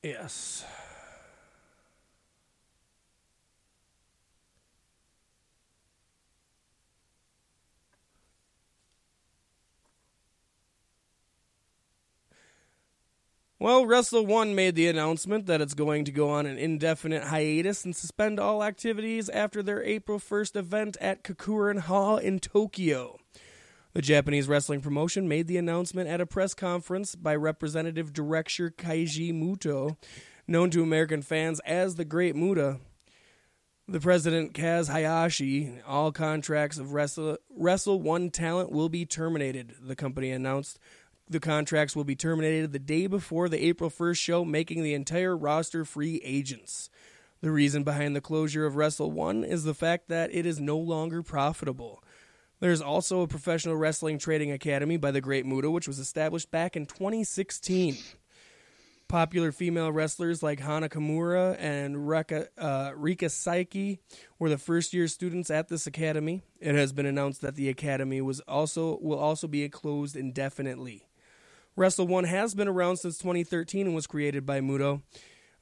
Yes. 0.04 0.66
Well, 13.62 13.86
Wrestle 13.86 14.26
One 14.26 14.56
made 14.56 14.76
the 14.76 14.88
announcement 14.88 15.46
that 15.48 15.60
it's 15.60 15.74
going 15.74 16.06
to 16.06 16.14
go 16.14 16.30
on 16.30 16.46
an 16.46 16.58
indefinite 16.58 17.24
hiatus 17.24 17.84
and 17.84 17.94
suspend 17.94 18.40
all 18.40 18.64
activities 18.64 19.28
after 19.28 19.62
their 19.62 19.84
April 19.84 20.18
1st 20.18 20.56
event 20.56 20.98
at 21.02 21.26
Korakuen 21.26 21.82
Hall 21.82 22.16
in 22.16 22.40
Tokyo. 22.40 23.20
The 23.92 24.02
Japanese 24.02 24.48
wrestling 24.48 24.80
promotion 24.80 25.28
made 25.28 25.48
the 25.48 25.58
announcement 25.58 26.08
at 26.08 26.22
a 26.22 26.26
press 26.26 26.54
conference 26.54 27.16
by 27.16 27.36
Representative 27.36 28.14
Director 28.14 28.72
Keiji 28.72 29.34
Muto, 29.34 29.98
known 30.48 30.70
to 30.70 30.82
American 30.82 31.22
fans 31.22 31.60
as 31.66 31.96
the 31.96 32.06
Great 32.06 32.38
Muta. 32.38 32.80
The 33.90 34.00
president 34.00 34.54
Kaz 34.54 34.88
Hayashi, 34.88 35.82
all 35.86 36.14
contracts 36.14 36.78
of 36.78 36.94
Wrestle, 36.94 37.38
Wrestle 37.50 38.00
One 38.00 38.30
talent 38.30 38.72
will 38.72 38.88
be 38.88 39.06
terminated, 39.06 39.76
the 39.82 39.98
company 39.98 40.32
announced. 40.32 40.80
The 41.32 41.40
contracts 41.40 41.96
will 41.96 42.04
be 42.04 42.16
terminated 42.16 42.72
the 42.72 42.80
day 42.80 43.06
before 43.06 43.50
the 43.50 43.64
April 43.64 43.92
1st 43.92 44.18
show, 44.18 44.44
making 44.44 44.82
the 44.82 44.96
entire 44.96 45.38
roster 45.38 45.86
free 45.86 46.20
agents. 46.24 46.90
The 47.42 47.52
reason 47.52 47.84
behind 47.84 48.16
the 48.16 48.22
closure 48.22 48.66
of 48.66 48.76
Wrestle 48.76 49.12
One 49.12 49.44
is 49.44 49.64
the 49.64 49.76
fact 49.76 50.10
that 50.10 50.34
it 50.34 50.48
is 50.48 50.60
no 50.60 50.78
longer 50.78 51.22
profitable. 51.22 52.04
There's 52.60 52.82
also 52.82 53.22
a 53.22 53.28
professional 53.28 53.78
wrestling 53.78 54.18
trading 54.18 54.52
academy 54.52 54.98
by 54.98 55.12
the 55.12 55.22
Great 55.22 55.46
Muta, 55.46 55.70
which 55.70 55.88
was 55.88 56.00
established 56.00 56.50
back 56.50 56.76
in 56.76 56.88
2016. 56.88 57.96
Popular 59.08 59.52
female 59.52 59.92
wrestlers 59.92 60.42
like 60.42 60.60
Hana 60.60 60.90
Kimura 60.90 61.56
and 61.60 62.08
Rika, 62.10 62.48
uh, 62.58 62.92
Rika 62.96 63.26
Saiki 63.26 64.00
were 64.40 64.50
the 64.50 64.58
first 64.58 64.94
year 64.94 65.08
students 65.08 65.50
at 65.50 65.68
this 65.68 65.86
academy. 65.86 66.42
It 66.60 66.74
has 66.76 66.92
been 66.92 67.06
announced 67.06 67.42
that 67.42 67.56
the 67.56 67.70
academy 67.70 68.20
was 68.20 68.40
also 68.42 68.98
will 69.02 69.18
also 69.20 69.48
be 69.48 69.68
closed 69.70 70.16
indefinitely. 70.16 71.09
Wrestle 71.80 72.08
One 72.08 72.26
has 72.26 72.54
been 72.56 72.68
around 72.68 72.98
since 72.98 73.18
2013 73.20 73.86
and 73.86 73.96
was 73.96 74.06
created 74.06 74.46
by 74.46 74.60
Muto. 74.60 75.02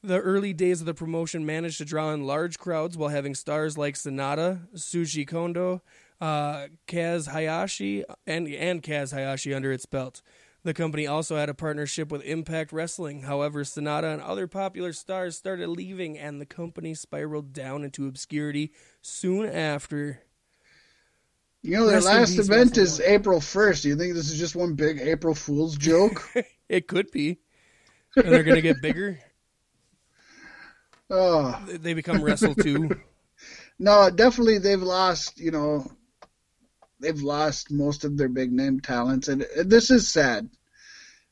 The 0.02 0.20
early 0.20 0.52
days 0.52 0.80
of 0.80 0.88
the 0.88 0.96
promotion 0.96 1.46
managed 1.46 1.78
to 1.78 1.86
draw 1.86 2.12
in 2.12 2.26
large 2.26 2.58
crowds 2.58 2.98
while 2.98 3.12
having 3.12 3.36
stars 3.36 3.78
like 3.78 3.94
Sanada, 3.94 4.68
Shuji 4.74 5.28
Kondo, 5.28 5.84
uh, 6.20 6.70
Kaz 6.88 7.28
Hayashi, 7.28 8.04
and, 8.26 8.48
and 8.48 8.82
Kaz 8.82 9.14
Hayashi 9.14 9.54
under 9.54 9.72
its 9.72 9.86
belt. 9.86 10.24
The 10.64 10.74
company 10.74 11.06
also 11.06 11.36
had 11.36 11.50
a 11.50 11.54
partnership 11.54 12.12
with 12.12 12.24
Impact 12.24 12.72
Wrestling. 12.72 13.22
However, 13.22 13.64
Sanada 13.64 14.12
and 14.12 14.22
other 14.24 14.48
popular 14.48 14.94
stars 14.94 15.38
started 15.38 15.70
leaving, 15.70 16.18
and 16.18 16.42
the 16.42 16.48
company 16.48 16.96
spiraled 16.96 17.54
down 17.54 17.84
into 17.84 18.08
obscurity 18.08 18.72
soon 19.04 19.46
after. 19.46 20.24
You 21.64 21.78
know, 21.78 21.88
their 21.88 22.02
last 22.02 22.38
event 22.38 22.78
is. 22.78 23.00
April 23.00 23.40
1st. 23.40 23.82
Do 23.82 23.90
you 23.90 23.96
think 23.96 24.14
this 24.14 24.32
is 24.32 24.40
just 24.40 24.56
one 24.56 24.76
big 24.76 25.00
April 25.00 25.36
Fool's 25.36 25.78
joke? 25.78 26.22
It 26.70 26.90
could 26.90 27.12
be. 27.12 27.40
And 28.18 28.26
they're 28.26 28.44
going 28.44 28.58
to 28.58 28.62
get 28.62 28.82
bigger. 28.82 29.20
oh, 31.10 31.58
They 31.66 31.94
become 31.94 32.22
Wrestle 32.22 32.56
2. 32.56 32.90
no, 33.80 34.10
definitely 34.10 34.58
they've 34.58 34.82
lost, 34.82 35.40
you 35.40 35.52
know, 35.52 35.90
they've 37.00 37.22
lost 37.22 37.72
most 37.72 38.04
of 38.04 38.18
their 38.18 38.28
big 38.28 38.52
name 38.52 38.82
talents. 38.82 39.30
And 39.30 39.44
and 39.44 39.70
this 39.70 39.92
is 39.92 40.12
sad. 40.12 40.50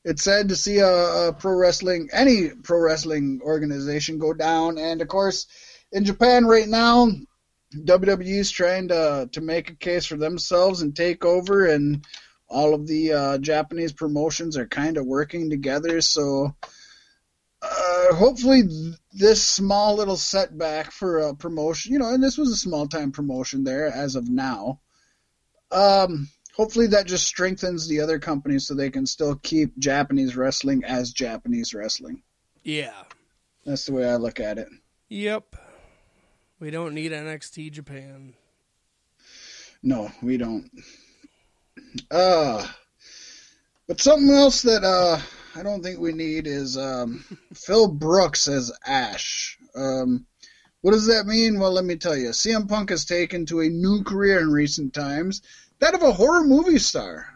It's 0.05 0.23
sad 0.23 0.47
to 0.47 0.55
see 0.55 0.77
a, 0.77 1.27
a 1.27 1.33
pro 1.33 1.57
wrestling, 1.57 2.09
any 2.13 2.51
pro 2.63 2.79
wrestling 2.79 3.41
organization 3.43 4.19
go 4.19 4.33
down. 4.33 4.77
And 4.77 5.01
of 5.01 5.07
course, 5.09 5.47
in 5.91 6.05
Japan 6.05 6.45
right 6.45 6.67
now, 6.67 7.09
WWE 7.83 8.39
is 8.39 8.51
trying 8.51 8.89
to 8.89 9.29
to 9.31 9.41
make 9.41 9.69
a 9.69 9.75
case 9.75 10.05
for 10.05 10.17
themselves 10.17 10.81
and 10.81 10.95
take 10.95 11.25
over, 11.25 11.65
and 11.65 12.05
all 12.47 12.73
of 12.73 12.87
the 12.87 13.13
uh, 13.13 13.37
Japanese 13.39 13.93
promotions 13.93 14.57
are 14.57 14.67
kind 14.67 14.97
of 14.97 15.05
working 15.05 15.49
together. 15.49 16.01
So 16.01 16.55
uh, 17.61 18.15
hopefully, 18.15 18.63
th- 18.63 18.95
this 19.13 19.43
small 19.43 19.95
little 19.95 20.17
setback 20.17 20.91
for 20.91 21.19
a 21.19 21.35
promotion, 21.35 21.93
you 21.93 21.99
know, 21.99 22.13
and 22.13 22.23
this 22.23 22.37
was 22.37 22.49
a 22.49 22.55
small 22.55 22.87
time 22.87 23.11
promotion 23.11 23.63
there 23.63 23.87
as 23.87 24.15
of 24.15 24.29
now. 24.29 24.79
Um, 25.71 26.29
hopefully, 26.55 26.87
that 26.87 27.07
just 27.07 27.25
strengthens 27.25 27.87
the 27.87 28.01
other 28.01 28.19
companies 28.19 28.67
so 28.67 28.73
they 28.73 28.89
can 28.89 29.05
still 29.05 29.35
keep 29.35 29.77
Japanese 29.79 30.35
wrestling 30.35 30.83
as 30.83 31.11
Japanese 31.11 31.73
wrestling. 31.73 32.21
Yeah. 32.63 33.03
That's 33.65 33.85
the 33.85 33.93
way 33.93 34.07
I 34.07 34.17
look 34.17 34.39
at 34.39 34.57
it. 34.57 34.67
Yep. 35.09 35.55
We 36.59 36.71
don't 36.71 36.93
need 36.93 37.11
NXT 37.11 37.71
Japan. 37.73 38.33
No, 39.83 40.09
we 40.21 40.37
don't. 40.37 40.69
Uh, 42.09 42.65
but 43.87 43.99
something 43.99 44.33
else 44.33 44.61
that 44.61 44.83
uh, 44.83 45.19
I 45.59 45.63
don't 45.63 45.83
think 45.83 45.99
we 45.99 46.13
need 46.13 46.47
is 46.47 46.77
um, 46.77 47.25
Phil 47.53 47.89
Brooks 47.89 48.47
as 48.47 48.71
Ash. 48.85 49.57
Um, 49.75 50.25
what 50.79 50.91
does 50.91 51.07
that 51.07 51.25
mean? 51.25 51.59
Well, 51.59 51.73
let 51.73 51.83
me 51.83 51.97
tell 51.97 52.15
you. 52.15 52.29
CM 52.29 52.69
Punk 52.69 52.89
has 52.89 53.03
taken 53.03 53.45
to 53.47 53.59
a 53.59 53.69
new 53.69 54.03
career 54.03 54.39
in 54.39 54.49
recent 54.49 54.93
times, 54.93 55.41
that 55.79 55.93
of 55.93 56.03
a 56.03 56.13
horror 56.13 56.45
movie 56.45 56.79
star. 56.79 57.27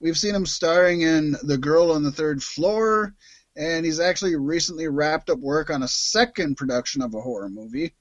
We've 0.00 0.16
seen 0.16 0.34
him 0.34 0.46
starring 0.46 1.02
in 1.02 1.36
The 1.42 1.58
Girl 1.58 1.92
on 1.92 2.04
the 2.04 2.12
Third 2.12 2.42
Floor, 2.42 3.14
and 3.54 3.84
he's 3.84 4.00
actually 4.00 4.34
recently 4.36 4.88
wrapped 4.88 5.28
up 5.28 5.40
work 5.40 5.68
on 5.68 5.82
a 5.82 5.88
second 5.88 6.56
production 6.56 7.02
of 7.02 7.14
a 7.14 7.20
horror 7.20 7.50
movie. 7.50 7.92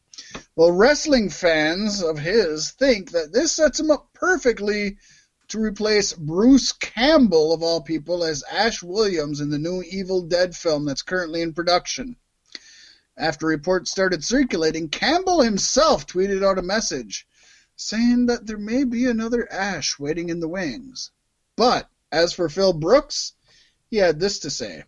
Well, 0.55 0.71
wrestling 0.71 1.29
fans 1.29 2.01
of 2.03 2.17
his 2.17 2.71
think 2.71 3.11
that 3.11 3.33
this 3.33 3.51
sets 3.51 3.79
him 3.79 3.91
up 3.91 4.09
perfectly 4.13 4.97
to 5.49 5.59
replace 5.59 6.13
Bruce 6.13 6.71
Campbell, 6.71 7.53
of 7.53 7.63
all 7.63 7.81
people, 7.81 8.23
as 8.23 8.43
Ash 8.51 8.83
Williams 8.83 9.41
in 9.41 9.49
the 9.49 9.57
new 9.57 9.81
Evil 9.83 10.21
Dead 10.21 10.55
film 10.55 10.85
that's 10.85 11.01
currently 11.01 11.41
in 11.41 11.53
production. 11.53 12.15
After 13.17 13.47
reports 13.47 13.91
started 13.91 14.23
circulating, 14.23 14.89
Campbell 14.89 15.41
himself 15.41 16.05
tweeted 16.05 16.43
out 16.43 16.59
a 16.59 16.61
message 16.63 17.27
saying 17.75 18.27
that 18.27 18.45
there 18.45 18.57
may 18.57 18.83
be 18.83 19.05
another 19.05 19.51
Ash 19.51 19.97
waiting 19.97 20.29
in 20.29 20.39
the 20.39 20.47
wings. 20.47 21.11
But 21.55 21.89
as 22.11 22.33
for 22.33 22.47
Phil 22.47 22.73
Brooks, 22.73 23.33
he 23.89 23.97
had 23.97 24.19
this 24.19 24.39
to 24.39 24.49
say 24.49 24.83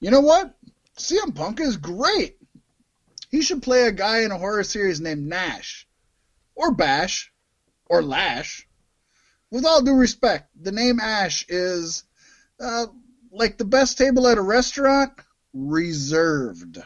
You 0.00 0.10
know 0.10 0.20
what? 0.20 0.56
CM 0.98 1.34
Punk 1.34 1.60
is 1.60 1.76
great. 1.76 2.38
He 3.34 3.42
should 3.42 3.62
play 3.64 3.88
a 3.88 3.90
guy 3.90 4.20
in 4.20 4.30
a 4.30 4.38
horror 4.38 4.62
series 4.62 5.00
named 5.00 5.26
Nash, 5.26 5.88
or 6.54 6.72
Bash, 6.72 7.32
or 7.86 8.00
Lash. 8.00 8.64
With 9.50 9.66
all 9.66 9.82
due 9.82 9.96
respect, 9.96 10.50
the 10.54 10.70
name 10.70 11.00
Ash 11.00 11.44
is 11.48 12.04
uh, 12.60 12.86
like 13.32 13.58
the 13.58 13.64
best 13.64 13.98
table 13.98 14.28
at 14.28 14.38
a 14.38 14.40
restaurant, 14.40 15.14
reserved. 15.52 16.80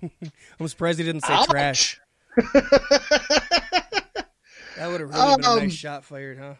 I'm 0.58 0.68
surprised 0.68 0.98
he 1.00 1.04
didn't 1.04 1.20
say 1.20 1.34
Ouch. 1.34 1.46
trash. 1.48 2.00
That 4.76 4.88
would 4.90 5.00
have 5.02 5.10
really 5.10 5.36
been 5.36 5.44
a 5.44 5.50
Um, 5.50 5.58
nice 5.58 5.74
shot 5.74 6.06
fired, 6.06 6.38
huh? 6.38 6.54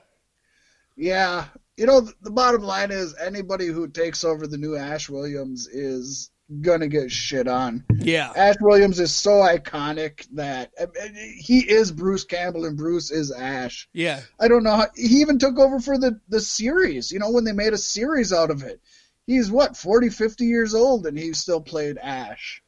Yeah, 0.96 1.46
you 1.78 1.86
know 1.86 2.02
the 2.20 2.30
bottom 2.30 2.60
line 2.62 2.90
is 2.90 3.14
anybody 3.16 3.68
who 3.68 3.88
takes 3.88 4.22
over 4.22 4.46
the 4.46 4.58
new 4.58 4.76
Ash 4.76 5.08
Williams 5.08 5.66
is 5.66 6.30
gonna 6.60 6.88
get 6.88 7.10
shit 7.10 7.46
on. 7.46 7.84
Yeah. 7.98 8.32
Ash 8.34 8.56
Williams 8.60 8.98
is 8.98 9.12
so 9.12 9.30
iconic 9.30 10.26
that 10.32 10.70
I 10.80 10.86
mean, 10.86 11.36
he 11.38 11.60
is 11.60 11.92
Bruce 11.92 12.24
Campbell 12.24 12.64
and 12.64 12.76
Bruce 12.76 13.10
is 13.10 13.30
Ash. 13.30 13.88
Yeah. 13.92 14.20
I 14.38 14.48
don't 14.48 14.64
know. 14.64 14.76
How, 14.76 14.86
he 14.94 15.20
even 15.20 15.38
took 15.38 15.58
over 15.58 15.80
for 15.80 15.98
the 15.98 16.20
the 16.28 16.40
series. 16.40 17.12
You 17.12 17.18
know 17.18 17.30
when 17.30 17.44
they 17.44 17.52
made 17.52 17.72
a 17.72 17.78
series 17.78 18.32
out 18.32 18.50
of 18.50 18.62
it. 18.62 18.80
He's 19.26 19.50
what 19.50 19.76
40, 19.76 20.08
50 20.08 20.44
years 20.44 20.74
old 20.74 21.06
and 21.06 21.16
he 21.16 21.32
still 21.34 21.60
played 21.60 21.98
Ash. 21.98 22.62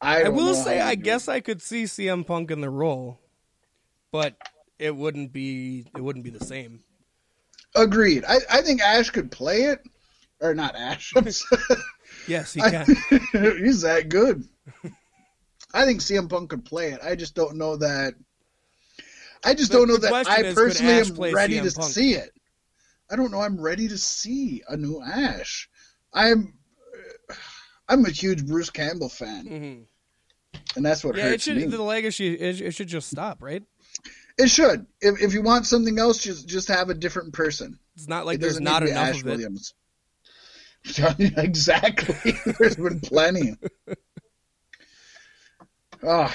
I, 0.00 0.22
I 0.22 0.28
will 0.30 0.54
say, 0.54 0.80
I 0.80 0.94
guess 0.94 1.28
I 1.28 1.40
could 1.40 1.60
see 1.60 1.84
CM 1.84 2.26
Punk 2.26 2.50
in 2.50 2.62
the 2.62 2.70
role, 2.70 3.20
but 4.10 4.34
it 4.78 4.96
wouldn't 4.96 5.32
be 5.32 5.86
it 5.94 6.00
wouldn't 6.00 6.24
be 6.24 6.30
the 6.30 6.44
same. 6.44 6.80
Agreed. 7.74 8.24
I, 8.26 8.38
I 8.50 8.62
think 8.62 8.80
Ash 8.80 9.10
could 9.10 9.30
play 9.30 9.64
it, 9.64 9.80
or 10.40 10.54
not 10.54 10.76
Ash. 10.76 11.12
Yes, 12.26 12.52
he 12.52 12.60
I- 12.60 12.70
can. 12.70 12.86
He's 13.64 13.82
that 13.82 14.08
good. 14.08 14.44
I 15.74 15.84
think 15.84 16.00
CM 16.00 16.28
Punk 16.28 16.50
could 16.50 16.64
play 16.64 16.90
it. 16.92 17.00
I 17.02 17.14
just 17.14 17.34
don't 17.34 17.56
know 17.56 17.76
that. 17.76 18.14
I 19.44 19.54
just 19.54 19.70
The- 19.72 19.78
don't 19.78 19.88
know 19.88 19.96
that 19.96 20.26
I 20.28 20.42
is, 20.42 20.54
personally 20.54 20.92
am 21.30 21.34
ready 21.34 21.54
CM 21.56 21.68
to 21.72 21.78
Punk? 21.78 21.92
see 21.92 22.12
it. 22.14 22.30
I 23.10 23.16
don't 23.16 23.30
know. 23.30 23.40
I'm 23.40 23.60
ready 23.60 23.88
to 23.88 23.96
see 23.98 24.62
a 24.68 24.76
new 24.76 25.00
Ash. 25.02 25.68
I'm. 26.12 26.54
I'm 27.88 28.04
a 28.04 28.10
huge 28.10 28.46
Bruce 28.46 28.70
Campbell 28.70 29.08
fan, 29.08 29.46
hmm 29.46 29.82
and 30.76 30.84
that's 30.86 31.02
what 31.02 31.16
Yeah, 31.16 31.30
it 31.30 31.40
should 31.40 31.56
me. 31.56 31.64
the 31.66 31.82
legacy 31.82 32.34
it, 32.34 32.60
it 32.60 32.70
should 32.72 32.86
just 32.88 33.08
stop, 33.08 33.42
right? 33.42 33.62
It 34.38 34.48
should. 34.48 34.86
If 35.00 35.20
if 35.22 35.32
you 35.32 35.42
want 35.42 35.66
something 35.66 35.98
else, 35.98 36.18
just 36.22 36.46
just 36.48 36.68
have 36.68 36.90
a 36.90 36.94
different 36.94 37.32
person. 37.32 37.78
It's 37.96 38.08
not 38.08 38.26
like 38.26 38.36
it 38.36 38.40
there's 38.42 38.60
not 38.60 38.82
need 38.82 38.90
to 38.90 38.92
be 38.94 38.98
enough 38.98 39.08
Ash 39.08 39.20
of 39.22 39.26
it. 39.26 39.30
Williams. 39.30 39.74
exactly. 41.18 42.32
There's 42.58 42.76
been 42.76 43.00
plenty. 43.00 43.54
Ah, 46.02 46.34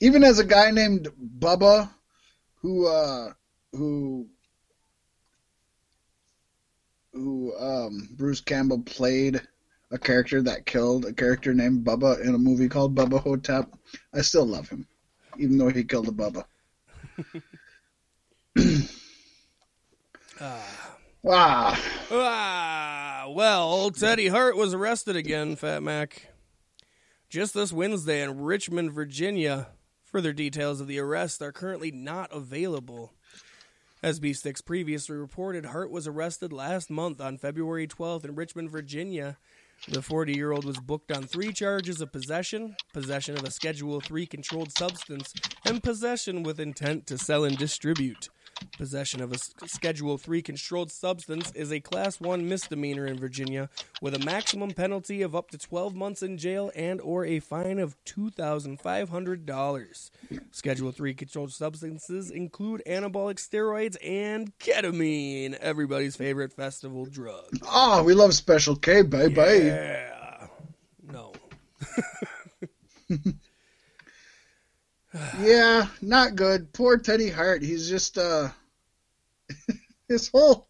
even 0.00 0.24
as 0.24 0.38
a 0.38 0.44
guy 0.44 0.70
named 0.70 1.08
Bubba, 1.38 1.90
who 2.60 2.86
uh, 2.88 3.32
who 3.72 4.26
who 7.12 7.56
um, 7.58 8.08
Bruce 8.12 8.40
Campbell 8.40 8.82
played 8.82 9.40
a 9.90 9.98
character 9.98 10.42
that 10.42 10.66
killed 10.66 11.04
a 11.04 11.12
character 11.12 11.54
named 11.54 11.84
Bubba 11.84 12.20
in 12.20 12.34
a 12.34 12.38
movie 12.38 12.68
called 12.68 12.94
Bubba 12.94 13.20
Ho-Tep. 13.20 13.72
I 14.12 14.20
still 14.20 14.46
love 14.46 14.68
him, 14.68 14.86
even 15.38 15.56
though 15.56 15.68
he 15.68 15.84
killed 15.84 16.08
a 16.08 16.12
Bubba. 16.12 16.44
Wow. 21.22 21.76
Ah, 22.10 23.07
well, 23.30 23.90
Teddy 23.90 24.28
Hart 24.28 24.56
was 24.56 24.74
arrested 24.74 25.16
again, 25.16 25.56
Fat 25.56 25.82
Mac. 25.82 26.28
Just 27.28 27.54
this 27.54 27.72
Wednesday 27.72 28.22
in 28.22 28.40
Richmond, 28.40 28.92
Virginia. 28.92 29.68
Further 30.04 30.32
details 30.32 30.80
of 30.80 30.86
the 30.86 30.98
arrest 30.98 31.42
are 31.42 31.52
currently 31.52 31.90
not 31.90 32.32
available. 32.32 33.12
As 34.02 34.20
B6 34.20 34.64
previously 34.64 35.16
reported, 35.16 35.66
Hart 35.66 35.90
was 35.90 36.06
arrested 36.06 36.52
last 36.52 36.90
month 36.90 37.20
on 37.20 37.36
February 37.36 37.86
12th 37.86 38.24
in 38.24 38.34
Richmond, 38.34 38.70
Virginia. 38.70 39.36
The 39.86 40.02
40 40.02 40.34
year 40.34 40.52
old 40.52 40.64
was 40.64 40.78
booked 40.78 41.12
on 41.12 41.24
three 41.24 41.52
charges 41.52 42.00
of 42.00 42.12
possession, 42.12 42.76
possession 42.92 43.36
of 43.36 43.44
a 43.44 43.50
Schedule 43.50 44.00
3 44.00 44.26
controlled 44.26 44.72
substance, 44.72 45.34
and 45.64 45.82
possession 45.82 46.42
with 46.42 46.60
intent 46.60 47.06
to 47.08 47.18
sell 47.18 47.44
and 47.44 47.58
distribute. 47.58 48.28
Possession 48.76 49.20
of 49.20 49.32
a 49.32 49.38
Schedule 49.66 50.18
3 50.18 50.42
controlled 50.42 50.92
substance 50.92 51.50
is 51.52 51.72
a 51.72 51.80
Class 51.80 52.20
1 52.20 52.48
misdemeanor 52.48 53.06
in 53.06 53.18
Virginia 53.18 53.68
with 54.00 54.14
a 54.14 54.18
maximum 54.20 54.70
penalty 54.70 55.22
of 55.22 55.34
up 55.34 55.50
to 55.50 55.58
12 55.58 55.94
months 55.94 56.22
in 56.22 56.38
jail 56.38 56.70
and 56.76 57.00
or 57.00 57.24
a 57.24 57.40
fine 57.40 57.78
of 57.78 57.96
$2,500. 58.04 60.10
Schedule 60.52 60.92
3 60.92 61.14
controlled 61.14 61.52
substances 61.52 62.30
include 62.30 62.82
anabolic 62.86 63.36
steroids 63.36 63.96
and 64.04 64.56
ketamine, 64.58 65.54
everybody's 65.54 66.16
favorite 66.16 66.52
festival 66.52 67.06
drug. 67.06 67.46
Ah, 67.64 68.00
oh, 68.00 68.04
we 68.04 68.14
love 68.14 68.34
Special 68.34 68.76
K, 68.76 69.02
baby. 69.02 69.66
Yeah. 69.66 70.46
No. 71.12 71.32
yeah, 75.40 75.86
not 76.02 76.36
good. 76.36 76.72
Poor 76.72 76.98
Teddy 76.98 77.30
Hart. 77.30 77.62
He's 77.62 77.88
just 77.88 78.18
uh 78.18 78.48
his 80.08 80.28
whole 80.28 80.68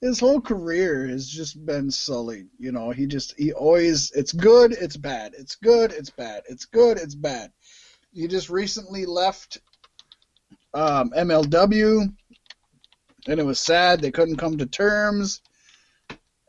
his 0.00 0.18
whole 0.18 0.40
career 0.40 1.06
has 1.06 1.28
just 1.28 1.64
been 1.64 1.90
sullied. 1.90 2.48
You 2.58 2.72
know, 2.72 2.90
he 2.90 3.06
just 3.06 3.34
he 3.38 3.52
always 3.52 4.10
it's 4.12 4.32
good, 4.32 4.72
it's 4.72 4.96
bad. 4.96 5.34
It's 5.38 5.56
good, 5.56 5.92
it's 5.92 6.10
bad. 6.10 6.42
It's 6.48 6.64
good, 6.64 6.98
it's 6.98 7.14
bad. 7.14 7.52
He 8.12 8.28
just 8.28 8.50
recently 8.50 9.06
left 9.06 9.58
um, 10.74 11.10
MLW, 11.16 12.14
and 13.26 13.40
it 13.40 13.46
was 13.46 13.60
sad 13.60 14.00
they 14.00 14.10
couldn't 14.10 14.36
come 14.36 14.58
to 14.58 14.66
terms. 14.66 15.40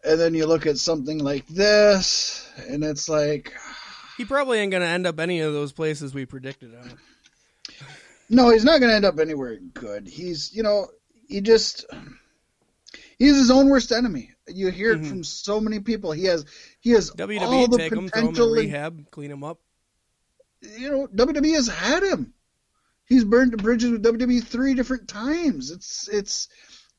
And 0.05 0.19
then 0.19 0.33
you 0.33 0.45
look 0.45 0.67
at 0.67 0.77
something 0.77 1.19
like 1.19 1.47
this, 1.47 2.45
and 2.67 2.83
it's 2.83 3.07
like, 3.07 3.53
He 4.17 4.25
probably 4.25 4.59
ain't 4.59 4.71
gonna 4.71 4.85
end 4.85 5.07
up 5.07 5.19
any 5.19 5.39
of 5.39 5.53
those 5.53 5.71
places 5.71 6.13
we 6.13 6.25
predicted 6.25 6.75
on. 6.75 6.99
No, 8.29 8.49
he's 8.49 8.63
not 8.63 8.79
going 8.79 8.89
to 8.89 8.95
end 8.95 9.05
up 9.05 9.19
anywhere 9.19 9.57
good. 9.73 10.07
He's, 10.07 10.53
you 10.53 10.63
know, 10.63 10.87
he 11.27 11.41
just 11.41 11.85
he's 13.17 13.35
his 13.35 13.51
own 13.51 13.69
worst 13.69 13.91
enemy. 13.91 14.31
You 14.47 14.69
hear 14.71 14.91
it 14.91 15.01
Mhm. 15.01 15.07
from 15.09 15.23
so 15.23 15.59
many 15.59 15.79
people. 15.79 16.11
He 16.11 16.25
has 16.25 16.45
he 16.79 16.91
has 16.91 17.09
all 17.11 17.15
WWE 17.15 17.71
the 17.71 17.77
take 17.77 17.91
him, 17.91 17.99
him 17.99 18.09
potential. 18.09 18.51
rehab, 18.51 19.09
clean 19.11 19.31
him 19.31 19.43
up. 19.43 19.59
you 20.61 20.89
know, 20.91 21.07
WWE 21.07 21.53
has 21.55 21.67
had 21.67 22.03
him. 22.03 22.33
He's 23.05 23.23
burned 23.25 23.51
the 23.53 23.57
bridges 23.57 23.91
with 23.91 24.03
WWE 24.03 24.43
three 24.43 24.73
different 24.73 25.07
times. 25.07 25.71
It's 25.71 26.07
it's 26.09 26.47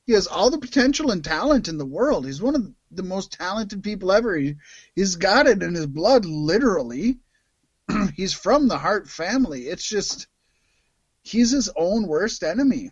he 0.06 0.12
has 0.12 0.26
all 0.26 0.50
the 0.50 0.58
potential 0.58 1.10
and 1.10 1.24
talent 1.24 1.68
in 1.68 1.78
the 1.78 1.86
world. 1.86 2.26
He's 2.26 2.42
one 2.42 2.54
of 2.54 2.70
the 2.90 3.02
most 3.02 3.32
talented 3.32 3.82
people 3.82 4.12
ever. 4.12 4.36
He, 4.36 4.56
he's 4.94 5.16
got 5.16 5.46
it 5.46 5.62
in 5.62 5.74
his 5.74 5.86
blood, 5.86 6.26
literally. 6.26 7.18
he's 8.14 8.34
from 8.34 8.68
the 8.68 8.76
Hart 8.78 9.08
family. 9.08 9.62
It's 9.62 9.86
just 9.86 10.26
he's 11.24 11.50
his 11.50 11.70
own 11.74 12.06
worst 12.06 12.44
enemy. 12.44 12.90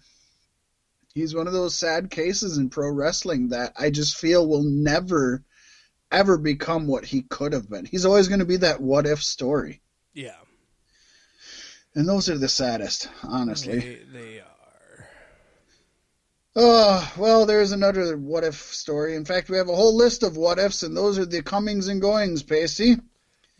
He's 1.15 1.35
one 1.35 1.47
of 1.47 1.53
those 1.53 1.75
sad 1.75 2.11
cases 2.11 2.57
in 2.59 2.71
pro 2.71 2.91
wrestling 2.91 3.51
that 3.51 3.75
I 3.79 3.91
just 3.91 4.17
feel 4.17 4.49
will 4.49 4.65
never 4.65 5.45
ever 6.11 6.39
become 6.39 6.87
what 6.87 7.05
he 7.05 7.23
could 7.23 7.53
have 7.53 7.71
been. 7.71 7.85
He's 7.85 8.05
always 8.05 8.29
going 8.29 8.41
to 8.41 8.47
be 8.47 8.59
that 8.59 8.81
what 8.81 9.07
if 9.07 9.23
story. 9.23 9.81
Yeah, 10.15 10.37
And 11.95 12.07
those 12.07 12.29
are 12.29 12.37
the 12.37 12.49
saddest, 12.49 13.09
honestly. 13.23 13.79
they, 13.79 13.99
they 14.13 14.41
are. 14.41 15.09
Oh, 16.55 17.13
well, 17.17 17.47
there's 17.47 17.73
another 17.73 18.17
what 18.19 18.45
if 18.45 18.57
story. 18.57 19.17
In 19.17 19.25
fact, 19.25 19.49
we 19.49 19.57
have 19.57 19.71
a 19.71 19.75
whole 19.75 19.97
list 19.97 20.23
of 20.23 20.37
what 20.37 20.59
ifs, 20.59 20.83
and 20.83 20.95
those 20.95 21.19
are 21.19 21.25
the 21.25 21.43
comings 21.43 21.89
and 21.89 22.01
goings, 22.03 22.43
Pacey. 22.43 22.97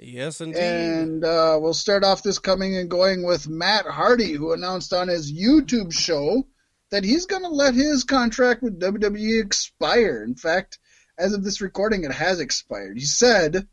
Yes, 0.04 0.40
indeed. 0.40 0.58
And 0.58 1.24
uh, 1.24 1.58
we'll 1.60 1.74
start 1.74 2.04
off 2.04 2.22
this 2.22 2.38
coming 2.38 2.76
and 2.76 2.90
going 2.90 3.22
with 3.22 3.48
Matt 3.48 3.86
Hardy, 3.86 4.32
who 4.32 4.52
announced 4.52 4.92
on 4.92 5.08
his 5.08 5.32
YouTube 5.32 5.92
show 5.92 6.46
that 6.90 7.04
he's 7.04 7.26
going 7.26 7.42
to 7.42 7.48
let 7.48 7.74
his 7.74 8.04
contract 8.04 8.62
with 8.62 8.80
WWE 8.80 9.42
expire. 9.42 10.22
In 10.24 10.34
fact, 10.34 10.78
as 11.18 11.32
of 11.32 11.44
this 11.44 11.60
recording, 11.60 12.04
it 12.04 12.12
has 12.12 12.40
expired. 12.40 12.98
He 12.98 13.04
said, 13.04 13.66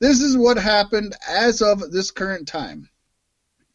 This 0.00 0.20
is 0.20 0.36
what 0.36 0.56
happened 0.56 1.14
as 1.28 1.62
of 1.62 1.90
this 1.90 2.10
current 2.10 2.48
time. 2.48 2.88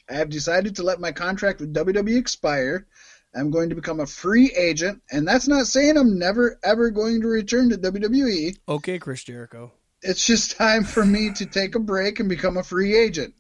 I 0.10 0.16
have 0.16 0.30
decided 0.30 0.76
to 0.78 0.84
let 0.84 1.00
my 1.00 1.12
contract 1.12 1.60
with 1.60 1.74
WWE 1.74 2.18
expire. 2.18 2.88
I'm 3.34 3.52
going 3.52 3.70
to 3.70 3.76
become 3.76 4.00
a 4.00 4.06
free 4.06 4.52
agent, 4.52 5.02
and 5.10 5.26
that's 5.28 5.48
not 5.48 5.66
saying 5.66 5.98
I'm 5.98 6.20
never 6.20 6.60
ever 6.64 6.90
going 6.90 7.22
to 7.22 7.28
return 7.28 7.70
to 7.70 7.78
WWE. 7.78 8.58
okay, 8.68 9.00
Chris 9.00 9.24
Jericho. 9.24 9.72
It's 10.02 10.26
just 10.26 10.52
time 10.58 10.84
for 10.84 11.06
me 11.06 11.32
to 11.34 11.46
take 11.46 11.76
a 11.76 11.80
break 11.80 12.20
and 12.20 12.30
become 12.30 12.58
a 12.58 12.64
free 12.64 12.98
agent. 12.98 13.34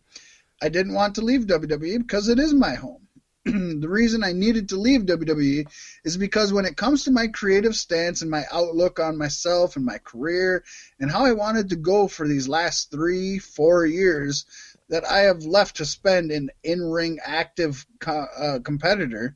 I 0.61 0.69
didn't 0.69 0.93
want 0.93 1.15
to 1.15 1.21
leave 1.21 1.47
WWE 1.47 1.99
because 1.99 2.27
it 2.27 2.37
is 2.37 2.53
my 2.53 2.75
home. 2.75 3.07
the 3.45 3.89
reason 3.89 4.23
I 4.23 4.33
needed 4.33 4.69
to 4.69 4.77
leave 4.77 5.01
WWE 5.01 5.65
is 6.03 6.15
because 6.15 6.53
when 6.53 6.65
it 6.65 6.77
comes 6.77 7.03
to 7.03 7.11
my 7.11 7.25
creative 7.25 7.75
stance 7.75 8.21
and 8.21 8.29
my 8.29 8.45
outlook 8.51 8.99
on 8.99 9.17
myself 9.17 9.75
and 9.75 9.83
my 9.83 9.97
career 9.97 10.63
and 10.99 11.09
how 11.09 11.25
I 11.25 11.31
wanted 11.31 11.69
to 11.69 11.75
go 11.75 12.07
for 12.07 12.27
these 12.27 12.47
last 12.47 12.91
three, 12.91 13.39
four 13.39 13.87
years 13.87 14.45
that 14.89 15.09
I 15.09 15.21
have 15.21 15.43
left 15.43 15.77
to 15.77 15.85
spend 15.85 16.31
in 16.31 16.51
in-ring 16.63 17.19
active 17.25 17.83
co- 17.99 18.27
uh, 18.37 18.59
competitor, 18.59 19.35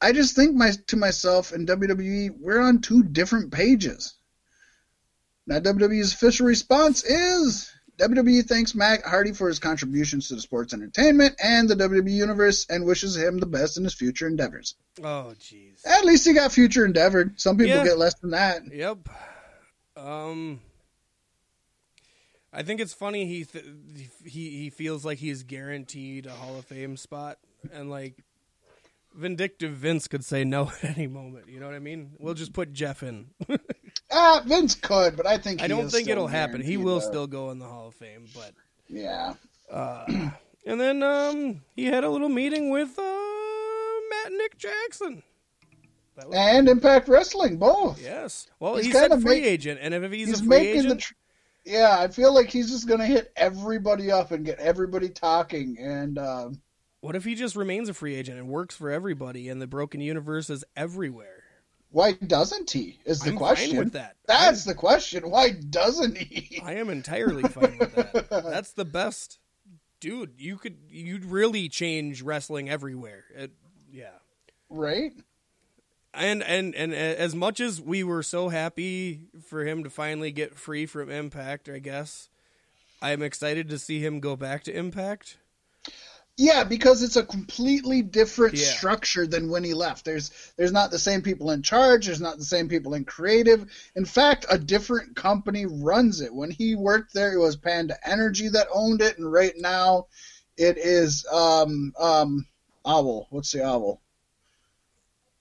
I 0.00 0.12
just 0.12 0.34
think 0.34 0.54
my 0.54 0.72
to 0.86 0.96
myself 0.96 1.52
and 1.52 1.68
WWE 1.68 2.30
we're 2.40 2.60
on 2.60 2.80
two 2.80 3.02
different 3.02 3.52
pages. 3.52 4.14
Now, 5.46 5.58
WWE's 5.60 6.12
official 6.14 6.46
response 6.46 7.04
is 7.04 7.70
WWE 7.98 8.44
thanks 8.46 8.74
Matt 8.74 9.02
Hardy 9.04 9.32
for 9.32 9.46
his 9.48 9.58
contributions 9.58 10.28
to 10.28 10.34
the 10.34 10.40
sports 10.40 10.72
entertainment 10.74 11.36
and 11.42 11.68
the 11.68 11.76
WWE 11.76 12.10
universe 12.10 12.66
and 12.68 12.84
wishes 12.86 13.16
him 13.16 13.38
the 13.38 13.46
best 13.46 13.76
in 13.76 13.84
his 13.84 13.94
future 13.94 14.26
endeavors. 14.26 14.74
Oh, 15.02 15.34
jeez. 15.38 15.86
At 15.86 16.04
least 16.04 16.26
he 16.26 16.32
got 16.32 16.50
future 16.52 16.84
endeavored. 16.84 17.38
Some 17.40 17.56
people 17.58 17.76
Yeah. 17.76 17.84
get 17.84 17.98
less 17.98 18.14
than 18.14 18.30
that. 18.30 18.62
Yep. 18.72 19.08
Um, 19.96 20.60
I 22.52 22.62
think 22.62 22.80
it's 22.80 22.94
funny 22.94 23.26
he 23.26 23.44
th- 23.44 23.64
he 24.24 24.50
he 24.58 24.70
feels 24.70 25.04
like 25.04 25.18
he's 25.18 25.42
guaranteed 25.44 26.26
a 26.26 26.30
Hall 26.32 26.58
of 26.58 26.64
Fame 26.64 26.96
spot, 26.96 27.38
and 27.72 27.90
like 27.90 28.16
vindictive 29.14 29.72
Vince 29.72 30.08
could 30.08 30.24
say 30.24 30.42
no 30.44 30.72
at 30.82 30.96
any 30.96 31.06
moment. 31.06 31.48
You 31.48 31.60
know 31.60 31.66
what 31.66 31.74
I 31.76 31.80
mean? 31.80 32.12
We'll 32.18 32.34
just 32.34 32.52
put 32.52 32.72
Jeff 32.72 33.02
in. 33.04 33.26
Ah, 34.16 34.42
Vince 34.46 34.74
could, 34.76 35.16
but 35.16 35.26
I 35.26 35.36
think 35.38 35.60
I 35.62 35.66
don't 35.66 35.90
think 35.90 36.08
it'll 36.08 36.28
happen. 36.28 36.60
He 36.62 36.76
will 36.76 37.00
though. 37.00 37.06
still 37.08 37.26
go 37.26 37.50
in 37.50 37.58
the 37.58 37.66
Hall 37.66 37.88
of 37.88 37.94
Fame, 37.94 38.26
but 38.34 38.52
Yeah. 38.88 39.34
uh, 39.70 40.04
and 40.66 40.80
then 40.80 41.02
um 41.02 41.62
he 41.74 41.86
had 41.86 42.04
a 42.04 42.10
little 42.10 42.28
meeting 42.28 42.70
with 42.70 42.96
uh 42.98 43.02
Matt 43.02 44.32
Nick 44.32 44.56
Jackson. 44.56 45.22
And 46.32 46.68
Impact 46.68 47.08
Wrestling, 47.08 47.56
both. 47.56 48.00
yes. 48.00 48.46
Well, 48.60 48.76
He's 48.76 48.86
he 48.86 48.92
said 48.92 49.10
kinda 49.10 49.20
free 49.26 49.40
make- 49.40 49.50
agent, 49.50 49.80
and 49.82 49.92
if 49.94 50.12
he's, 50.12 50.28
He's, 50.28 50.36
a 50.40 50.44
free 50.44 50.48
making 50.48 50.76
agent, 50.76 50.88
the. 50.90 50.96
Tr- 50.96 51.14
yeah, 51.64 51.96
I 51.98 52.06
feel 52.06 52.32
like 52.32 52.50
he's 52.50 52.70
just 52.70 52.86
gonna 52.86 53.06
hit 53.06 53.32
everybody 53.36 54.12
up 54.12 54.30
and 54.30 54.44
get 54.44 54.60
everybody 54.60 55.08
talking, 55.08 55.76
and 55.80 56.16
um, 56.18 56.60
What 57.00 57.16
if 57.16 57.24
he 57.24 57.34
just 57.34 57.56
remains 57.56 57.88
a 57.88 57.94
free 57.94 58.14
agent 58.14 58.38
and 58.38 58.46
works 58.48 58.76
for 58.76 58.90
everybody 58.90 59.48
and 59.48 59.60
the 59.60 59.66
broken 59.66 60.00
universe 60.00 60.50
is 60.50 60.64
everywhere? 60.76 61.33
Why 61.94 62.10
doesn't 62.26 62.72
he? 62.72 62.98
Is 63.04 63.20
the 63.20 63.30
I'm 63.30 63.36
question. 63.36 63.88
that. 63.90 64.16
That's 64.26 64.64
the 64.64 64.74
question. 64.74 65.30
Why 65.30 65.50
doesn't 65.52 66.18
he? 66.18 66.60
I 66.60 66.72
am 66.74 66.90
entirely 66.90 67.44
fine 67.44 67.78
with 67.78 67.94
that. 67.94 68.30
That's 68.30 68.72
the 68.72 68.84
best. 68.84 69.38
Dude, 70.00 70.32
you 70.36 70.56
could 70.56 70.76
you'd 70.90 71.24
really 71.24 71.68
change 71.68 72.20
wrestling 72.20 72.68
everywhere. 72.68 73.26
It, 73.36 73.52
yeah. 73.92 74.08
right? 74.68 75.12
And 76.12 76.42
and 76.42 76.74
and 76.74 76.92
as 76.92 77.36
much 77.36 77.60
as 77.60 77.80
we 77.80 78.02
were 78.02 78.24
so 78.24 78.48
happy 78.48 79.28
for 79.48 79.64
him 79.64 79.84
to 79.84 79.90
finally 79.90 80.32
get 80.32 80.58
free 80.58 80.86
from 80.86 81.12
Impact, 81.12 81.68
I 81.68 81.78
guess 81.78 82.28
I'm 83.00 83.22
excited 83.22 83.68
to 83.68 83.78
see 83.78 84.00
him 84.00 84.18
go 84.18 84.34
back 84.34 84.64
to 84.64 84.76
Impact. 84.76 85.36
Yeah, 86.36 86.64
because 86.64 87.04
it's 87.04 87.16
a 87.16 87.22
completely 87.22 88.02
different 88.02 88.54
Yeah. 88.54 88.64
structure 88.64 89.24
than 89.26 89.48
when 89.48 89.62
he 89.62 89.72
left. 89.72 90.04
There's 90.04 90.32
there's 90.56 90.72
not 90.72 90.90
the 90.90 90.98
same 90.98 91.22
people 91.22 91.52
in 91.52 91.62
charge. 91.62 92.06
There's 92.06 92.20
not 92.20 92.38
the 92.38 92.44
same 92.44 92.68
people 92.68 92.94
in 92.94 93.04
creative. 93.04 93.70
In 93.94 94.04
fact, 94.04 94.44
a 94.50 94.58
different 94.58 95.14
company 95.14 95.64
runs 95.64 96.20
it. 96.20 96.34
When 96.34 96.50
he 96.50 96.74
worked 96.74 97.14
there, 97.14 97.32
it 97.32 97.38
was 97.38 97.56
Panda 97.56 97.96
Energy 98.04 98.48
that 98.48 98.66
owned 98.72 99.00
it, 99.00 99.16
and 99.16 99.30
right 99.32 99.54
now, 99.56 100.06
it 100.56 100.76
is 100.76 101.24
um 101.30 101.92
um 101.98 102.46
Owl. 102.84 103.28
What's 103.30 103.52
the 103.52 103.64
Owl? 103.64 104.00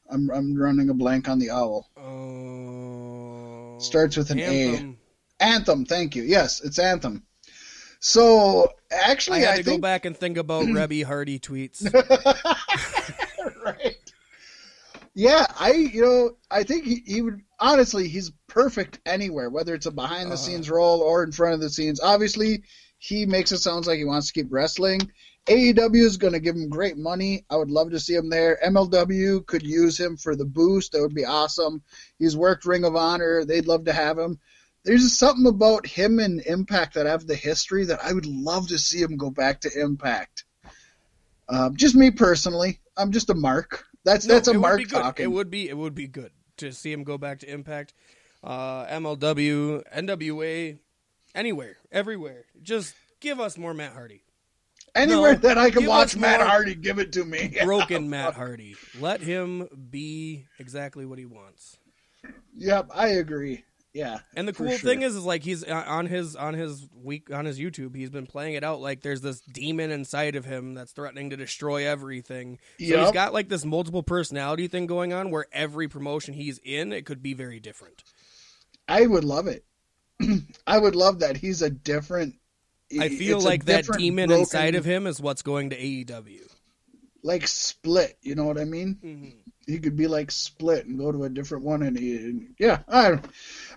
I'm 0.09 0.29
I'm 0.29 0.55
running 0.55 0.89
a 0.89 0.93
blank 0.93 1.27
on 1.27 1.39
the 1.39 1.49
Owl. 1.49 1.89
Oh, 1.97 3.79
Starts 3.79 4.15
with 4.15 4.29
an 4.29 4.39
A. 4.39 4.43
Anthem. 4.43 4.97
Anthem. 5.39 5.85
Thank 5.85 6.15
you. 6.15 6.21
Yes, 6.21 6.61
it's 6.61 6.77
Anthem. 6.77 7.25
So 8.05 8.67
actually, 8.91 9.45
I 9.45 9.51
had 9.51 9.53
I, 9.53 9.61
to 9.61 9.63
go 9.63 9.77
back 9.77 10.03
and 10.03 10.15
think 10.15 10.35
about 10.37 10.65
Reby 10.65 11.05
Hardy 11.05 11.39
tweets. 11.39 11.81
right. 13.63 13.95
Yeah, 15.13 15.45
I 15.57 15.71
you 15.71 16.01
know 16.01 16.31
I 16.51 16.63
think 16.63 16.83
he, 16.83 17.01
he 17.05 17.21
would 17.21 17.39
honestly 17.61 18.09
he's 18.09 18.31
perfect 18.47 18.99
anywhere, 19.05 19.49
whether 19.49 19.73
it's 19.73 19.85
a 19.85 19.91
behind 19.91 20.29
the 20.29 20.33
uh-huh. 20.33 20.35
scenes 20.35 20.69
role 20.69 20.99
or 20.99 21.23
in 21.23 21.31
front 21.31 21.53
of 21.53 21.61
the 21.61 21.69
scenes. 21.69 22.01
Obviously, 22.01 22.63
he 22.97 23.25
makes 23.25 23.53
it 23.53 23.59
sounds 23.59 23.87
like 23.87 23.99
he 23.99 24.05
wants 24.05 24.27
to 24.27 24.33
keep 24.33 24.51
wrestling. 24.51 24.99
AEW 25.45 26.03
is 26.03 26.17
going 26.17 26.33
to 26.33 26.41
give 26.41 26.55
him 26.55 26.67
great 26.67 26.97
money. 26.97 27.45
I 27.49 27.55
would 27.55 27.71
love 27.71 27.91
to 27.91 28.01
see 28.01 28.15
him 28.15 28.29
there. 28.29 28.59
MLW 28.65 29.45
could 29.45 29.63
use 29.63 29.97
him 29.97 30.17
for 30.17 30.35
the 30.35 30.45
boost. 30.45 30.91
That 30.91 31.01
would 31.01 31.15
be 31.15 31.25
awesome. 31.25 31.83
He's 32.19 32.35
worked 32.35 32.65
Ring 32.65 32.83
of 32.83 32.97
Honor. 32.97 33.45
They'd 33.45 33.67
love 33.67 33.85
to 33.85 33.93
have 33.93 34.17
him. 34.17 34.39
There's 34.83 35.03
just 35.03 35.19
something 35.19 35.47
about 35.47 35.87
him 35.87 36.19
and 36.19 36.41
Impact 36.41 36.95
that 36.95 37.05
have 37.05 37.25
the 37.25 37.35
history 37.35 37.85
that 37.85 38.03
I 38.03 38.11
would 38.11 38.25
love 38.25 38.67
to 38.67 38.77
see 38.77 39.01
him 39.01 39.15
go 39.15 39.29
back 39.29 39.61
to 39.61 39.81
Impact. 39.81 40.43
Um, 41.47 41.75
just 41.75 41.95
me 41.95 42.11
personally, 42.11 42.79
I'm 42.97 43.11
just 43.11 43.29
a 43.29 43.33
mark. 43.33 43.85
That's 44.03 44.25
No, 44.25 44.33
that's 44.33 44.47
a 44.47 44.53
mark 44.53 44.87
talking. 44.87 45.23
It 45.23 45.31
would 45.31 45.49
be 45.49 45.69
it 45.69 45.77
would 45.77 45.95
be 45.95 46.07
good 46.07 46.31
to 46.57 46.71
see 46.71 46.91
him 46.91 47.03
go 47.03 47.17
back 47.17 47.39
to 47.39 47.49
Impact, 47.49 47.93
uh, 48.43 48.85
MLW, 48.85 49.83
NWA, 49.95 50.77
anywhere, 51.33 51.77
everywhere. 51.91 52.45
Just 52.61 52.93
give 53.19 53.39
us 53.39 53.57
more 53.57 53.73
Matt 53.73 53.93
Hardy. 53.93 54.23
Anywhere 54.95 55.33
No, 55.33 55.39
that 55.39 55.57
I 55.57 55.71
can 55.71 55.85
watch 55.85 56.15
Matt 56.15 56.41
Hardy, 56.41 56.75
give 56.75 56.99
it 56.99 57.13
to 57.13 57.25
me. 57.25 57.55
Broken 57.63 58.09
Matt 58.09 58.35
Hardy. 58.35 58.75
Let 58.99 59.21
him 59.21 59.87
be 59.89 60.45
exactly 60.59 61.05
what 61.05 61.17
he 61.17 61.25
wants. 61.25 61.77
Yep, 62.55 62.91
I 62.93 63.07
agree. 63.07 63.63
Yeah. 63.93 64.19
And 64.35 64.47
the 64.47 64.53
cool 64.53 64.69
sure. 64.69 64.77
thing 64.89 65.03
is, 65.03 65.15
is 65.15 65.23
like 65.23 65.43
he's 65.43 65.63
uh, 65.63 65.83
on 65.87 66.07
his 66.07 66.35
on 66.35 66.55
his 66.55 66.87
week 67.03 67.29
on 67.31 67.45
his 67.45 67.59
YouTube. 67.59 67.95
He's 67.95 68.09
been 68.09 68.25
playing 68.25 68.55
it 68.55 68.63
out 68.63 68.81
like 68.81 69.01
there's 69.01 69.21
this 69.21 69.39
demon 69.41 69.91
inside 69.91 70.35
of 70.35 70.45
him 70.45 70.73
that's 70.73 70.91
threatening 70.93 71.29
to 71.29 71.37
destroy 71.37 71.87
everything. 71.87 72.57
So 72.79 72.85
he's 72.85 72.89
Yep. 72.89 73.13
got 73.13 73.33
like 73.33 73.49
this 73.49 73.63
multiple 73.63 74.01
personality 74.01 74.67
thing 74.67 74.87
going 74.87 75.13
on, 75.13 75.29
where 75.29 75.45
every 75.53 75.87
promotion 75.87 76.33
he's 76.33 76.59
in, 76.63 76.91
it 76.91 77.05
could 77.05 77.21
be 77.21 77.35
very 77.35 77.59
different. 77.59 78.03
I 78.87 79.05
would 79.05 79.23
love 79.23 79.45
it. 79.47 79.63
I 80.67 80.77
would 80.79 80.95
love 80.95 81.19
that. 81.19 81.37
He's 81.37 81.61
a 81.61 81.69
different. 81.69 82.35
I 82.99 83.09
feel 83.09 83.39
like 83.41 83.65
that 83.65 83.85
demon 83.97 84.27
broken- 84.27 84.41
inside 84.41 84.75
of 84.75 84.85
him 84.85 85.05
is 85.07 85.19
what's 85.21 85.41
going 85.43 85.69
to 85.71 85.77
AEW. 85.77 86.41
like 87.23 87.47
split. 87.47 88.17
You 88.21 88.35
know 88.35 88.45
what 88.45 88.59
I 88.59 88.65
mean? 88.65 88.97
Mm-hmm. 89.03 89.42
He 89.67 89.79
could 89.79 89.95
be 89.95 90.07
like 90.07 90.29
split 90.31 90.85
and 90.85 90.97
go 90.97 91.11
to 91.11 91.23
a 91.23 91.29
different 91.29 91.63
one, 91.63 91.83
and 91.83 91.97
he, 91.97 92.15
and- 92.17 92.55
yeah. 92.59 92.79
I 92.87 93.09
don't, 93.09 93.25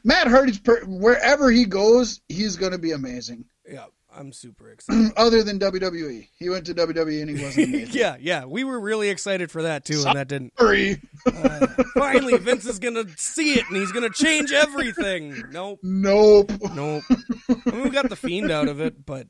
Matt 0.05 0.27
Hardy's 0.29 0.59
per, 0.59 0.85
wherever 0.85 1.51
he 1.51 1.65
goes, 1.65 2.21
he's 2.29 2.57
going 2.57 2.73
to 2.73 2.79
be 2.79 2.93
amazing. 2.93 3.45
Yeah, 3.69 3.85
I'm 4.17 4.33
super 4.33 4.71
excited. 4.73 5.13
Other 5.17 5.43
than 5.45 5.59
WWE, 5.59 6.29
he 6.39 6.49
went 6.49 6.67
to 6.67 6.75
WWE 6.75 7.23
and 7.23 7.39
he 7.39 7.45
wasn't 7.45 7.69
yeah, 7.95 8.17
yeah, 8.19 8.45
we 8.47 8.65
were 8.65 8.81
really 8.81 9.09
excited 9.11 9.51
for 9.51 9.63
that 9.63 9.85
too, 9.85 10.03
and 10.07 10.17
that 10.17 10.27
didn't. 10.29 10.53
Sorry. 10.59 11.01
Uh, 11.27 11.67
finally, 11.95 12.37
Vince 12.39 12.65
is 12.67 12.79
gonna 12.79 13.05
see 13.17 13.55
it, 13.55 13.65
and 13.69 13.77
he's 13.77 13.93
gonna 13.93 14.11
change 14.11 14.53
everything. 14.53 15.45
Nope, 15.51 15.81
Nope. 15.83 16.51
nope. 16.75 17.03
I 17.49 17.71
mean, 17.71 17.83
we 17.85 17.91
got 17.91 18.09
the 18.09 18.17
fiend 18.17 18.51
out 18.51 18.69
of 18.69 18.81
it, 18.81 19.05
but 19.07 19.29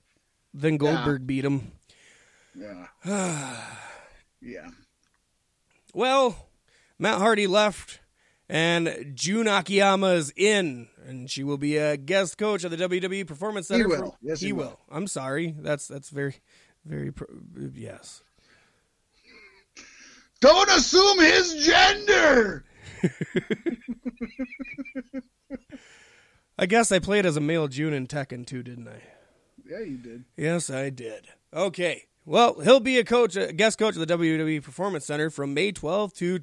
then 0.54 0.76
Goldberg 0.78 1.26
beat 1.26 1.44
him. 1.44 1.72
Yeah. 2.58 2.86
yeah. 4.40 4.68
Well, 5.94 6.45
Matt 6.98 7.18
Hardy 7.18 7.46
left, 7.46 8.00
and 8.48 9.12
Jun 9.14 9.46
Akiyama 9.48 10.08
is 10.14 10.32
in, 10.36 10.88
and 11.06 11.30
she 11.30 11.42
will 11.44 11.58
be 11.58 11.76
a 11.76 11.96
guest 11.96 12.38
coach 12.38 12.64
at 12.64 12.70
the 12.70 12.76
WWE 12.76 13.26
Performance 13.26 13.68
Center. 13.68 13.84
He 13.84 13.86
will. 13.86 13.98
from- 13.98 14.12
Yes, 14.22 14.40
he, 14.40 14.46
he 14.46 14.52
will. 14.52 14.64
will. 14.64 14.80
I'm 14.90 15.06
sorry. 15.06 15.54
That's 15.58 15.86
that's 15.88 16.08
very, 16.10 16.36
very. 16.84 17.12
Pro- 17.12 17.26
yes. 17.74 18.22
Don't 20.40 20.68
assume 20.70 21.18
his 21.18 21.54
gender. 21.66 22.64
I 26.58 26.66
guess 26.66 26.90
I 26.90 26.98
played 26.98 27.26
as 27.26 27.36
a 27.36 27.40
male 27.40 27.68
Jun 27.68 27.92
in 27.92 28.06
Tekken 28.06 28.46
too, 28.46 28.62
didn't 28.62 28.88
I? 28.88 29.02
Yeah, 29.68 29.80
you 29.80 29.98
did. 29.98 30.24
Yes, 30.36 30.70
I 30.70 30.90
did. 30.90 31.26
Okay. 31.52 32.04
Well, 32.24 32.60
he'll 32.60 32.80
be 32.80 32.98
a 32.98 33.04
coach, 33.04 33.36
a 33.36 33.52
guest 33.52 33.78
coach 33.78 33.96
at 33.96 34.06
the 34.06 34.18
WWE 34.18 34.62
Performance 34.62 35.04
Center 35.04 35.30
from 35.30 35.54
May 35.54 35.72
12th 35.72 36.14
to 36.16 36.40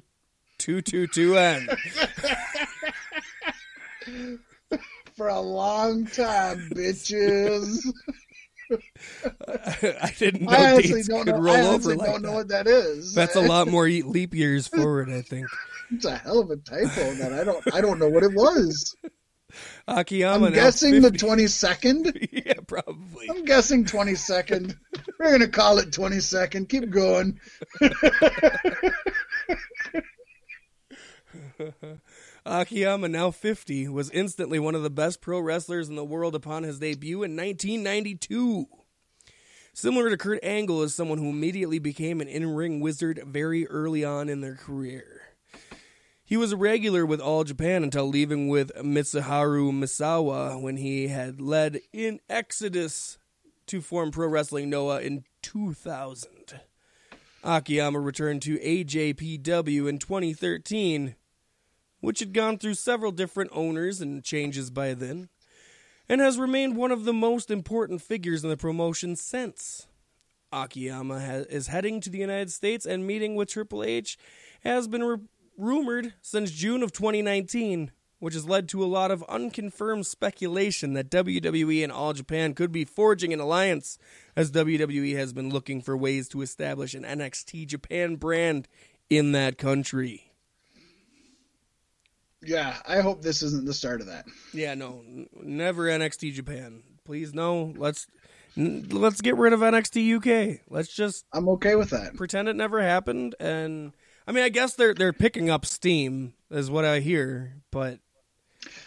222N. 0.58 1.78
For 5.16 5.28
a 5.28 5.40
long 5.40 6.06
time, 6.06 6.68
bitches. 6.74 7.78
I 10.02 10.12
didn't 10.18 10.42
know 10.42 10.50
I 10.52 10.72
honestly 10.72 10.94
dates 10.94 11.08
don't 11.08 11.24
could 11.26 11.36
know. 11.36 11.40
roll 11.40 11.54
I 11.54 11.60
over 11.66 11.94
like 11.94 12.10
don't 12.10 12.22
know 12.22 12.30
that. 12.30 12.34
what 12.34 12.48
that 12.48 12.66
is. 12.66 13.14
That's 13.14 13.36
a 13.36 13.40
lot 13.48 13.68
more 13.68 13.86
leap 13.88 14.34
years 14.34 14.66
forward, 14.66 15.10
I 15.10 15.20
think. 15.22 15.46
It's 15.92 16.04
a 16.04 16.16
hell 16.16 16.40
of 16.40 16.50
a 16.50 16.56
typo 16.56 17.14
that 17.14 17.32
I 17.32 17.44
don't. 17.44 17.62
I 17.74 17.80
don't 17.80 17.98
know 17.98 18.08
what 18.08 18.24
it 18.24 18.32
was. 18.34 18.96
Akiyama 19.86 20.46
I'm 20.46 20.52
guessing 20.52 21.00
the 21.00 21.12
twenty 21.12 21.46
second. 21.46 22.18
yeah, 22.32 22.54
probably. 22.66 23.28
I'm 23.30 23.44
guessing 23.44 23.84
twenty 23.84 24.16
second. 24.16 24.76
We're 25.20 25.30
gonna 25.30 25.46
call 25.46 25.78
it 25.78 25.92
twenty 25.92 26.18
second. 26.20 26.68
Keep 26.70 26.90
going. 26.90 27.38
Akiyama, 32.46 33.08
now 33.08 33.30
50, 33.30 33.88
was 33.88 34.10
instantly 34.10 34.58
one 34.58 34.74
of 34.74 34.82
the 34.82 34.90
best 34.90 35.20
pro 35.20 35.40
wrestlers 35.40 35.88
in 35.88 35.96
the 35.96 36.04
world 36.04 36.34
upon 36.34 36.62
his 36.62 36.78
debut 36.78 37.22
in 37.22 37.36
1992. 37.36 38.66
Similar 39.72 40.10
to 40.10 40.16
Kurt 40.16 40.38
Angle, 40.44 40.82
is 40.82 40.94
someone 40.94 41.18
who 41.18 41.30
immediately 41.30 41.78
became 41.78 42.20
an 42.20 42.28
in 42.28 42.54
ring 42.54 42.80
wizard 42.80 43.22
very 43.26 43.66
early 43.66 44.04
on 44.04 44.28
in 44.28 44.40
their 44.40 44.54
career. 44.54 45.22
He 46.24 46.36
was 46.36 46.52
a 46.52 46.56
regular 46.56 47.04
with 47.04 47.20
All 47.20 47.44
Japan 47.44 47.82
until 47.82 48.08
leaving 48.08 48.48
with 48.48 48.72
Mitsuharu 48.76 49.72
Misawa 49.72 50.60
when 50.60 50.78
he 50.78 51.08
had 51.08 51.40
led 51.40 51.80
in 51.92 52.20
Exodus 52.30 53.18
to 53.66 53.80
form 53.80 54.10
Pro 54.10 54.28
Wrestling 54.28 54.70
Noah 54.70 55.00
in 55.00 55.24
2000. 55.42 56.60
Akiyama 57.42 58.00
returned 58.00 58.40
to 58.42 58.58
AJPW 58.58 59.88
in 59.88 59.98
2013, 59.98 61.14
which 62.04 62.20
had 62.20 62.32
gone 62.32 62.58
through 62.58 62.74
several 62.74 63.10
different 63.10 63.50
owners 63.54 64.00
and 64.00 64.22
changes 64.22 64.70
by 64.70 64.92
then, 64.94 65.28
and 66.08 66.20
has 66.20 66.38
remained 66.38 66.76
one 66.76 66.92
of 66.92 67.04
the 67.04 67.12
most 67.12 67.50
important 67.50 68.02
figures 68.02 68.44
in 68.44 68.50
the 68.50 68.56
promotion 68.56 69.16
since. 69.16 69.86
Akiyama 70.52 71.20
ha- 71.20 71.44
is 71.48 71.68
heading 71.68 72.00
to 72.00 72.10
the 72.10 72.18
United 72.18 72.52
States 72.52 72.84
and 72.86 73.06
meeting 73.06 73.34
with 73.34 73.48
Triple 73.48 73.82
H 73.82 74.18
has 74.62 74.86
been 74.86 75.02
ru- 75.02 75.28
rumored 75.56 76.14
since 76.20 76.50
June 76.50 76.82
of 76.82 76.92
2019, 76.92 77.90
which 78.18 78.34
has 78.34 78.46
led 78.46 78.68
to 78.68 78.84
a 78.84 78.86
lot 78.86 79.10
of 79.10 79.24
unconfirmed 79.24 80.06
speculation 80.06 80.92
that 80.92 81.10
WWE 81.10 81.82
and 81.82 81.90
All 81.90 82.12
Japan 82.12 82.54
could 82.54 82.70
be 82.70 82.84
forging 82.84 83.32
an 83.32 83.40
alliance, 83.40 83.98
as 84.36 84.52
WWE 84.52 85.16
has 85.16 85.32
been 85.32 85.48
looking 85.48 85.80
for 85.80 85.96
ways 85.96 86.28
to 86.28 86.42
establish 86.42 86.94
an 86.94 87.02
NXT 87.02 87.66
Japan 87.66 88.16
brand 88.16 88.68
in 89.08 89.32
that 89.32 89.58
country. 89.58 90.33
Yeah, 92.46 92.76
I 92.86 93.00
hope 93.00 93.22
this 93.22 93.42
isn't 93.42 93.66
the 93.66 93.74
start 93.74 94.00
of 94.00 94.06
that. 94.08 94.26
Yeah, 94.52 94.74
no, 94.74 95.02
never 95.42 95.84
NXT 95.84 96.32
Japan. 96.34 96.82
Please, 97.04 97.34
no. 97.34 97.72
Let's 97.76 98.06
n- 98.56 98.86
let's 98.90 99.20
get 99.20 99.36
rid 99.36 99.52
of 99.52 99.60
NXT 99.60 100.16
UK. 100.16 100.60
Let's 100.70 100.94
just 100.94 101.24
I'm 101.32 101.48
okay 101.50 101.74
with 101.74 101.90
that. 101.90 102.16
pretend 102.16 102.48
it 102.48 102.56
never 102.56 102.80
happened. 102.82 103.34
And 103.40 103.92
I 104.26 104.32
mean, 104.32 104.44
I 104.44 104.48
guess 104.48 104.74
they're 104.74 104.94
they're 104.94 105.12
picking 105.12 105.50
up 105.50 105.66
steam, 105.66 106.34
is 106.50 106.70
what 106.70 106.84
I 106.84 107.00
hear. 107.00 107.56
But 107.70 107.98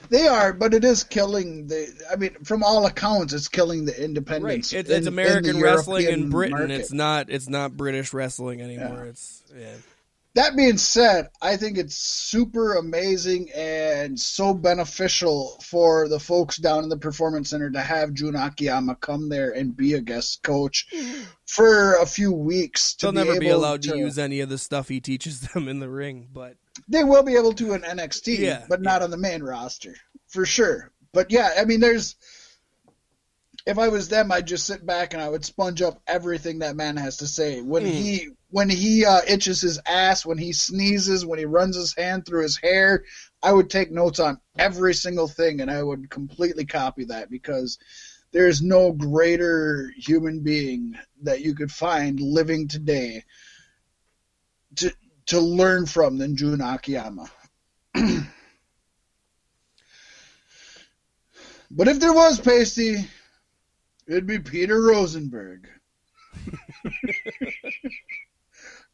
They 0.09 0.27
are, 0.27 0.51
but 0.53 0.73
it 0.73 0.83
is 0.83 1.03
killing 1.03 1.67
the. 1.67 1.87
I 2.11 2.15
mean, 2.15 2.33
from 2.43 2.63
all 2.63 2.85
accounts, 2.87 3.33
it's 3.33 3.47
killing 3.47 3.85
the 3.85 4.03
independence. 4.03 4.73
it's, 4.73 4.89
in- 4.89 4.97
it's 4.97 5.07
American 5.07 5.61
wrestling 5.61 6.07
in 6.07 6.29
Britain. 6.29 6.57
market. 6.57 6.71
It's 6.71 6.91
not 6.93 7.29
it's 7.29 7.47
not 7.49 7.77
British 7.77 8.13
wrestling 8.13 8.61
anymore. 8.61 9.05
It's 9.05 9.43
yeah. 9.55 9.75
That 10.37 10.55
being 10.55 10.77
said, 10.77 11.29
I 11.41 11.57
think 11.57 11.79
it's 11.79 11.95
super 11.95 12.75
amazing 12.75 13.49
and 13.55 14.19
so 14.19 14.53
beneficial 14.53 15.59
for 15.63 16.07
the 16.07 16.19
folks 16.19 16.57
down 16.57 16.83
in 16.83 16.89
the 16.89 16.97
performance 16.97 17.49
center 17.49 17.71
to 17.71 17.81
have 17.81 18.13
Jun 18.13 18.35
Akiyama 18.35 18.97
come 18.97 19.29
there 19.29 19.49
and 19.49 19.75
be 19.75 19.95
a 19.95 19.99
guest 19.99 20.43
coach 20.43 20.85
for 21.47 21.95
a 21.95 22.05
few 22.05 22.31
weeks. 22.31 22.93
To 22.97 23.07
They'll 23.07 23.25
never 23.25 23.39
be 23.39 23.49
allowed 23.49 23.81
to 23.81 23.97
use 23.97 24.19
any 24.19 24.39
of 24.41 24.49
the 24.49 24.59
stuff 24.59 24.89
he 24.89 24.99
teaches 24.99 25.39
them 25.39 25.67
in 25.67 25.79
the 25.79 25.89
ring. 25.89 26.27
But 26.31 26.57
They 26.87 27.03
will 27.03 27.23
be 27.23 27.35
able 27.35 27.53
to 27.53 27.73
in 27.73 27.81
NXT, 27.81 28.37
Yeah, 28.37 28.65
but 28.69 28.79
not 28.79 29.01
on 29.01 29.09
the 29.09 29.17
main 29.17 29.41
roster 29.41 29.95
for 30.27 30.45
sure. 30.45 30.91
But 31.13 31.31
yeah, 31.31 31.49
I 31.57 31.65
mean, 31.65 31.79
there's. 31.79 32.15
If 33.65 33.79
I 33.79 33.87
was 33.87 34.07
them, 34.07 34.31
I'd 34.31 34.45
just 34.45 34.67
sit 34.67 34.85
back 34.85 35.15
and 35.15 35.21
I 35.21 35.29
would 35.29 35.43
sponge 35.43 35.81
up 35.81 35.99
everything 36.05 36.59
that 36.59 36.75
man 36.75 36.95
has 36.95 37.17
to 37.17 37.27
say. 37.27 37.59
When 37.59 37.81
Hmm. 37.81 37.89
he 37.89 38.29
when 38.49 38.69
he 38.69 39.05
uh, 39.05 39.21
itches 39.27 39.61
his 39.61 39.79
ass, 39.85 40.25
when 40.25 40.37
he 40.37 40.53
sneezes, 40.53 41.25
when 41.25 41.39
he 41.39 41.45
runs 41.45 41.75
his 41.75 41.93
hand 41.95 42.25
through 42.25 42.43
his 42.43 42.57
hair, 42.57 43.03
I 43.43 43.51
would 43.51 43.69
take 43.69 43.91
notes 43.91 44.19
on 44.19 44.39
every 44.57 44.93
single 44.93 45.27
thing 45.27 45.61
and 45.61 45.69
I 45.69 45.83
would 45.83 46.09
completely 46.09 46.65
copy 46.65 47.05
that 47.05 47.29
because 47.29 47.77
there's 48.31 48.61
no 48.61 48.91
greater 48.91 49.91
human 49.97 50.41
being 50.43 50.95
that 51.23 51.41
you 51.41 51.55
could 51.55 51.71
find 51.71 52.19
living 52.19 52.67
today 52.67 53.23
to 54.75 54.93
to 55.27 55.39
learn 55.39 55.85
from 55.85 56.17
than 56.17 56.37
Jun 56.37 56.61
Akiyama. 56.61 57.29
but 61.71 61.87
if 61.87 61.99
there 61.99 62.13
was 62.13 62.39
pasty, 62.39 63.05
it'd 64.07 64.25
be 64.25 64.39
Peter 64.39 64.81
Rosenberg. 64.81 65.67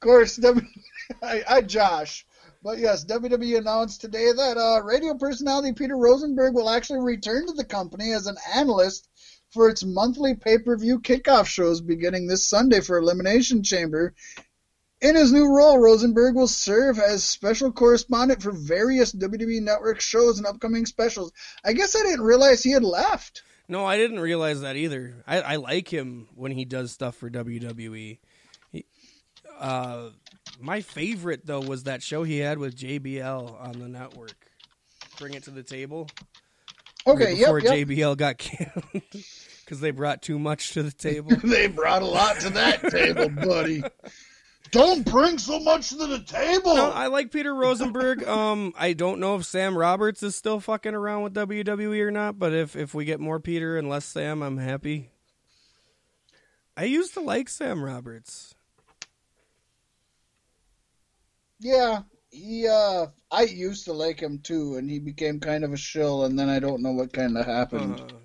course, 0.04 0.36
W- 0.38 0.68
I, 1.24 1.44
I 1.48 1.62
Josh. 1.62 2.26
But 2.62 2.80
yes, 2.80 3.06
WWE 3.06 3.58
announced 3.58 4.02
today 4.02 4.32
that 4.32 4.58
uh, 4.58 4.84
radio 4.84 5.16
personality 5.16 5.74
Peter 5.74 5.98
Rosenberg 5.98 6.54
will 6.54 6.70
actually 6.70 7.02
return 7.02 7.48
to 7.48 7.54
the 7.54 7.66
company 7.66 8.14
as 8.14 8.28
an 8.28 8.38
analyst 8.56 9.10
for 9.52 9.70
its 9.70 9.84
monthly 9.84 10.36
pay-per-view 10.36 11.02
kickoff 11.02 11.46
shows 11.46 11.82
beginning 11.82 12.28
this 12.28 12.48
Sunday 12.48 12.80
for 12.80 12.98
Elimination 12.98 13.64
Chamber. 13.64 14.14
In 15.02 15.16
his 15.16 15.34
new 15.34 15.54
role, 15.54 15.78
Rosenberg 15.78 16.36
will 16.36 16.48
serve 16.48 16.98
as 16.98 17.26
special 17.26 17.72
correspondent 17.74 18.42
for 18.42 18.54
various 18.54 19.14
WWE 19.14 19.62
Network 19.62 20.00
shows 20.00 20.38
and 20.38 20.48
upcoming 20.48 20.86
specials. 20.86 21.34
I 21.66 21.74
guess 21.74 21.96
I 21.96 22.04
didn't 22.04 22.24
realize 22.24 22.64
he 22.64 22.72
had 22.72 22.86
left. 22.86 23.44
No, 23.68 23.86
I 23.86 23.98
didn't 23.98 24.22
realize 24.22 24.62
that 24.62 24.78
either. 24.78 25.16
I, 25.28 25.42
I 25.42 25.56
like 25.58 25.92
him 25.92 26.30
when 26.36 26.54
he 26.54 26.64
does 26.64 26.94
stuff 26.94 27.16
for 27.16 27.30
WWE. 27.30 28.20
Uh, 29.64 30.10
my 30.60 30.82
favorite 30.82 31.46
though 31.46 31.62
was 31.62 31.84
that 31.84 32.04
show 32.04 32.24
he 32.24 32.38
had 32.38 32.58
with 32.58 32.76
JBL 32.76 33.62
on 33.62 33.80
the 33.80 33.88
network. 33.88 34.36
Bring 35.18 35.34
it 35.34 35.44
to 35.44 35.52
the 35.52 35.64
table. 35.64 36.10
Okay, 37.08 37.34
yeah. 37.34 37.46
before 37.46 37.60
yep, 37.60 37.88
yep. 37.88 37.88
JBL 37.88 38.18
got 38.18 38.38
canned 38.38 38.84
because 39.64 39.80
they 39.80 39.92
brought 39.92 40.22
too 40.22 40.38
much 40.38 40.74
to 40.74 40.84
the 40.84 40.92
table. 40.92 41.32
they 41.44 41.68
brought 41.68 42.02
a 42.02 42.06
lot 42.06 42.40
to 42.42 42.50
that 42.52 42.82
table, 42.92 43.30
buddy. 43.30 43.84
Don't 44.72 45.06
bring 45.06 45.38
so 45.38 45.60
much 45.60 45.90
to 45.90 45.96
the 45.96 46.20
table. 46.20 46.76
No, 46.76 46.92
I 46.92 47.08
like 47.08 47.32
Peter 47.32 47.54
Rosenberg. 47.54 48.24
Um, 48.34 48.74
I 48.78 48.94
don't 48.94 49.20
know 49.20 49.36
if 49.36 49.46
Sam 49.46 49.78
Roberts 49.78 50.24
is 50.24 50.36
still 50.36 50.60
fucking 50.60 50.96
around 50.96 51.24
with 51.24 51.34
WWE 51.34 52.02
or 52.02 52.12
not, 52.12 52.40
but 52.40 52.54
if 52.54 52.76
if 52.76 52.94
we 52.94 53.06
get 53.06 53.20
more 53.20 53.40
Peter 53.40 53.78
and 53.78 53.88
less 53.88 54.06
Sam, 54.06 54.42
I'm 54.42 54.58
happy. 54.58 55.12
I 56.76 56.86
used 56.86 57.14
to 57.14 57.22
like 57.22 57.48
Sam 57.48 57.84
Roberts. 57.84 58.53
Yeah, 61.64 62.02
he. 62.32 62.68
uh 62.68 63.08
I 63.32 63.44
used 63.44 63.86
to 63.86 63.94
like 63.94 64.20
him 64.20 64.40
too, 64.44 64.76
and 64.78 64.88
he 64.90 65.00
became 65.00 65.40
kind 65.40 65.64
of 65.64 65.74
a 65.74 65.78
shill, 65.78 66.26
and 66.26 66.38
then 66.38 66.50
I 66.50 66.60
don't 66.60 66.84
know 66.84 66.92
what 66.92 67.12
kind 67.12 67.36
of 67.36 67.46
happened. 67.46 68.00
Uh, 68.00 68.16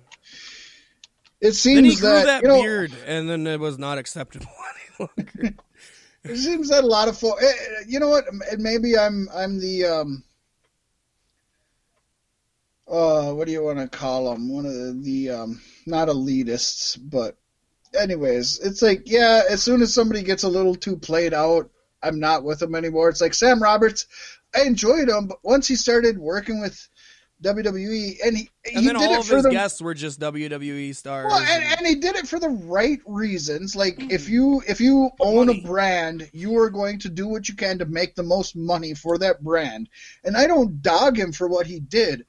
it 1.41 1.53
seems 1.53 1.75
then 1.77 1.85
he 1.85 1.95
grew 1.95 2.09
that, 2.09 2.25
that 2.25 2.41
you 2.43 2.47
know, 2.49 2.61
beard, 2.61 2.93
and 3.07 3.27
then 3.27 3.47
it 3.47 3.59
was 3.59 3.79
not 3.79 3.97
acceptable 3.97 4.47
any 4.99 5.09
longer. 5.17 5.55
It 6.25 6.35
seems 6.35 6.67
that 6.67 6.83
a 6.83 6.87
lot 6.87 7.07
of 7.07 7.17
folks. 7.17 7.45
You 7.87 8.01
know 8.01 8.09
what? 8.09 8.25
Maybe 8.57 8.97
I'm 8.97 9.29
I'm 9.33 9.57
the 9.57 9.85
um. 9.85 10.23
Uh, 12.85 13.31
what 13.31 13.45
do 13.45 13.53
you 13.53 13.63
want 13.63 13.79
to 13.79 13.87
call 13.87 14.29
them? 14.29 14.51
One 14.51 14.65
of 14.65 14.73
the, 14.73 14.99
the 15.01 15.29
um, 15.29 15.61
not 15.85 16.09
elitists, 16.09 16.99
but 17.01 17.37
anyways, 17.97 18.59
it's 18.59 18.81
like 18.81 19.03
yeah. 19.09 19.43
As 19.49 19.63
soon 19.63 19.81
as 19.81 19.93
somebody 19.93 20.21
gets 20.21 20.43
a 20.43 20.49
little 20.49 20.75
too 20.75 20.97
played 20.97 21.33
out, 21.33 21.71
I'm 22.01 22.19
not 22.19 22.43
with 22.43 22.61
him 22.61 22.75
anymore. 22.75 23.09
It's 23.09 23.21
like 23.21 23.33
Sam 23.33 23.61
Roberts. 23.61 24.07
I 24.55 24.63
enjoyed 24.63 25.09
him, 25.09 25.27
but 25.27 25.37
once 25.43 25.67
he 25.67 25.75
started 25.75 26.17
working 26.17 26.59
with 26.59 26.87
WWE, 27.41 28.17
and 28.25 28.37
he 28.37 28.49
and 28.65 28.79
he 28.79 28.85
then 28.87 28.95
did 28.95 28.95
all 28.95 29.13
it 29.13 29.19
of 29.19 29.27
for 29.27 29.35
his 29.35 29.43
the 29.43 29.51
guests 29.51 29.81
were 29.81 29.93
just 29.93 30.19
WWE 30.19 30.93
stars. 30.93 31.27
well, 31.29 31.39
and, 31.39 31.63
and- 31.63 31.87
he 31.87 31.95
did 31.95 32.15
it 32.15 32.27
for 32.27 32.39
the 32.39 32.49
right 32.49 32.99
reasons. 33.05 33.75
Like 33.75 34.01
hmm. 34.01 34.11
if 34.11 34.27
you 34.27 34.61
if 34.67 34.81
you 34.81 35.09
own 35.19 35.47
money. 35.47 35.61
a 35.63 35.67
brand, 35.67 36.29
you 36.33 36.57
are 36.57 36.69
going 36.69 36.99
to 36.99 37.09
do 37.09 37.27
what 37.27 37.47
you 37.47 37.55
can 37.55 37.79
to 37.79 37.85
make 37.85 38.15
the 38.15 38.23
most 38.23 38.55
money 38.55 38.93
for 38.93 39.17
that 39.19 39.41
brand. 39.41 39.87
And 40.23 40.35
I 40.35 40.47
don't 40.47 40.81
dog 40.81 41.17
him 41.17 41.31
for 41.31 41.47
what 41.47 41.65
he 41.67 41.79
did, 41.79 42.25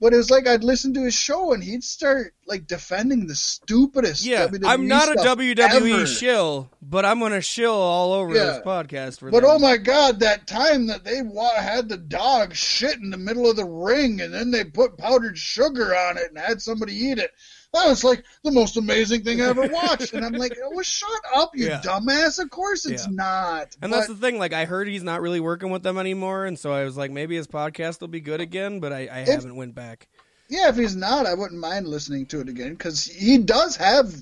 but 0.00 0.12
it 0.12 0.16
was 0.16 0.30
like 0.30 0.46
I'd 0.46 0.62
listen 0.64 0.92
to 0.94 1.02
his 1.04 1.14
show 1.14 1.52
and 1.52 1.62
he'd 1.64 1.82
start 1.84 2.34
like 2.46 2.66
defending 2.66 3.26
the 3.26 3.34
stupidest. 3.34 4.24
yeah, 4.24 4.46
WWE 4.46 4.66
I'm 4.66 4.86
not 4.88 5.08
a 5.08 5.16
WWE 5.16 5.58
ever. 5.58 6.06
shill, 6.06 6.70
but 6.82 7.04
I'm 7.04 7.18
gonna 7.20 7.40
shill 7.40 7.72
all 7.72 8.12
over 8.12 8.34
Yeah. 8.34 8.44
this 8.44 8.58
podcast 8.58 9.18
for 9.18 9.30
But 9.30 9.42
them. 9.42 9.50
oh 9.52 9.58
my 9.58 9.76
god, 9.76 10.20
that 10.20 10.46
time 10.46 10.86
that 10.88 11.04
they 11.04 11.22
wa- 11.22 11.54
had 11.60 11.88
the 11.88 11.96
dog 11.96 12.54
shit 12.54 12.98
in 12.98 13.10
the 13.10 13.16
middle 13.16 13.48
of 13.48 13.56
the 13.56 13.64
ring 13.64 14.20
and 14.20 14.32
then 14.32 14.50
they 14.50 14.64
put 14.64 14.98
powdered 14.98 15.38
sugar 15.38 15.96
on 15.96 16.18
it 16.18 16.28
and 16.28 16.38
had 16.38 16.60
somebody 16.62 16.94
eat 16.94 17.18
it. 17.18 17.30
That 17.76 17.88
was 17.88 18.02
like 18.04 18.24
the 18.42 18.52
most 18.52 18.76
amazing 18.76 19.22
thing 19.22 19.40
I 19.40 19.46
ever 19.46 19.66
watched. 19.72 20.12
and 20.14 20.24
I'm 20.24 20.32
like, 20.32 20.56
oh, 20.62 20.70
well, 20.74 20.82
shut 20.82 21.08
up, 21.34 21.50
you 21.54 21.66
Yeah. 21.68 21.80
dumbass. 21.84 22.38
Of 22.42 22.50
course 22.50 22.86
it's 22.86 23.06
Yeah. 23.06 23.12
not. 23.12 23.76
And 23.82 23.90
But- 23.90 23.96
that's 23.98 24.08
the 24.08 24.16
thing. 24.16 24.38
Like, 24.38 24.52
I 24.52 24.64
heard 24.64 24.88
he's 24.88 25.02
not 25.02 25.20
really 25.20 25.40
working 25.40 25.70
with 25.70 25.82
them 25.82 25.98
anymore, 25.98 26.46
and 26.46 26.58
so 26.58 26.72
I 26.72 26.84
was 26.84 26.96
like, 26.96 27.10
maybe 27.10 27.36
his 27.36 27.46
podcast 27.46 28.00
will 28.00 28.08
be 28.08 28.20
good 28.20 28.40
again. 28.40 28.80
But 28.80 28.92
I, 28.92 29.08
I 29.12 29.18
haven't 29.30 29.56
went 29.56 29.74
back. 29.74 30.08
yeah, 30.48 30.68
if 30.68 30.76
he's 30.76 30.96
not, 30.96 31.26
I 31.26 31.34
wouldn't 31.34 31.60
mind 31.60 31.86
listening 31.88 32.26
to 32.26 32.40
it 32.40 32.48
again 32.48 32.70
because 32.72 33.04
he 33.04 33.38
does 33.38 33.76
have. 33.76 34.14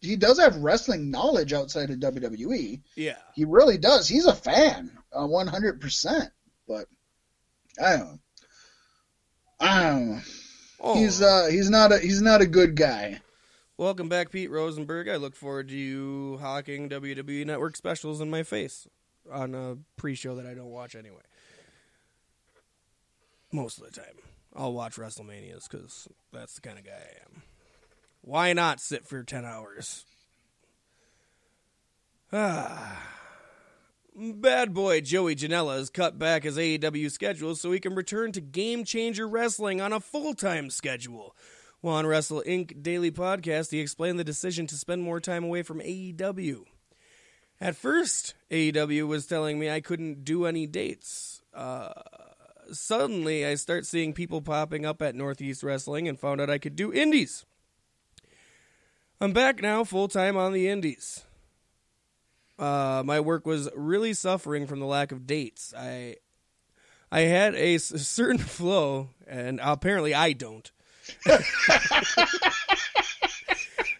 He 0.00 0.14
does 0.14 0.38
have 0.38 0.56
wrestling 0.58 1.10
knowledge 1.10 1.52
outside 1.52 1.90
of 1.90 1.98
WWE. 1.98 2.80
Yeah, 2.94 3.16
He 3.34 3.44
really 3.44 3.76
does. 3.76 4.06
He's 4.06 4.26
a 4.26 4.34
fan, 4.34 4.96
uh, 5.12 5.26
one 5.26 5.48
hundred 5.48 5.80
percent. 5.80 6.30
But 6.68 6.86
I 7.82 7.96
don't 7.96 8.06
know. 8.06 8.18
I 9.60 9.82
don't 9.82 10.10
know. 10.10 10.20
Oh, 10.84 10.94
He's 10.94 11.20
uh 11.22 11.48
he's 11.50 11.70
not 11.70 11.92
a 11.92 11.98
he's 11.98 12.22
not 12.22 12.40
a 12.40 12.46
good 12.46 12.76
guy. 12.76 13.20
welcome 13.78 14.08
back, 14.08 14.30
Pete 14.30 14.50
Rosenberg. 14.50 15.08
I 15.08 15.16
look 15.16 15.34
forward 15.34 15.68
to 15.68 15.74
you 15.76 16.38
hawking 16.40 16.88
WWE 16.88 17.44
Network 17.46 17.76
specials 17.76 18.20
in 18.20 18.30
my 18.30 18.42
face 18.42 18.86
on 19.32 19.54
a 19.54 19.76
pre-show 19.96 20.36
that 20.36 20.46
I 20.46 20.54
don't 20.54 20.70
watch 20.70 20.94
anyway. 20.94 21.22
Most 23.52 23.78
of 23.78 23.84
the 23.84 23.92
time, 23.92 24.16
I'll 24.54 24.72
watch 24.72 24.96
WrestleManias 24.96 25.68
because 25.70 26.08
that's 26.32 26.54
the 26.56 26.60
kind 26.60 26.78
of 26.78 26.84
guy 26.84 26.90
I 26.92 27.22
am. 27.34 27.42
Why 28.20 28.52
not 28.52 28.80
sit 28.80 29.06
for 29.06 29.22
ten 29.22 29.44
hours? 29.44 30.04
Ah. 32.36 33.00
Bad 34.16 34.72
boy 34.72 35.00
Joey 35.00 35.34
Janela 35.34 35.76
has 35.76 35.90
cut 35.90 36.20
back 36.20 36.44
his 36.44 36.56
AEW 36.56 37.10
schedule 37.10 37.56
so 37.56 37.72
he 37.72 37.80
can 37.80 37.96
return 37.96 38.30
to 38.30 38.40
Game 38.40 38.84
Changer 38.84 39.26
Wrestling 39.26 39.80
on 39.80 39.92
a 39.92 39.98
full 39.98 40.34
time 40.34 40.70
schedule. 40.70 41.34
While 41.80 41.96
on 41.96 42.06
Wrestle 42.06 42.44
Inc. 42.46 42.80
Daily 42.80 43.10
Podcast, 43.10 43.72
he 43.72 43.80
explained 43.80 44.20
the 44.20 44.24
decision 44.24 44.68
to 44.68 44.76
spend 44.76 45.02
more 45.02 45.18
time 45.18 45.42
away 45.42 45.64
from 45.64 45.80
AEW. 45.80 46.62
At 47.60 47.74
first, 47.74 48.34
AEW 48.52 49.08
was 49.08 49.26
telling 49.26 49.58
me 49.58 49.68
I 49.68 49.80
couldn't 49.80 50.24
do 50.24 50.46
any 50.46 50.68
dates. 50.68 51.42
Uh, 51.52 51.92
suddenly, 52.70 53.44
I 53.44 53.56
start 53.56 53.84
seeing 53.84 54.12
people 54.12 54.40
popping 54.40 54.86
up 54.86 55.02
at 55.02 55.16
Northeast 55.16 55.64
Wrestling 55.64 56.06
and 56.06 56.20
found 56.20 56.40
out 56.40 56.48
I 56.48 56.58
could 56.58 56.76
do 56.76 56.92
indies. 56.92 57.44
I'm 59.20 59.32
back 59.32 59.60
now, 59.60 59.82
full 59.82 60.06
time 60.06 60.36
on 60.36 60.52
the 60.52 60.68
indies 60.68 61.24
uh, 62.58 63.02
my 63.04 63.20
work 63.20 63.46
was 63.46 63.68
really 63.76 64.14
suffering 64.14 64.66
from 64.66 64.80
the 64.80 64.86
lack 64.86 65.12
of 65.12 65.26
dates. 65.26 65.72
I 65.76 66.16
I 67.10 67.20
had 67.22 67.54
a 67.54 67.74
s- 67.76 67.84
certain 68.06 68.38
flow, 68.38 69.10
and 69.26 69.60
apparently 69.62 70.14
I 70.14 70.32
don't. 70.32 70.70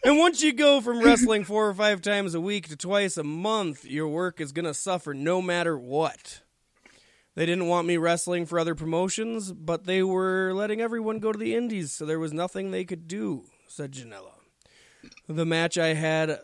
and 0.05 0.19
once 0.19 0.43
you 0.43 0.53
go 0.53 0.81
from 0.81 1.01
wrestling 1.01 1.45
four 1.45 1.69
or 1.69 1.75
five 1.75 2.01
times 2.03 2.35
a 2.35 2.41
week 2.41 2.69
to 2.69 2.77
twice 2.77 3.17
a 3.17 3.25
month, 3.25 3.85
your 3.85 4.09
work 4.09 4.41
is 4.41 4.53
going 4.53 4.65
to 4.65 4.75
suffer 4.75 5.15
no 5.15 5.41
matter 5.43 5.79
what. 5.79 6.41
They 7.35 7.47
didn't 7.47 7.67
want 7.67 7.87
me 7.89 7.97
wrestling 7.97 8.47
for 8.47 8.59
other 8.59 8.75
promotions, 8.75 9.53
but 9.53 9.85
they 9.85 10.03
were 10.03 10.53
letting 10.55 10.81
everyone 10.81 11.19
go 11.19 11.33
to 11.33 11.39
the 11.39 11.55
indies, 11.55 11.93
so 11.93 12.07
there 12.07 12.21
was 12.21 12.33
nothing 12.33 12.71
they 12.71 12.85
could 12.85 13.09
do, 13.09 13.45
said 13.67 13.93
Janela. 13.93 14.33
The 15.29 15.45
match 15.45 15.77
I 15.77 15.95
had 15.95 16.39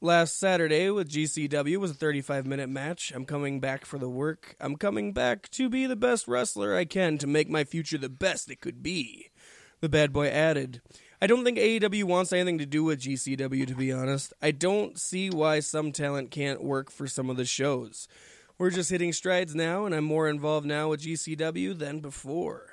last 0.00 0.38
Saturday 0.38 0.90
with 0.90 1.10
GCW 1.10 1.76
was 1.76 1.90
a 1.90 1.94
35 1.94 2.46
minute 2.46 2.68
match. 2.68 3.12
I'm 3.14 3.24
coming 3.24 3.60
back 3.60 3.84
for 3.84 3.98
the 3.98 4.08
work. 4.08 4.56
I'm 4.60 4.76
coming 4.76 5.12
back 5.12 5.50
to 5.50 5.68
be 5.68 5.86
the 5.86 5.96
best 5.96 6.26
wrestler 6.26 6.74
I 6.74 6.84
can 6.84 7.18
to 7.18 7.26
make 7.26 7.48
my 7.48 7.64
future 7.64 7.98
the 7.98 8.08
best 8.08 8.50
it 8.50 8.60
could 8.60 8.82
be. 8.82 9.30
The 9.80 9.88
bad 9.88 10.12
boy 10.12 10.28
added. 10.28 10.80
I 11.22 11.26
don't 11.26 11.44
think 11.44 11.58
AEW 11.58 12.04
wants 12.04 12.32
anything 12.32 12.58
to 12.58 12.66
do 12.66 12.82
with 12.82 13.02
GCW, 13.02 13.66
to 13.66 13.74
be 13.74 13.92
honest. 13.92 14.32
I 14.40 14.52
don't 14.52 14.98
see 14.98 15.28
why 15.28 15.60
some 15.60 15.92
talent 15.92 16.30
can't 16.30 16.64
work 16.64 16.90
for 16.90 17.06
some 17.06 17.28
of 17.28 17.36
the 17.36 17.44
shows. 17.44 18.08
We're 18.56 18.70
just 18.70 18.90
hitting 18.90 19.12
strides 19.12 19.54
now, 19.54 19.84
and 19.84 19.94
I'm 19.94 20.04
more 20.04 20.28
involved 20.28 20.66
now 20.66 20.88
with 20.88 21.02
GCW 21.02 21.78
than 21.78 22.00
before. 22.00 22.69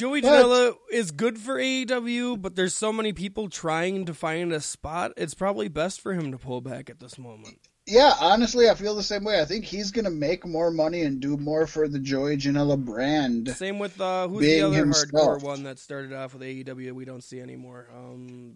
Joey 0.00 0.22
Janela 0.22 0.76
is 0.90 1.10
good 1.10 1.38
for 1.38 1.56
AEW, 1.56 2.40
but 2.40 2.56
there's 2.56 2.74
so 2.74 2.90
many 2.90 3.12
people 3.12 3.50
trying 3.50 4.06
to 4.06 4.14
find 4.14 4.50
a 4.50 4.58
spot. 4.58 5.12
It's 5.18 5.34
probably 5.34 5.68
best 5.68 6.00
for 6.00 6.14
him 6.14 6.32
to 6.32 6.38
pull 6.38 6.62
back 6.62 6.88
at 6.88 7.00
this 7.00 7.18
moment. 7.18 7.58
Yeah, 7.86 8.14
honestly, 8.18 8.70
I 8.70 8.74
feel 8.76 8.94
the 8.94 9.02
same 9.02 9.24
way. 9.24 9.42
I 9.42 9.44
think 9.44 9.66
he's 9.66 9.90
gonna 9.90 10.08
make 10.08 10.46
more 10.46 10.70
money 10.70 11.02
and 11.02 11.20
do 11.20 11.36
more 11.36 11.66
for 11.66 11.86
the 11.86 11.98
Joey 11.98 12.38
Janela 12.38 12.82
brand. 12.82 13.48
Same 13.50 13.78
with 13.78 14.00
uh, 14.00 14.26
who's 14.28 14.40
the 14.40 14.62
other 14.62 14.74
himself. 14.74 15.12
hardcore 15.12 15.42
one 15.42 15.64
that 15.64 15.78
started 15.78 16.14
off 16.14 16.32
with 16.32 16.44
AEW 16.44 16.92
we 16.92 17.04
don't 17.04 17.22
see 17.22 17.38
anymore. 17.38 17.90
Um, 17.94 18.54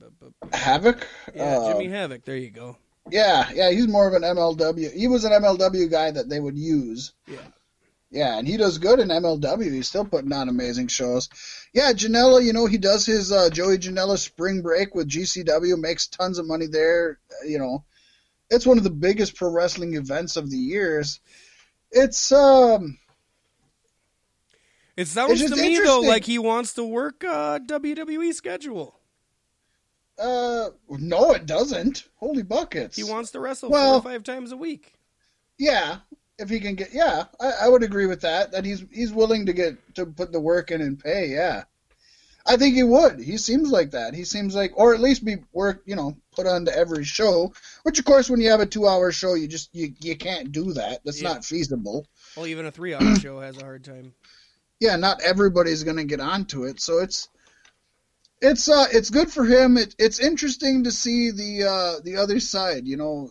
Havoc. 0.50 1.06
yeah, 1.34 1.58
Uh, 1.58 1.72
Jimmy 1.72 1.88
Havoc. 1.88 2.24
There 2.24 2.38
you 2.38 2.52
go. 2.52 2.78
Yeah, 3.10 3.50
yeah, 3.52 3.70
he's 3.70 3.86
more 3.86 4.08
of 4.08 4.14
an 4.14 4.22
MLW. 4.22 4.94
He 4.94 5.08
was 5.08 5.24
an 5.24 5.32
MLW 5.32 5.90
guy 5.90 6.10
that 6.10 6.30
they 6.30 6.40
would 6.40 6.56
use. 6.56 7.12
Yeah. 7.28 7.36
Yeah, 8.14 8.38
and 8.38 8.46
he 8.46 8.56
does 8.56 8.78
good 8.78 9.00
in 9.00 9.08
MLW. 9.08 9.72
He's 9.72 9.88
still 9.88 10.04
putting 10.04 10.32
on 10.32 10.48
amazing 10.48 10.86
shows. 10.86 11.28
Yeah, 11.72 11.92
Janela, 11.92 12.44
you 12.44 12.52
know, 12.52 12.66
he 12.66 12.78
does 12.78 13.04
his 13.04 13.32
uh, 13.32 13.50
Joey 13.50 13.76
Janela 13.76 14.16
spring 14.18 14.62
break 14.62 14.94
with 14.94 15.08
GCW, 15.08 15.76
makes 15.80 16.06
tons 16.06 16.38
of 16.38 16.46
money 16.46 16.66
there. 16.68 17.18
Uh, 17.42 17.48
You 17.48 17.58
know, 17.58 17.84
it's 18.50 18.66
one 18.66 18.78
of 18.78 18.84
the 18.84 18.90
biggest 18.90 19.34
pro 19.34 19.50
wrestling 19.50 19.94
events 19.94 20.36
of 20.36 20.48
the 20.48 20.56
years. 20.56 21.18
It's 21.90 22.30
um, 22.30 22.98
It 24.96 25.08
sounds 25.08 25.40
just 25.40 25.54
to 25.56 25.60
me 25.60 25.80
though 25.80 26.00
like 26.00 26.24
he 26.24 26.38
wants 26.38 26.74
to 26.74 26.84
work 26.84 27.24
uh, 27.24 27.58
WWE 27.58 28.32
schedule. 28.32 28.94
uh, 30.20 30.68
no, 30.88 31.32
it 31.32 31.46
doesn't. 31.46 32.04
Holy 32.16 32.44
buckets. 32.44 32.96
He 32.96 33.02
wants 33.02 33.32
to 33.32 33.40
wrestle 33.40 33.70
Well- 33.70 34.00
four 34.00 34.10
or 34.10 34.12
five 34.14 34.22
times 34.22 34.52
a 34.52 34.56
week. 34.56 34.92
Yeah, 35.58 35.98
if 36.38 36.48
he 36.48 36.60
can 36.60 36.74
get, 36.74 36.92
yeah, 36.92 37.24
I, 37.40 37.52
I 37.62 37.68
would 37.68 37.82
agree 37.82 38.06
with 38.06 38.22
that. 38.22 38.52
That 38.52 38.64
he's 38.64 38.84
he's 38.92 39.12
willing 39.12 39.46
to 39.46 39.52
get 39.52 39.94
to 39.96 40.06
put 40.06 40.32
the 40.32 40.40
work 40.40 40.70
in 40.70 40.80
and 40.80 40.98
pay. 40.98 41.28
Yeah, 41.28 41.64
I 42.46 42.56
think 42.56 42.74
he 42.74 42.82
would. 42.82 43.20
He 43.20 43.38
seems 43.38 43.70
like 43.70 43.92
that. 43.92 44.14
He 44.14 44.24
seems 44.24 44.54
like, 44.54 44.72
or 44.76 44.94
at 44.94 45.00
least 45.00 45.24
be 45.24 45.36
work, 45.52 45.82
you 45.86 45.96
know, 45.96 46.16
put 46.32 46.46
onto 46.46 46.70
every 46.70 47.04
show. 47.04 47.52
Which, 47.84 47.98
of 47.98 48.04
course, 48.04 48.28
when 48.28 48.40
you 48.40 48.50
have 48.50 48.60
a 48.60 48.66
two-hour 48.66 49.12
show, 49.12 49.34
you 49.34 49.48
just 49.48 49.70
you 49.74 49.94
you 50.00 50.16
can't 50.16 50.52
do 50.52 50.72
that. 50.74 51.00
That's 51.04 51.22
Yeah. 51.22 51.34
not 51.34 51.44
feasible. 51.44 52.06
Well, 52.36 52.46
even 52.46 52.66
a 52.66 52.70
three-hour 52.70 53.14
show 53.20 53.40
has 53.40 53.56
a 53.56 53.62
hard 53.62 53.84
time. 53.84 54.12
Yeah, 54.80 54.96
not 54.96 55.22
everybody's 55.22 55.84
going 55.84 55.96
to 55.96 56.04
get 56.04 56.20
onto 56.20 56.64
it. 56.64 56.80
So 56.80 56.98
it's 56.98 57.28
it's 58.40 58.68
uh 58.68 58.86
it's 58.92 59.10
good 59.10 59.30
for 59.30 59.44
him. 59.44 59.76
It, 59.78 59.94
it's 59.98 60.20
interesting 60.20 60.84
to 60.84 60.90
see 60.92 61.30
the 61.30 61.64
uh 61.64 62.00
the 62.04 62.16
other 62.16 62.40
side. 62.40 62.86
You 62.86 62.96
know, 62.96 63.30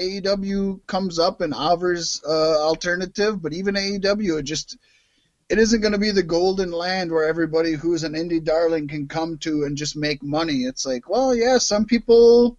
AEW 0.00 0.80
comes 0.86 1.18
up 1.18 1.40
and 1.40 1.54
offers 1.54 2.22
uh 2.26 2.62
alternative, 2.66 3.40
but 3.42 3.52
even 3.52 3.74
AEW 3.74 4.38
it 4.40 4.44
just 4.44 4.76
it 5.48 5.58
isn't 5.58 5.82
going 5.82 5.92
to 5.92 5.98
be 5.98 6.10
the 6.10 6.22
golden 6.22 6.72
land 6.72 7.12
where 7.12 7.24
everybody 7.24 7.72
who's 7.72 8.02
an 8.02 8.14
indie 8.14 8.42
darling 8.42 8.88
can 8.88 9.06
come 9.08 9.36
to 9.38 9.64
and 9.64 9.76
just 9.76 9.94
make 9.96 10.22
money. 10.22 10.62
It's 10.64 10.86
like, 10.86 11.08
well, 11.08 11.34
yeah, 11.34 11.58
some 11.58 11.84
people 11.84 12.58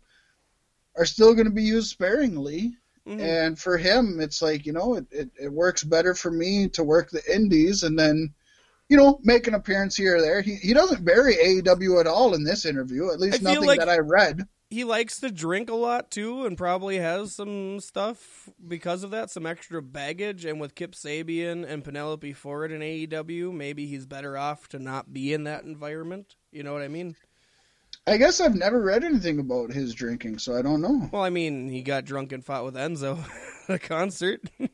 are 0.95 1.05
still 1.05 1.33
going 1.33 1.47
to 1.47 1.51
be 1.51 1.63
used 1.63 1.89
sparingly. 1.89 2.75
Mhm. 3.07 3.19
And 3.19 3.59
for 3.59 3.77
him, 3.77 4.19
it's 4.19 4.41
like, 4.41 4.65
you 4.65 4.73
know, 4.73 4.95
it, 4.95 5.05
it, 5.11 5.29
it 5.39 5.51
works 5.51 5.83
better 5.83 6.13
for 6.13 6.31
me 6.31 6.69
to 6.69 6.83
work 6.83 7.09
the 7.09 7.21
indies 7.33 7.83
and 7.83 7.97
then, 7.97 8.33
you 8.89 8.97
know, 8.97 9.19
make 9.23 9.47
an 9.47 9.53
appearance 9.55 9.95
here 9.95 10.17
or 10.17 10.21
there. 10.21 10.41
He, 10.41 10.55
he 10.55 10.73
doesn't 10.73 11.03
bury 11.05 11.35
AEW 11.35 11.99
at 11.99 12.07
all 12.07 12.33
in 12.35 12.43
this 12.43 12.65
interview, 12.65 13.11
at 13.11 13.19
least 13.19 13.41
nothing 13.41 13.65
like- 13.65 13.79
that 13.79 13.89
I 13.89 13.97
read. 13.97 14.47
He 14.69 14.83
likes 14.83 15.19
to 15.19 15.31
drink 15.31 15.69
a 15.69 15.75
lot 15.75 16.11
too, 16.11 16.45
and 16.45 16.57
probably 16.57 16.97
has 16.97 17.33
some 17.35 17.79
stuff 17.79 18.49
because 18.67 19.03
of 19.03 19.11
that, 19.11 19.29
some 19.29 19.45
extra 19.45 19.81
baggage. 19.81 20.45
And 20.45 20.59
with 20.59 20.75
Kip 20.75 20.93
Sabian 20.93 21.67
and 21.67 21.83
Penelope 21.83 22.33
Ford 22.33 22.71
in 22.71 22.81
AEW, 22.81 23.53
maybe 23.53 23.85
he's 23.85 24.05
better 24.05 24.37
off 24.37 24.67
to 24.69 24.79
not 24.79 25.13
be 25.13 25.33
in 25.33 25.43
that 25.45 25.63
environment. 25.63 26.35
You 26.51 26.63
know 26.63 26.73
what 26.73 26.81
I 26.81 26.87
mean? 26.87 27.15
I 28.07 28.17
guess 28.17 28.39
I've 28.39 28.55
never 28.55 28.81
read 28.81 29.03
anything 29.03 29.39
about 29.39 29.71
his 29.71 29.93
drinking, 29.93 30.37
so 30.39 30.55
I 30.55 30.61
don't 30.61 30.81
know. 30.81 31.09
Well, 31.11 31.23
I 31.23 31.29
mean, 31.29 31.69
he 31.69 31.81
got 31.81 32.05
drunk 32.05 32.31
and 32.31 32.45
fought 32.45 32.65
with 32.65 32.75
Enzo 32.75 33.19
at 33.69 33.75
a 33.75 33.79
concert. 33.79 34.41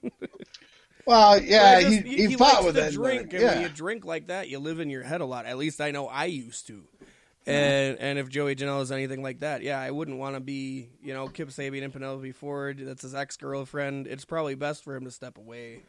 Well, 1.06 1.42
yeah, 1.42 1.82
But 1.82 1.92
it 1.92 2.06
he, 2.06 2.28
he, 2.28 2.36
fought 2.36 2.64
with 2.64 2.78
it. 2.78 2.94
drink, 2.94 3.32
but, 3.32 3.40
and 3.40 3.44
when 3.50 3.58
yeah. 3.58 3.64
you 3.64 3.70
drink 3.70 4.06
like 4.06 4.28
that, 4.28 4.50
you 4.50 4.60
live 4.60 4.80
in 4.80 4.90
your 4.90 5.04
head 5.04 5.22
a 5.22 5.26
lot. 5.26 5.46
At 5.46 5.58
least 5.58 5.82
I 5.82 5.92
know 5.92 6.08
I 6.08 6.26
used 6.26 6.68
to. 6.68 6.84
And 7.48 7.98
and 8.00 8.20
if 8.20 8.30
Joey 8.30 8.56
Janela 8.56 8.82
is 8.82 8.92
anything 8.92 9.24
like 9.24 9.40
that, 9.40 9.64
yeah, 9.64 9.80
I 9.80 9.90
wouldn't 9.90 10.18
want 10.20 10.36
to 10.36 10.40
be, 10.40 10.90
you 11.02 11.14
know, 11.14 11.28
Kip 11.28 11.50
Sabian 11.50 11.84
and 11.84 11.92
Penelope 11.92 12.32
Ford. 12.34 12.80
That's 12.80 13.02
his 13.02 13.16
ex 13.16 13.36
girlfriend. 13.38 14.06
It's 14.08 14.26
probably 14.26 14.54
best 14.56 14.84
for 14.84 14.96
him 14.96 15.06
to 15.06 15.12
step 15.12 15.38
away, 15.40 15.80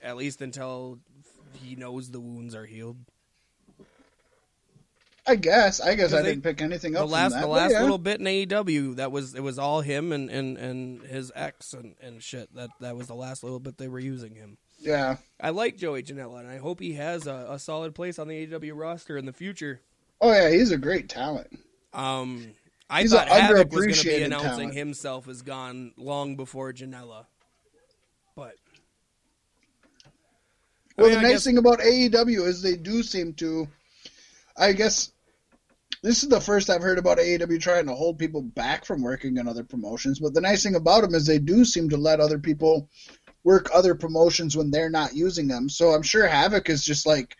at 0.00 0.16
least 0.16 0.40
until 0.40 0.98
he 1.62 1.76
knows 1.76 2.10
the 2.10 2.20
wounds 2.20 2.54
are 2.54 2.64
healed. 2.64 2.96
I 5.26 5.36
guess. 5.36 5.78
I 5.80 5.94
guess 5.94 6.14
I 6.14 6.22
they- 6.22 6.30
didn't 6.30 6.42
pick 6.42 6.62
anything 6.62 6.96
up 6.96 7.06
The 7.06 7.12
last 7.12 7.32
from 7.32 7.40
that. 7.42 7.46
the 7.46 7.46
but 7.48 7.52
last 7.52 7.72
yeah. 7.72 7.82
little 7.82 7.98
bit 7.98 8.20
in 8.20 8.26
AEW, 8.26 8.96
that 8.96 9.12
was 9.12 9.34
it 9.34 9.42
was 9.42 9.58
all 9.58 9.82
him 9.82 10.10
and, 10.12 10.30
and, 10.30 10.56
and 10.56 11.02
his 11.02 11.30
ex 11.34 11.74
and, 11.74 11.96
and 12.00 12.22
shit. 12.22 12.54
That 12.54 12.70
that 12.80 12.96
was 12.96 13.08
the 13.08 13.14
last 13.14 13.42
little 13.42 13.60
bit 13.60 13.76
they 13.76 13.88
were 13.88 13.98
using 13.98 14.34
him. 14.36 14.56
Yeah. 14.78 15.16
I 15.38 15.50
like 15.50 15.76
Joey 15.76 16.02
Janela, 16.02 16.38
and 16.40 16.48
I 16.48 16.56
hope 16.56 16.80
he 16.80 16.94
has 16.94 17.26
a, 17.26 17.46
a 17.50 17.58
solid 17.58 17.94
place 17.94 18.18
on 18.18 18.28
the 18.28 18.46
AEW 18.46 18.72
roster 18.74 19.18
in 19.18 19.26
the 19.26 19.32
future. 19.34 19.82
Oh, 20.20 20.32
yeah, 20.32 20.50
he's 20.50 20.70
a 20.72 20.78
great 20.78 21.08
talent. 21.08 21.48
Um, 21.92 22.48
I 22.90 23.02
He's 23.02 23.12
thought 23.12 23.28
Havoc 23.28 23.70
was 23.72 23.84
going 23.86 23.94
to 23.94 24.04
be 24.04 24.22
announcing 24.22 24.50
talent. 24.70 24.74
himself 24.74 25.28
as 25.28 25.42
gone 25.42 25.92
long 25.96 26.36
before 26.36 26.72
Janela, 26.72 27.26
but 28.34 28.54
I 30.04 31.02
Well, 31.02 31.10
mean, 31.10 31.14
the 31.14 31.18
I 31.18 31.22
nice 31.22 31.32
guess- 31.32 31.44
thing 31.44 31.58
about 31.58 31.80
AEW 31.80 32.46
is 32.46 32.62
they 32.62 32.76
do 32.76 33.02
seem 33.02 33.34
to. 33.34 33.68
I 34.56 34.72
guess 34.72 35.12
this 36.02 36.22
is 36.24 36.28
the 36.28 36.40
first 36.40 36.68
I've 36.70 36.82
heard 36.82 36.98
about 36.98 37.18
AEW 37.18 37.60
trying 37.60 37.86
to 37.86 37.94
hold 37.94 38.18
people 38.18 38.42
back 38.42 38.84
from 38.84 39.02
working 39.02 39.36
in 39.36 39.46
other 39.46 39.62
promotions. 39.64 40.18
But 40.18 40.34
the 40.34 40.40
nice 40.40 40.62
thing 40.64 40.74
about 40.74 41.02
them 41.02 41.14
is 41.14 41.26
they 41.26 41.38
do 41.38 41.64
seem 41.64 41.88
to 41.90 41.96
let 41.96 42.18
other 42.20 42.38
people 42.38 42.88
work 43.44 43.68
other 43.72 43.94
promotions 43.94 44.56
when 44.56 44.70
they're 44.70 44.90
not 44.90 45.14
using 45.14 45.46
them. 45.46 45.68
So 45.68 45.90
I'm 45.90 46.02
sure 46.02 46.26
Havoc 46.26 46.68
is 46.68 46.84
just 46.84 47.06
like, 47.06 47.36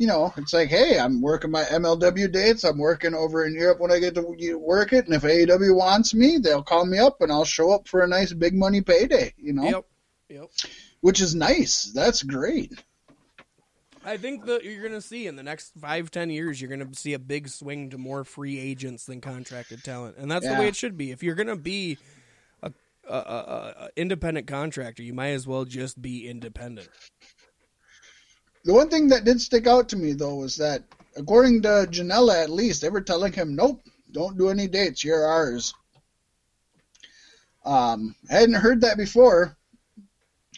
you 0.00 0.06
know, 0.06 0.32
it's 0.38 0.54
like, 0.54 0.70
hey, 0.70 0.98
I'm 0.98 1.20
working 1.20 1.50
my 1.50 1.62
MLW 1.64 2.32
dates. 2.32 2.64
I'm 2.64 2.78
working 2.78 3.14
over 3.14 3.44
in 3.44 3.54
Europe 3.54 3.80
when 3.80 3.92
I 3.92 3.98
get 3.98 4.14
to 4.14 4.56
work 4.56 4.94
it. 4.94 5.04
And 5.04 5.14
if 5.14 5.20
AEW 5.20 5.76
wants 5.76 6.14
me, 6.14 6.38
they'll 6.38 6.62
call 6.62 6.86
me 6.86 6.98
up 6.98 7.20
and 7.20 7.30
I'll 7.30 7.44
show 7.44 7.70
up 7.70 7.86
for 7.86 8.00
a 8.00 8.08
nice 8.08 8.32
big 8.32 8.54
money 8.54 8.80
payday, 8.80 9.34
you 9.36 9.52
know, 9.52 9.62
yep, 9.62 9.84
yep. 10.30 10.50
which 11.02 11.20
is 11.20 11.34
nice. 11.34 11.92
That's 11.94 12.22
great. 12.22 12.72
I 14.02 14.16
think 14.16 14.46
that 14.46 14.64
you're 14.64 14.80
going 14.80 14.94
to 14.94 15.02
see 15.02 15.26
in 15.26 15.36
the 15.36 15.42
next 15.42 15.72
five, 15.78 16.10
ten 16.10 16.30
years, 16.30 16.62
you're 16.62 16.74
going 16.74 16.90
to 16.90 16.98
see 16.98 17.12
a 17.12 17.18
big 17.18 17.48
swing 17.48 17.90
to 17.90 17.98
more 17.98 18.24
free 18.24 18.58
agents 18.58 19.04
than 19.04 19.20
contracted 19.20 19.84
talent, 19.84 20.16
and 20.16 20.30
that's 20.30 20.48
the 20.48 20.54
way 20.54 20.68
it 20.68 20.76
should 20.76 20.96
be. 20.96 21.10
If 21.10 21.22
you're 21.22 21.34
going 21.34 21.48
to 21.48 21.56
be 21.56 21.98
a, 22.62 22.72
a, 23.06 23.14
a, 23.14 23.18
a 23.18 23.88
independent 23.96 24.46
contractor, 24.46 25.02
you 25.02 25.12
might 25.12 25.32
as 25.32 25.46
well 25.46 25.66
just 25.66 26.00
be 26.00 26.26
independent. 26.26 26.88
The 28.64 28.74
one 28.74 28.88
thing 28.90 29.08
that 29.08 29.24
did 29.24 29.40
stick 29.40 29.66
out 29.66 29.88
to 29.90 29.96
me 29.96 30.12
though 30.12 30.34
was 30.36 30.56
that, 30.56 30.82
according 31.16 31.62
to 31.62 31.86
Janela, 31.90 32.42
at 32.42 32.50
least 32.50 32.82
they 32.82 32.88
were 32.90 33.00
telling 33.00 33.32
him, 33.32 33.54
"Nope, 33.56 33.82
don't 34.12 34.36
do 34.36 34.48
any 34.50 34.68
dates. 34.68 35.02
You're 35.02 35.24
ours." 35.26 35.72
Um, 37.64 38.14
I 38.30 38.34
hadn't 38.34 38.54
heard 38.54 38.80
that 38.82 38.96
before. 38.96 39.56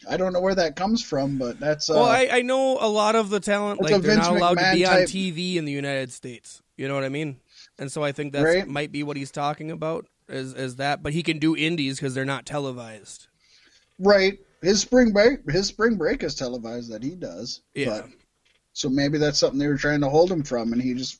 I 0.09 0.16
don't 0.16 0.33
know 0.33 0.41
where 0.41 0.55
that 0.55 0.74
comes 0.74 1.03
from, 1.03 1.39
but 1.39 1.61
that's 1.61 1.89
uh, 1.91 1.95
well, 1.95 2.05
I, 2.05 2.29
I 2.33 2.43
know 2.43 2.79
a 2.81 2.89
lot 2.89 3.15
of 3.15 3.31
the 3.31 3.39
talent 3.41 3.81
like 3.81 4.03
they're 4.03 4.16
not 4.16 4.37
allowed 4.37 4.59
to 4.59 4.65
McMahon 4.65 4.74
be 4.74 4.85
on 4.87 4.97
type- 4.99 5.09
TV 5.09 5.57
in 5.57 5.65
the 5.65 5.73
United 5.73 6.12
States. 6.12 6.61
You 6.77 6.89
know 6.89 6.95
what 6.95 7.05
I 7.05 7.09
mean? 7.09 7.39
And 7.79 7.91
so 7.91 8.03
I 8.03 8.11
think 8.12 8.33
that 8.33 8.43
Right. 8.43 8.66
might 8.66 8.91
be 8.91 9.03
what 9.05 9.16
he's 9.16 9.31
talking 9.31 9.70
about 9.70 10.07
is 10.29 10.55
is 10.55 10.77
that. 10.77 11.03
But 11.05 11.12
he 11.12 11.23
can 11.23 11.39
do 11.39 11.57
indies 11.57 11.97
because 11.99 12.15
they're 12.15 12.24
not 12.24 12.47
televised. 12.47 13.29
right. 13.99 14.39
His 14.62 14.80
spring 14.80 15.12
break, 15.12 15.51
his 15.51 15.66
spring 15.66 15.97
break 15.97 16.22
is 16.22 16.36
televised 16.36 16.93
that 16.93 17.02
he 17.02 17.16
does. 17.16 17.60
Yeah. 17.74 18.02
But, 18.02 18.06
so 18.72 18.89
maybe 18.89 19.18
that's 19.18 19.39
something 19.39 19.59
they 19.59 19.66
were 19.66 19.76
trying 19.76 20.01
to 20.01 20.09
hold 20.09 20.30
him 20.30 20.44
from, 20.44 20.72
and 20.72 20.80
he 20.80 20.94
just. 20.94 21.18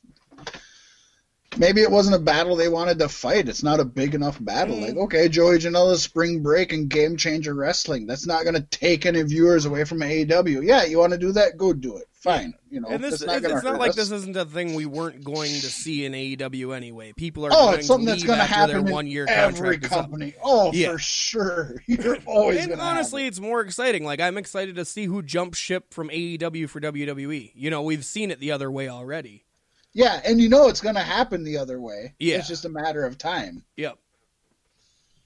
Maybe 1.55 1.81
it 1.81 1.91
wasn't 1.91 2.15
a 2.15 2.19
battle 2.19 2.55
they 2.55 2.67
wanted 2.67 2.97
to 2.97 3.09
fight. 3.09 3.47
It's 3.47 3.61
not 3.61 3.79
a 3.79 3.85
big 3.85 4.15
enough 4.15 4.43
battle. 4.43 4.75
Like, 4.75 4.95
mm. 4.95 5.03
okay, 5.03 5.29
Joey 5.29 5.59
Janela's 5.59 6.01
spring 6.01 6.41
break 6.41 6.73
and 6.73 6.89
game 6.89 7.15
changer 7.15 7.53
wrestling. 7.53 8.07
That's 8.07 8.25
not 8.25 8.41
going 8.41 8.55
to 8.55 8.61
take 8.61 9.05
any 9.05 9.21
viewers 9.21 9.65
away 9.65 9.83
from 9.83 9.99
AEW. 9.99 10.65
Yeah, 10.65 10.85
you 10.85 10.97
want 10.97 11.13
to 11.13 11.19
do 11.19 11.33
that? 11.33 11.57
Go 11.57 11.71
do 11.71 11.97
it. 11.97 12.07
Fine. 12.23 12.53
You 12.69 12.79
know, 12.79 12.87
and 12.87 13.03
this, 13.03 13.19
that's 13.19 13.25
not 13.25 13.35
it's, 13.43 13.53
it's 13.53 13.63
not 13.63 13.79
like 13.79 13.89
us. 13.89 13.95
this 13.97 14.11
isn't 14.11 14.37
a 14.37 14.45
thing 14.45 14.75
we 14.75 14.85
weren't 14.85 15.25
going 15.25 15.49
to 15.51 15.65
see 15.69 16.05
in 16.05 16.13
AEW 16.13 16.73
anyway. 16.73 17.11
People 17.17 17.45
are 17.45 17.49
Oh, 17.51 17.65
going 17.65 17.79
it's 17.79 17.87
something 17.87 18.05
to 18.05 18.11
that's 18.13 18.23
going 18.23 18.39
to 18.39 18.45
happen 18.45 18.85
their 18.85 18.93
one 18.93 19.07
year 19.07 19.23
in 19.23 19.29
every 19.29 19.77
contract 19.77 19.89
company. 19.93 20.33
Oh, 20.41 20.71
Yeah. 20.71 20.93
for 20.93 20.99
sure. 20.99 21.83
You're 21.85 22.17
always 22.25 22.63
And 22.65 22.79
honestly, 22.79 23.27
it's 23.27 23.41
more 23.41 23.59
exciting. 23.59 24.05
Like 24.05 24.21
I'm 24.21 24.37
excited 24.37 24.75
to 24.77 24.85
see 24.85 25.03
who 25.05 25.21
jumps 25.21 25.57
ship 25.57 25.93
from 25.93 26.07
AEW 26.09 26.69
for 26.69 26.79
WWE. 26.79 27.51
You 27.55 27.69
know, 27.69 27.81
we've 27.81 28.05
seen 28.05 28.31
it 28.31 28.39
the 28.39 28.53
other 28.53 28.71
way 28.71 28.87
already. 28.87 29.43
Yeah, 29.91 30.21
and 30.25 30.39
you 30.39 30.47
know 30.47 30.69
it's 30.69 30.81
going 30.81 30.95
to 30.95 31.01
happen 31.01 31.43
the 31.43 31.57
other 31.57 31.79
way. 31.81 32.13
Yeah. 32.19 32.37
It's 32.37 32.47
just 32.47 32.63
a 32.63 32.69
matter 32.69 33.05
of 33.05 33.17
time. 33.17 33.65
Yep. 33.75 33.97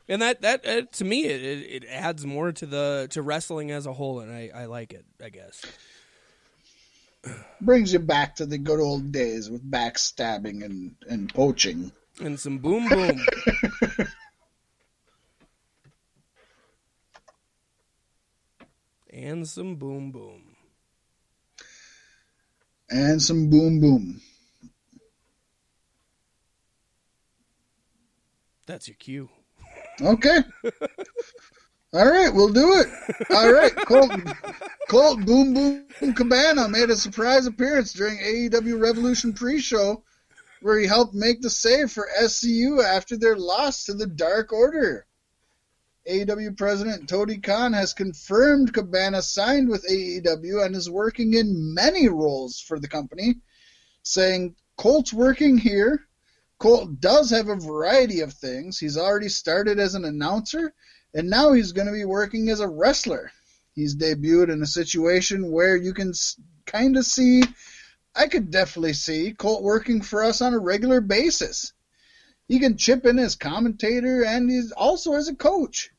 And 0.09 0.21
that 0.23 0.41
that 0.41 0.65
uh, 0.65 0.81
to 0.93 1.05
me 1.05 1.25
it, 1.25 1.43
it, 1.43 1.83
it 1.83 1.85
adds 1.89 2.25
more 2.25 2.51
to 2.53 2.65
the 2.65 3.07
to 3.11 3.21
wrestling 3.21 3.69
as 3.71 3.85
a 3.85 3.93
whole, 3.93 4.21
and 4.21 4.31
I, 4.31 4.49
I 4.55 4.65
like 4.65 4.93
it. 4.93 5.05
I 5.23 5.29
guess. 5.29 5.61
Brings 7.61 7.93
you 7.93 7.99
back 7.99 8.35
to 8.35 8.45
the 8.45 8.57
good 8.57 8.79
old 8.79 9.11
days 9.11 9.49
with 9.49 9.69
backstabbing 9.69 10.63
and, 10.63 10.95
and 11.09 11.33
poaching. 11.33 11.91
And 12.21 12.39
some 12.39 12.59
boom 12.59 12.87
boom. 12.87 13.25
and 19.11 19.47
some 19.47 19.75
boom 19.75 20.11
boom. 20.11 20.55
And 22.89 23.21
some 23.21 23.49
boom 23.49 23.79
boom. 23.81 24.21
That's 28.65 28.87
your 28.87 28.95
cue. 28.95 29.29
Okay. 30.01 30.39
All 31.93 32.05
right, 32.05 32.33
we'll 32.33 32.51
do 32.51 32.81
it. 32.81 32.87
All 33.29 33.51
right, 33.51 33.73
Colt, 33.73 34.11
Colt 34.89 35.25
Boom 35.25 35.53
Boom 35.53 36.13
Cabana 36.13 36.67
made 36.67 36.89
a 36.89 36.97
surprise 36.97 37.45
appearance 37.45 37.93
during 37.93 38.17
AEW 38.17 38.81
Revolution 38.81 39.31
pre-show, 39.31 40.03
where 40.61 40.77
he 40.77 40.85
helped 40.85 41.13
make 41.13 41.41
the 41.41 41.49
save 41.49 41.89
for 41.89 42.09
SCU 42.19 42.83
after 42.83 43.15
their 43.15 43.37
loss 43.37 43.85
to 43.85 43.93
the 43.93 44.05
Dark 44.05 44.51
Order. 44.51 45.05
AEW 46.09 46.57
President 46.57 47.07
Tony 47.07 47.37
Khan 47.37 47.71
has 47.71 47.93
confirmed 47.93 48.73
Cabana 48.73 49.21
signed 49.21 49.69
with 49.69 49.87
AEW 49.89 50.65
and 50.65 50.75
is 50.75 50.89
working 50.89 51.35
in 51.35 51.73
many 51.73 52.09
roles 52.09 52.59
for 52.59 52.79
the 52.79 52.87
company, 52.89 53.35
saying 54.03 54.55
Colt's 54.77 55.13
working 55.13 55.57
here. 55.57 56.01
Colt 56.59 56.99
does 56.99 57.29
have 57.29 57.47
a 57.47 57.55
variety 57.55 58.21
of 58.21 58.33
things. 58.33 58.77
He's 58.77 58.97
already 58.97 59.29
started 59.29 59.79
as 59.79 59.95
an 59.95 60.05
announcer, 60.05 60.73
and 61.17 61.31
now 61.31 61.51
he's 61.51 61.71
going 61.71 61.87
to 61.87 61.93
be 61.93 62.05
working 62.05 62.49
as 62.49 62.59
a 62.59 62.67
wrestler. 62.67 63.31
He's 63.73 63.95
debuted 63.95 64.53
in 64.53 64.61
a 64.61 64.67
situation 64.67 65.51
where 65.51 65.75
you 65.75 65.91
can 65.93 66.13
kind 66.67 66.95
of 66.95 67.05
see 67.05 67.41
I 68.15 68.27
could 68.27 68.51
definitely 68.51 68.93
see 68.93 69.33
Colt 69.33 69.63
working 69.63 70.01
for 70.01 70.23
us 70.23 70.41
on 70.41 70.53
a 70.53 70.59
regular 70.59 71.01
basis. 71.01 71.73
He 72.47 72.59
can 72.59 72.77
chip 72.77 73.05
in 73.05 73.19
as 73.19 73.35
commentator 73.35 74.23
and 74.25 74.49
he's 74.49 74.71
also 74.71 75.13
as 75.13 75.27
a 75.27 75.35
coach. 75.35 75.89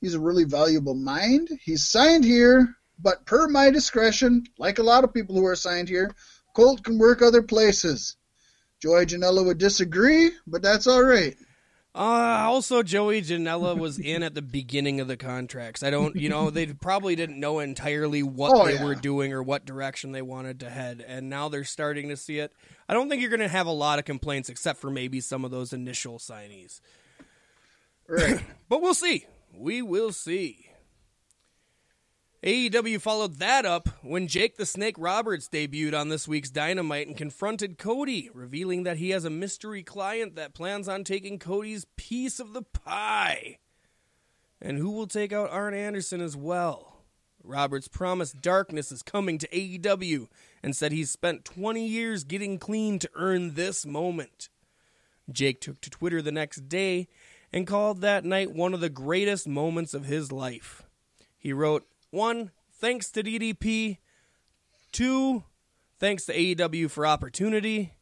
He's 0.00 0.14
a 0.14 0.20
really 0.20 0.44
valuable 0.44 0.94
mind. 0.94 1.48
He's 1.62 1.84
signed 1.84 2.24
here, 2.24 2.74
but 2.98 3.26
per 3.26 3.48
my 3.48 3.70
discretion, 3.70 4.44
like 4.56 4.78
a 4.78 4.84
lot 4.84 5.04
of 5.04 5.14
people 5.14 5.34
who 5.34 5.46
are 5.46 5.56
signed 5.56 5.88
here, 5.88 6.14
Colt 6.54 6.84
can 6.84 6.98
work 6.98 7.22
other 7.22 7.42
places. 7.42 8.16
Joey 8.80 9.06
Janela 9.06 9.44
would 9.44 9.58
disagree, 9.58 10.30
but 10.46 10.62
that's 10.62 10.86
all 10.86 11.02
right. 11.02 11.36
Uh, 11.92 11.98
also, 12.46 12.84
Joey 12.84 13.20
Janela 13.20 13.76
was 13.76 13.98
in 13.98 14.22
at 14.22 14.34
the 14.34 14.42
beginning 14.42 15.00
of 15.00 15.08
the 15.08 15.16
contracts. 15.16 15.82
I 15.82 15.90
don't, 15.90 16.14
you 16.14 16.28
know, 16.28 16.48
they 16.50 16.66
probably 16.66 17.16
didn't 17.16 17.40
know 17.40 17.58
entirely 17.58 18.22
what 18.22 18.52
Oh, 18.54 18.64
they 18.66 18.74
yeah. 18.74 18.84
were 18.84 18.94
doing 18.94 19.32
or 19.32 19.42
what 19.42 19.64
direction 19.66 20.12
they 20.12 20.22
wanted 20.22 20.60
to 20.60 20.70
head, 20.70 21.04
and 21.06 21.28
now 21.28 21.48
they're 21.48 21.64
starting 21.64 22.08
to 22.10 22.16
see 22.16 22.38
it. 22.38 22.52
I 22.88 22.94
don't 22.94 23.08
think 23.08 23.20
you're 23.20 23.30
going 23.30 23.40
to 23.40 23.48
have 23.48 23.66
a 23.66 23.72
lot 23.72 23.98
of 23.98 24.04
complaints, 24.04 24.48
except 24.48 24.78
for 24.80 24.88
maybe 24.90 25.20
some 25.20 25.44
of 25.44 25.50
those 25.50 25.72
initial 25.72 26.18
signees. 26.18 26.80
Right. 28.08 28.40
But 28.68 28.82
we'll 28.82 28.94
see. 28.94 29.26
We 29.52 29.82
will 29.82 30.12
see. 30.12 30.66
AEW 32.42 32.98
followed 33.02 33.34
that 33.34 33.66
up 33.66 33.86
when 34.00 34.26
Jake 34.26 34.56
the 34.56 34.64
Snake 34.64 34.94
Roberts 34.96 35.46
debuted 35.46 35.98
on 35.98 36.08
this 36.08 36.26
week's 36.26 36.48
Dynamite 36.48 37.06
and 37.06 37.14
confronted 37.14 37.76
Cody, 37.76 38.30
revealing 38.32 38.84
that 38.84 38.96
he 38.96 39.10
has 39.10 39.26
a 39.26 39.30
mystery 39.30 39.82
client 39.82 40.36
that 40.36 40.54
plans 40.54 40.88
on 40.88 41.04
taking 41.04 41.38
Cody's 41.38 41.84
piece 41.96 42.40
of 42.40 42.54
the 42.54 42.62
pie. 42.62 43.58
And 44.58 44.78
who 44.78 44.90
will 44.90 45.06
take 45.06 45.34
out 45.34 45.50
Arn 45.50 45.74
Anderson 45.74 46.22
as 46.22 46.34
well? 46.34 47.02
Roberts 47.44 47.88
promised 47.88 48.40
darkness 48.40 48.90
is 48.90 49.02
coming 49.02 49.36
to 49.36 49.48
AEW 49.48 50.28
and 50.62 50.74
said 50.74 50.92
he's 50.92 51.10
spent 51.10 51.44
20 51.44 51.86
years 51.86 52.24
getting 52.24 52.58
clean 52.58 52.98
to 53.00 53.10
earn 53.16 53.52
this 53.52 53.84
moment. 53.84 54.48
Jake 55.30 55.60
took 55.60 55.82
to 55.82 55.90
Twitter 55.90 56.22
the 56.22 56.32
next 56.32 56.70
day 56.70 57.06
and 57.52 57.66
called 57.66 58.00
that 58.00 58.24
night 58.24 58.52
one 58.52 58.72
of 58.72 58.80
the 58.80 58.88
greatest 58.88 59.46
moments 59.46 59.92
of 59.92 60.06
his 60.06 60.32
life. 60.32 60.84
He 61.36 61.52
wrote, 61.52 61.86
one, 62.10 62.50
thanks 62.72 63.10
to 63.12 63.22
DDP. 63.22 63.98
Two, 64.92 65.44
thanks 65.98 66.26
to 66.26 66.34
AEW 66.34 66.90
for 66.90 67.06
opportunity. 67.06 67.94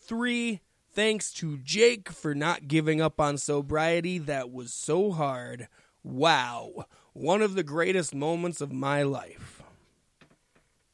Three, 0.00 0.60
thanks 0.92 1.32
to 1.34 1.58
Jake 1.58 2.10
for 2.10 2.34
not 2.34 2.68
giving 2.68 3.00
up 3.00 3.20
on 3.20 3.38
sobriety. 3.38 4.18
That 4.18 4.52
was 4.52 4.72
so 4.72 5.12
hard. 5.12 5.68
Wow. 6.02 6.86
One 7.12 7.42
of 7.42 7.54
the 7.54 7.62
greatest 7.62 8.14
moments 8.14 8.60
of 8.60 8.72
my 8.72 9.02
life. 9.02 9.62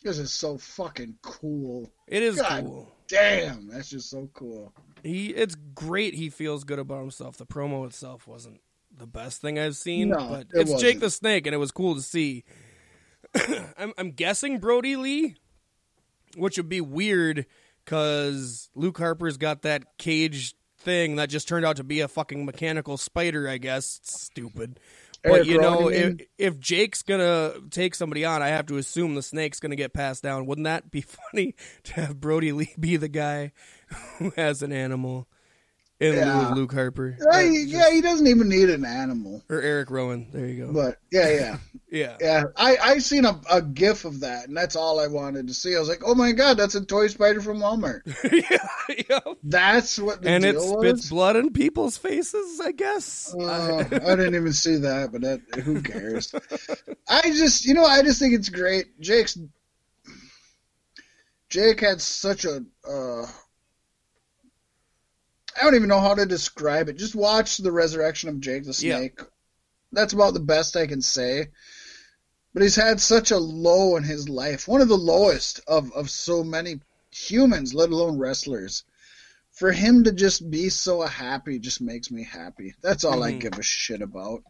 This 0.03 0.19
is 0.19 0.33
so 0.33 0.57
fucking 0.59 1.17
cool. 1.23 1.91
It 2.07 2.23
is 2.23 2.41
God. 2.41 2.65
cool. 2.65 2.89
Damn, 3.09 3.69
that's 3.69 3.91
just 3.91 4.09
so 4.09 4.29
cool. 4.33 4.73
He 5.03 5.29
it's 5.29 5.57
great 5.75 6.15
he 6.15 6.31
feels 6.31 6.65
good 6.65 6.79
about 6.79 7.01
himself. 7.01 7.37
The 7.37 7.47
promo 7.47 7.87
itself 7.87 8.27
wasn't 8.27 8.61
the 9.01 9.07
best 9.07 9.41
thing 9.41 9.59
I've 9.59 9.77
seen, 9.77 10.11
No, 10.11 10.29
but 10.29 10.47
it 10.53 10.69
it's 10.69 10.81
Jake 10.81 11.01
the 11.01 11.11
Snake 11.11 11.47
and 11.47 11.55
it 11.55 11.59
was 11.59 11.71
cool 11.71 11.95
to 11.95 12.03
see. 12.03 12.45
I'm 13.79 13.93
I'm 13.97 14.11
guessing 14.13 14.59
Brody 14.59 14.97
Lee, 14.97 15.37
which 16.37 16.59
would 16.59 16.69
be 16.69 16.81
weird 16.81 17.47
cuz 17.87 18.69
Luke 18.75 18.99
Harper's 18.99 19.39
got 19.39 19.63
that 19.63 19.97
cage 19.99 20.55
thing 20.79 21.17
that 21.17 21.31
just 21.31 21.49
turned 21.49 21.65
out 21.65 21.77
to 21.77 21.85
be 21.85 22.01
a 22.01 22.09
fucking 22.09 22.45
mechanical 22.45 22.97
spider, 22.97 23.49
I 23.49 23.59
guess. 23.59 24.01
It's 24.03 24.21
stupid. 24.21 24.79
But 25.23 25.47
you 25.47 25.59
know, 25.59 25.89
if, 25.89 26.21
if 26.39 26.59
Jake's 26.59 27.03
gonna 27.03 27.55
take 27.71 27.95
somebody 27.95 28.25
on, 28.25 28.43
I 28.43 28.49
have 28.49 28.67
to 28.67 28.77
assume 28.77 29.15
the 29.15 29.23
snake's 29.23 29.61
gonna 29.61 29.77
get 29.77 29.93
passed 29.93 30.23
down. 30.23 30.47
Wouldn't 30.47 30.65
that 30.67 30.91
be 30.91 31.01
funny 31.33 31.55
to 31.85 31.95
have 31.95 32.21
Brody 32.21 32.53
Lee 32.53 32.75
be 32.79 32.97
the 32.97 33.09
guy 33.09 33.53
who 34.19 34.33
has 34.37 34.63
an 34.63 34.73
animal 34.73 35.27
in 36.01 36.15
lieu 36.15 36.23
of 36.23 36.57
Luke 36.57 36.73
Harper 36.73 37.17
Right, 37.21 37.47
Uh, 37.49 37.51
yeah, 37.51 37.91
he 37.91 38.01
doesn't 38.01 38.27
even 38.27 38.49
need 38.49 38.71
an 38.71 38.85
animal. 38.85 39.43
or 39.51 39.61
Eric 39.61 39.91
Rowan? 39.91 40.29
There 40.33 40.47
you 40.47 40.67
go. 40.67 40.73
But 40.73 40.97
yeah, 41.13 41.29
yeah, 41.31 41.57
yeah, 41.91 42.17
yeah. 42.21 42.43
I 42.57 42.77
I 42.83 42.99
seen 42.99 43.25
a, 43.27 43.39
a 43.51 43.61
gif 43.61 44.05
of 44.07 44.21
that, 44.21 44.49
and 44.49 44.57
that's 44.57 44.77
all 44.77 44.99
I 44.99 45.07
wanted 45.09 45.49
to 45.49 45.55
see. 45.55 45.77
I 45.77 45.79
was 45.79 45.89
like, 45.89 46.03
oh 46.05 46.15
my 46.15 46.33
god, 46.33 46.57
that's 46.57 46.75
a 46.75 46.85
toy 46.85 47.09
spider 47.09 47.41
from 47.43 47.59
Walmart. 47.59 48.01
yeah, 48.33 49.05
yeah. 49.11 49.33
That's 49.45 49.99
what 49.99 50.23
the 50.23 50.31
And 50.31 50.45
it 50.45 50.59
spits 50.61 51.03
was. 51.03 51.09
blood 51.11 51.37
in 51.37 51.53
people's 51.53 51.99
faces. 51.99 52.61
I 52.65 52.73
guess. 52.73 53.35
Oh, 53.39 53.79
I 53.81 53.85
didn't 54.17 54.35
even 54.35 54.53
see 54.55 54.77
that, 54.77 55.13
but 55.13 55.21
that 55.21 55.41
who 55.63 55.83
cares? 55.83 56.35
I 57.09 57.23
just, 57.23 57.65
you 57.67 57.75
know, 57.75 57.85
I 57.85 58.03
just 58.03 58.19
think 58.19 58.35
it's 58.35 58.49
great. 58.49 58.99
Jake's 59.01 59.39
Jake 61.49 61.81
had 61.81 62.01
such 62.01 62.45
a. 62.45 62.65
Uh, 62.89 63.27
I 65.59 65.65
don't 65.65 65.75
even 65.75 65.89
know 65.89 66.01
how 66.01 66.15
to 66.15 66.27
describe 66.27 66.89
it. 66.89 66.97
Just 66.97 67.15
watch 67.15 67.57
the 67.59 67.73
resurrection 67.73 68.29
of 68.29 68.41
Jake 68.41 68.65
the 68.65 68.69
Yeah. 68.81 68.99
Snake. 68.99 69.21
That's 69.93 70.13
about 70.13 70.35
the 70.35 70.41
best 70.41 70.77
I 70.77 70.87
can 70.87 71.03
say. 71.03 71.49
But 72.53 72.63
he's 72.63 72.77
had 72.77 73.01
such 73.01 73.31
a 73.31 73.39
low 73.39 73.97
in 73.97 74.03
his 74.03 74.29
life, 74.29 74.67
one 74.67 74.81
of 74.81 74.89
the 74.89 74.97
lowest 74.97 75.61
of, 75.67 75.93
of 75.93 76.11
so 76.11 76.43
many 76.43 76.81
humans, 77.11 77.75
let 77.75 77.91
alone 77.91 78.19
wrestlers. 78.19 78.85
For 79.53 79.73
him 79.73 80.05
to 80.05 80.13
just 80.13 80.49
be 80.51 80.69
so 80.69 81.03
happy 81.03 81.59
just 81.59 81.81
makes 81.81 82.11
me 82.11 82.25
happy. 82.25 82.75
That's 82.83 83.05
all 83.05 83.23
I 83.23 83.33
Mhm. 83.33 83.41
give 83.41 83.59
a 83.59 83.63
shit 83.63 84.01
about. 84.03 84.43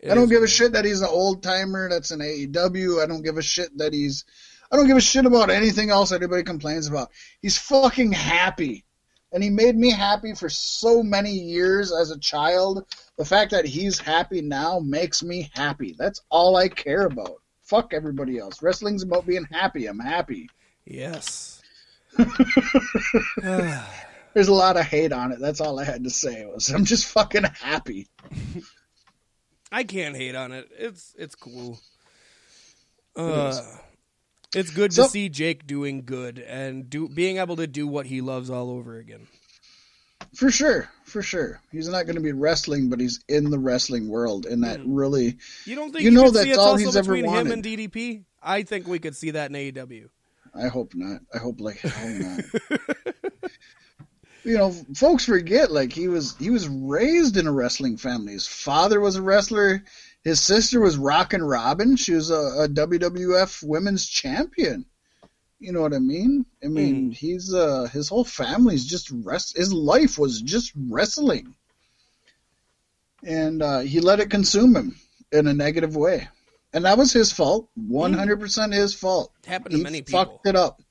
It 0.00 0.10
I 0.10 0.14
don't 0.14 0.28
give 0.28 0.42
a 0.42 0.48
shit 0.48 0.72
that 0.72 0.84
he's 0.84 1.00
an 1.00 1.08
old 1.08 1.42
timer 1.42 1.88
that's 1.88 2.10
an 2.10 2.20
AEW. 2.20 3.00
I 3.02 3.06
don't 3.06 3.22
give 3.22 3.38
a 3.38 3.42
shit 3.42 3.76
that 3.78 3.92
he's. 3.92 4.24
I 4.70 4.76
don't 4.76 4.86
give 4.86 4.96
a 4.96 5.00
shit 5.02 5.26
about 5.26 5.50
anything 5.50 5.90
else 5.90 6.12
anybody 6.12 6.42
complains 6.42 6.86
about. 6.86 7.10
He's 7.40 7.58
fucking 7.58 8.12
happy. 8.12 8.84
And 9.32 9.42
he 9.42 9.50
made 9.50 9.76
me 9.76 9.90
happy 9.90 10.34
for 10.34 10.48
so 10.48 11.02
many 11.02 11.32
years 11.32 11.92
as 11.92 12.10
a 12.10 12.18
child. 12.18 12.84
The 13.16 13.24
fact 13.24 13.52
that 13.52 13.64
he's 13.64 13.98
happy 13.98 14.42
now 14.42 14.78
makes 14.78 15.22
me 15.22 15.50
happy. 15.54 15.94
That's 15.98 16.20
all 16.28 16.56
I 16.56 16.68
care 16.68 17.06
about. 17.06 17.36
Fuck 17.62 17.94
everybody 17.94 18.38
else. 18.38 18.62
Wrestling's 18.62 19.02
about 19.02 19.26
being 19.26 19.46
happy. 19.50 19.86
I'm 19.86 19.98
happy. 19.98 20.48
Yes. 20.84 21.62
There's 24.34 24.48
a 24.48 24.54
lot 24.54 24.76
of 24.76 24.84
hate 24.84 25.12
on 25.12 25.32
it. 25.32 25.40
That's 25.40 25.60
all 25.60 25.78
I 25.78 25.84
had 25.84 26.04
to 26.04 26.10
say. 26.10 26.46
Was 26.46 26.70
I'm 26.70 26.84
just 26.84 27.06
fucking 27.06 27.44
happy. 27.44 28.08
I 29.72 29.84
can't 29.84 30.16
hate 30.16 30.34
on 30.34 30.52
it. 30.52 30.70
It's 30.78 31.14
it's 31.18 31.34
cool. 31.34 31.78
Uh, 33.16 33.58
it's 34.54 34.70
good 34.70 34.92
So- 34.92 35.04
to 35.04 35.08
see 35.08 35.28
Jake 35.28 35.66
doing 35.66 36.04
good 36.04 36.38
and 36.38 36.88
do 36.88 37.08
being 37.08 37.38
able 37.38 37.56
to 37.56 37.66
do 37.66 37.86
what 37.86 38.06
he 38.06 38.20
loves 38.20 38.50
all 38.50 38.70
over 38.70 38.96
again. 38.98 39.26
For 40.34 40.50
sure, 40.50 40.88
for 41.04 41.22
sure. 41.22 41.60
He's 41.70 41.88
not 41.88 42.06
going 42.06 42.16
to 42.16 42.22
be 42.22 42.32
wrestling, 42.32 42.88
but 42.88 43.00
he's 43.00 43.20
in 43.28 43.50
the 43.50 43.58
wrestling 43.58 44.08
world, 44.08 44.46
and 44.46 44.64
that 44.64 44.80
mm. 44.80 44.84
really 44.86 45.36
You 45.66 45.74
don't 45.74 45.92
think 45.92 46.04
You 46.04 46.10
you, 46.10 46.16
know 46.16 46.30
that's 46.30 46.56
all 46.56 46.76
he's 46.76 46.96
ever 46.96 47.12
between 47.12 47.24
him 47.24 47.48
wanted. 47.48 47.52
and 47.52 47.64
DDP? 47.64 48.24
I 48.42 48.62
think 48.62 48.86
we 48.86 48.98
could 48.98 49.14
see 49.14 49.32
that 49.32 49.50
in 49.50 49.56
AEW. 49.56 50.08
I 50.54 50.68
hope 50.68 50.94
not. 50.94 51.20
I 51.34 51.38
hope 51.38 51.60
like 51.60 51.78
hell 51.78 52.08
not. 52.08 52.44
you 54.44 54.58
know, 54.58 54.70
folks 54.94 55.24
forget 55.24 55.70
like 55.70 55.92
he 55.92 56.08
was 56.08 56.36
he 56.36 56.50
was 56.50 56.68
raised 56.68 57.36
in 57.36 57.46
a 57.46 57.52
wrestling 57.52 57.96
family. 57.96 58.32
His 58.32 58.46
father 58.46 59.00
was 59.00 59.16
a 59.16 59.22
wrestler. 59.22 59.84
His 60.24 60.40
sister 60.40 60.80
was 60.80 60.96
Rockin' 60.96 61.42
Robin. 61.42 61.96
She 61.96 62.12
was 62.12 62.30
a, 62.30 62.34
a 62.34 62.68
WWF 62.68 63.62
Women's 63.64 64.06
Champion. 64.06 64.86
You 65.58 65.72
know 65.72 65.80
what 65.80 65.94
I 65.94 65.98
mean? 65.98 66.46
I 66.62 66.68
mean, 66.68 67.10
he's 67.12 67.54
uh 67.54 67.88
his 67.92 68.08
whole 68.08 68.24
family's 68.24 68.84
just 68.84 69.10
rest. 69.12 69.56
His 69.56 69.72
life 69.72 70.18
was 70.18 70.40
just 70.42 70.72
wrestling, 70.76 71.54
and 73.24 73.62
uh, 73.62 73.78
he 73.80 74.00
let 74.00 74.18
it 74.20 74.30
consume 74.30 74.74
him 74.76 74.96
in 75.30 75.46
a 75.46 75.54
negative 75.54 75.94
way, 75.96 76.28
and 76.72 76.84
that 76.84 76.98
was 76.98 77.12
his 77.12 77.30
fault. 77.32 77.68
One 77.76 78.12
hundred 78.12 78.40
percent 78.40 78.72
his 78.74 78.92
fault 78.94 79.32
It 79.44 79.48
Happened 79.48 79.70
to 79.72 79.76
he 79.78 79.82
many 79.84 80.02
people. 80.02 80.24
fucked 80.24 80.46
it 80.48 80.56
up. 80.56 80.82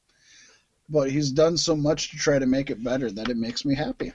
But 0.89 1.09
he's 1.11 1.31
done 1.31 1.57
so 1.57 1.75
much 1.75 2.11
to 2.11 2.17
try 2.17 2.39
to 2.39 2.45
make 2.45 2.69
it 2.69 2.83
better 2.83 3.09
that 3.11 3.29
it 3.29 3.37
makes 3.37 3.63
me 3.65 3.75
happy. 3.75 4.11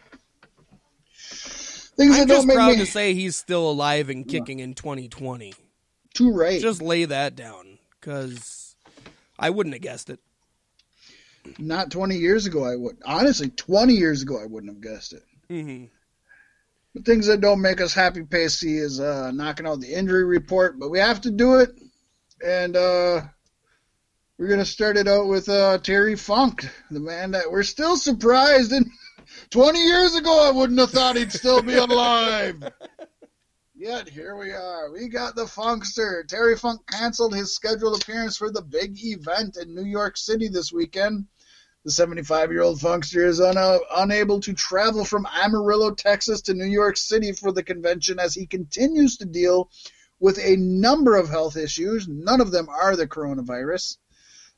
Things 1.96 2.14
I'm 2.14 2.20
that 2.20 2.28
don't 2.28 2.36
just 2.36 2.46
make 2.46 2.56
proud 2.56 2.72
me 2.72 2.76
to 2.78 2.86
say 2.86 3.14
he's 3.14 3.36
still 3.36 3.70
alive 3.70 4.10
and 4.10 4.28
kicking 4.28 4.60
in 4.60 4.74
2020. 4.74 5.54
too 6.14 6.32
right. 6.32 6.60
Just 6.60 6.82
lay 6.82 7.06
that 7.06 7.36
down, 7.36 7.78
because 8.00 8.76
I 9.38 9.50
wouldn't 9.50 9.74
have 9.74 9.82
guessed 9.82 10.10
it. 10.10 10.20
Not 11.58 11.90
20 11.90 12.16
years 12.16 12.46
ago, 12.46 12.64
I 12.64 12.76
would. 12.76 12.98
Honestly, 13.04 13.48
20 13.48 13.94
years 13.94 14.22
ago, 14.22 14.40
I 14.40 14.46
wouldn't 14.46 14.72
have 14.72 14.82
guessed 14.82 15.12
it. 15.12 15.22
Mm-hmm. 15.48 15.86
The 16.94 17.02
things 17.02 17.26
that 17.26 17.40
don't 17.40 17.60
make 17.60 17.80
us 17.80 17.94
happy, 17.94 18.24
Pacey, 18.24 18.78
is 18.78 19.00
uh, 19.00 19.30
knocking 19.30 19.66
out 19.66 19.80
the 19.80 19.92
injury 19.92 20.24
report, 20.24 20.78
but 20.78 20.90
we 20.90 20.98
have 20.98 21.20
to 21.22 21.30
do 21.30 21.56
it. 21.56 21.70
And 22.44 22.76
uh, 22.76 23.22
we're 24.38 24.48
going 24.48 24.60
to 24.60 24.66
start 24.66 24.96
it 24.96 25.06
out 25.06 25.28
with 25.28 25.48
uh, 25.48 25.78
Terry 25.78 26.16
Funk, 26.16 26.68
the 26.90 27.00
man 27.00 27.30
that 27.32 27.50
we're 27.50 27.62
still 27.62 27.96
surprised. 27.96 28.72
And 28.72 28.86
20 29.50 29.78
years 29.78 30.14
ago, 30.14 30.46
I 30.46 30.50
wouldn't 30.50 30.78
have 30.78 30.90
thought 30.90 31.16
he'd 31.16 31.32
still 31.32 31.62
be 31.62 31.74
alive. 31.74 32.62
Yet 33.74 34.08
here 34.08 34.36
we 34.36 34.52
are. 34.52 34.90
We 34.90 35.08
got 35.08 35.36
the 35.36 35.44
Funkster. 35.44 36.26
Terry 36.26 36.56
Funk 36.56 36.80
canceled 36.86 37.34
his 37.34 37.54
scheduled 37.54 38.00
appearance 38.00 38.36
for 38.36 38.50
the 38.50 38.62
big 38.62 38.96
event 39.04 39.58
in 39.58 39.74
New 39.74 39.84
York 39.84 40.16
City 40.16 40.48
this 40.48 40.72
weekend. 40.72 41.26
The 41.84 41.90
75 41.90 42.50
year 42.50 42.62
old 42.62 42.80
Funkster 42.80 43.24
is 43.26 43.40
un- 43.40 43.80
unable 43.94 44.40
to 44.40 44.54
travel 44.54 45.04
from 45.04 45.26
Amarillo, 45.26 45.94
Texas 45.94 46.40
to 46.42 46.54
New 46.54 46.64
York 46.64 46.96
City 46.96 47.32
for 47.32 47.52
the 47.52 47.62
convention 47.62 48.18
as 48.18 48.34
he 48.34 48.46
continues 48.46 49.18
to 49.18 49.26
deal 49.26 49.70
with 50.18 50.38
a 50.38 50.56
number 50.56 51.14
of 51.14 51.28
health 51.28 51.56
issues. 51.56 52.08
None 52.08 52.40
of 52.40 52.50
them 52.50 52.68
are 52.68 52.96
the 52.96 53.06
coronavirus. 53.06 53.98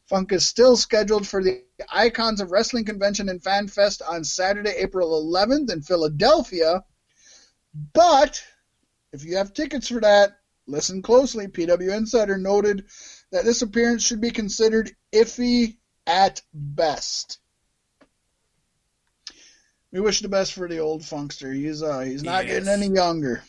Funk 0.09 0.33
is 0.33 0.47
still 0.47 0.77
scheduled 0.77 1.27
for 1.27 1.43
the 1.43 1.63
Icons 1.93 2.41
of 2.41 2.51
Wrestling 2.51 2.85
Convention 2.87 3.29
and 3.29 3.43
Fan 3.43 3.69
Fest 3.69 4.01
on 4.01 4.25
Saturday, 4.25 4.71
April 4.71 5.23
11th 5.31 5.71
in 5.71 5.83
Philadelphia. 5.83 6.83
But 7.93 8.43
if 9.13 9.25
you 9.25 9.37
have 9.37 9.53
tickets 9.53 9.89
for 9.89 10.01
that, 10.01 10.39
listen 10.67 11.03
closely. 11.03 11.47
PW 11.47 11.95
Insider 11.95 12.39
noted 12.39 12.87
that 13.33 13.45
this 13.45 13.61
appearance 13.61 14.03
should 14.03 14.21
be 14.23 14.31
considered 14.31 14.91
iffy 15.13 15.77
at 16.07 16.41
best. 16.55 17.39
We 19.93 20.01
wish 20.01 20.21
the 20.21 20.29
best 20.29 20.55
for 20.55 20.69
the 20.69 20.79
old 20.79 21.03
funkster. 21.03 21.55
He's 21.55 21.83
uh 21.83 22.01
he's 22.01 22.23
not 22.23 22.47
Yes. 22.47 22.53
getting 22.65 22.69
any 22.69 22.95
younger. 22.95 23.43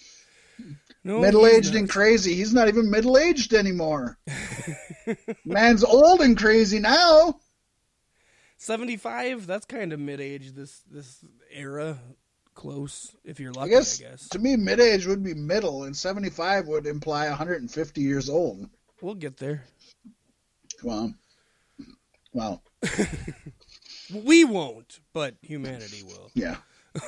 No, 1.03 1.19
middle 1.19 1.45
aged 1.45 1.75
and 1.75 1.89
crazy. 1.89 2.33
He's 2.33 2.53
not 2.53 2.67
even 2.67 2.89
middle 2.91 3.17
aged 3.17 3.53
anymore. 3.53 4.17
Man's 5.45 5.83
old 5.83 6.21
and 6.21 6.37
crazy 6.37 6.79
now. 6.79 7.39
75 8.57 9.47
that's 9.47 9.65
kind 9.65 9.93
of 9.93 9.99
mid-age 10.01 10.51
this 10.51 10.81
this 10.91 11.23
era 11.49 11.97
close 12.55 13.15
if 13.23 13.39
you're 13.39 13.53
I 13.55 13.61
lucky 13.61 13.69
guess, 13.69 14.01
i 14.01 14.03
guess 14.03 14.27
to 14.29 14.39
me 14.39 14.57
mid 14.57 14.81
age 14.81 15.05
would 15.07 15.23
be 15.23 15.33
middle 15.33 15.85
and 15.85 15.95
seventy 15.95 16.29
five 16.29 16.67
would 16.67 16.85
imply 16.85 17.27
hundred 17.29 17.61
and 17.61 17.71
fifty 17.71 18.01
years 18.01 18.29
old. 18.29 18.69
we'll 19.01 19.15
get 19.15 19.37
there 19.37 19.63
Well. 20.83 21.13
Wow. 22.33 22.61
we 24.13 24.43
won't 24.43 24.99
but 25.13 25.35
humanity 25.41 26.03
will 26.03 26.29
Yeah. 26.33 26.57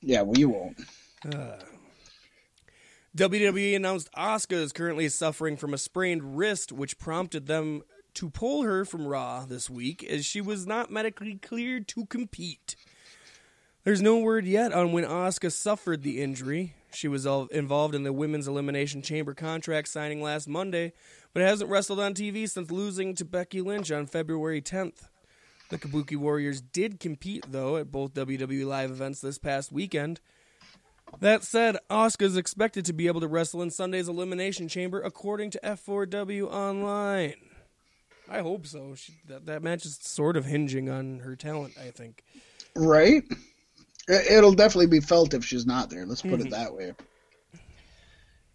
yeah, 0.00 0.22
we 0.22 0.46
won't. 0.46 0.78
Uh, 1.30 1.56
WWE 3.14 3.76
announced 3.76 4.10
Asuka 4.16 4.54
is 4.54 4.72
currently 4.72 5.06
suffering 5.10 5.58
from 5.58 5.74
a 5.74 5.78
sprained 5.78 6.38
wrist, 6.38 6.72
which 6.72 6.98
prompted 6.98 7.46
them 7.46 7.82
to 8.14 8.30
pull 8.30 8.62
her 8.62 8.86
from 8.86 9.06
Raw 9.06 9.44
this 9.44 9.68
week 9.68 10.02
as 10.02 10.24
she 10.24 10.40
was 10.40 10.66
not 10.66 10.90
medically 10.90 11.34
cleared 11.34 11.86
to 11.88 12.06
compete. 12.06 12.74
There's 13.84 14.00
no 14.00 14.18
word 14.18 14.46
yet 14.46 14.72
on 14.72 14.92
when 14.92 15.04
Asuka 15.04 15.52
suffered 15.52 16.02
the 16.02 16.22
injury. 16.22 16.74
She 16.94 17.06
was 17.06 17.26
involved 17.26 17.94
in 17.94 18.02
the 18.02 18.14
Women's 18.14 18.48
Elimination 18.48 19.02
Chamber 19.02 19.34
contract 19.34 19.88
signing 19.88 20.22
last 20.22 20.48
Monday, 20.48 20.94
but 21.34 21.42
hasn't 21.42 21.68
wrestled 21.68 22.00
on 22.00 22.14
TV 22.14 22.48
since 22.48 22.70
losing 22.70 23.14
to 23.16 23.26
Becky 23.26 23.60
Lynch 23.60 23.90
on 23.90 24.06
February 24.06 24.62
10th. 24.62 25.08
The 25.68 25.78
Kabuki 25.78 26.16
Warriors 26.16 26.62
did 26.62 26.98
compete, 26.98 27.44
though, 27.50 27.76
at 27.76 27.90
both 27.90 28.14
WWE 28.14 28.66
Live 28.66 28.90
events 28.90 29.20
this 29.20 29.38
past 29.38 29.70
weekend. 29.70 30.20
That 31.20 31.44
said, 31.44 31.76
Asuka 31.90 32.22
is 32.22 32.36
expected 32.36 32.84
to 32.86 32.92
be 32.92 33.06
able 33.06 33.20
to 33.20 33.28
wrestle 33.28 33.62
in 33.62 33.70
Sunday's 33.70 34.08
Elimination 34.08 34.66
Chamber, 34.68 35.00
according 35.00 35.50
to 35.50 35.60
F4W 35.62 36.50
Online. 36.50 37.34
I 38.28 38.38
hope 38.40 38.66
so. 38.66 38.94
She, 38.94 39.14
that 39.28 39.46
that 39.46 39.62
match 39.62 39.84
is 39.84 39.98
sort 40.02 40.36
of 40.36 40.46
hinging 40.46 40.88
on 40.88 41.20
her 41.20 41.36
talent. 41.36 41.74
I 41.78 41.90
think. 41.90 42.24
Right? 42.74 43.22
It- 44.08 44.32
It'll 44.32 44.54
definitely 44.54 44.86
be 44.86 45.00
felt 45.00 45.34
if 45.34 45.44
she's 45.44 45.66
not 45.66 45.90
there. 45.90 46.06
Let's 46.06 46.22
put 46.22 46.40
it 46.40 46.50
that 46.50 46.74
way. 46.74 46.94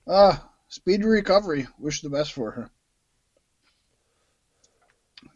Uh, 0.05 0.35
speed 0.67 1.05
recovery. 1.05 1.67
Wish 1.79 2.01
the 2.01 2.09
best 2.09 2.33
for 2.33 2.51
her. 2.51 2.69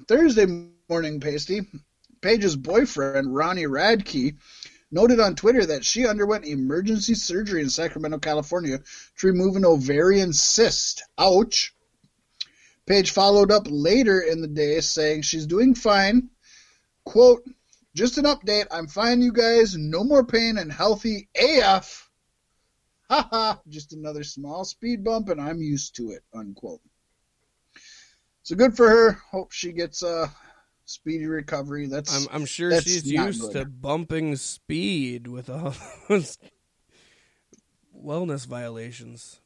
Thursday 0.07 0.47
morning, 0.89 1.19
Pasty. 1.19 1.61
Paige's 2.21 2.55
boyfriend, 2.55 3.33
Ronnie 3.33 3.65
Radke, 3.65 4.35
noted 4.91 5.19
on 5.19 5.35
Twitter 5.35 5.65
that 5.65 5.85
she 5.85 6.07
underwent 6.07 6.45
emergency 6.45 7.15
surgery 7.15 7.61
in 7.61 7.69
Sacramento, 7.69 8.19
California 8.19 8.79
to 9.17 9.27
remove 9.27 9.55
an 9.55 9.65
ovarian 9.65 10.33
cyst. 10.33 11.03
Ouch. 11.17 11.73
Paige 12.85 13.11
followed 13.11 13.51
up 13.51 13.67
later 13.69 14.19
in 14.19 14.41
the 14.41 14.47
day 14.47 14.79
saying 14.81 15.21
she's 15.21 15.47
doing 15.47 15.75
fine. 15.75 16.29
Quote, 17.05 17.43
just 17.95 18.17
an 18.17 18.25
update. 18.25 18.67
I'm 18.71 18.87
fine, 18.87 19.21
you 19.21 19.31
guys. 19.31 19.75
No 19.75 20.03
more 20.03 20.25
pain 20.25 20.57
and 20.57 20.71
healthy 20.71 21.29
AF. 21.35 22.09
Haha. 23.09 23.55
Just 23.67 23.93
another 23.93 24.23
small 24.23 24.63
speed 24.63 25.03
bump, 25.03 25.29
and 25.29 25.41
I'm 25.41 25.61
used 25.61 25.95
to 25.97 26.11
it. 26.11 26.23
Unquote. 26.33 26.81
So 28.43 28.55
good 28.55 28.75
for 28.75 28.89
her. 28.89 29.11
Hope 29.31 29.51
she 29.51 29.71
gets 29.71 30.03
a 30.03 30.31
speedy 30.91 31.25
recovery. 31.25 31.87
That's 31.87 32.15
I'm 32.15 32.27
I'm 32.31 32.45
sure 32.45 32.69
That's 32.69 32.83
she's 32.83 33.09
used 33.09 33.41
good. 33.41 33.53
to 33.53 33.65
bumping 33.65 34.35
speed 34.35 35.27
with 35.27 35.49
all 35.49 35.73
those 36.09 36.37
wellness 37.97 38.45
violations. 38.45 39.39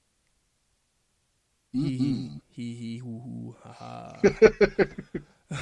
Hee 1.71 1.97
hee 1.97 1.99
mm-hmm. 2.05 2.37
hee 2.49 2.75
hee 2.75 2.97
hoo 2.99 3.19
hoo 3.19 3.55
ha 3.63 4.19
ha. 5.51 5.51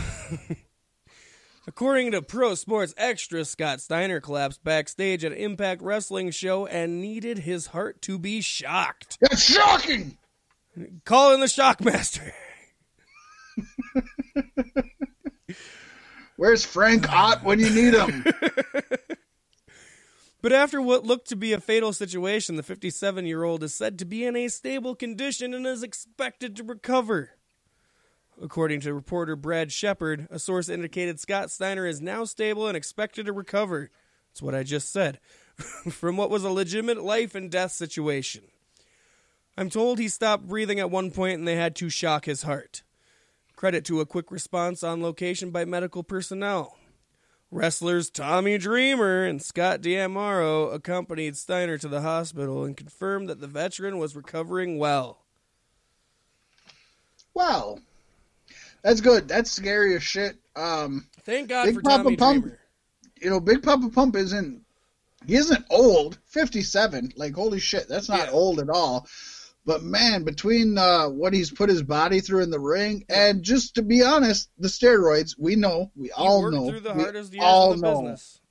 According 1.66 2.12
to 2.12 2.22
Pro 2.22 2.56
Sports 2.56 2.94
Extra, 2.98 3.46
Scott 3.46 3.80
Steiner 3.80 4.20
collapsed 4.20 4.66
backstage 4.66 5.24
at 5.24 5.32
an 5.32 5.38
Impact 5.38 5.82
Wrestling 5.82 6.32
show 6.32 6.66
and 6.66 7.00
needed 7.00 7.40
his 7.40 7.68
heart 7.68 8.02
to 8.04 8.20
be 8.20 8.42
shocked. 8.42 9.18
That's 9.22 9.42
shocking. 9.42 10.18
Call 11.06 11.34
in 11.34 11.40
the 11.40 11.46
Shockmaster. 11.46 12.34
Where's 16.36 16.66
Frank 16.66 17.12
Ott 17.12 17.44
when 17.44 17.60
you 17.60 17.70
need 17.70 17.94
him? 17.94 18.26
But 20.44 20.52
after 20.52 20.82
what 20.82 21.06
looked 21.06 21.30
to 21.30 21.38
be 21.38 21.54
a 21.54 21.62
fatal 21.62 21.94
situation, 21.94 22.58
the 22.58 22.64
57 22.64 23.26
year 23.26 23.46
old 23.46 23.64
is 23.64 23.74
said 23.74 23.98
to 23.98 24.06
be 24.06 24.26
in 24.26 24.36
a 24.36 24.50
stable 24.50 24.94
condition 24.94 25.54
and 25.54 25.66
is 25.66 25.84
expected 25.84 26.58
to 26.58 26.66
recover. 26.66 27.32
According 28.42 28.82
to 28.82 28.94
reporter 28.94 29.38
Brad 29.38 29.72
Shepard, 29.72 30.28
a 30.30 30.38
source 30.38 30.68
indicated 30.68 31.18
Scott 31.22 31.50
Steiner 31.50 31.88
is 31.88 32.02
now 32.02 32.26
stable 32.26 32.68
and 32.68 32.76
expected 32.76 33.26
to 33.26 33.32
recover. 33.32 33.90
That's 34.30 34.42
what 34.42 34.54
I 34.54 34.64
just 34.64 34.92
said. 34.92 35.22
From 35.90 36.18
what 36.18 36.30
was 36.30 36.44
a 36.44 36.50
legitimate 36.50 37.02
life 37.02 37.36
and 37.36 37.50
death 37.50 37.72
situation. 37.72 38.44
I'm 39.58 39.70
told 39.70 39.98
he 39.98 40.10
stopped 40.10 40.46
breathing 40.46 40.80
at 40.82 40.92
one 40.92 41.12
point 41.12 41.40
and 41.40 41.48
they 41.48 41.56
had 41.56 41.74
to 41.78 41.90
shock 41.90 42.26
his 42.26 42.44
heart. 42.44 42.84
Credit 43.56 43.86
to 43.86 44.02
a 44.02 44.06
quick 44.06 44.32
response 44.32 44.84
on 44.84 45.02
location 45.02 45.52
by 45.52 45.64
medical 45.66 46.04
personnel. 46.04 46.78
Wrestlers 47.52 48.10
Tommy 48.10 48.58
Dreamer 48.58 49.24
and 49.24 49.42
Scott 49.42 49.82
D'Amore 49.82 50.74
accompanied 50.74 51.38
Steiner 51.38 51.78
to 51.78 51.88
the 51.88 52.02
hospital 52.02 52.66
and 52.66 52.76
confirmed 52.76 53.30
that 53.30 53.40
the 53.42 53.48
veteran 53.48 54.00
was 54.00 54.16
recovering 54.16 54.80
well. 54.80 55.20
Wow. 57.34 57.78
That's 58.84 59.02
good. 59.02 59.28
That's 59.28 59.52
scary 59.52 59.96
as 59.96 60.04
shit. 60.04 60.36
Um, 60.56 61.08
Thank 61.24 61.50
God 61.50 61.66
Big 61.66 61.76
for 61.76 61.82
Papa 61.82 62.04
Tommy 62.04 62.16
Pump. 62.18 62.42
Dreamer. 62.44 62.60
you 63.22 63.30
know, 63.30 63.40
Big 63.40 63.64
Papa 63.64 63.90
Pump 63.90 64.16
isn't 64.16 64.62
he 65.26 65.36
isn't 65.36 65.64
old, 65.70 66.18
57. 66.26 67.14
Like 67.16 67.34
holy 67.34 67.60
shit, 67.60 67.88
that's 67.88 68.10
not 68.10 68.28
Yeah. 68.28 68.32
old 68.34 68.60
at 68.60 68.70
all. 68.70 69.08
But 69.66 69.82
man, 69.82 70.24
between 70.24 70.78
uh, 70.78 71.08
what 71.08 71.34
he's 71.34 71.50
put 71.50 71.70
his 71.70 71.84
body 71.84 72.20
through 72.20 72.44
in 72.44 72.50
the 72.52 72.60
ring 72.60 73.06
and 73.08 73.44
just 73.44 73.76
to 73.76 73.82
be 73.82 74.04
honest, 74.04 74.50
the 74.58 74.68
steroids, 74.68 75.36
we 75.40 75.56
know, 75.56 75.90
we 75.96 76.12
all 76.12 76.52
know, 76.52 76.70
through 76.70 76.82
the 76.82 76.94
we 77.32 77.40
all 77.40 77.74
know, 77.76 78.02
business. 78.02 78.42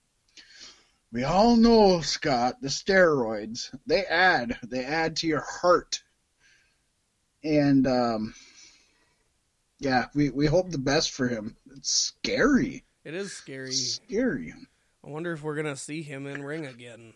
we 1.12 1.24
all 1.24 1.56
know, 1.56 2.01
Scott, 2.01 2.62
the 2.62 2.68
steroids 2.68 3.74
they 3.86 4.05
add, 4.06 4.56
they 4.66 4.84
add 4.86 5.16
to 5.16 5.26
your 5.26 5.44
heart, 5.47 6.02
and 7.44 7.86
um, 7.86 8.34
yeah, 9.78 10.06
we 10.14 10.30
we 10.30 10.47
hope 10.47 10.70
the 10.70 10.78
best 10.78 11.10
for 11.10 11.28
him. 11.28 11.56
It's 11.76 11.90
scary, 11.90 12.84
It 13.05 13.12
is 13.12 13.32
scary. 13.34 13.72
scary. 13.72 14.55
I 15.05 15.10
wonder 15.10 15.32
if 15.32 15.43
we're 15.43 15.56
gonna 15.56 15.76
see 15.76 16.01
him 16.01 16.26
in 16.26 16.43
ring 16.43 16.64
again. 16.64 17.12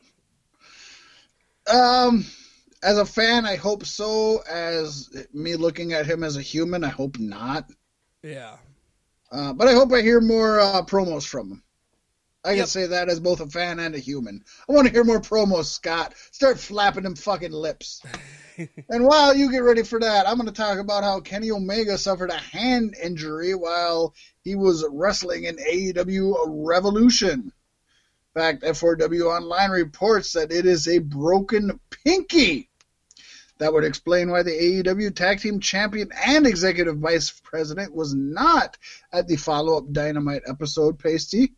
Um, 1.73 2.27
as 2.83 2.99
a 2.99 3.07
fan, 3.07 3.47
I 3.47 3.57
hope 3.57 3.85
so. 3.85 4.43
As 4.49 5.11
me 5.33 5.57
looking 5.57 5.93
at 5.93 6.07
him 6.07 6.23
as 6.23 6.37
a 6.37 6.43
human, 6.43 6.85
I 6.85 6.89
hope 6.89 7.19
not. 7.19 7.71
Yeah. 8.23 8.57
Uh, 9.31 9.53
but 9.53 9.69
I 9.69 9.73
hope 9.73 9.93
I 9.93 10.03
hear 10.03 10.21
more 10.21 10.61
uh, 10.61 10.83
promos 10.83 11.27
from 11.27 11.51
him. 11.51 11.63
I 12.45 12.55
can 12.55 12.67
say 12.67 12.87
that 12.87 13.09
as 13.09 13.19
both 13.19 13.41
a 13.41 13.47
fan 13.47 13.81
and 13.81 13.95
a 13.95 13.99
human. 13.99 14.45
I 14.69 14.73
want 14.73 14.87
to 14.87 14.93
hear 14.93 15.03
more 15.03 15.21
promos, 15.21 15.65
Scott. 15.65 16.15
Start 16.31 16.61
flapping 16.61 17.03
them 17.03 17.17
fucking 17.17 17.51
lips. 17.51 18.03
and 18.57 19.05
while 19.05 19.35
you 19.35 19.51
get 19.51 19.65
ready 19.65 19.83
for 19.83 19.99
that, 19.99 20.29
I'm 20.29 20.37
going 20.37 20.47
to 20.47 20.53
talk 20.53 20.79
about 20.79 21.03
how 21.03 21.21
Kenny 21.21 21.51
Omega 21.51 21.99
suffered 21.99 22.31
a 22.31 22.39
hand 22.39 22.95
injury 23.03 23.55
while 23.57 24.15
he 24.43 24.55
was 24.55 24.87
wrestling 24.89 25.45
in 25.45 25.57
AEW 25.57 26.45
Revolution. 26.47 27.53
Fact, 28.37 28.65
F4W 28.65 29.35
Online 29.35 29.71
reports 29.71 30.35
that 30.35 30.53
it 30.53 30.67
is 30.67 30.87
a 30.89 30.99
broken 30.99 31.81
pinky. 32.05 32.69
That 33.57 33.73
would 33.73 33.85
explain 33.85 34.31
why 34.31 34.43
the 34.43 34.51
AEW 34.51 35.17
Tag 35.17 35.41
Team 35.41 35.59
Champion 35.59 36.11
and 36.13 36.47
Executive 36.47 36.99
Vice 36.99 37.31
President 37.31 37.95
was 37.95 38.15
not 38.15 38.77
at 39.11 39.27
the 39.27 39.37
follow 39.37 39.79
up 39.79 39.91
Dynamite 39.91 40.43
episode, 40.47 40.99
Pasty. 40.99 41.55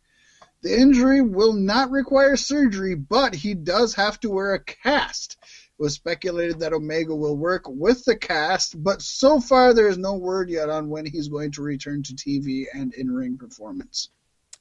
The 0.61 0.73
injury 0.73 1.19
will 1.19 1.51
not 1.51 1.91
require 1.91 2.37
surgery, 2.37 2.95
but 2.95 3.35
he 3.35 3.55
does 3.55 3.95
have 3.95 4.17
to 4.21 4.29
wear 4.29 4.53
a 4.53 4.63
cast. 4.63 5.35
It 5.43 5.83
was 5.83 5.95
speculated 5.95 6.59
that 6.61 6.71
Omega 6.71 7.13
will 7.13 7.35
work 7.35 7.63
with 7.67 8.05
the 8.05 8.15
cast, 8.15 8.81
but 8.81 9.01
so 9.01 9.41
far 9.41 9.73
there 9.73 9.89
is 9.89 9.97
no 9.97 10.15
word 10.15 10.49
yet 10.49 10.69
on 10.69 10.87
when 10.87 11.05
he's 11.05 11.27
going 11.27 11.51
to 11.51 11.61
return 11.61 12.03
to 12.03 12.13
TV 12.13 12.67
and 12.73 12.93
in 12.93 13.11
ring 13.11 13.37
performance. 13.37 14.07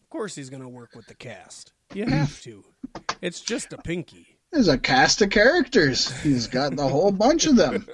Of 0.00 0.08
course, 0.10 0.34
he's 0.34 0.50
going 0.50 0.62
to 0.62 0.68
work 0.68 0.96
with 0.96 1.06
the 1.06 1.14
cast. 1.14 1.72
You 1.94 2.06
have 2.06 2.40
to. 2.42 2.64
It's 3.22 3.40
just 3.40 3.72
a 3.72 3.78
pinky. 3.78 4.38
There's 4.52 4.68
a 4.68 4.78
cast 4.78 5.22
of 5.22 5.30
characters. 5.30 6.10
He's 6.20 6.46
got 6.46 6.76
the 6.76 6.86
whole 6.86 7.10
bunch 7.12 7.46
of 7.46 7.56
them. 7.56 7.86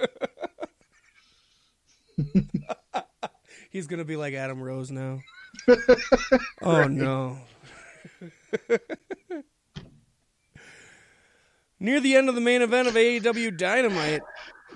He's 3.69 3.87
going 3.87 3.99
to 3.99 4.05
be 4.05 4.15
like 4.15 4.33
Adam 4.33 4.61
Rose 4.61 4.91
now. 4.91 5.19
oh, 6.61 6.87
no. 6.87 7.39
Near 11.79 11.99
the 11.99 12.15
end 12.15 12.29
of 12.29 12.35
the 12.35 12.41
main 12.41 12.61
event 12.61 12.87
of 12.87 12.93
AEW 12.93 13.57
Dynamite, 13.57 14.21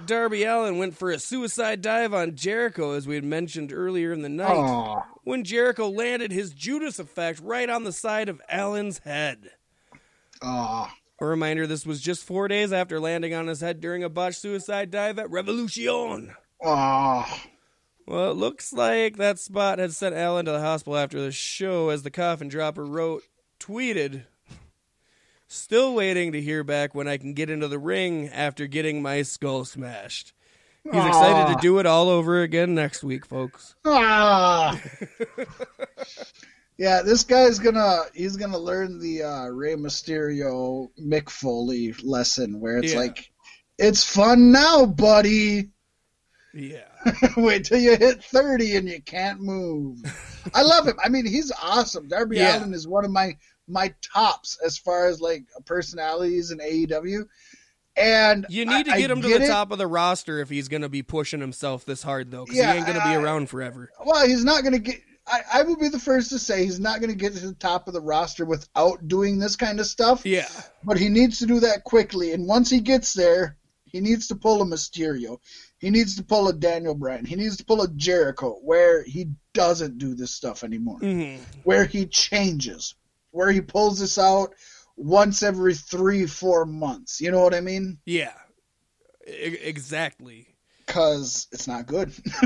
Darby 0.06 0.44
Allin 0.44 0.78
went 0.78 0.98
for 0.98 1.12
a 1.12 1.20
suicide 1.20 1.82
dive 1.82 2.14
on 2.14 2.36
Jericho, 2.36 2.94
as 2.94 3.08
we 3.08 3.16
had 3.16 3.24
mentioned 3.24 3.72
earlier 3.74 4.12
in 4.14 4.22
the 4.22 4.30
night, 4.30 4.56
Aw. 4.56 5.04
when 5.24 5.44
Jericho 5.44 5.90
landed 5.90 6.32
his 6.32 6.54
Judas 6.54 7.00
effect 7.00 7.40
right 7.42 7.70
on 7.70 7.84
the 7.84 7.92
side 7.92 8.30
of 8.30 8.42
Allin's 8.50 9.00
head. 9.00 9.52
Aw. 10.42 10.94
A 11.22 11.26
reminder 11.26 11.68
this 11.68 11.86
was 11.86 12.02
just 12.02 12.24
four 12.24 12.48
days 12.48 12.72
after 12.72 13.00
landing 13.00 13.34
on 13.34 13.48
his 13.48 13.60
head 13.62 13.82
during 13.82 14.04
a 14.04 14.10
botched 14.10 14.40
suicide 14.40 14.90
dive 14.90 15.20
at 15.20 15.30
Revolution. 15.30 16.34
Aw. 16.64 17.44
Well, 18.08 18.32
it 18.32 18.36
looks 18.38 18.74
like 18.74 19.18
that 19.18 19.38
spot 19.38 19.80
had 19.80 19.94
sent 19.94 20.16
Allin 20.16 20.46
to 20.46 20.52
the 20.52 20.62
hospital 20.62 20.98
after 20.98 21.22
the 21.22 21.32
show, 21.32 21.90
as 21.90 22.04
the 22.04 22.10
coffin 22.10 22.48
dropper 22.48 22.86
wrote, 22.86 23.24
tweeted, 23.60 24.24
Still 25.52 25.96
waiting 25.96 26.34
to 26.34 26.42
hear 26.42 26.64
back 26.64 26.94
when 26.94 27.08
I 27.08 27.18
can 27.18 27.34
get 27.34 27.50
into 27.50 27.68
the 27.68 27.80
ring 27.80 28.30
after 28.30 28.68
getting 28.68 29.02
my 29.02 29.24
skull 29.24 29.66
smashed. 29.66 30.34
He's 30.84 30.94
excited 31.06 31.54
to 31.56 31.60
do 31.60 31.80
it 31.80 31.88
all 31.88 32.08
over 32.08 32.42
again 32.44 32.76
next 32.76 33.04
week, 33.04 33.26
folks. 33.26 33.76
Ah. 33.84 34.80
yeah, 36.78 37.02
this 37.02 37.24
guy's 37.24 37.58
gonna 37.60 38.04
he's 38.14 38.38
gonna 38.38 38.58
learn 38.60 39.00
the 39.00 39.24
uh, 39.24 39.46
Rey 39.48 39.74
Mysterio 39.76 40.90
Mick 41.02 41.30
Foley 41.30 41.94
lesson 42.04 42.60
where 42.60 42.78
it's 42.78 42.94
Yeah. 42.94 43.00
like, 43.00 43.32
it's 43.78 44.04
fun 44.04 44.52
now, 44.52 44.86
buddy. 44.86 45.70
Yeah. 46.54 46.86
Wait 47.38 47.66
till 47.66 47.80
you 47.80 47.98
hit 47.98 48.24
thirty 48.24 48.76
and 48.76 48.88
you 48.88 49.02
can't 49.02 49.42
move. 49.42 50.00
I 50.54 50.62
love 50.62 50.88
him. 50.88 50.98
I 51.04 51.10
mean, 51.10 51.26
he's 51.26 51.52
awesome. 51.62 52.08
Darby 52.08 52.38
Yeah. 52.38 52.60
Allin 52.60 52.74
is 52.74 52.88
one 52.88 53.04
of 53.06 53.12
my 53.12 53.36
my 53.70 53.94
tops 54.02 54.58
as 54.66 54.78
far 54.78 55.08
as 55.08 55.22
like 55.22 55.44
personalities 55.66 56.52
in 56.52 56.60
AEW. 56.60 57.24
And 57.96 58.46
You 58.50 58.66
need 58.66 58.86
to 58.86 58.91
I- 58.91 58.96
I 58.96 59.00
get 59.02 59.12
him 59.12 59.22
to 59.22 59.28
get 59.28 59.40
the 59.40 59.46
it. 59.46 59.48
top 59.50 59.72
of 59.72 59.78
the 59.78 59.88
roster 59.88 60.40
if 60.40 60.50
he's 60.50 60.68
going 60.70 60.84
to 60.84 60.90
be 60.90 61.04
pushing 61.04 61.41
himself 61.41 61.86
this 61.86 62.02
hard, 62.04 62.32
though, 62.32 62.46
because 62.46 62.58
Yeah, 62.58 62.72
he 62.72 62.78
ain't 62.78 62.86
going 62.88 62.98
to 63.00 63.04
be 63.10 63.16
around 63.16 63.50
forever. 63.50 63.90
Well, 64.06 64.26
he's 64.28 64.44
not 64.46 64.62
going 64.64 64.74
to 64.74 64.80
get. 64.80 65.02
I, 65.28 65.41
I 65.56 65.62
will 65.64 65.76
be 65.78 65.90
the 65.90 66.00
first 66.00 66.30
to 66.30 66.40
say 66.40 66.64
he's 66.64 66.80
not 66.80 67.02
going 67.02 67.12
to 67.12 67.16
get 67.16 67.34
to 67.36 67.48
the 67.48 67.54
top 67.54 67.88
of 67.88 67.94
the 67.94 68.02
roster 68.02 68.46
without 68.46 69.08
doing 69.08 69.38
this 69.38 69.56
kind 69.56 69.80
of 69.80 69.86
stuff. 69.86 70.26
Yeah. 70.26 70.48
But 70.84 70.98
he 70.98 71.10
needs 71.10 71.40
to 71.40 71.46
do 71.46 71.60
that 71.60 71.84
quickly. 71.84 72.32
And 72.34 72.48
once 72.48 72.70
he 72.70 72.80
gets 72.80 73.14
there, 73.14 73.58
he 73.84 74.00
needs 74.00 74.28
to 74.28 74.36
pull 74.36 74.62
a 74.62 74.66
Mysterio. 74.66 75.38
He 75.80 75.90
needs 75.91 76.16
to 76.16 76.24
pull 76.24 76.48
a 76.48 76.54
Daniel 76.54 76.96
Bryan. 76.96 77.26
He 77.26 77.36
needs 77.36 77.58
to 77.58 77.66
pull 77.66 77.82
a 77.82 77.90
Jericho 77.90 78.54
where 78.64 79.04
he 79.04 79.28
doesn't 79.54 79.98
do 79.98 80.16
this 80.16 80.32
stuff 80.34 80.64
anymore. 80.64 81.00
hmm 81.00 81.36
Where 81.64 81.86
he 81.86 82.06
changes. 82.08 82.96
Where 83.32 83.52
he 83.52 83.62
pulls 83.62 84.00
this 84.00 84.18
out 84.18 84.54
once 84.96 85.44
every 85.44 85.76
three, 85.76 86.26
four 86.26 86.66
months. 86.66 87.22
You 87.22 87.32
know 87.32 87.42
what 87.42 87.54
I 87.54 87.62
mean? 87.62 88.00
Yeah. 88.06 88.34
E- 89.28 89.32
exactly. 89.62 90.48
Because 90.86 91.48
it's 91.52 91.68
not 91.68 91.86
good. 91.86 92.12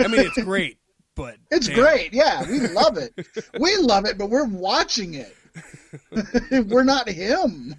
I 0.00 0.08
mean, 0.08 0.20
it's 0.20 0.42
great, 0.42 0.78
but. 1.14 1.36
It's 1.50 1.68
damn. 1.68 1.78
great. 1.78 2.12
Yeah, 2.12 2.48
we 2.48 2.60
love 2.68 2.98
it. 2.98 3.12
we 3.58 3.76
love 3.76 4.04
it, 4.06 4.18
but 4.18 4.30
we're 4.30 4.46
watching 4.46 5.14
it. 5.14 5.34
we're 6.68 6.82
not 6.82 7.08
him. 7.08 7.76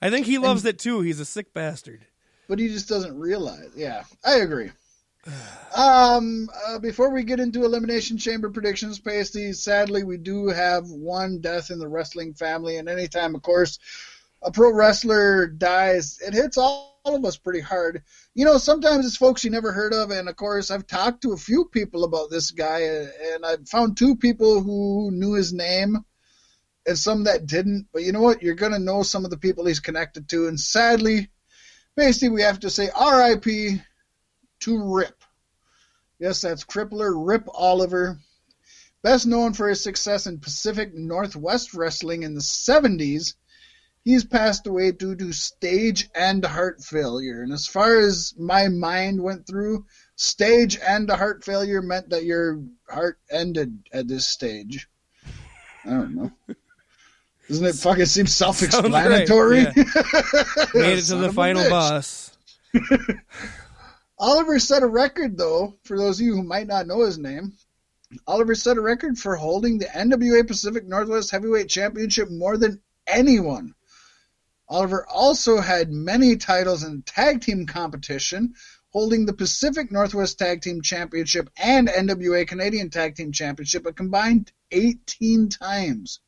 I 0.00 0.10
think 0.10 0.26
he 0.26 0.38
loves 0.38 0.64
it 0.64 0.78
too. 0.78 1.00
He's 1.00 1.18
a 1.18 1.24
sick 1.24 1.52
bastard. 1.52 2.06
But 2.48 2.60
he 2.60 2.68
just 2.68 2.88
doesn't 2.88 3.18
realize. 3.18 3.70
Yeah, 3.74 4.04
I 4.24 4.36
agree. 4.36 4.70
Um, 5.76 6.48
uh, 6.66 6.78
before 6.78 7.10
we 7.10 7.22
get 7.24 7.40
into 7.40 7.64
elimination 7.64 8.16
chamber 8.16 8.50
predictions, 8.50 8.98
Pasty, 8.98 9.52
sadly 9.52 10.04
we 10.04 10.16
do 10.16 10.48
have 10.48 10.88
one 10.88 11.40
death 11.40 11.70
in 11.70 11.78
the 11.78 11.88
wrestling 11.88 12.34
family, 12.34 12.76
and 12.78 12.88
anytime, 12.88 13.34
of 13.34 13.42
course, 13.42 13.78
a 14.42 14.50
pro 14.50 14.72
wrestler 14.72 15.46
dies, 15.46 16.18
it 16.26 16.32
hits 16.32 16.56
all, 16.56 17.00
all 17.04 17.16
of 17.16 17.24
us 17.24 17.36
pretty 17.36 17.60
hard. 17.60 18.02
You 18.34 18.44
know, 18.44 18.58
sometimes 18.58 19.06
it's 19.06 19.16
folks 19.16 19.44
you 19.44 19.50
never 19.50 19.72
heard 19.72 19.92
of, 19.92 20.10
and 20.10 20.28
of 20.28 20.36
course, 20.36 20.70
I've 20.70 20.86
talked 20.86 21.22
to 21.22 21.32
a 21.32 21.38
few 21.38 21.66
people 21.66 22.04
about 22.04 22.30
this 22.30 22.50
guy, 22.52 22.80
and 22.80 23.44
I've 23.44 23.68
found 23.68 23.96
two 23.96 24.16
people 24.16 24.62
who 24.62 25.10
knew 25.12 25.34
his 25.34 25.52
name, 25.52 26.04
and 26.86 26.98
some 26.98 27.24
that 27.24 27.46
didn't. 27.46 27.88
But 27.92 28.02
you 28.02 28.12
know 28.12 28.22
what? 28.22 28.42
You're 28.42 28.54
gonna 28.54 28.78
know 28.78 29.02
some 29.02 29.24
of 29.24 29.30
the 29.30 29.38
people 29.38 29.66
he's 29.66 29.80
connected 29.80 30.28
to, 30.30 30.48
and 30.48 30.58
sadly, 30.58 31.28
basically, 31.96 32.30
we 32.30 32.42
have 32.42 32.60
to 32.60 32.70
say 32.70 32.88
R.I.P. 32.94 33.82
to 34.60 34.94
Rip. 34.94 35.22
Yes, 36.18 36.40
that's 36.40 36.64
crippler 36.64 37.12
Rip 37.14 37.46
Oliver. 37.52 38.18
Best 39.02 39.26
known 39.26 39.52
for 39.52 39.68
his 39.68 39.82
success 39.82 40.26
in 40.26 40.40
Pacific 40.40 40.94
Northwest 40.94 41.74
Wrestling 41.74 42.22
in 42.22 42.34
the 42.34 42.40
70s, 42.40 43.34
he's 44.04 44.24
passed 44.24 44.66
away 44.66 44.92
due 44.92 45.14
to 45.14 45.32
stage 45.32 46.08
and 46.14 46.44
heart 46.44 46.82
failure. 46.82 47.42
And 47.42 47.52
as 47.52 47.66
far 47.66 47.98
as 47.98 48.34
my 48.38 48.68
mind 48.68 49.22
went 49.22 49.46
through, 49.46 49.84
stage 50.16 50.78
and 50.78 51.10
heart 51.10 51.44
failure 51.44 51.82
meant 51.82 52.10
that 52.10 52.24
your 52.24 52.62
heart 52.88 53.18
ended 53.30 53.78
at 53.92 54.08
this 54.08 54.26
stage. 54.26 54.88
I 55.84 55.90
don't 55.90 56.14
know. 56.14 56.32
Doesn't 57.48 57.66
it 57.66 57.74
fucking 57.74 58.06
seem 58.06 58.26
self 58.28 58.62
explanatory? 58.62 59.64
Made 59.64 60.98
it 60.98 61.04
to 61.06 61.16
the 61.16 61.32
final 61.32 61.68
boss. 61.68 62.36
Oliver 64.18 64.58
set 64.58 64.82
a 64.82 64.86
record, 64.86 65.36
though, 65.36 65.78
for 65.84 65.98
those 65.98 66.18
of 66.18 66.26
you 66.26 66.36
who 66.36 66.42
might 66.42 66.66
not 66.66 66.86
know 66.86 67.04
his 67.04 67.18
name. 67.18 67.52
Oliver 68.26 68.54
set 68.54 68.76
a 68.76 68.80
record 68.80 69.18
for 69.18 69.36
holding 69.36 69.78
the 69.78 69.86
NWA 69.86 70.46
Pacific 70.46 70.86
Northwest 70.86 71.30
Heavyweight 71.30 71.68
Championship 71.68 72.30
more 72.30 72.56
than 72.56 72.80
anyone. 73.06 73.74
Oliver 74.68 75.06
also 75.06 75.60
had 75.60 75.90
many 75.92 76.36
titles 76.36 76.82
in 76.82 77.02
tag 77.02 77.40
team 77.40 77.66
competition, 77.66 78.54
holding 78.90 79.26
the 79.26 79.32
Pacific 79.32 79.92
Northwest 79.92 80.38
Tag 80.38 80.62
Team 80.62 80.80
Championship 80.80 81.50
and 81.56 81.86
NWA 81.86 82.48
Canadian 82.48 82.88
Tag 82.90 83.14
Team 83.14 83.30
Championship 83.30 83.84
a 83.84 83.92
combined 83.92 84.50
18 84.70 85.50
times. 85.50 86.20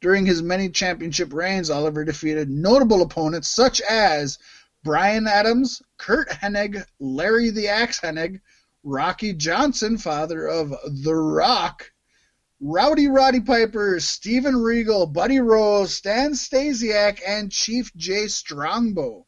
During 0.00 0.26
his 0.26 0.42
many 0.42 0.70
championship 0.70 1.32
reigns, 1.32 1.70
Oliver 1.70 2.04
defeated 2.04 2.48
notable 2.48 3.02
opponents 3.02 3.48
such 3.48 3.80
as 3.80 4.38
Brian 4.86 5.26
Adams, 5.26 5.82
Curt 5.98 6.28
Hennig, 6.28 6.86
Larry 7.00 7.50
the 7.50 7.66
Axe 7.66 7.98
Hennig, 7.98 8.40
Rocky 8.84 9.32
Johnson, 9.32 9.98
father 9.98 10.46
of 10.46 10.72
The 11.02 11.12
Rock, 11.12 11.90
Rowdy 12.60 13.08
Roddy 13.08 13.40
Piper, 13.40 13.98
Steven 13.98 14.54
Regal, 14.54 15.08
Buddy 15.08 15.40
Rose, 15.40 15.92
Stan 15.92 16.34
Stasiak, 16.34 17.20
and 17.26 17.50
Chief 17.50 17.92
Jay 17.96 18.28
Strongbow. 18.28 19.26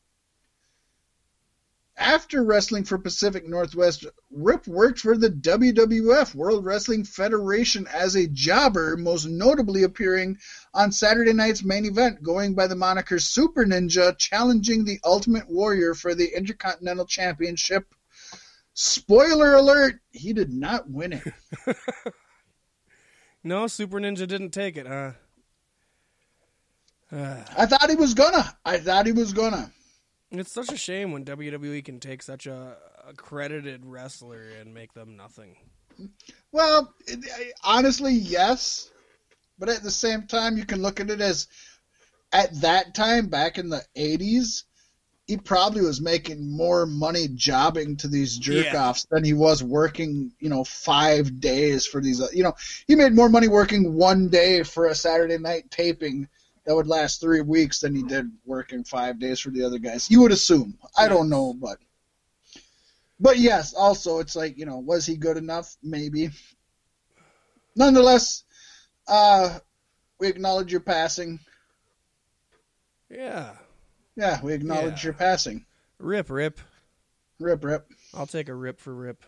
After 1.99 2.45
wrestling 2.45 2.85
for 2.85 2.97
Pacific 2.97 3.47
Northwest, 3.47 4.07
Rip 4.31 4.67
worked 4.69 5.01
for 5.01 5.17
the 5.17 5.31
WWF 5.31 6.35
World 6.35 6.65
Wrestling 6.65 7.05
Federation 7.05 7.89
as 7.93 8.15
a 8.15 8.29
jobber, 8.29 8.97
most 8.97 9.27
notably 9.27 9.83
appearing 9.83 10.39
on 10.73 10.93
Saturday 10.93 11.33
night's 11.33 11.65
main 11.65 11.85
event, 11.85 12.23
going 12.23 12.55
by 12.55 12.69
the 12.69 12.77
moniker 12.77 13.19
Super 13.19 13.65
Ninja, 13.65 14.17
challenging 14.17 14.85
the 14.85 15.01
Ultimate 15.05 15.51
Warrior 15.51 15.95
for 15.95 16.15
the 16.15 16.37
Intercontinental 16.37 17.05
Championship. 17.07 17.93
Spoiler 18.75 19.55
alert, 19.55 20.01
he 20.13 20.33
did 20.33 20.53
not 20.53 20.89
win 20.89 21.15
it. 21.15 21.77
No, 23.45 23.67
Super 23.67 23.99
Ninja 23.99 24.27
didn't 24.27 24.51
take 24.51 24.77
it, 24.77 24.87
huh? 24.87 25.13
Uh, 27.11 27.43
I 27.57 27.67
thought 27.67 27.89
he 27.89 27.97
was 27.97 28.15
gonna. 28.15 28.45
I 28.65 28.79
thought 28.79 29.07
he 29.07 29.13
was 29.13 29.33
gonna. 29.33 29.73
It's 30.31 30.53
such 30.53 30.73
a 30.73 30.77
shame 30.77 31.13
when 31.13 31.25
WWE 31.25 31.85
can 31.85 32.01
take 32.01 32.23
such 32.23 32.47
a 32.47 32.77
accredited 33.07 33.85
wrestler 33.87 34.43
and 34.61 34.75
make 34.75 34.93
them 34.93 35.17
nothing. 35.17 35.57
Well, 36.53 36.93
honestly, 37.65 38.13
yes. 38.15 38.91
But 39.59 39.69
at 39.69 39.83
the 39.83 39.91
same 39.91 40.27
time, 40.27 40.57
you 40.57 40.65
can 40.65 40.83
look 40.83 41.01
at 41.01 41.11
it 41.11 41.21
as 41.21 41.49
at 42.33 42.61
that 42.61 42.95
time, 42.95 43.29
back 43.29 43.59
in 43.59 43.71
the 43.71 43.83
80s, 43.97 44.65
he 45.27 45.37
probably 45.37 45.83
was 45.83 46.01
making 46.01 46.51
more 46.57 46.87
money 46.87 47.29
jobbing 47.35 47.97
to 47.99 48.09
these 48.09 48.37
jerk 48.39 48.67
Yeah. 48.67 48.89
offs 48.89 49.07
than 49.11 49.25
he 49.25 49.35
was 49.35 49.63
working, 49.63 50.33
you 50.39 50.49
know, 50.49 50.65
five 50.65 51.41
days 51.41 51.87
for 51.87 52.01
these. 52.01 52.21
uh, 52.21 52.29
You 52.33 52.45
know, 52.45 52.55
he 52.87 52.95
made 52.97 53.15
more 53.15 53.29
money 53.29 53.49
working 53.49 53.95
one 53.95 54.29
day 54.29 54.63
for 54.63 54.87
a 54.87 54.95
Saturday 54.95 55.39
night 55.39 55.71
taping 55.71 56.29
that 56.69 56.75
would 56.75 56.87
last 56.87 57.19
three 57.19 57.41
weeks 57.41 57.81
than 57.81 57.95
he 57.95 58.03
did 58.03 58.31
working 58.45 58.85
five 58.85 59.19
days 59.19 59.41
for 59.41 59.49
the 59.49 59.65
other 59.65 59.79
guys. 59.79 60.11
You 60.11 60.21
would 60.21 60.33
assume. 60.33 60.77
I 60.99 61.09
don't 61.09 61.31
know, 61.31 61.55
but. 61.55 61.79
But 63.19 63.39
yes, 63.39 63.73
also 63.73 64.19
it's 64.19 64.37
like 64.37 64.59
you 64.59 64.67
know, 64.67 64.77
was 64.77 65.07
he 65.07 65.17
good 65.17 65.39
enough? 65.39 65.75
Maybe. 65.83 66.29
Nonetheless, 67.75 68.45
uh, 69.09 69.59
we 70.21 70.29
acknowledge 70.29 70.71
your 70.71 70.83
passing. 70.83 71.41
Yeah. 73.11 73.53
Yeah, 74.15 74.39
we 74.43 74.53
acknowledge 74.53 75.03
Yeah. 75.03 75.09
your 75.09 75.15
passing. 75.15 75.65
Rip, 75.99 76.29
rip. 76.29 76.61
Rip, 77.41 77.65
rip. 77.65 77.91
I'll 78.13 78.27
take 78.27 78.51
a 78.51 78.55
rip 78.55 78.79
for 78.79 78.95
rip. 78.95 79.25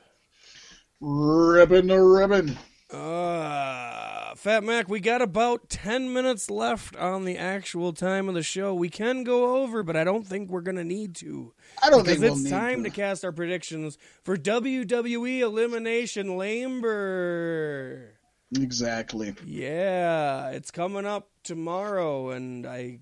Ripping 1.01 1.87
the 1.87 2.03
ribbon. 2.03 2.59
Uh, 2.93 4.35
Fat 4.35 4.65
Mac, 4.65 4.89
we 4.89 5.01
got 5.01 5.23
about 5.23 5.69
10 5.69 6.13
minutes 6.13 6.51
left 6.51 6.97
on 6.97 7.25
the 7.25 7.37
actual 7.39 7.93
time 7.93 8.29
of 8.29 8.35
the 8.35 8.43
show. 8.43 8.75
We 8.75 8.89
can 8.89 9.23
go 9.25 9.63
over, 9.63 9.83
but 9.83 9.97
I 9.97 10.05
don't 10.05 10.27
think 10.27 10.51
we're 10.51 10.61
going 10.61 10.77
to 10.77 10.85
need 10.85 11.15
to. 11.17 11.53
I 11.83 11.91
don't 11.91 12.05
think 12.05 12.19
it's 12.19 12.25
we'll 12.25 12.37
need 12.37 12.51
time 12.51 12.83
to. 12.85 12.91
to 12.91 12.95
cast 12.97 13.25
our 13.25 13.33
predictions 13.33 13.97
for 14.25 14.37
WWE 14.37 15.41
Elimination 15.41 16.29
Lamber. 16.37 18.09
Exactly. 18.57 19.35
Yeah, 19.47 20.49
it's 20.51 20.71
coming 20.73 21.07
up 21.07 21.29
tomorrow, 21.45 22.31
and 22.31 22.67
I 22.67 22.99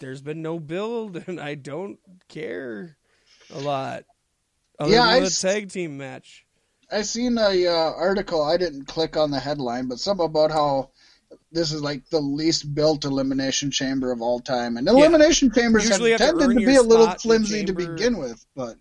there's 0.00 0.20
been 0.22 0.42
no 0.42 0.58
build, 0.58 1.16
and 1.28 1.40
I 1.40 1.54
don't 1.54 1.98
care 2.28 2.96
a 3.54 3.60
lot. 3.60 4.04
Other 4.80 4.90
Yeah, 4.92 4.98
than 5.06 5.08
I 5.14 5.20
the 5.20 5.26
s- 5.26 5.40
tag 5.40 5.70
team 5.70 5.96
match. 5.98 6.44
I 6.90 7.02
seen 7.02 7.36
a 7.38 7.66
uh, 7.66 7.92
article. 7.94 8.42
I 8.42 8.56
didn't 8.56 8.86
click 8.86 9.16
on 9.16 9.30
the 9.30 9.40
headline, 9.40 9.88
but 9.88 9.98
something 9.98 10.24
about 10.24 10.50
how 10.50 10.90
this 11.52 11.72
is 11.72 11.82
like 11.82 12.08
the 12.08 12.20
least 12.20 12.74
built 12.74 13.04
elimination 13.04 13.70
chamber 13.70 14.10
of 14.12 14.22
all 14.22 14.40
time, 14.40 14.76
and 14.76 14.88
elimination 14.88 15.50
chambers 15.52 15.84
have 15.84 15.92
Usually 15.92 16.10
have 16.12 16.20
to 16.20 16.26
tended 16.26 16.58
to, 16.58 16.66
be 16.66 16.76
a 16.76 16.82
little 16.82 17.06
spot 17.06 17.24
in 17.24 17.30
the 17.30 17.36
flimsy 17.36 17.64
to 17.64 17.72
begin 17.72 18.18
with. 18.18 18.44
But 18.54 18.76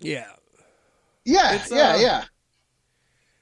Yeah, 0.00 0.26
yeah, 1.24 1.54
It's, 1.54 1.70
yeah, 1.70 1.94
uh, 1.94 1.98
yeah. 1.98 2.24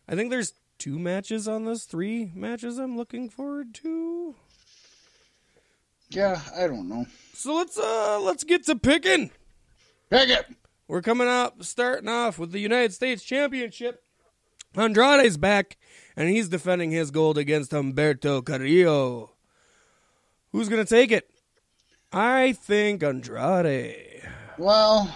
I 0.08 0.14
think 0.14 0.30
there's 0.30 0.52
two 0.78 0.98
matches 0.98 1.46
on 1.46 1.64
this, 1.64 1.84
three 1.84 2.32
matches 2.34 2.78
I'm 2.78 2.96
looking 2.96 3.28
forward 3.28 3.74
to. 3.76 4.34
Yeah, 6.10 6.40
I 6.56 6.66
don't 6.66 6.88
know. 6.88 7.06
So 7.34 7.54
let's 7.54 7.78
uh 7.78 8.20
let's 8.20 8.44
get 8.44 8.64
to 8.66 8.76
picking. 8.76 9.30
Pick 10.10 10.28
it. 10.30 10.46
We're 10.88 11.02
coming 11.02 11.26
up 11.26 11.64
starting 11.64 12.08
off 12.08 12.38
with 12.38 12.52
the 12.52 12.60
United 12.60 12.92
States 12.92 13.24
Championship. 13.24 14.02
Andrade's 14.76 15.36
back 15.36 15.78
and 16.16 16.28
he's 16.28 16.48
defending 16.48 16.90
his 16.90 17.10
gold 17.10 17.38
against 17.38 17.72
Humberto 17.72 18.44
Carrillo. 18.44 19.32
Who's 20.52 20.68
gonna 20.68 20.84
take 20.84 21.10
it? 21.10 21.28
I 22.12 22.52
think 22.52 23.02
Andrade. 23.02 24.22
Well, 24.58 25.12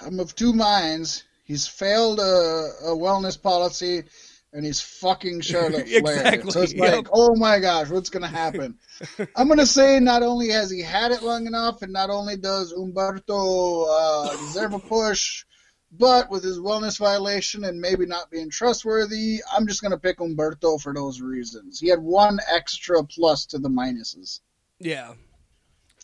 I'm 0.00 0.20
of 0.20 0.34
two 0.34 0.52
minds. 0.52 1.24
He's 1.44 1.66
failed 1.66 2.20
a, 2.20 2.70
a 2.84 2.96
wellness 2.96 3.40
policy, 3.40 4.04
and 4.52 4.64
he's 4.64 4.80
fucking 4.80 5.40
Charlotte 5.40 5.88
Flair. 6.00 6.18
Exactly, 6.18 6.50
So 6.50 6.62
it's 6.62 6.74
yep. 6.74 6.92
like, 6.92 7.06
oh 7.12 7.36
my 7.36 7.58
gosh, 7.58 7.90
what's 7.90 8.10
gonna 8.10 8.28
happen? 8.28 8.78
I'm 9.36 9.48
gonna 9.48 9.66
say 9.66 10.00
not 10.00 10.22
only 10.22 10.48
has 10.50 10.70
he 10.70 10.80
had 10.80 11.12
it 11.12 11.22
long 11.22 11.46
enough, 11.46 11.82
and 11.82 11.92
not 11.92 12.10
only 12.10 12.36
does 12.36 12.72
Humberto 12.72 13.86
uh, 13.88 14.36
deserve 14.36 14.74
a 14.74 14.78
push, 14.78 15.44
but 15.92 16.30
with 16.30 16.44
his 16.44 16.58
wellness 16.58 16.98
violation 16.98 17.64
and 17.64 17.80
maybe 17.80 18.06
not 18.06 18.30
being 18.30 18.50
trustworthy, 18.50 19.40
I'm 19.52 19.66
just 19.66 19.82
gonna 19.82 19.98
pick 19.98 20.18
Humberto 20.18 20.80
for 20.80 20.94
those 20.94 21.20
reasons. 21.20 21.80
He 21.80 21.88
had 21.88 22.00
one 22.00 22.38
extra 22.50 23.04
plus 23.04 23.46
to 23.46 23.58
the 23.58 23.70
minuses. 23.70 24.40
Yeah. 24.78 25.14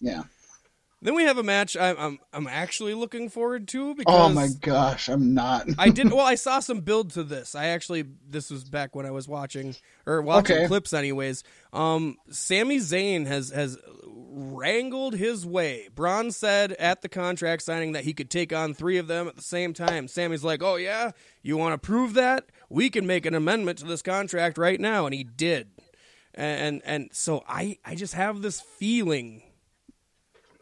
Yeah. 0.01 0.23
Then 1.05 1.15
we 1.15 1.25
have 1.25 1.37
a 1.37 1.43
match 1.43 1.77
I'm 1.77 1.97
I'm, 1.99 2.19
I'm 2.33 2.47
actually 2.47 2.95
looking 2.95 3.29
forward 3.29 3.69
to 3.69 3.95
because 3.95 4.13
Oh 4.13 4.31
my 4.31 4.49
gosh, 4.61 5.09
I'm 5.09 5.35
not. 5.35 5.69
I 5.79 5.91
did 5.91 6.07
well. 6.11 6.27
I 6.27 6.35
saw 6.35 6.61
some 6.61 6.81
build 6.81 7.11
to 7.13 7.23
this. 7.23 7.55
I 7.55 7.67
actually 7.67 8.07
this 8.29 8.51
was 8.51 8.65
back 8.65 8.97
when 8.97 9.05
I 9.05 9.11
was 9.11 9.29
watching 9.29 9.77
or 10.07 10.23
watching 10.23 10.57
Okay. 10.57 10.67
clips, 10.67 10.95
anyways. 10.95 11.45
Um, 11.75 12.17
Sami 12.31 12.79
Zayn 12.79 13.27
has 13.27 13.51
has 13.51 13.79
wrangled 14.07 15.15
his 15.15 15.47
way. 15.47 15.89
Braun 15.95 16.31
said 16.31 16.73
at 16.73 17.03
the 17.03 17.09
contract 17.09 17.63
signing 17.63 17.93
that 17.93 18.05
he 18.05 18.15
could 18.15 18.31
take 18.31 18.53
on 18.53 18.73
three 18.75 18.97
of 18.97 19.07
them 19.07 19.29
at 19.29 19.37
the 19.37 19.43
same 19.43 19.75
time. 19.75 20.09
Sami's 20.09 20.43
like, 20.43 20.63
"Oh 20.63 20.77
yeah, 20.77 21.11
you 21.43 21.57
want 21.59 21.81
to 21.81 21.87
prove 21.87 22.15
that? 22.15 22.47
We 22.71 22.89
can 22.89 23.07
make 23.07 23.27
an 23.27 23.35
amendment 23.35 23.79
to 23.79 23.85
this 23.85 24.03
contract 24.03 24.57
right 24.57 24.81
now," 24.81 25.05
and 25.05 25.15
he 25.15 25.23
did. 25.25 25.69
And 26.33 26.83
And 26.83 26.83
and 26.85 27.09
so 27.13 27.45
I 27.47 27.79
I 27.85 27.95
just 27.95 28.15
have 28.15 28.41
this 28.41 28.61
feeling 28.61 29.43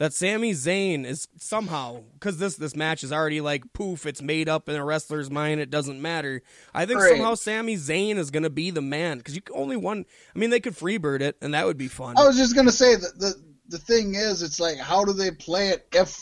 that 0.03 0.13
Sami 0.13 0.51
Zayn 0.51 1.07
is 1.07 1.29
somehow 1.39 2.03
because 2.15 2.39
this 2.39 2.57
this 2.57 2.75
match 2.75 3.05
is 3.05 3.13
already 3.13 3.41
like 3.41 3.73
poof, 3.73 4.05
it's 4.05 4.21
made 4.21 4.49
up 4.49 4.69
in 4.69 4.75
a 4.75 4.85
wrestler's 4.85 5.31
mind. 5.31 5.61
It 5.61 5.71
doesn't 5.71 6.03
matter. 6.03 6.43
I 6.75 6.87
think 6.87 6.99
Right. 6.99 7.11
somehow 7.11 7.35
Sami 7.35 7.77
Zayn 7.77 8.17
is 8.17 8.33
going 8.33 8.43
to 8.43 8.51
be 8.51 8.73
the 8.73 8.83
man 8.83 9.19
because 9.19 9.37
you 9.37 9.43
only 9.55 9.77
one. 9.77 10.05
I 10.35 10.39
mean, 10.41 10.51
they 10.51 10.59
could 10.59 10.75
freebird 10.75 11.21
it, 11.21 11.37
and 11.41 11.55
that 11.55 11.67
would 11.67 11.79
be 11.79 11.87
fun. 11.87 12.19
I 12.19 12.27
was 12.27 12.37
just 12.37 12.57
gonna 12.57 12.73
say 12.73 12.97
that 12.97 13.17
the 13.17 13.41
the 13.69 13.79
thing 13.79 14.17
is, 14.17 14.43
it's 14.43 14.59
like 14.59 14.77
how 14.77 15.05
do 15.05 15.13
they 15.13 15.31
play 15.31 15.69
it 15.69 15.87
if 15.93 16.21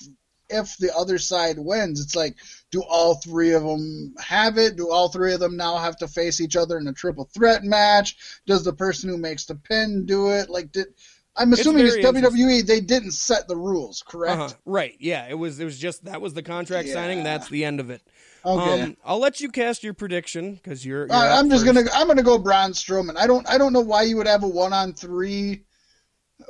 if 0.51 0.77
the 0.77 0.95
other 0.95 1.17
side 1.17 1.59
wins? 1.59 2.03
It's 2.03 2.15
like 2.15 2.37
do 2.71 2.83
all 2.83 3.15
three 3.15 3.53
of 3.53 3.63
them 3.63 4.13
have 4.21 4.59
it? 4.59 4.77
Do 4.77 4.91
all 4.91 5.09
three 5.09 5.33
of 5.33 5.41
them 5.41 5.57
now 5.57 5.79
have 5.79 5.97
to 6.01 6.07
face 6.09 6.43
each 6.43 6.55
other 6.55 6.77
in 6.77 6.87
a 6.87 6.93
triple 6.93 7.31
threat 7.33 7.65
match? 7.65 8.19
Does 8.47 8.63
the 8.63 8.75
person 8.75 9.09
who 9.09 9.17
makes 9.17 9.47
the 9.47 9.55
pin 9.55 10.05
do 10.05 10.33
it? 10.33 10.51
Like 10.51 10.71
did 10.71 10.89
I'm 11.37 11.53
assuming 11.53 11.87
it's, 11.87 11.97
very 11.97 12.23
WWE. 12.23 12.67
They 12.67 12.81
didn't 12.81 13.13
set 13.13 13.49
the 13.49 13.57
rules, 13.57 14.03
correct? 14.07 14.41
Uh-huh. 14.41 14.55
Right? 14.65 14.97
Yeah. 14.99 15.27
It 15.29 15.39
was. 15.39 15.61
It 15.61 15.65
was 15.65 15.79
just 15.79 16.05
that 16.05 16.21
was 16.21 16.35
the 16.35 16.43
contract 16.43 16.89
signing. 16.89 17.19
Yeah. 17.19 17.25
That's 17.25 17.49
the 17.49 17.65
end 17.65 17.81
of 17.81 17.91
it. 17.91 18.03
Okay. 18.45 18.83
Um, 18.83 18.97
I'll 19.05 19.19
let 19.19 19.41
you 19.41 19.51
cast 19.51 19.85
your 19.85 19.95
prediction 19.95 20.55
because 20.55 20.85
you're. 20.85 21.07
you're 21.07 21.15
up 21.15 21.39
I'm 21.39 21.51
just 21.51 21.65
first. 21.65 21.77
gonna 21.77 21.91
I'm 21.95 22.07
gonna 22.07 22.23
go 22.23 22.39
Braun 22.39 22.73
Strowman. 22.73 23.17
I 23.17 23.27
don't 23.27 23.49
I 23.49 23.59
don't 23.59 23.73
know 23.73 23.81
why 23.81 24.03
you 24.03 24.17
would 24.17 24.27
have 24.27 24.43
a 24.43 24.49
one 24.49 24.73
on 24.73 24.95
three. 24.95 25.65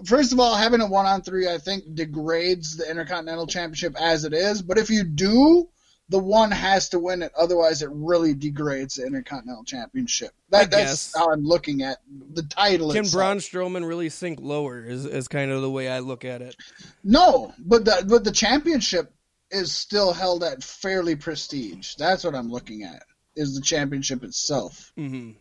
First 0.04 0.32
of 0.32 0.38
all, 0.38 0.54
having 0.54 0.80
a 0.80 0.86
one 0.86 1.06
on 1.06 1.22
three 1.22 1.48
I 1.48 1.58
think 1.58 1.94
degrades 1.94 2.76
the 2.76 2.88
Intercontinental 2.88 3.46
Championship 3.46 3.96
as 4.00 4.24
it 4.24 4.32
is. 4.32 4.62
But 4.62 4.78
if 4.78 4.88
you 4.88 5.02
do, 5.04 5.68
the 6.10 6.18
one 6.18 6.50
has 6.50 6.88
to 6.90 6.98
win 6.98 7.22
it. 7.22 7.32
Otherwise, 7.38 7.82
it 7.82 7.88
really 7.92 8.34
degrades 8.34 8.96
the 8.96 9.06
Intercontinental 9.06 9.64
Championship. 9.64 10.32
That, 10.50 10.70
that's 10.70 11.16
how 11.16 11.32
I'm 11.32 11.44
looking 11.44 11.82
at 11.82 11.98
the 12.34 12.42
title. 12.42 12.90
Can 12.90 13.04
itself. 13.04 13.20
Braun 13.20 13.38
Strowman 13.38 13.86
really 13.86 14.08
sink 14.08 14.40
lower? 14.42 14.84
Is 14.84 15.06
is 15.06 15.28
kind 15.28 15.52
of 15.52 15.62
the 15.62 15.70
way 15.70 15.88
I 15.88 16.00
look 16.00 16.24
at 16.24 16.42
it. 16.42 16.56
No, 17.04 17.54
but 17.58 17.84
the 17.84 18.04
but 18.06 18.24
the 18.24 18.32
championship 18.32 19.12
is 19.50 19.72
still 19.72 20.12
held 20.12 20.42
at 20.42 20.64
fairly 20.64 21.14
prestige. 21.14 21.94
That's 21.94 22.24
what 22.24 22.34
I'm 22.34 22.50
looking 22.50 22.82
at. 22.82 23.04
Is 23.36 23.54
the 23.54 23.62
championship 23.62 24.24
itself? 24.24 24.92
Mm-hmm. 24.98 25.32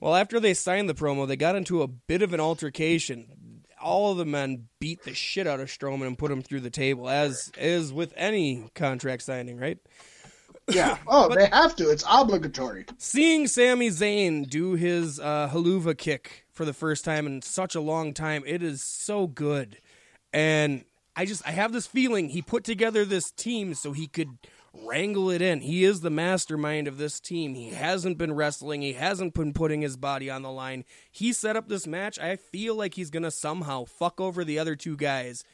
Well, 0.00 0.14
after 0.14 0.40
they 0.40 0.54
signed 0.54 0.88
the 0.88 0.94
promo, 0.94 1.28
they 1.28 1.36
got 1.36 1.56
into 1.56 1.82
a 1.82 1.86
bit 1.86 2.22
of 2.22 2.32
an 2.32 2.40
altercation. 2.40 3.26
All 3.80 4.12
of 4.12 4.18
the 4.18 4.24
men 4.24 4.68
beat 4.80 5.02
the 5.04 5.14
shit 5.14 5.46
out 5.46 5.60
of 5.60 5.68
Strowman 5.68 6.06
and 6.06 6.18
put 6.18 6.30
him 6.30 6.42
through 6.42 6.60
the 6.60 6.70
table, 6.70 7.08
as 7.08 7.50
is 7.58 7.92
with 7.92 8.12
any 8.16 8.70
contract 8.74 9.22
signing, 9.22 9.58
right? 9.58 9.78
Yeah. 10.68 10.98
Oh, 11.06 11.32
they 11.32 11.46
have 11.46 11.76
to. 11.76 11.90
It's 11.90 12.04
obligatory. 12.10 12.86
Seeing 12.98 13.46
Sami 13.46 13.90
Zayn 13.90 14.48
do 14.48 14.72
his 14.72 15.20
uh, 15.20 15.48
Helluva 15.52 15.96
Kick 15.96 16.46
for 16.52 16.64
the 16.64 16.72
first 16.72 17.04
time 17.04 17.26
in 17.26 17.42
such 17.42 17.74
a 17.74 17.80
long 17.80 18.12
time, 18.12 18.42
it 18.46 18.62
is 18.62 18.82
so 18.82 19.26
good. 19.26 19.78
And 20.32 20.84
I 21.14 21.24
just 21.24 21.46
I 21.46 21.52
have 21.52 21.72
this 21.72 21.86
feeling 21.86 22.28
he 22.28 22.42
put 22.42 22.64
together 22.64 23.04
this 23.04 23.30
team 23.30 23.74
so 23.74 23.92
he 23.92 24.06
could 24.06 24.38
wrangle 24.84 25.30
it 25.30 25.40
in. 25.42 25.60
He 25.60 25.84
is 25.84 26.00
the 26.00 26.10
mastermind 26.10 26.88
of 26.88 26.98
this 26.98 27.20
team. 27.20 27.54
He 27.54 27.70
hasn't 27.70 28.18
been 28.18 28.34
wrestling. 28.34 28.82
He 28.82 28.94
hasn't 28.94 29.34
been 29.34 29.52
putting 29.52 29.82
his 29.82 29.96
body 29.96 30.30
on 30.30 30.42
the 30.42 30.50
line. 30.50 30.84
He 31.10 31.32
set 31.32 31.56
up 31.56 31.68
this 31.68 31.86
match. 31.86 32.18
I 32.18 32.36
feel 32.36 32.74
like 32.74 32.94
he's 32.94 33.10
gonna 33.10 33.30
somehow 33.30 33.84
fuck 33.84 34.20
over 34.20 34.44
the 34.44 34.58
other 34.58 34.76
two 34.76 34.96
guys. 34.96 35.44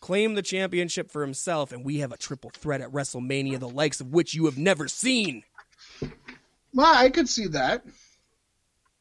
Claim 0.00 0.34
the 0.34 0.42
championship 0.42 1.10
for 1.10 1.22
himself, 1.22 1.70
and 1.70 1.84
we 1.84 1.98
have 1.98 2.10
a 2.12 2.16
triple 2.16 2.50
threat 2.50 2.80
at 2.80 2.90
WrestleMania, 2.90 3.60
the 3.60 3.68
likes 3.68 4.00
of 4.00 4.08
which 4.08 4.34
you 4.34 4.46
have 4.46 4.58
never 4.58 4.88
seen. 4.88 5.44
Well, 6.74 6.92
I 6.94 7.08
could 7.10 7.28
see 7.28 7.46
that. 7.48 7.84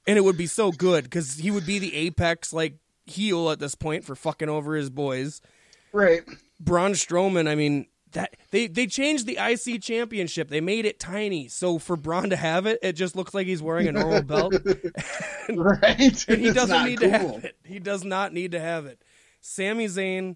and 0.06 0.18
it 0.18 0.22
would 0.22 0.38
be 0.38 0.48
so 0.48 0.72
good 0.72 1.06
because 1.06 1.38
he 1.38 1.49
would 1.52 1.66
be 1.66 1.80
the 1.80 1.95
apex 1.95 2.52
like 2.53 2.78
heel 3.06 3.49
at 3.49 3.60
this 3.60 3.76
point 3.76 4.03
for 4.06 4.16
fucking 4.16 4.49
over 4.49 4.76
his 4.76 4.90
boys. 4.90 5.41
Right. 5.91 6.22
Braun 6.60 6.91
Strowman, 6.94 7.48
I 7.48 7.56
mean 7.56 7.88
that 8.12 8.36
they 8.52 8.68
they 8.68 8.88
changed 8.88 9.26
the 9.26 9.38
IC 9.40 9.82
championship. 9.82 10.50
They 10.50 10.62
made 10.62 10.86
it 10.86 11.00
tiny, 11.00 11.48
so 11.48 11.80
for 11.80 11.96
Braun 11.96 12.30
to 12.30 12.36
have 12.36 12.66
it, 12.66 12.80
it 12.82 12.94
just 12.94 13.16
looks 13.16 13.34
like 13.34 13.48
he's 13.48 13.62
wearing 13.62 13.88
a 13.88 13.92
normal 13.92 14.22
belt, 14.24 14.54
Right. 15.50 16.26
and 16.28 16.42
he 16.42 16.52
doesn't 16.52 16.86
need 16.86 17.00
to 17.00 17.10
have 17.10 17.46
it. 17.46 17.56
He 17.64 17.80
does 17.80 18.04
not 18.04 18.34
need 18.34 18.52
to 18.52 18.60
have 18.60 18.86
it. 18.86 19.02
Sami 19.42 19.86
Zayn 19.88 20.36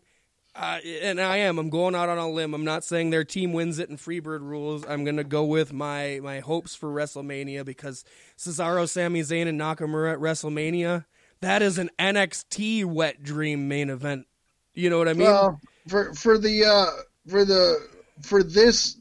Uh, 0.55 0.79
and 1.01 1.19
I 1.19 1.37
am. 1.37 1.59
I'm 1.59 1.69
going 1.69 1.95
out 1.95 2.07
on 2.07 2.17
a 2.17 2.29
limb. 2.29 2.53
I'm 2.53 2.63
not 2.63 2.85
saying 2.85 3.09
their 3.09 3.25
team 3.25 3.51
wins 3.51 3.77
it 3.77 3.89
in 3.89 3.97
Freebird 3.97 4.39
rules. 4.39 4.85
I'm 4.87 5.03
going 5.03 5.17
to 5.17 5.23
go 5.25 5.43
with 5.43 5.73
my 5.73 6.21
my 6.23 6.39
hopes 6.39 6.73
for 6.75 6.89
WrestleMania 6.89 7.65
because 7.65 8.05
Cesaro, 8.37 8.87
Sami 8.87 9.19
Zayn, 9.21 9.47
and 9.47 9.59
Nakamura 9.59 10.13
at 10.13 10.19
WrestleMania. 10.19 11.03
That 11.41 11.61
is 11.61 11.77
an 11.77 11.89
NXT 11.99 12.85
wet 12.85 13.21
dream 13.21 13.67
main 13.67 13.89
event. 13.89 14.27
You 14.73 14.89
know 14.89 14.97
what 14.97 15.09
I 15.09 15.13
mean? 15.13 15.27
Well, 15.27 15.59
for 15.89 16.13
for 16.13 16.37
the 16.37 16.63
uh, 16.63 16.85
for 17.27 17.45
the 17.45 17.77
for 18.21 18.43
this 18.43 18.97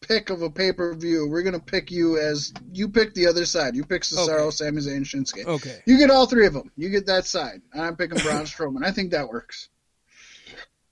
pick 0.00 0.30
of 0.30 0.42
a 0.42 0.50
pay 0.50 0.72
per 0.72 0.94
view, 0.94 1.28
we're 1.28 1.42
gonna 1.42 1.60
pick 1.60 1.90
you 1.90 2.18
as 2.18 2.52
you 2.72 2.88
pick 2.88 3.14
the 3.14 3.26
other 3.26 3.44
side. 3.46 3.76
You 3.76 3.84
pick 3.84 4.02
Cesaro, 4.02 4.40
Okay. 4.48 4.50
Sami 4.50 4.80
Zayn, 4.80 5.02
Shinsuke. 5.04 5.46
okay. 5.46 5.78
You 5.86 5.96
get 5.98 6.10
all 6.10 6.26
three 6.26 6.46
of 6.46 6.52
them. 6.52 6.70
You 6.76 6.88
get 6.90 7.06
that 7.06 7.24
side. 7.24 7.62
And 7.72 7.82
I'm 7.82 7.96
picking 7.96 8.18
Braun 8.18 8.42
Strowman. 8.44 8.84
I 8.84 8.90
think 8.90 9.12
that 9.12 9.28
works. 9.28 9.68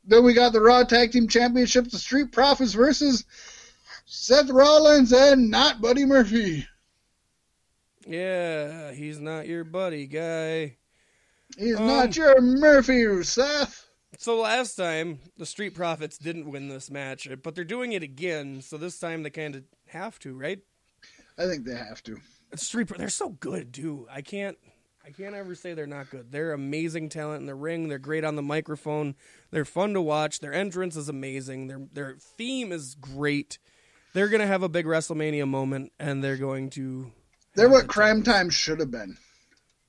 Then 0.04 0.24
we 0.24 0.32
got 0.32 0.52
the 0.52 0.60
Raw 0.60 0.84
Tag 0.84 1.12
Team 1.12 1.28
Championships, 1.28 1.92
the 1.92 1.98
Street 1.98 2.32
Profits 2.32 2.72
versus 2.72 3.24
Seth 4.06 4.48
Rollins 4.50 5.12
and 5.12 5.50
not 5.50 5.80
Buddy 5.80 6.04
Murphy. 6.04 6.66
Yeah, 8.06 8.92
he's 8.92 9.20
not 9.20 9.46
your 9.46 9.64
buddy 9.64 10.06
guy. 10.06 10.76
He's 11.58 11.76
Um, 11.76 11.86
not 11.86 12.16
your 12.16 12.40
Murphy, 12.40 13.22
Seth. 13.24 13.86
So 14.20 14.38
last 14.38 14.74
time 14.74 15.20
the 15.38 15.46
Street 15.46 15.74
Profits 15.74 16.18
didn't 16.18 16.50
win 16.50 16.68
this 16.68 16.90
match, 16.90 17.26
but 17.42 17.54
they're 17.54 17.64
doing 17.64 17.92
it 17.92 18.02
again. 18.02 18.60
So 18.60 18.76
this 18.76 18.98
time 18.98 19.22
they 19.22 19.30
kind 19.30 19.56
of 19.56 19.62
have 19.86 20.18
to, 20.18 20.36
right? 20.36 20.58
I 21.38 21.46
think 21.46 21.64
they 21.64 21.74
have 21.74 22.02
to. 22.02 22.18
Street 22.54 22.88
they're 22.98 23.08
so 23.08 23.30
good 23.30 23.72
dude. 23.72 24.04
I 24.10 24.20
can't 24.20 24.58
I 25.06 25.10
can't 25.10 25.34
ever 25.34 25.54
say 25.54 25.72
they're 25.72 25.86
not 25.86 26.10
good. 26.10 26.30
They're 26.30 26.52
amazing 26.52 27.08
talent 27.08 27.40
in 27.40 27.46
the 27.46 27.54
ring. 27.54 27.88
They're 27.88 27.98
great 27.98 28.22
on 28.22 28.36
the 28.36 28.42
microphone. 28.42 29.14
They're 29.52 29.64
fun 29.64 29.94
to 29.94 30.02
watch. 30.02 30.40
Their 30.40 30.52
entrance 30.52 30.96
is 30.96 31.08
amazing. 31.08 31.68
Their 31.68 31.80
their 31.90 32.16
theme 32.18 32.72
is 32.72 32.96
great. 32.96 33.58
They're 34.12 34.28
gonna 34.28 34.46
have 34.46 34.62
a 34.62 34.68
big 34.68 34.84
WrestleMania 34.84 35.48
moment, 35.48 35.92
and 35.98 36.22
they're 36.22 36.36
going 36.36 36.68
to. 36.70 37.10
They're 37.54 37.70
what 37.70 37.86
Cryme. 37.86 38.22
Tyme 38.22 38.50
should 38.50 38.80
have 38.80 38.90
been. 38.90 39.16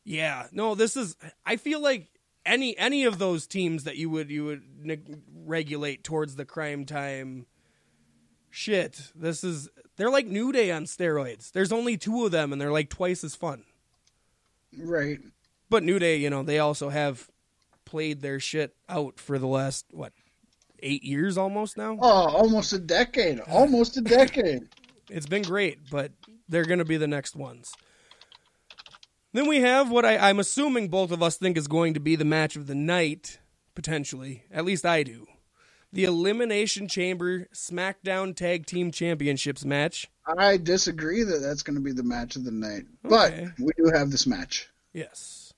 Yeah, 0.06 0.48
no, 0.54 0.74
this 0.74 0.96
is. 0.96 1.18
I 1.46 1.58
feel 1.58 1.82
like 1.82 2.08
any 2.46 2.78
any 2.78 3.04
of 3.04 3.20
those 3.20 3.48
teams 3.48 3.84
that 3.84 3.98
you 3.98 4.10
would 4.10 4.30
you 4.30 4.46
would 4.46 4.64
neg- 4.84 5.22
regulate 5.46 6.04
towards 6.04 6.36
the 6.36 6.46
Cryme 6.46 6.86
Tyme. 6.86 7.46
Shit, 8.50 9.12
this 9.16 9.44
is 9.44 9.70
they're 9.96 10.10
like 10.10 10.28
New 10.28 10.52
Day 10.52 10.72
on 10.72 10.86
steroids. 10.86 11.52
There's 11.52 11.72
only 11.72 11.98
two 11.98 12.26
of 12.26 12.32
them, 12.32 12.52
and 12.52 12.62
they're 12.62 12.72
like 12.72 12.90
twice 12.90 13.24
as 13.24 13.36
fun. 13.36 13.64
Right. 14.78 15.20
But 15.70 15.84
New 15.84 16.00
Day, 16.00 16.18
you 16.18 16.30
know, 16.30 16.44
they 16.44 16.60
also 16.60 16.90
have 16.90 17.30
played 17.86 18.22
their 18.22 18.40
shit 18.40 18.76
out 18.90 19.20
for 19.20 19.38
the 19.40 19.48
last 19.48 19.86
what 19.92 20.14
eight 20.82 21.04
years 21.04 21.38
almost 21.38 21.78
now. 21.78 21.98
Oh, 22.02 22.28
almost 22.36 22.74
a 22.74 22.80
decade. 22.80 23.40
Almost 23.42 23.98
a 23.98 24.02
decade. 24.18 24.64
It's 25.10 25.28
been 25.28 25.44
great, 25.44 25.80
but 25.90 26.12
they're 26.50 26.66
going 26.66 26.80
to 26.80 26.86
be 26.86 26.98
the 26.98 27.08
next 27.08 27.36
ones. 27.36 27.74
Then 29.34 29.48
we 29.48 29.62
have 29.62 29.90
what 29.90 30.06
I, 30.06 30.18
I'm 30.18 30.40
assuming 30.40 30.90
both 30.90 31.12
of 31.12 31.24
us 31.24 31.38
think 31.38 31.58
is 31.58 31.68
going 31.68 31.94
to 31.94 32.00
be 32.00 32.16
the 32.16 32.26
match 32.26 32.56
of 32.56 32.68
the 32.68 32.76
night, 32.76 33.40
potentially. 33.76 34.44
At 34.52 34.66
least 34.66 34.86
I 34.86 35.04
do. 35.04 35.26
The 35.94 36.04
Elimination 36.06 36.88
Chamber 36.88 37.48
SmackDown 37.54 38.36
Tag 38.36 38.66
Team 38.66 38.92
Championships 38.92 39.66
match. 39.66 40.10
I 40.38 40.58
disagree 40.58 41.24
that 41.24 41.40
that's 41.40 41.64
going 41.64 41.76
to 41.76 41.82
be 41.82 41.92
the 41.92 42.04
match 42.04 42.36
of 42.36 42.44
the 42.44 42.52
night. 42.52 42.84
Okay. 43.06 43.50
But 43.58 43.66
we 43.66 43.72
do 43.78 43.92
have 43.94 44.12
this 44.12 44.28
match. 44.28 44.70
Yes. 44.94 45.54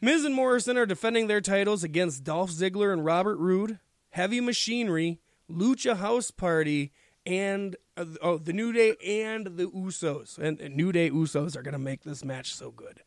Miz 0.00 0.24
and 0.24 0.34
Morrison 0.34 0.76
are 0.76 0.86
defending 0.86 1.28
their 1.28 1.40
titles 1.40 1.82
against 1.82 2.24
Dolph 2.24 2.50
Ziggler 2.50 2.92
and 2.92 3.04
Robert 3.04 3.38
Roode, 3.38 3.78
Heavy 4.10 4.40
Machinery, 4.40 5.20
Lucha 5.50 5.96
House 5.96 6.30
Party, 6.30 6.92
and 7.24 7.76
uh, 7.96 8.04
oh, 8.22 8.38
the 8.38 8.52
New 8.52 8.72
Day 8.72 8.96
and 9.06 9.46
the 9.56 9.66
Usos. 9.66 10.38
And, 10.38 10.60
and 10.60 10.76
New 10.76 10.92
Day 10.92 11.10
Usos 11.10 11.56
are 11.56 11.62
going 11.62 11.72
to 11.72 11.78
make 11.78 12.02
this 12.04 12.24
match 12.24 12.54
so 12.54 12.70
good. 12.70 13.02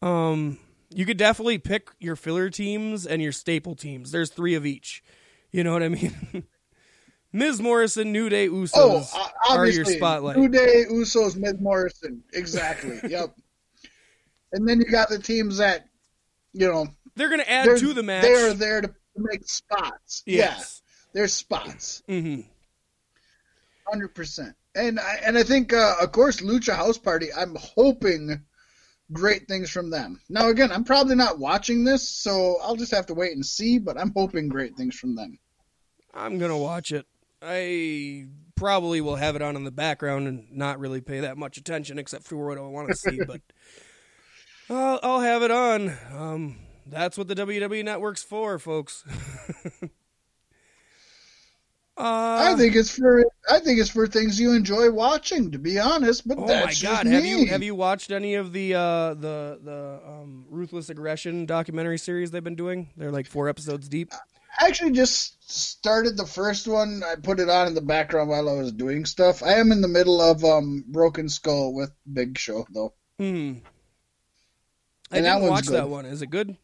Um, 0.00 0.58
you 0.90 1.06
could 1.06 1.16
definitely 1.16 1.58
pick 1.58 1.90
your 2.00 2.16
filler 2.16 2.50
teams 2.50 3.06
and 3.06 3.22
your 3.22 3.32
staple 3.32 3.74
teams. 3.74 4.10
There's 4.12 4.30
three 4.30 4.54
of 4.54 4.66
each. 4.66 5.02
You 5.50 5.64
know 5.64 5.72
what 5.72 5.82
I 5.82 5.88
mean? 5.88 6.44
Miz 7.32 7.60
Morrison, 7.60 8.12
New 8.12 8.28
Day 8.28 8.48
Usos 8.48 8.70
Oh, 8.74 9.06
are 9.48 9.58
obviously. 9.58 9.76
your 9.76 9.98
spotlight. 10.00 10.36
New 10.36 10.48
Day, 10.48 10.84
Usos, 10.90 11.36
Miz 11.36 11.54
Morrison. 11.60 12.22
Exactly. 12.34 13.00
yep. 13.08 13.34
And 14.52 14.68
then 14.68 14.80
you 14.80 14.84
got 14.86 15.08
the 15.08 15.18
teams 15.18 15.56
that, 15.58 15.86
you 16.52 16.68
know, 16.70 16.86
They're 17.16 17.28
going 17.28 17.40
to 17.40 17.50
add 17.50 17.78
to 17.78 17.94
the 17.94 18.02
match. 18.02 18.22
they 18.24 18.34
are 18.34 18.52
there 18.52 18.82
to 18.82 18.92
make 19.16 19.44
spots. 19.48 20.22
Yes. 20.26 20.82
Yeah. 20.84 21.10
They're 21.14 21.28
spots. 21.28 22.02
hmm 22.06 22.40
Hundred 23.92 24.14
percent. 24.14 24.56
And 24.74 24.98
I 24.98 25.20
and 25.24 25.36
I 25.36 25.42
think 25.42 25.74
uh, 25.74 25.96
of 26.00 26.12
course 26.12 26.40
Lucha 26.40 26.74
House 26.74 26.96
Party. 26.96 27.28
I'm 27.30 27.54
hoping 27.60 28.40
great 29.12 29.46
things 29.48 29.68
from 29.68 29.90
them. 29.90 30.18
Now 30.30 30.48
again, 30.48 30.72
I'm 30.72 30.84
probably 30.84 31.14
not 31.14 31.38
watching 31.38 31.84
this, 31.84 32.08
so 32.08 32.56
I'll 32.62 32.76
just 32.76 32.94
have 32.94 33.04
to 33.06 33.14
wait 33.14 33.32
and 33.32 33.44
see. 33.44 33.78
But 33.78 33.98
I'm 33.98 34.12
hoping 34.16 34.48
great 34.48 34.76
things 34.76 34.98
from 34.98 35.14
them. 35.14 35.38
I'm 36.14 36.38
gonna 36.38 36.56
watch 36.56 36.90
it. 36.90 37.06
I 37.42 38.28
probably 38.54 39.00
will 39.02 39.16
have 39.16 39.36
it 39.36 39.42
on 39.42 39.56
in 39.56 39.64
the 39.64 39.70
background 39.70 40.26
and 40.26 40.50
not 40.52 40.78
really 40.78 41.00
pay 41.02 41.20
that 41.20 41.36
much 41.36 41.58
attention 41.58 41.98
except 41.98 42.24
for 42.24 42.36
what 42.36 42.56
I 42.56 42.62
want 42.62 42.88
to 42.88 42.94
see. 42.96 43.18
but 43.26 43.42
I'll, 44.70 45.00
I'll 45.02 45.20
have 45.20 45.42
it 45.42 45.50
on. 45.50 45.92
Um, 46.14 46.56
that's 46.86 47.18
what 47.18 47.28
the 47.28 47.34
WWE 47.34 47.84
Network's 47.84 48.22
for, 48.22 48.58
folks. 48.58 49.04
I 51.96 52.52
uh, 52.52 52.56
think 52.56 52.74
it's 52.74 52.90
for 52.90 53.24
I 53.50 53.60
think 53.60 53.78
it's 53.78 53.90
for 53.90 54.06
things 54.06 54.40
you 54.40 54.54
enjoy 54.54 54.90
watching. 54.90 55.50
To 55.50 55.58
be 55.58 55.78
honest, 55.78 56.26
but 56.26 56.38
oh 56.38 56.46
my 56.46 56.72
God, 56.80 57.06
have 57.06 57.26
you 57.26 57.46
have 57.46 57.62
you 57.62 57.74
watched 57.74 58.10
any 58.10 58.34
of 58.34 58.52
the 58.52 58.74
uh, 58.74 59.14
the 59.14 59.58
the 59.62 60.00
um, 60.06 60.46
ruthless 60.48 60.88
aggression 60.88 61.44
documentary 61.44 61.98
series 61.98 62.30
they've 62.30 62.42
been 62.42 62.56
doing? 62.56 62.90
They're 62.96 63.12
like 63.12 63.26
four 63.26 63.48
episodes 63.48 63.88
deep. 63.88 64.10
I 64.58 64.68
actually 64.68 64.92
just 64.92 65.50
started 65.50 66.16
the 66.16 66.26
first 66.26 66.66
one. 66.66 67.02
I 67.04 67.16
put 67.16 67.40
it 67.40 67.48
on 67.50 67.68
in 67.68 67.74
the 67.74 67.80
background 67.82 68.30
while 68.30 68.48
I 68.48 68.54
was 68.54 68.72
doing 68.72 69.04
stuff. 69.04 69.42
I 69.42 69.54
am 69.54 69.70
in 69.70 69.82
the 69.82 69.88
middle 69.88 70.20
of 70.20 70.44
um 70.44 70.84
Broken 70.88 71.28
Skull 71.28 71.74
with 71.74 71.92
Big 72.10 72.38
Show 72.38 72.66
though. 72.72 72.94
Hmm. 73.18 73.54
I 75.10 75.18
And 75.18 75.26
that 75.26 75.34
didn't 75.34 75.42
one's 75.42 75.50
watch 75.50 75.66
good. 75.66 75.74
that 75.74 75.88
one. 75.90 76.06
Is 76.06 76.22
it 76.22 76.30
good? 76.30 76.56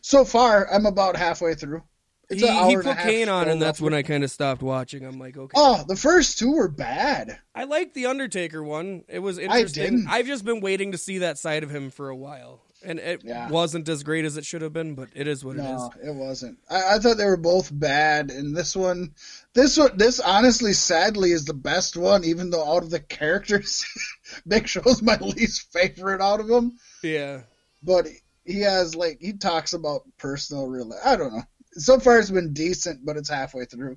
So 0.00 0.24
far, 0.24 0.66
I'm 0.72 0.86
about 0.86 1.16
halfway 1.16 1.54
through. 1.54 1.82
It's 2.30 2.40
he 2.42 2.68
he 2.68 2.76
put 2.76 2.96
Kane 2.98 3.28
on, 3.28 3.48
and 3.48 3.60
that's 3.60 3.80
when 3.80 3.92
I 3.92 4.02
kind 4.02 4.22
of 4.22 4.30
stopped 4.30 4.62
watching. 4.62 5.04
I'm 5.04 5.18
like, 5.18 5.36
okay. 5.36 5.52
Oh, 5.56 5.84
the 5.88 5.96
first 5.96 6.38
two 6.38 6.52
were 6.52 6.68
bad. 6.68 7.38
I 7.54 7.64
like 7.64 7.92
the 7.92 8.06
Undertaker 8.06 8.62
one. 8.62 9.02
It 9.08 9.18
was 9.18 9.36
interesting. 9.38 9.82
didn't. 9.84 10.06
I've 10.08 10.26
just 10.26 10.44
been 10.44 10.60
waiting 10.60 10.92
to 10.92 10.98
see 10.98 11.18
that 11.18 11.38
side 11.38 11.64
of 11.64 11.70
him 11.70 11.90
for 11.90 12.08
a 12.08 12.14
while, 12.16 12.62
and 12.84 13.00
it 13.00 13.22
Yeah. 13.24 13.48
wasn't 13.50 13.88
as 13.88 14.04
great 14.04 14.24
as 14.24 14.36
it 14.36 14.44
should 14.46 14.62
have 14.62 14.72
been. 14.72 14.94
But 14.94 15.08
it 15.16 15.26
is 15.26 15.44
what 15.44 15.56
it 15.56 15.60
is. 15.60 15.64
No, 15.64 15.90
it 16.04 16.14
wasn't. 16.14 16.58
I, 16.70 16.94
I 16.94 16.98
thought 17.00 17.16
they 17.16 17.24
were 17.26 17.36
both 17.36 17.68
bad, 17.72 18.30
and 18.30 18.56
this 18.56 18.76
one, 18.76 19.12
this 19.54 19.76
one, 19.76 19.96
this 19.96 20.20
honestly, 20.20 20.72
sadly, 20.72 21.32
is 21.32 21.46
the 21.46 21.52
best 21.52 21.96
one. 21.96 22.22
Even 22.24 22.50
though 22.50 22.64
out 22.76 22.84
of 22.84 22.90
the 22.90 23.00
characters, 23.00 23.84
Big 24.46 24.68
Show's 24.68 25.02
my 25.02 25.16
least 25.20 25.72
favorite 25.72 26.20
out 26.20 26.38
of 26.38 26.46
them. 26.46 26.78
Yeah. 27.02 27.40
But 27.82 28.06
he 28.44 28.60
has 28.60 28.94
like 28.94 29.18
he 29.20 29.32
talks 29.32 29.72
about 29.72 30.02
personal 30.16 30.68
real. 30.68 30.92
I 31.04 31.16
don't 31.16 31.32
know. 31.34 31.42
So 31.72 31.98
far, 32.00 32.18
it's 32.18 32.30
been 32.30 32.52
decent, 32.52 33.04
but 33.04 33.16
it's 33.16 33.28
halfway 33.28 33.64
through. 33.64 33.96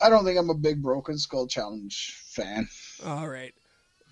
I 0.00 0.08
don't 0.10 0.24
think 0.24 0.38
I'm 0.38 0.50
a 0.50 0.54
big 0.54 0.82
Broken 0.82 1.16
Skull 1.18 1.46
Challenge 1.46 2.18
fan. 2.26 2.66
All 3.04 3.28
right. 3.28 3.52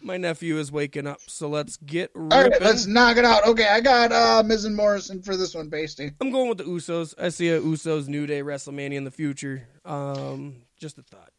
My 0.02 0.16
nephew 0.16 0.56
is 0.56 0.72
waking 0.72 1.06
up, 1.06 1.20
so 1.26 1.48
let's 1.48 1.76
get 1.76 2.10
All 2.16 2.22
right, 2.28 2.44
ripping. 2.44 2.66
let's 2.66 2.86
knock 2.86 3.18
it 3.18 3.24
out. 3.26 3.46
Okay, 3.46 3.68
I 3.68 3.80
got 3.82 4.12
uh, 4.12 4.42
Miz 4.46 4.64
and 4.64 4.74
Morrison 4.74 5.20
for 5.20 5.36
this 5.36 5.54
one, 5.54 5.68
Pasty. 5.70 6.12
I'm 6.22 6.30
going 6.30 6.48
with 6.48 6.56
the 6.56 6.64
Usos. 6.64 7.14
I 7.18 7.28
see 7.28 7.50
a 7.50 7.60
Usos 7.60 8.08
New 8.08 8.26
Day 8.26 8.40
WrestleMania 8.42 8.94
in 8.94 9.04
the 9.04 9.10
future. 9.10 9.68
Um, 9.84 10.62
just 10.78 10.96
a 10.96 11.02
thought. 11.02 11.32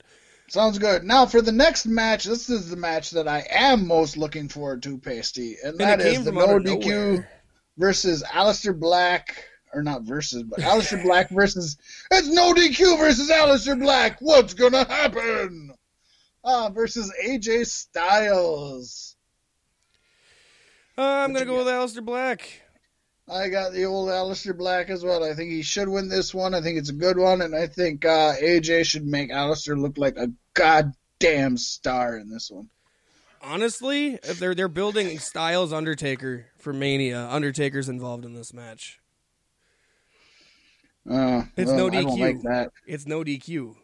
Sounds 0.47 0.77
good. 0.77 1.03
Now 1.03 1.25
for 1.25 1.41
the 1.41 1.51
next 1.51 1.87
match, 1.87 2.25
this 2.25 2.51
is 2.51 2.69
the 2.69 2.75
match 2.75 3.09
that 3.11 3.27
I 3.27 3.47
am 3.49 3.87
most 3.87 4.15
looking 4.15 4.47
forward 4.47 4.83
to, 4.83 4.97
Pasty, 4.99 5.55
and 5.63 5.71
And 5.71 5.79
that 5.79 6.01
is 6.01 6.23
the 6.23 6.31
No 6.31 6.59
DQ 6.59 6.85
nowhere. 6.85 7.29
versus 7.77 8.21
Aleister 8.21 8.77
Black, 8.79 9.43
or 9.73 9.83
not 9.83 10.03
versus, 10.03 10.43
but 10.43 10.59
Aleister 10.59 11.01
Black 11.01 11.29
versus 11.29 11.77
it's 12.11 12.27
No 12.27 12.53
DQ 12.53 12.97
versus 12.97 13.29
Aleister 13.29 13.79
Black. 13.79 14.17
What's 14.19 14.53
gonna 14.53 14.85
happen? 14.85 15.73
Uh, 16.43 16.69
versus 16.69 17.11
AJ 17.23 17.67
Styles. 17.67 19.15
Uh, 20.97 21.01
I'm 21.01 21.33
What 21.33 21.39
gonna 21.39 21.51
go 21.51 21.57
with 21.57 21.67
Aleister 21.67 22.03
Black. 22.03 22.61
I 23.29 23.47
got 23.47 23.71
the 23.71 23.85
old 23.85 24.09
Aleister 24.09 24.57
Black 24.57 24.89
as 24.89 25.05
well. 25.05 25.23
I 25.23 25.33
think 25.33 25.51
he 25.51 25.61
should 25.61 25.87
win 25.87 26.09
this 26.09 26.33
one. 26.33 26.53
I 26.53 26.61
think 26.61 26.77
it's 26.77 26.89
a 26.89 26.93
good 26.93 27.17
one, 27.17 27.41
and 27.41 27.55
I 27.55 27.67
think 27.67 28.03
uh, 28.03 28.33
AJ 28.41 28.85
should 28.85 29.05
make 29.05 29.31
Aleister 29.31 29.79
look 29.79 29.97
like 29.97 30.17
a 30.17 30.31
goddamn 30.53 31.57
star 31.57 32.17
in 32.17 32.29
this 32.29 32.51
one. 32.51 32.69
Honestly, 33.43 34.19
if 34.23 34.37
they're 34.37 34.53
they're 34.53 34.67
building 34.67 35.17
Styles 35.17 35.73
Undertaker 35.73 36.47
for 36.57 36.73
Mania, 36.73 37.27
Undertaker's 37.29 37.89
involved 37.89 38.25
in 38.25 38.33
this 38.33 38.53
match. 38.53 39.00
Uh, 41.09 41.43
It's 41.57 41.71
well, 41.71 41.89
no 41.89 41.89
DQ. 41.89 42.43
like. 42.43 42.69
It's 42.85 43.05
no 43.05 43.23
DQ. 43.23 43.75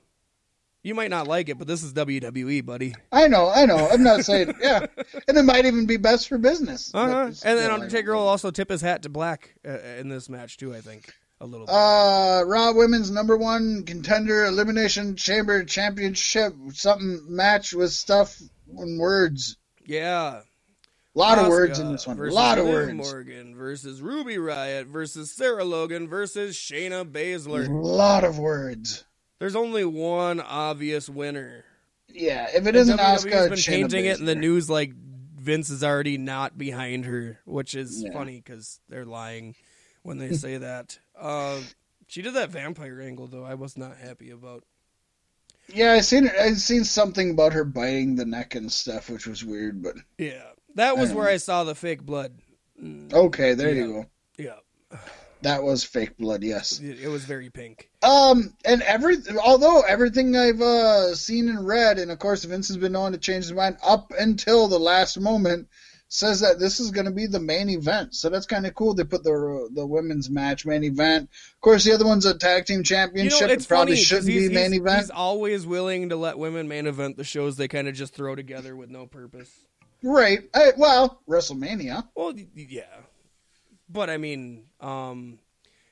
You 0.84 0.96
might 0.96 1.10
not 1.10 1.28
like 1.28 1.50
it, 1.50 1.58
but 1.58 1.68
this 1.68 1.84
is 1.84 1.94
WWE, 1.94 2.66
buddy. 2.66 2.96
I 3.12 3.28
know, 3.28 3.50
I 3.54 3.66
know. 3.66 3.90
I'm 3.90 4.04
not 4.04 4.24
saying, 4.24 4.54
yeah, 4.62 4.86
and 5.28 5.38
it 5.38 5.44
might 5.44 5.66
even 5.66 5.86
be 5.86 5.98
best 5.98 6.30
for 6.30 6.38
business. 6.38 6.92
Uh-huh. 6.94 7.26
And 7.44 7.60
then 7.60 7.72
Undertaker 7.72 8.16
will 8.16 8.28
also 8.28 8.52
tip 8.52 8.70
his 8.70 8.82
hat 8.82 9.02
to 9.04 9.10
Black 9.10 9.56
uh, 9.68 9.80
in 10.00 10.08
this 10.08 10.30
match 10.30 10.56
too. 10.56 10.74
I 10.74 10.80
think 10.80 11.14
a 11.42 11.46
little. 11.46 11.66
bit. 11.66 11.76
Uh, 11.76 12.44
Raw 12.46 12.72
Women's 12.72 13.12
Number 13.12 13.36
One 13.36 13.84
Contender 13.84 14.46
Elimination 14.46 15.16
Chamber 15.18 15.66
Championship 15.66 16.54
something 16.74 17.22
match 17.28 17.74
with 17.74 17.92
stuff 17.92 18.40
and 18.78 19.00
words. 19.00 19.58
yeah. 19.86 20.42
A 21.18 21.20
lot 21.20 21.40
of 21.40 21.48
words 21.48 21.80
in 21.80 21.92
this 21.92 22.06
one. 22.06 22.20
A 22.20 22.24
lot 22.32 22.60
of 22.60 22.68
words. 22.68 22.94
Morgan 22.94 23.56
versus 23.56 24.04
Ruby 24.04 24.36
Riott 24.36 24.86
versus 24.86 25.32
Sarah 25.32 25.64
Logan 25.64 26.08
versus 26.08 26.56
Shayna 26.56 27.04
Baszler. 27.12 27.68
A 27.68 27.72
lot 27.72 28.24
of 28.24 28.38
words. 28.38 29.04
There's 29.40 29.56
only 29.56 29.84
one 29.84 30.40
obvious 30.40 31.10
winner. 31.10 31.66
Yeah, 32.08 32.48
if 32.54 32.68
it 32.68 32.76
isn't 32.76 33.00
WWE's 33.00 33.26
Asuka, 33.26 33.50
been 33.50 33.58
Shayna 33.58 33.68
painting 33.68 34.06
it 34.06 34.20
in 34.20 34.26
the 34.26 34.36
news 34.36 34.70
like 34.70 34.94
Vince 34.94 35.72
is 35.72 35.84
already 35.84 36.20
not 36.20 36.56
behind 36.56 37.06
her, 37.06 37.40
which 37.46 37.74
is 37.74 38.04
Yeah. 38.04 38.14
funny 38.14 38.36
because 38.44 38.80
they're 38.88 39.04
lying 39.04 39.56
when 40.04 40.20
they 40.20 40.34
say 40.34 40.58
that. 40.58 41.00
Uh, 41.20 41.62
she 42.08 42.22
did 42.22 42.36
that 42.36 42.52
vampire 42.52 43.02
angle 43.02 43.26
though. 43.26 43.44
I 43.44 43.56
was 43.56 43.76
not 43.76 43.98
happy 43.98 44.30
about. 44.30 44.64
Yeah, 45.74 45.94
I 45.94 46.02
seen 46.02 46.30
I 46.40 46.54
seen 46.54 46.84
something 46.84 47.32
about 47.32 47.54
her 47.54 47.64
biting 47.66 48.16
the 48.18 48.26
neck 48.26 48.54
and 48.54 48.72
stuff, 48.72 49.10
which 49.10 49.26
was 49.26 49.44
weird. 49.44 49.82
But 49.82 49.96
Yeah, 50.20 50.44
that 50.78 50.98
was 50.98 51.14
where. 51.14 51.28
I 51.28 51.38
saw 51.38 51.64
the 51.64 51.76
fake 51.76 52.04
blood. 52.04 52.34
Mm, 52.82 53.14
okay, 53.14 53.54
there 53.54 53.70
Yeah. 53.74 53.84
you 53.86 53.88
go. 53.94 54.06
Yeah, 54.38 54.98
That 55.42 55.64
was 55.64 55.84
fake 55.84 56.18
blood. 56.18 56.44
Yes. 56.44 56.80
it, 56.80 57.00
it 57.04 57.08
was 57.08 57.24
very 57.26 57.50
pink. 57.50 57.90
Um, 58.02 58.54
and 58.66 58.82
every 58.84 59.18
although 59.44 59.82
everything 59.82 60.36
I've 60.36 60.62
uh, 60.62 61.14
seen 61.16 61.50
and 61.50 61.68
read, 61.68 62.00
and 62.00 62.10
of 62.12 62.20
course 62.20 62.44
Vince 62.44 62.68
has 62.70 62.78
been 62.78 62.92
known 62.94 63.12
to 63.12 63.18
change 63.18 63.44
his 63.46 63.54
mind 63.54 63.78
up 63.84 64.14
until 64.18 64.68
the 64.68 64.80
last 64.80 65.20
moment, 65.20 65.68
says 66.10 66.40
that 66.40 66.58
this 66.60 66.80
is 66.80 66.92
going 66.92 67.06
to 67.06 67.12
be 67.12 67.26
the 67.28 67.40
main 67.40 67.70
event. 67.70 68.16
So 68.16 68.30
that's 68.30 68.46
kind 68.46 68.66
of 68.66 68.74
cool. 68.76 68.94
They 68.94 69.04
put 69.04 69.24
the 69.24 69.70
the 69.74 69.86
women's 69.86 70.30
match 70.30 70.66
main 70.66 70.84
event. 70.84 71.30
Of 71.56 71.62
course, 71.62 71.84
the 71.84 71.94
other 71.94 72.06
one's 72.06 72.26
a 72.26 72.38
tag 72.38 72.66
team 72.66 72.78
You 72.80 72.84
championship. 72.84 73.48
know, 73.48 73.54
it 73.54 73.68
probably 73.68 73.96
funny 73.96 74.04
shouldn't 74.04 74.28
be 74.28 74.50
main 74.50 74.74
event. 74.74 75.00
He's 75.02 75.10
always 75.10 75.66
willing 75.66 76.10
to 76.10 76.16
let 76.16 76.38
women 76.38 76.68
main 76.68 76.88
event 76.88 77.18
the 77.18 77.24
shows 77.24 77.58
they 77.58 77.68
kind 77.68 77.88
of 77.88 77.96
just 77.96 78.14
throw 78.14 78.36
together 78.36 78.76
with 78.76 78.90
no 78.90 79.06
purpose. 79.08 79.50
Right. 80.08 80.40
I, 80.54 80.72
well, 80.78 81.22
WrestleMania. 81.28 82.08
Well, 82.16 82.34
yeah, 82.56 82.84
but 83.90 84.10
I 84.10 84.18
mean, 84.18 84.64
um, 84.80 85.40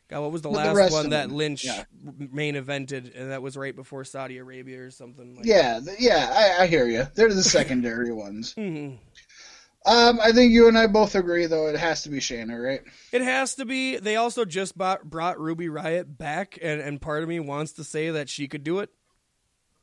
God, 0.07 0.21
what 0.21 0.31
was 0.31 0.41
the 0.41 0.49
last 0.49 0.75
rest 0.75 0.93
one 0.93 1.09
that 1.09 1.31
Lynch 1.31 1.65
yeah. 1.65 1.83
main 2.31 2.55
evented, 2.55 3.19
and 3.19 3.31
that 3.31 3.41
was 3.41 3.57
right 3.57 3.75
before 3.75 4.03
Saudi 4.05 4.37
Arabia 4.37 4.81
or 4.81 4.91
something? 4.91 5.35
Like 5.35 5.45
Yeah, 5.45 5.79
th- 5.83 5.99
yeah, 5.99 6.29
I, 6.31 6.63
I 6.63 6.67
hear 6.67 6.87
you. 6.87 7.07
They're 7.15 7.33
the 7.33 7.43
secondary 7.43 8.11
ones. 8.13 8.53
Mm-hmm. 8.55 8.95
Um, 9.87 10.19
I 10.23 10.31
think 10.31 10.51
you 10.51 10.67
and 10.67 10.77
I 10.77 10.87
both 10.87 11.15
agree, 11.15 11.45
though, 11.45 11.67
it 11.67 11.77
has 11.77 12.03
to 12.03 12.09
be 12.09 12.19
Shayna, 12.19 12.63
right? 12.63 12.81
It 13.11 13.21
has 13.21 13.55
to 13.55 13.65
be. 13.65 13.97
They 13.97 14.15
also 14.15 14.45
just 14.45 14.77
bought, 14.77 15.03
brought 15.03 15.39
Ruby 15.39 15.67
Riott 15.67 16.17
back, 16.17 16.57
and, 16.61 16.81
and 16.81 17.01
part 17.01 17.21
of 17.21 17.29
me 17.29 17.39
wants 17.39 17.73
to 17.73 17.83
say 17.83 18.09
that 18.11 18.29
she 18.29 18.47
could 18.47 18.63
do 18.63 18.79
it, 18.79 18.89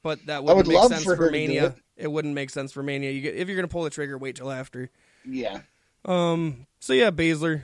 but 0.02 0.24
that 0.26 0.42
wouldn't 0.42 0.66
would 0.66 0.74
make 0.74 0.82
sense 0.88 1.04
for 1.04 1.16
for, 1.16 1.24
her 1.24 1.30
to 1.30 1.38
do 1.38 1.46
Mania. 1.46 1.74
It. 2.02 2.12
wouldn't 2.12 2.34
make 2.34 2.50
sense 2.50 2.72
for 2.72 2.82
Mania. 2.82 3.10
You 3.10 3.20
get, 3.20 3.34
if 3.36 3.48
you're 3.48 3.56
gonna 3.56 3.68
pull 3.68 3.84
the 3.84 3.90
trigger, 3.90 4.18
wait 4.18 4.36
till 4.36 4.50
after. 4.50 4.90
Yeah. 5.24 5.60
Um. 6.04 6.66
So 6.80 6.92
yeah, 6.92 7.10
Baszler. 7.10 7.62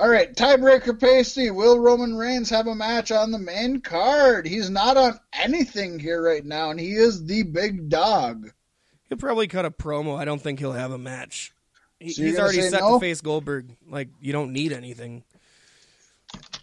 All 0.00 0.08
right, 0.08 0.32
tiebreaker 0.32 0.98
pasty. 0.98 1.50
Will 1.50 1.80
Roman 1.80 2.16
Reigns 2.16 2.48
have 2.50 2.68
a 2.68 2.74
match 2.74 3.10
on 3.10 3.32
the 3.32 3.38
main 3.38 3.80
card? 3.80 4.46
He's 4.46 4.70
not 4.70 4.96
on 4.96 5.18
anything 5.32 5.98
here 5.98 6.22
right 6.22 6.44
now, 6.44 6.70
and 6.70 6.78
he 6.78 6.92
is 6.92 7.24
the 7.24 7.42
big 7.42 7.88
dog. 7.88 8.52
He'll 9.08 9.18
probably 9.18 9.48
cut 9.48 9.64
a 9.64 9.72
promo. 9.72 10.16
I 10.16 10.24
don't 10.24 10.40
think 10.40 10.60
he'll 10.60 10.72
have 10.72 10.92
a 10.92 10.98
match. 10.98 11.52
He, 11.98 12.10
So 12.10 12.22
he's 12.22 12.38
already 12.38 12.62
set 12.62 12.80
no? 12.80 12.94
to 12.94 13.00
face 13.00 13.20
Goldberg. 13.20 13.70
Like 13.90 14.08
you 14.20 14.32
don't 14.32 14.52
need 14.52 14.72
anything. 14.72 15.24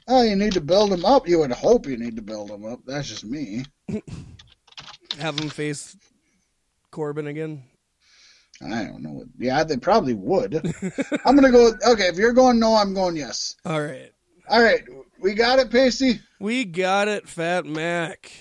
Oh, 0.07 0.21
you 0.21 0.35
need 0.35 0.53
to 0.53 0.61
build 0.61 0.93
him 0.93 1.03
up. 1.03 1.27
You 1.27 1.39
would 1.39 1.51
hope 1.51 1.87
you 1.87 1.97
need 1.97 2.15
to 2.15 2.21
build 2.21 2.51
him 2.51 2.65
up. 2.65 2.81
That's 2.85 3.09
just 3.09 3.25
me. 3.25 3.65
Have 5.19 5.39
him 5.39 5.49
face 5.49 5.97
Corbin 6.95 7.27
again. 7.27 7.61
I 8.63 8.85
don't 8.85 9.03
know. 9.03 9.09
What, 9.11 9.27
yeah, 9.37 9.65
they 9.65 9.75
probably 9.75 10.13
would. 10.13 10.55
I'm 11.25 11.35
gonna 11.35 11.51
go. 11.51 11.73
Okay, 11.85 12.07
if 12.07 12.15
you're 12.15 12.31
going 12.31 12.57
no, 12.57 12.73
I'm 12.73 12.93
going 12.93 13.17
yes. 13.17 13.55
All 13.65 13.81
right, 13.81 14.13
All 14.47 14.63
right, 14.63 14.81
we 15.19 15.33
got 15.33 15.59
it, 15.59 15.69
pasty. 15.69 16.21
we 16.39 16.63
got 16.63 17.09
it, 17.09 17.27
Fat 17.27 17.65
Mac. 17.65 18.31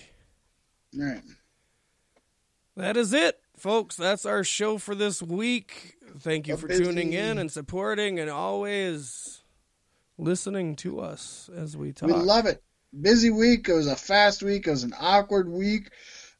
All 0.97 1.05
right. 1.05 1.23
That 2.77 2.97
is 2.97 3.13
it, 3.13 3.41
folks. 3.57 3.97
That's 3.97 4.25
our 4.25 4.45
show 4.45 4.79
for 4.79 4.95
this 4.95 5.21
week. 5.21 5.97
Thank 6.21 6.47
you 6.47 6.57
for 6.57 6.69
tuning 6.69 7.13
in 7.13 7.39
and 7.39 7.51
supporting 7.51 8.21
and 8.21 8.31
always 8.31 9.43
listening 10.17 10.77
to 10.77 11.01
us 11.01 11.51
as 11.57 11.77
we 11.77 11.93
talk. 11.93 12.09
We 12.09 12.15
love 12.15 12.47
it. 12.47 12.63
Busy 13.01 13.31
week. 13.31 13.69
It 13.69 13.75
was 13.75 13.89
a 13.89 13.97
fast 13.97 14.45
week. 14.45 14.69
It 14.69 14.71
was 14.71 14.85
an 14.85 14.95
awkward 15.01 15.49
week. 15.49 15.91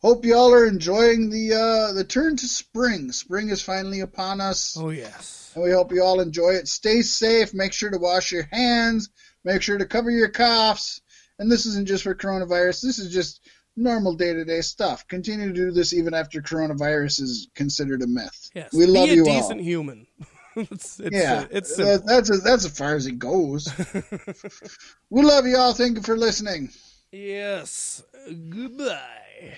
Hope 0.05 0.27
y'all 0.27 0.53
are 0.53 0.67
enjoying 0.67 1.31
the 1.31 1.55
uh, 1.55 1.93
the 1.95 2.05
turn 2.05 2.37
to 2.37 2.47
spring. 2.47 3.11
Spring 3.11 3.49
is 3.49 3.63
finally 3.63 4.01
upon 4.01 4.39
us, 4.39 4.77
oh 4.79 4.91
yes. 4.91 5.51
and 5.55 5.65
we 5.65 5.71
hope 5.71 5.93
you 5.93 6.03
all 6.03 6.21
enjoy 6.21 6.51
it. 6.51 6.69
Stay 6.69 7.01
safe. 7.01 7.55
Make 7.55 7.73
sure 7.73 7.89
to 7.89 7.97
wash 7.97 8.31
your 8.31 8.47
hands. 8.53 9.09
Make 9.45 9.63
sure 9.63 9.79
to 9.79 9.87
cover 9.87 10.11
your 10.11 10.29
coughs. 10.29 11.01
And 11.39 11.51
this 11.51 11.65
isn't 11.65 11.89
just 11.89 12.03
for 12.03 12.15
coronavirus. 12.15 12.83
This 12.83 12.99
is 12.99 13.15
just 13.15 13.41
normal 13.77 14.13
day 14.13 14.35
to 14.35 14.45
day 14.45 14.61
stuff. 14.61 15.09
Continue 15.09 15.47
to 15.47 15.55
do 15.55 15.71
this 15.71 15.95
even 15.95 16.13
after 16.13 16.43
coronavirus 16.43 17.23
is 17.23 17.49
considered 17.55 18.03
a 18.03 18.07
myth. 18.07 18.51
Yes. 18.55 18.75
We 18.75 18.85
love 18.85 19.07
Be 19.07 19.13
a 19.13 19.17
you 19.17 19.25
decent 19.25 19.61
all. 19.61 19.65
human. 19.65 20.07
it's, 20.57 21.01
it's, 21.01 21.17
yeah, 21.17 21.33
uh, 21.33 21.47
it's 21.51 21.77
simple. 21.77 22.07
that's 22.07 22.29
as, 22.29 22.43
that's 22.43 22.67
as 22.67 22.77
far 22.77 22.95
as 22.95 23.07
it 23.07 23.19
goes. 23.19 23.73
we 25.09 25.23
love 25.23 25.47
you 25.47 25.57
all. 25.57 25.73
Thank 25.73 25.97
you 25.97 26.03
for 26.03 26.15
listening. 26.15 26.69
yes. 27.11 28.03
Goodbye. 28.51 29.55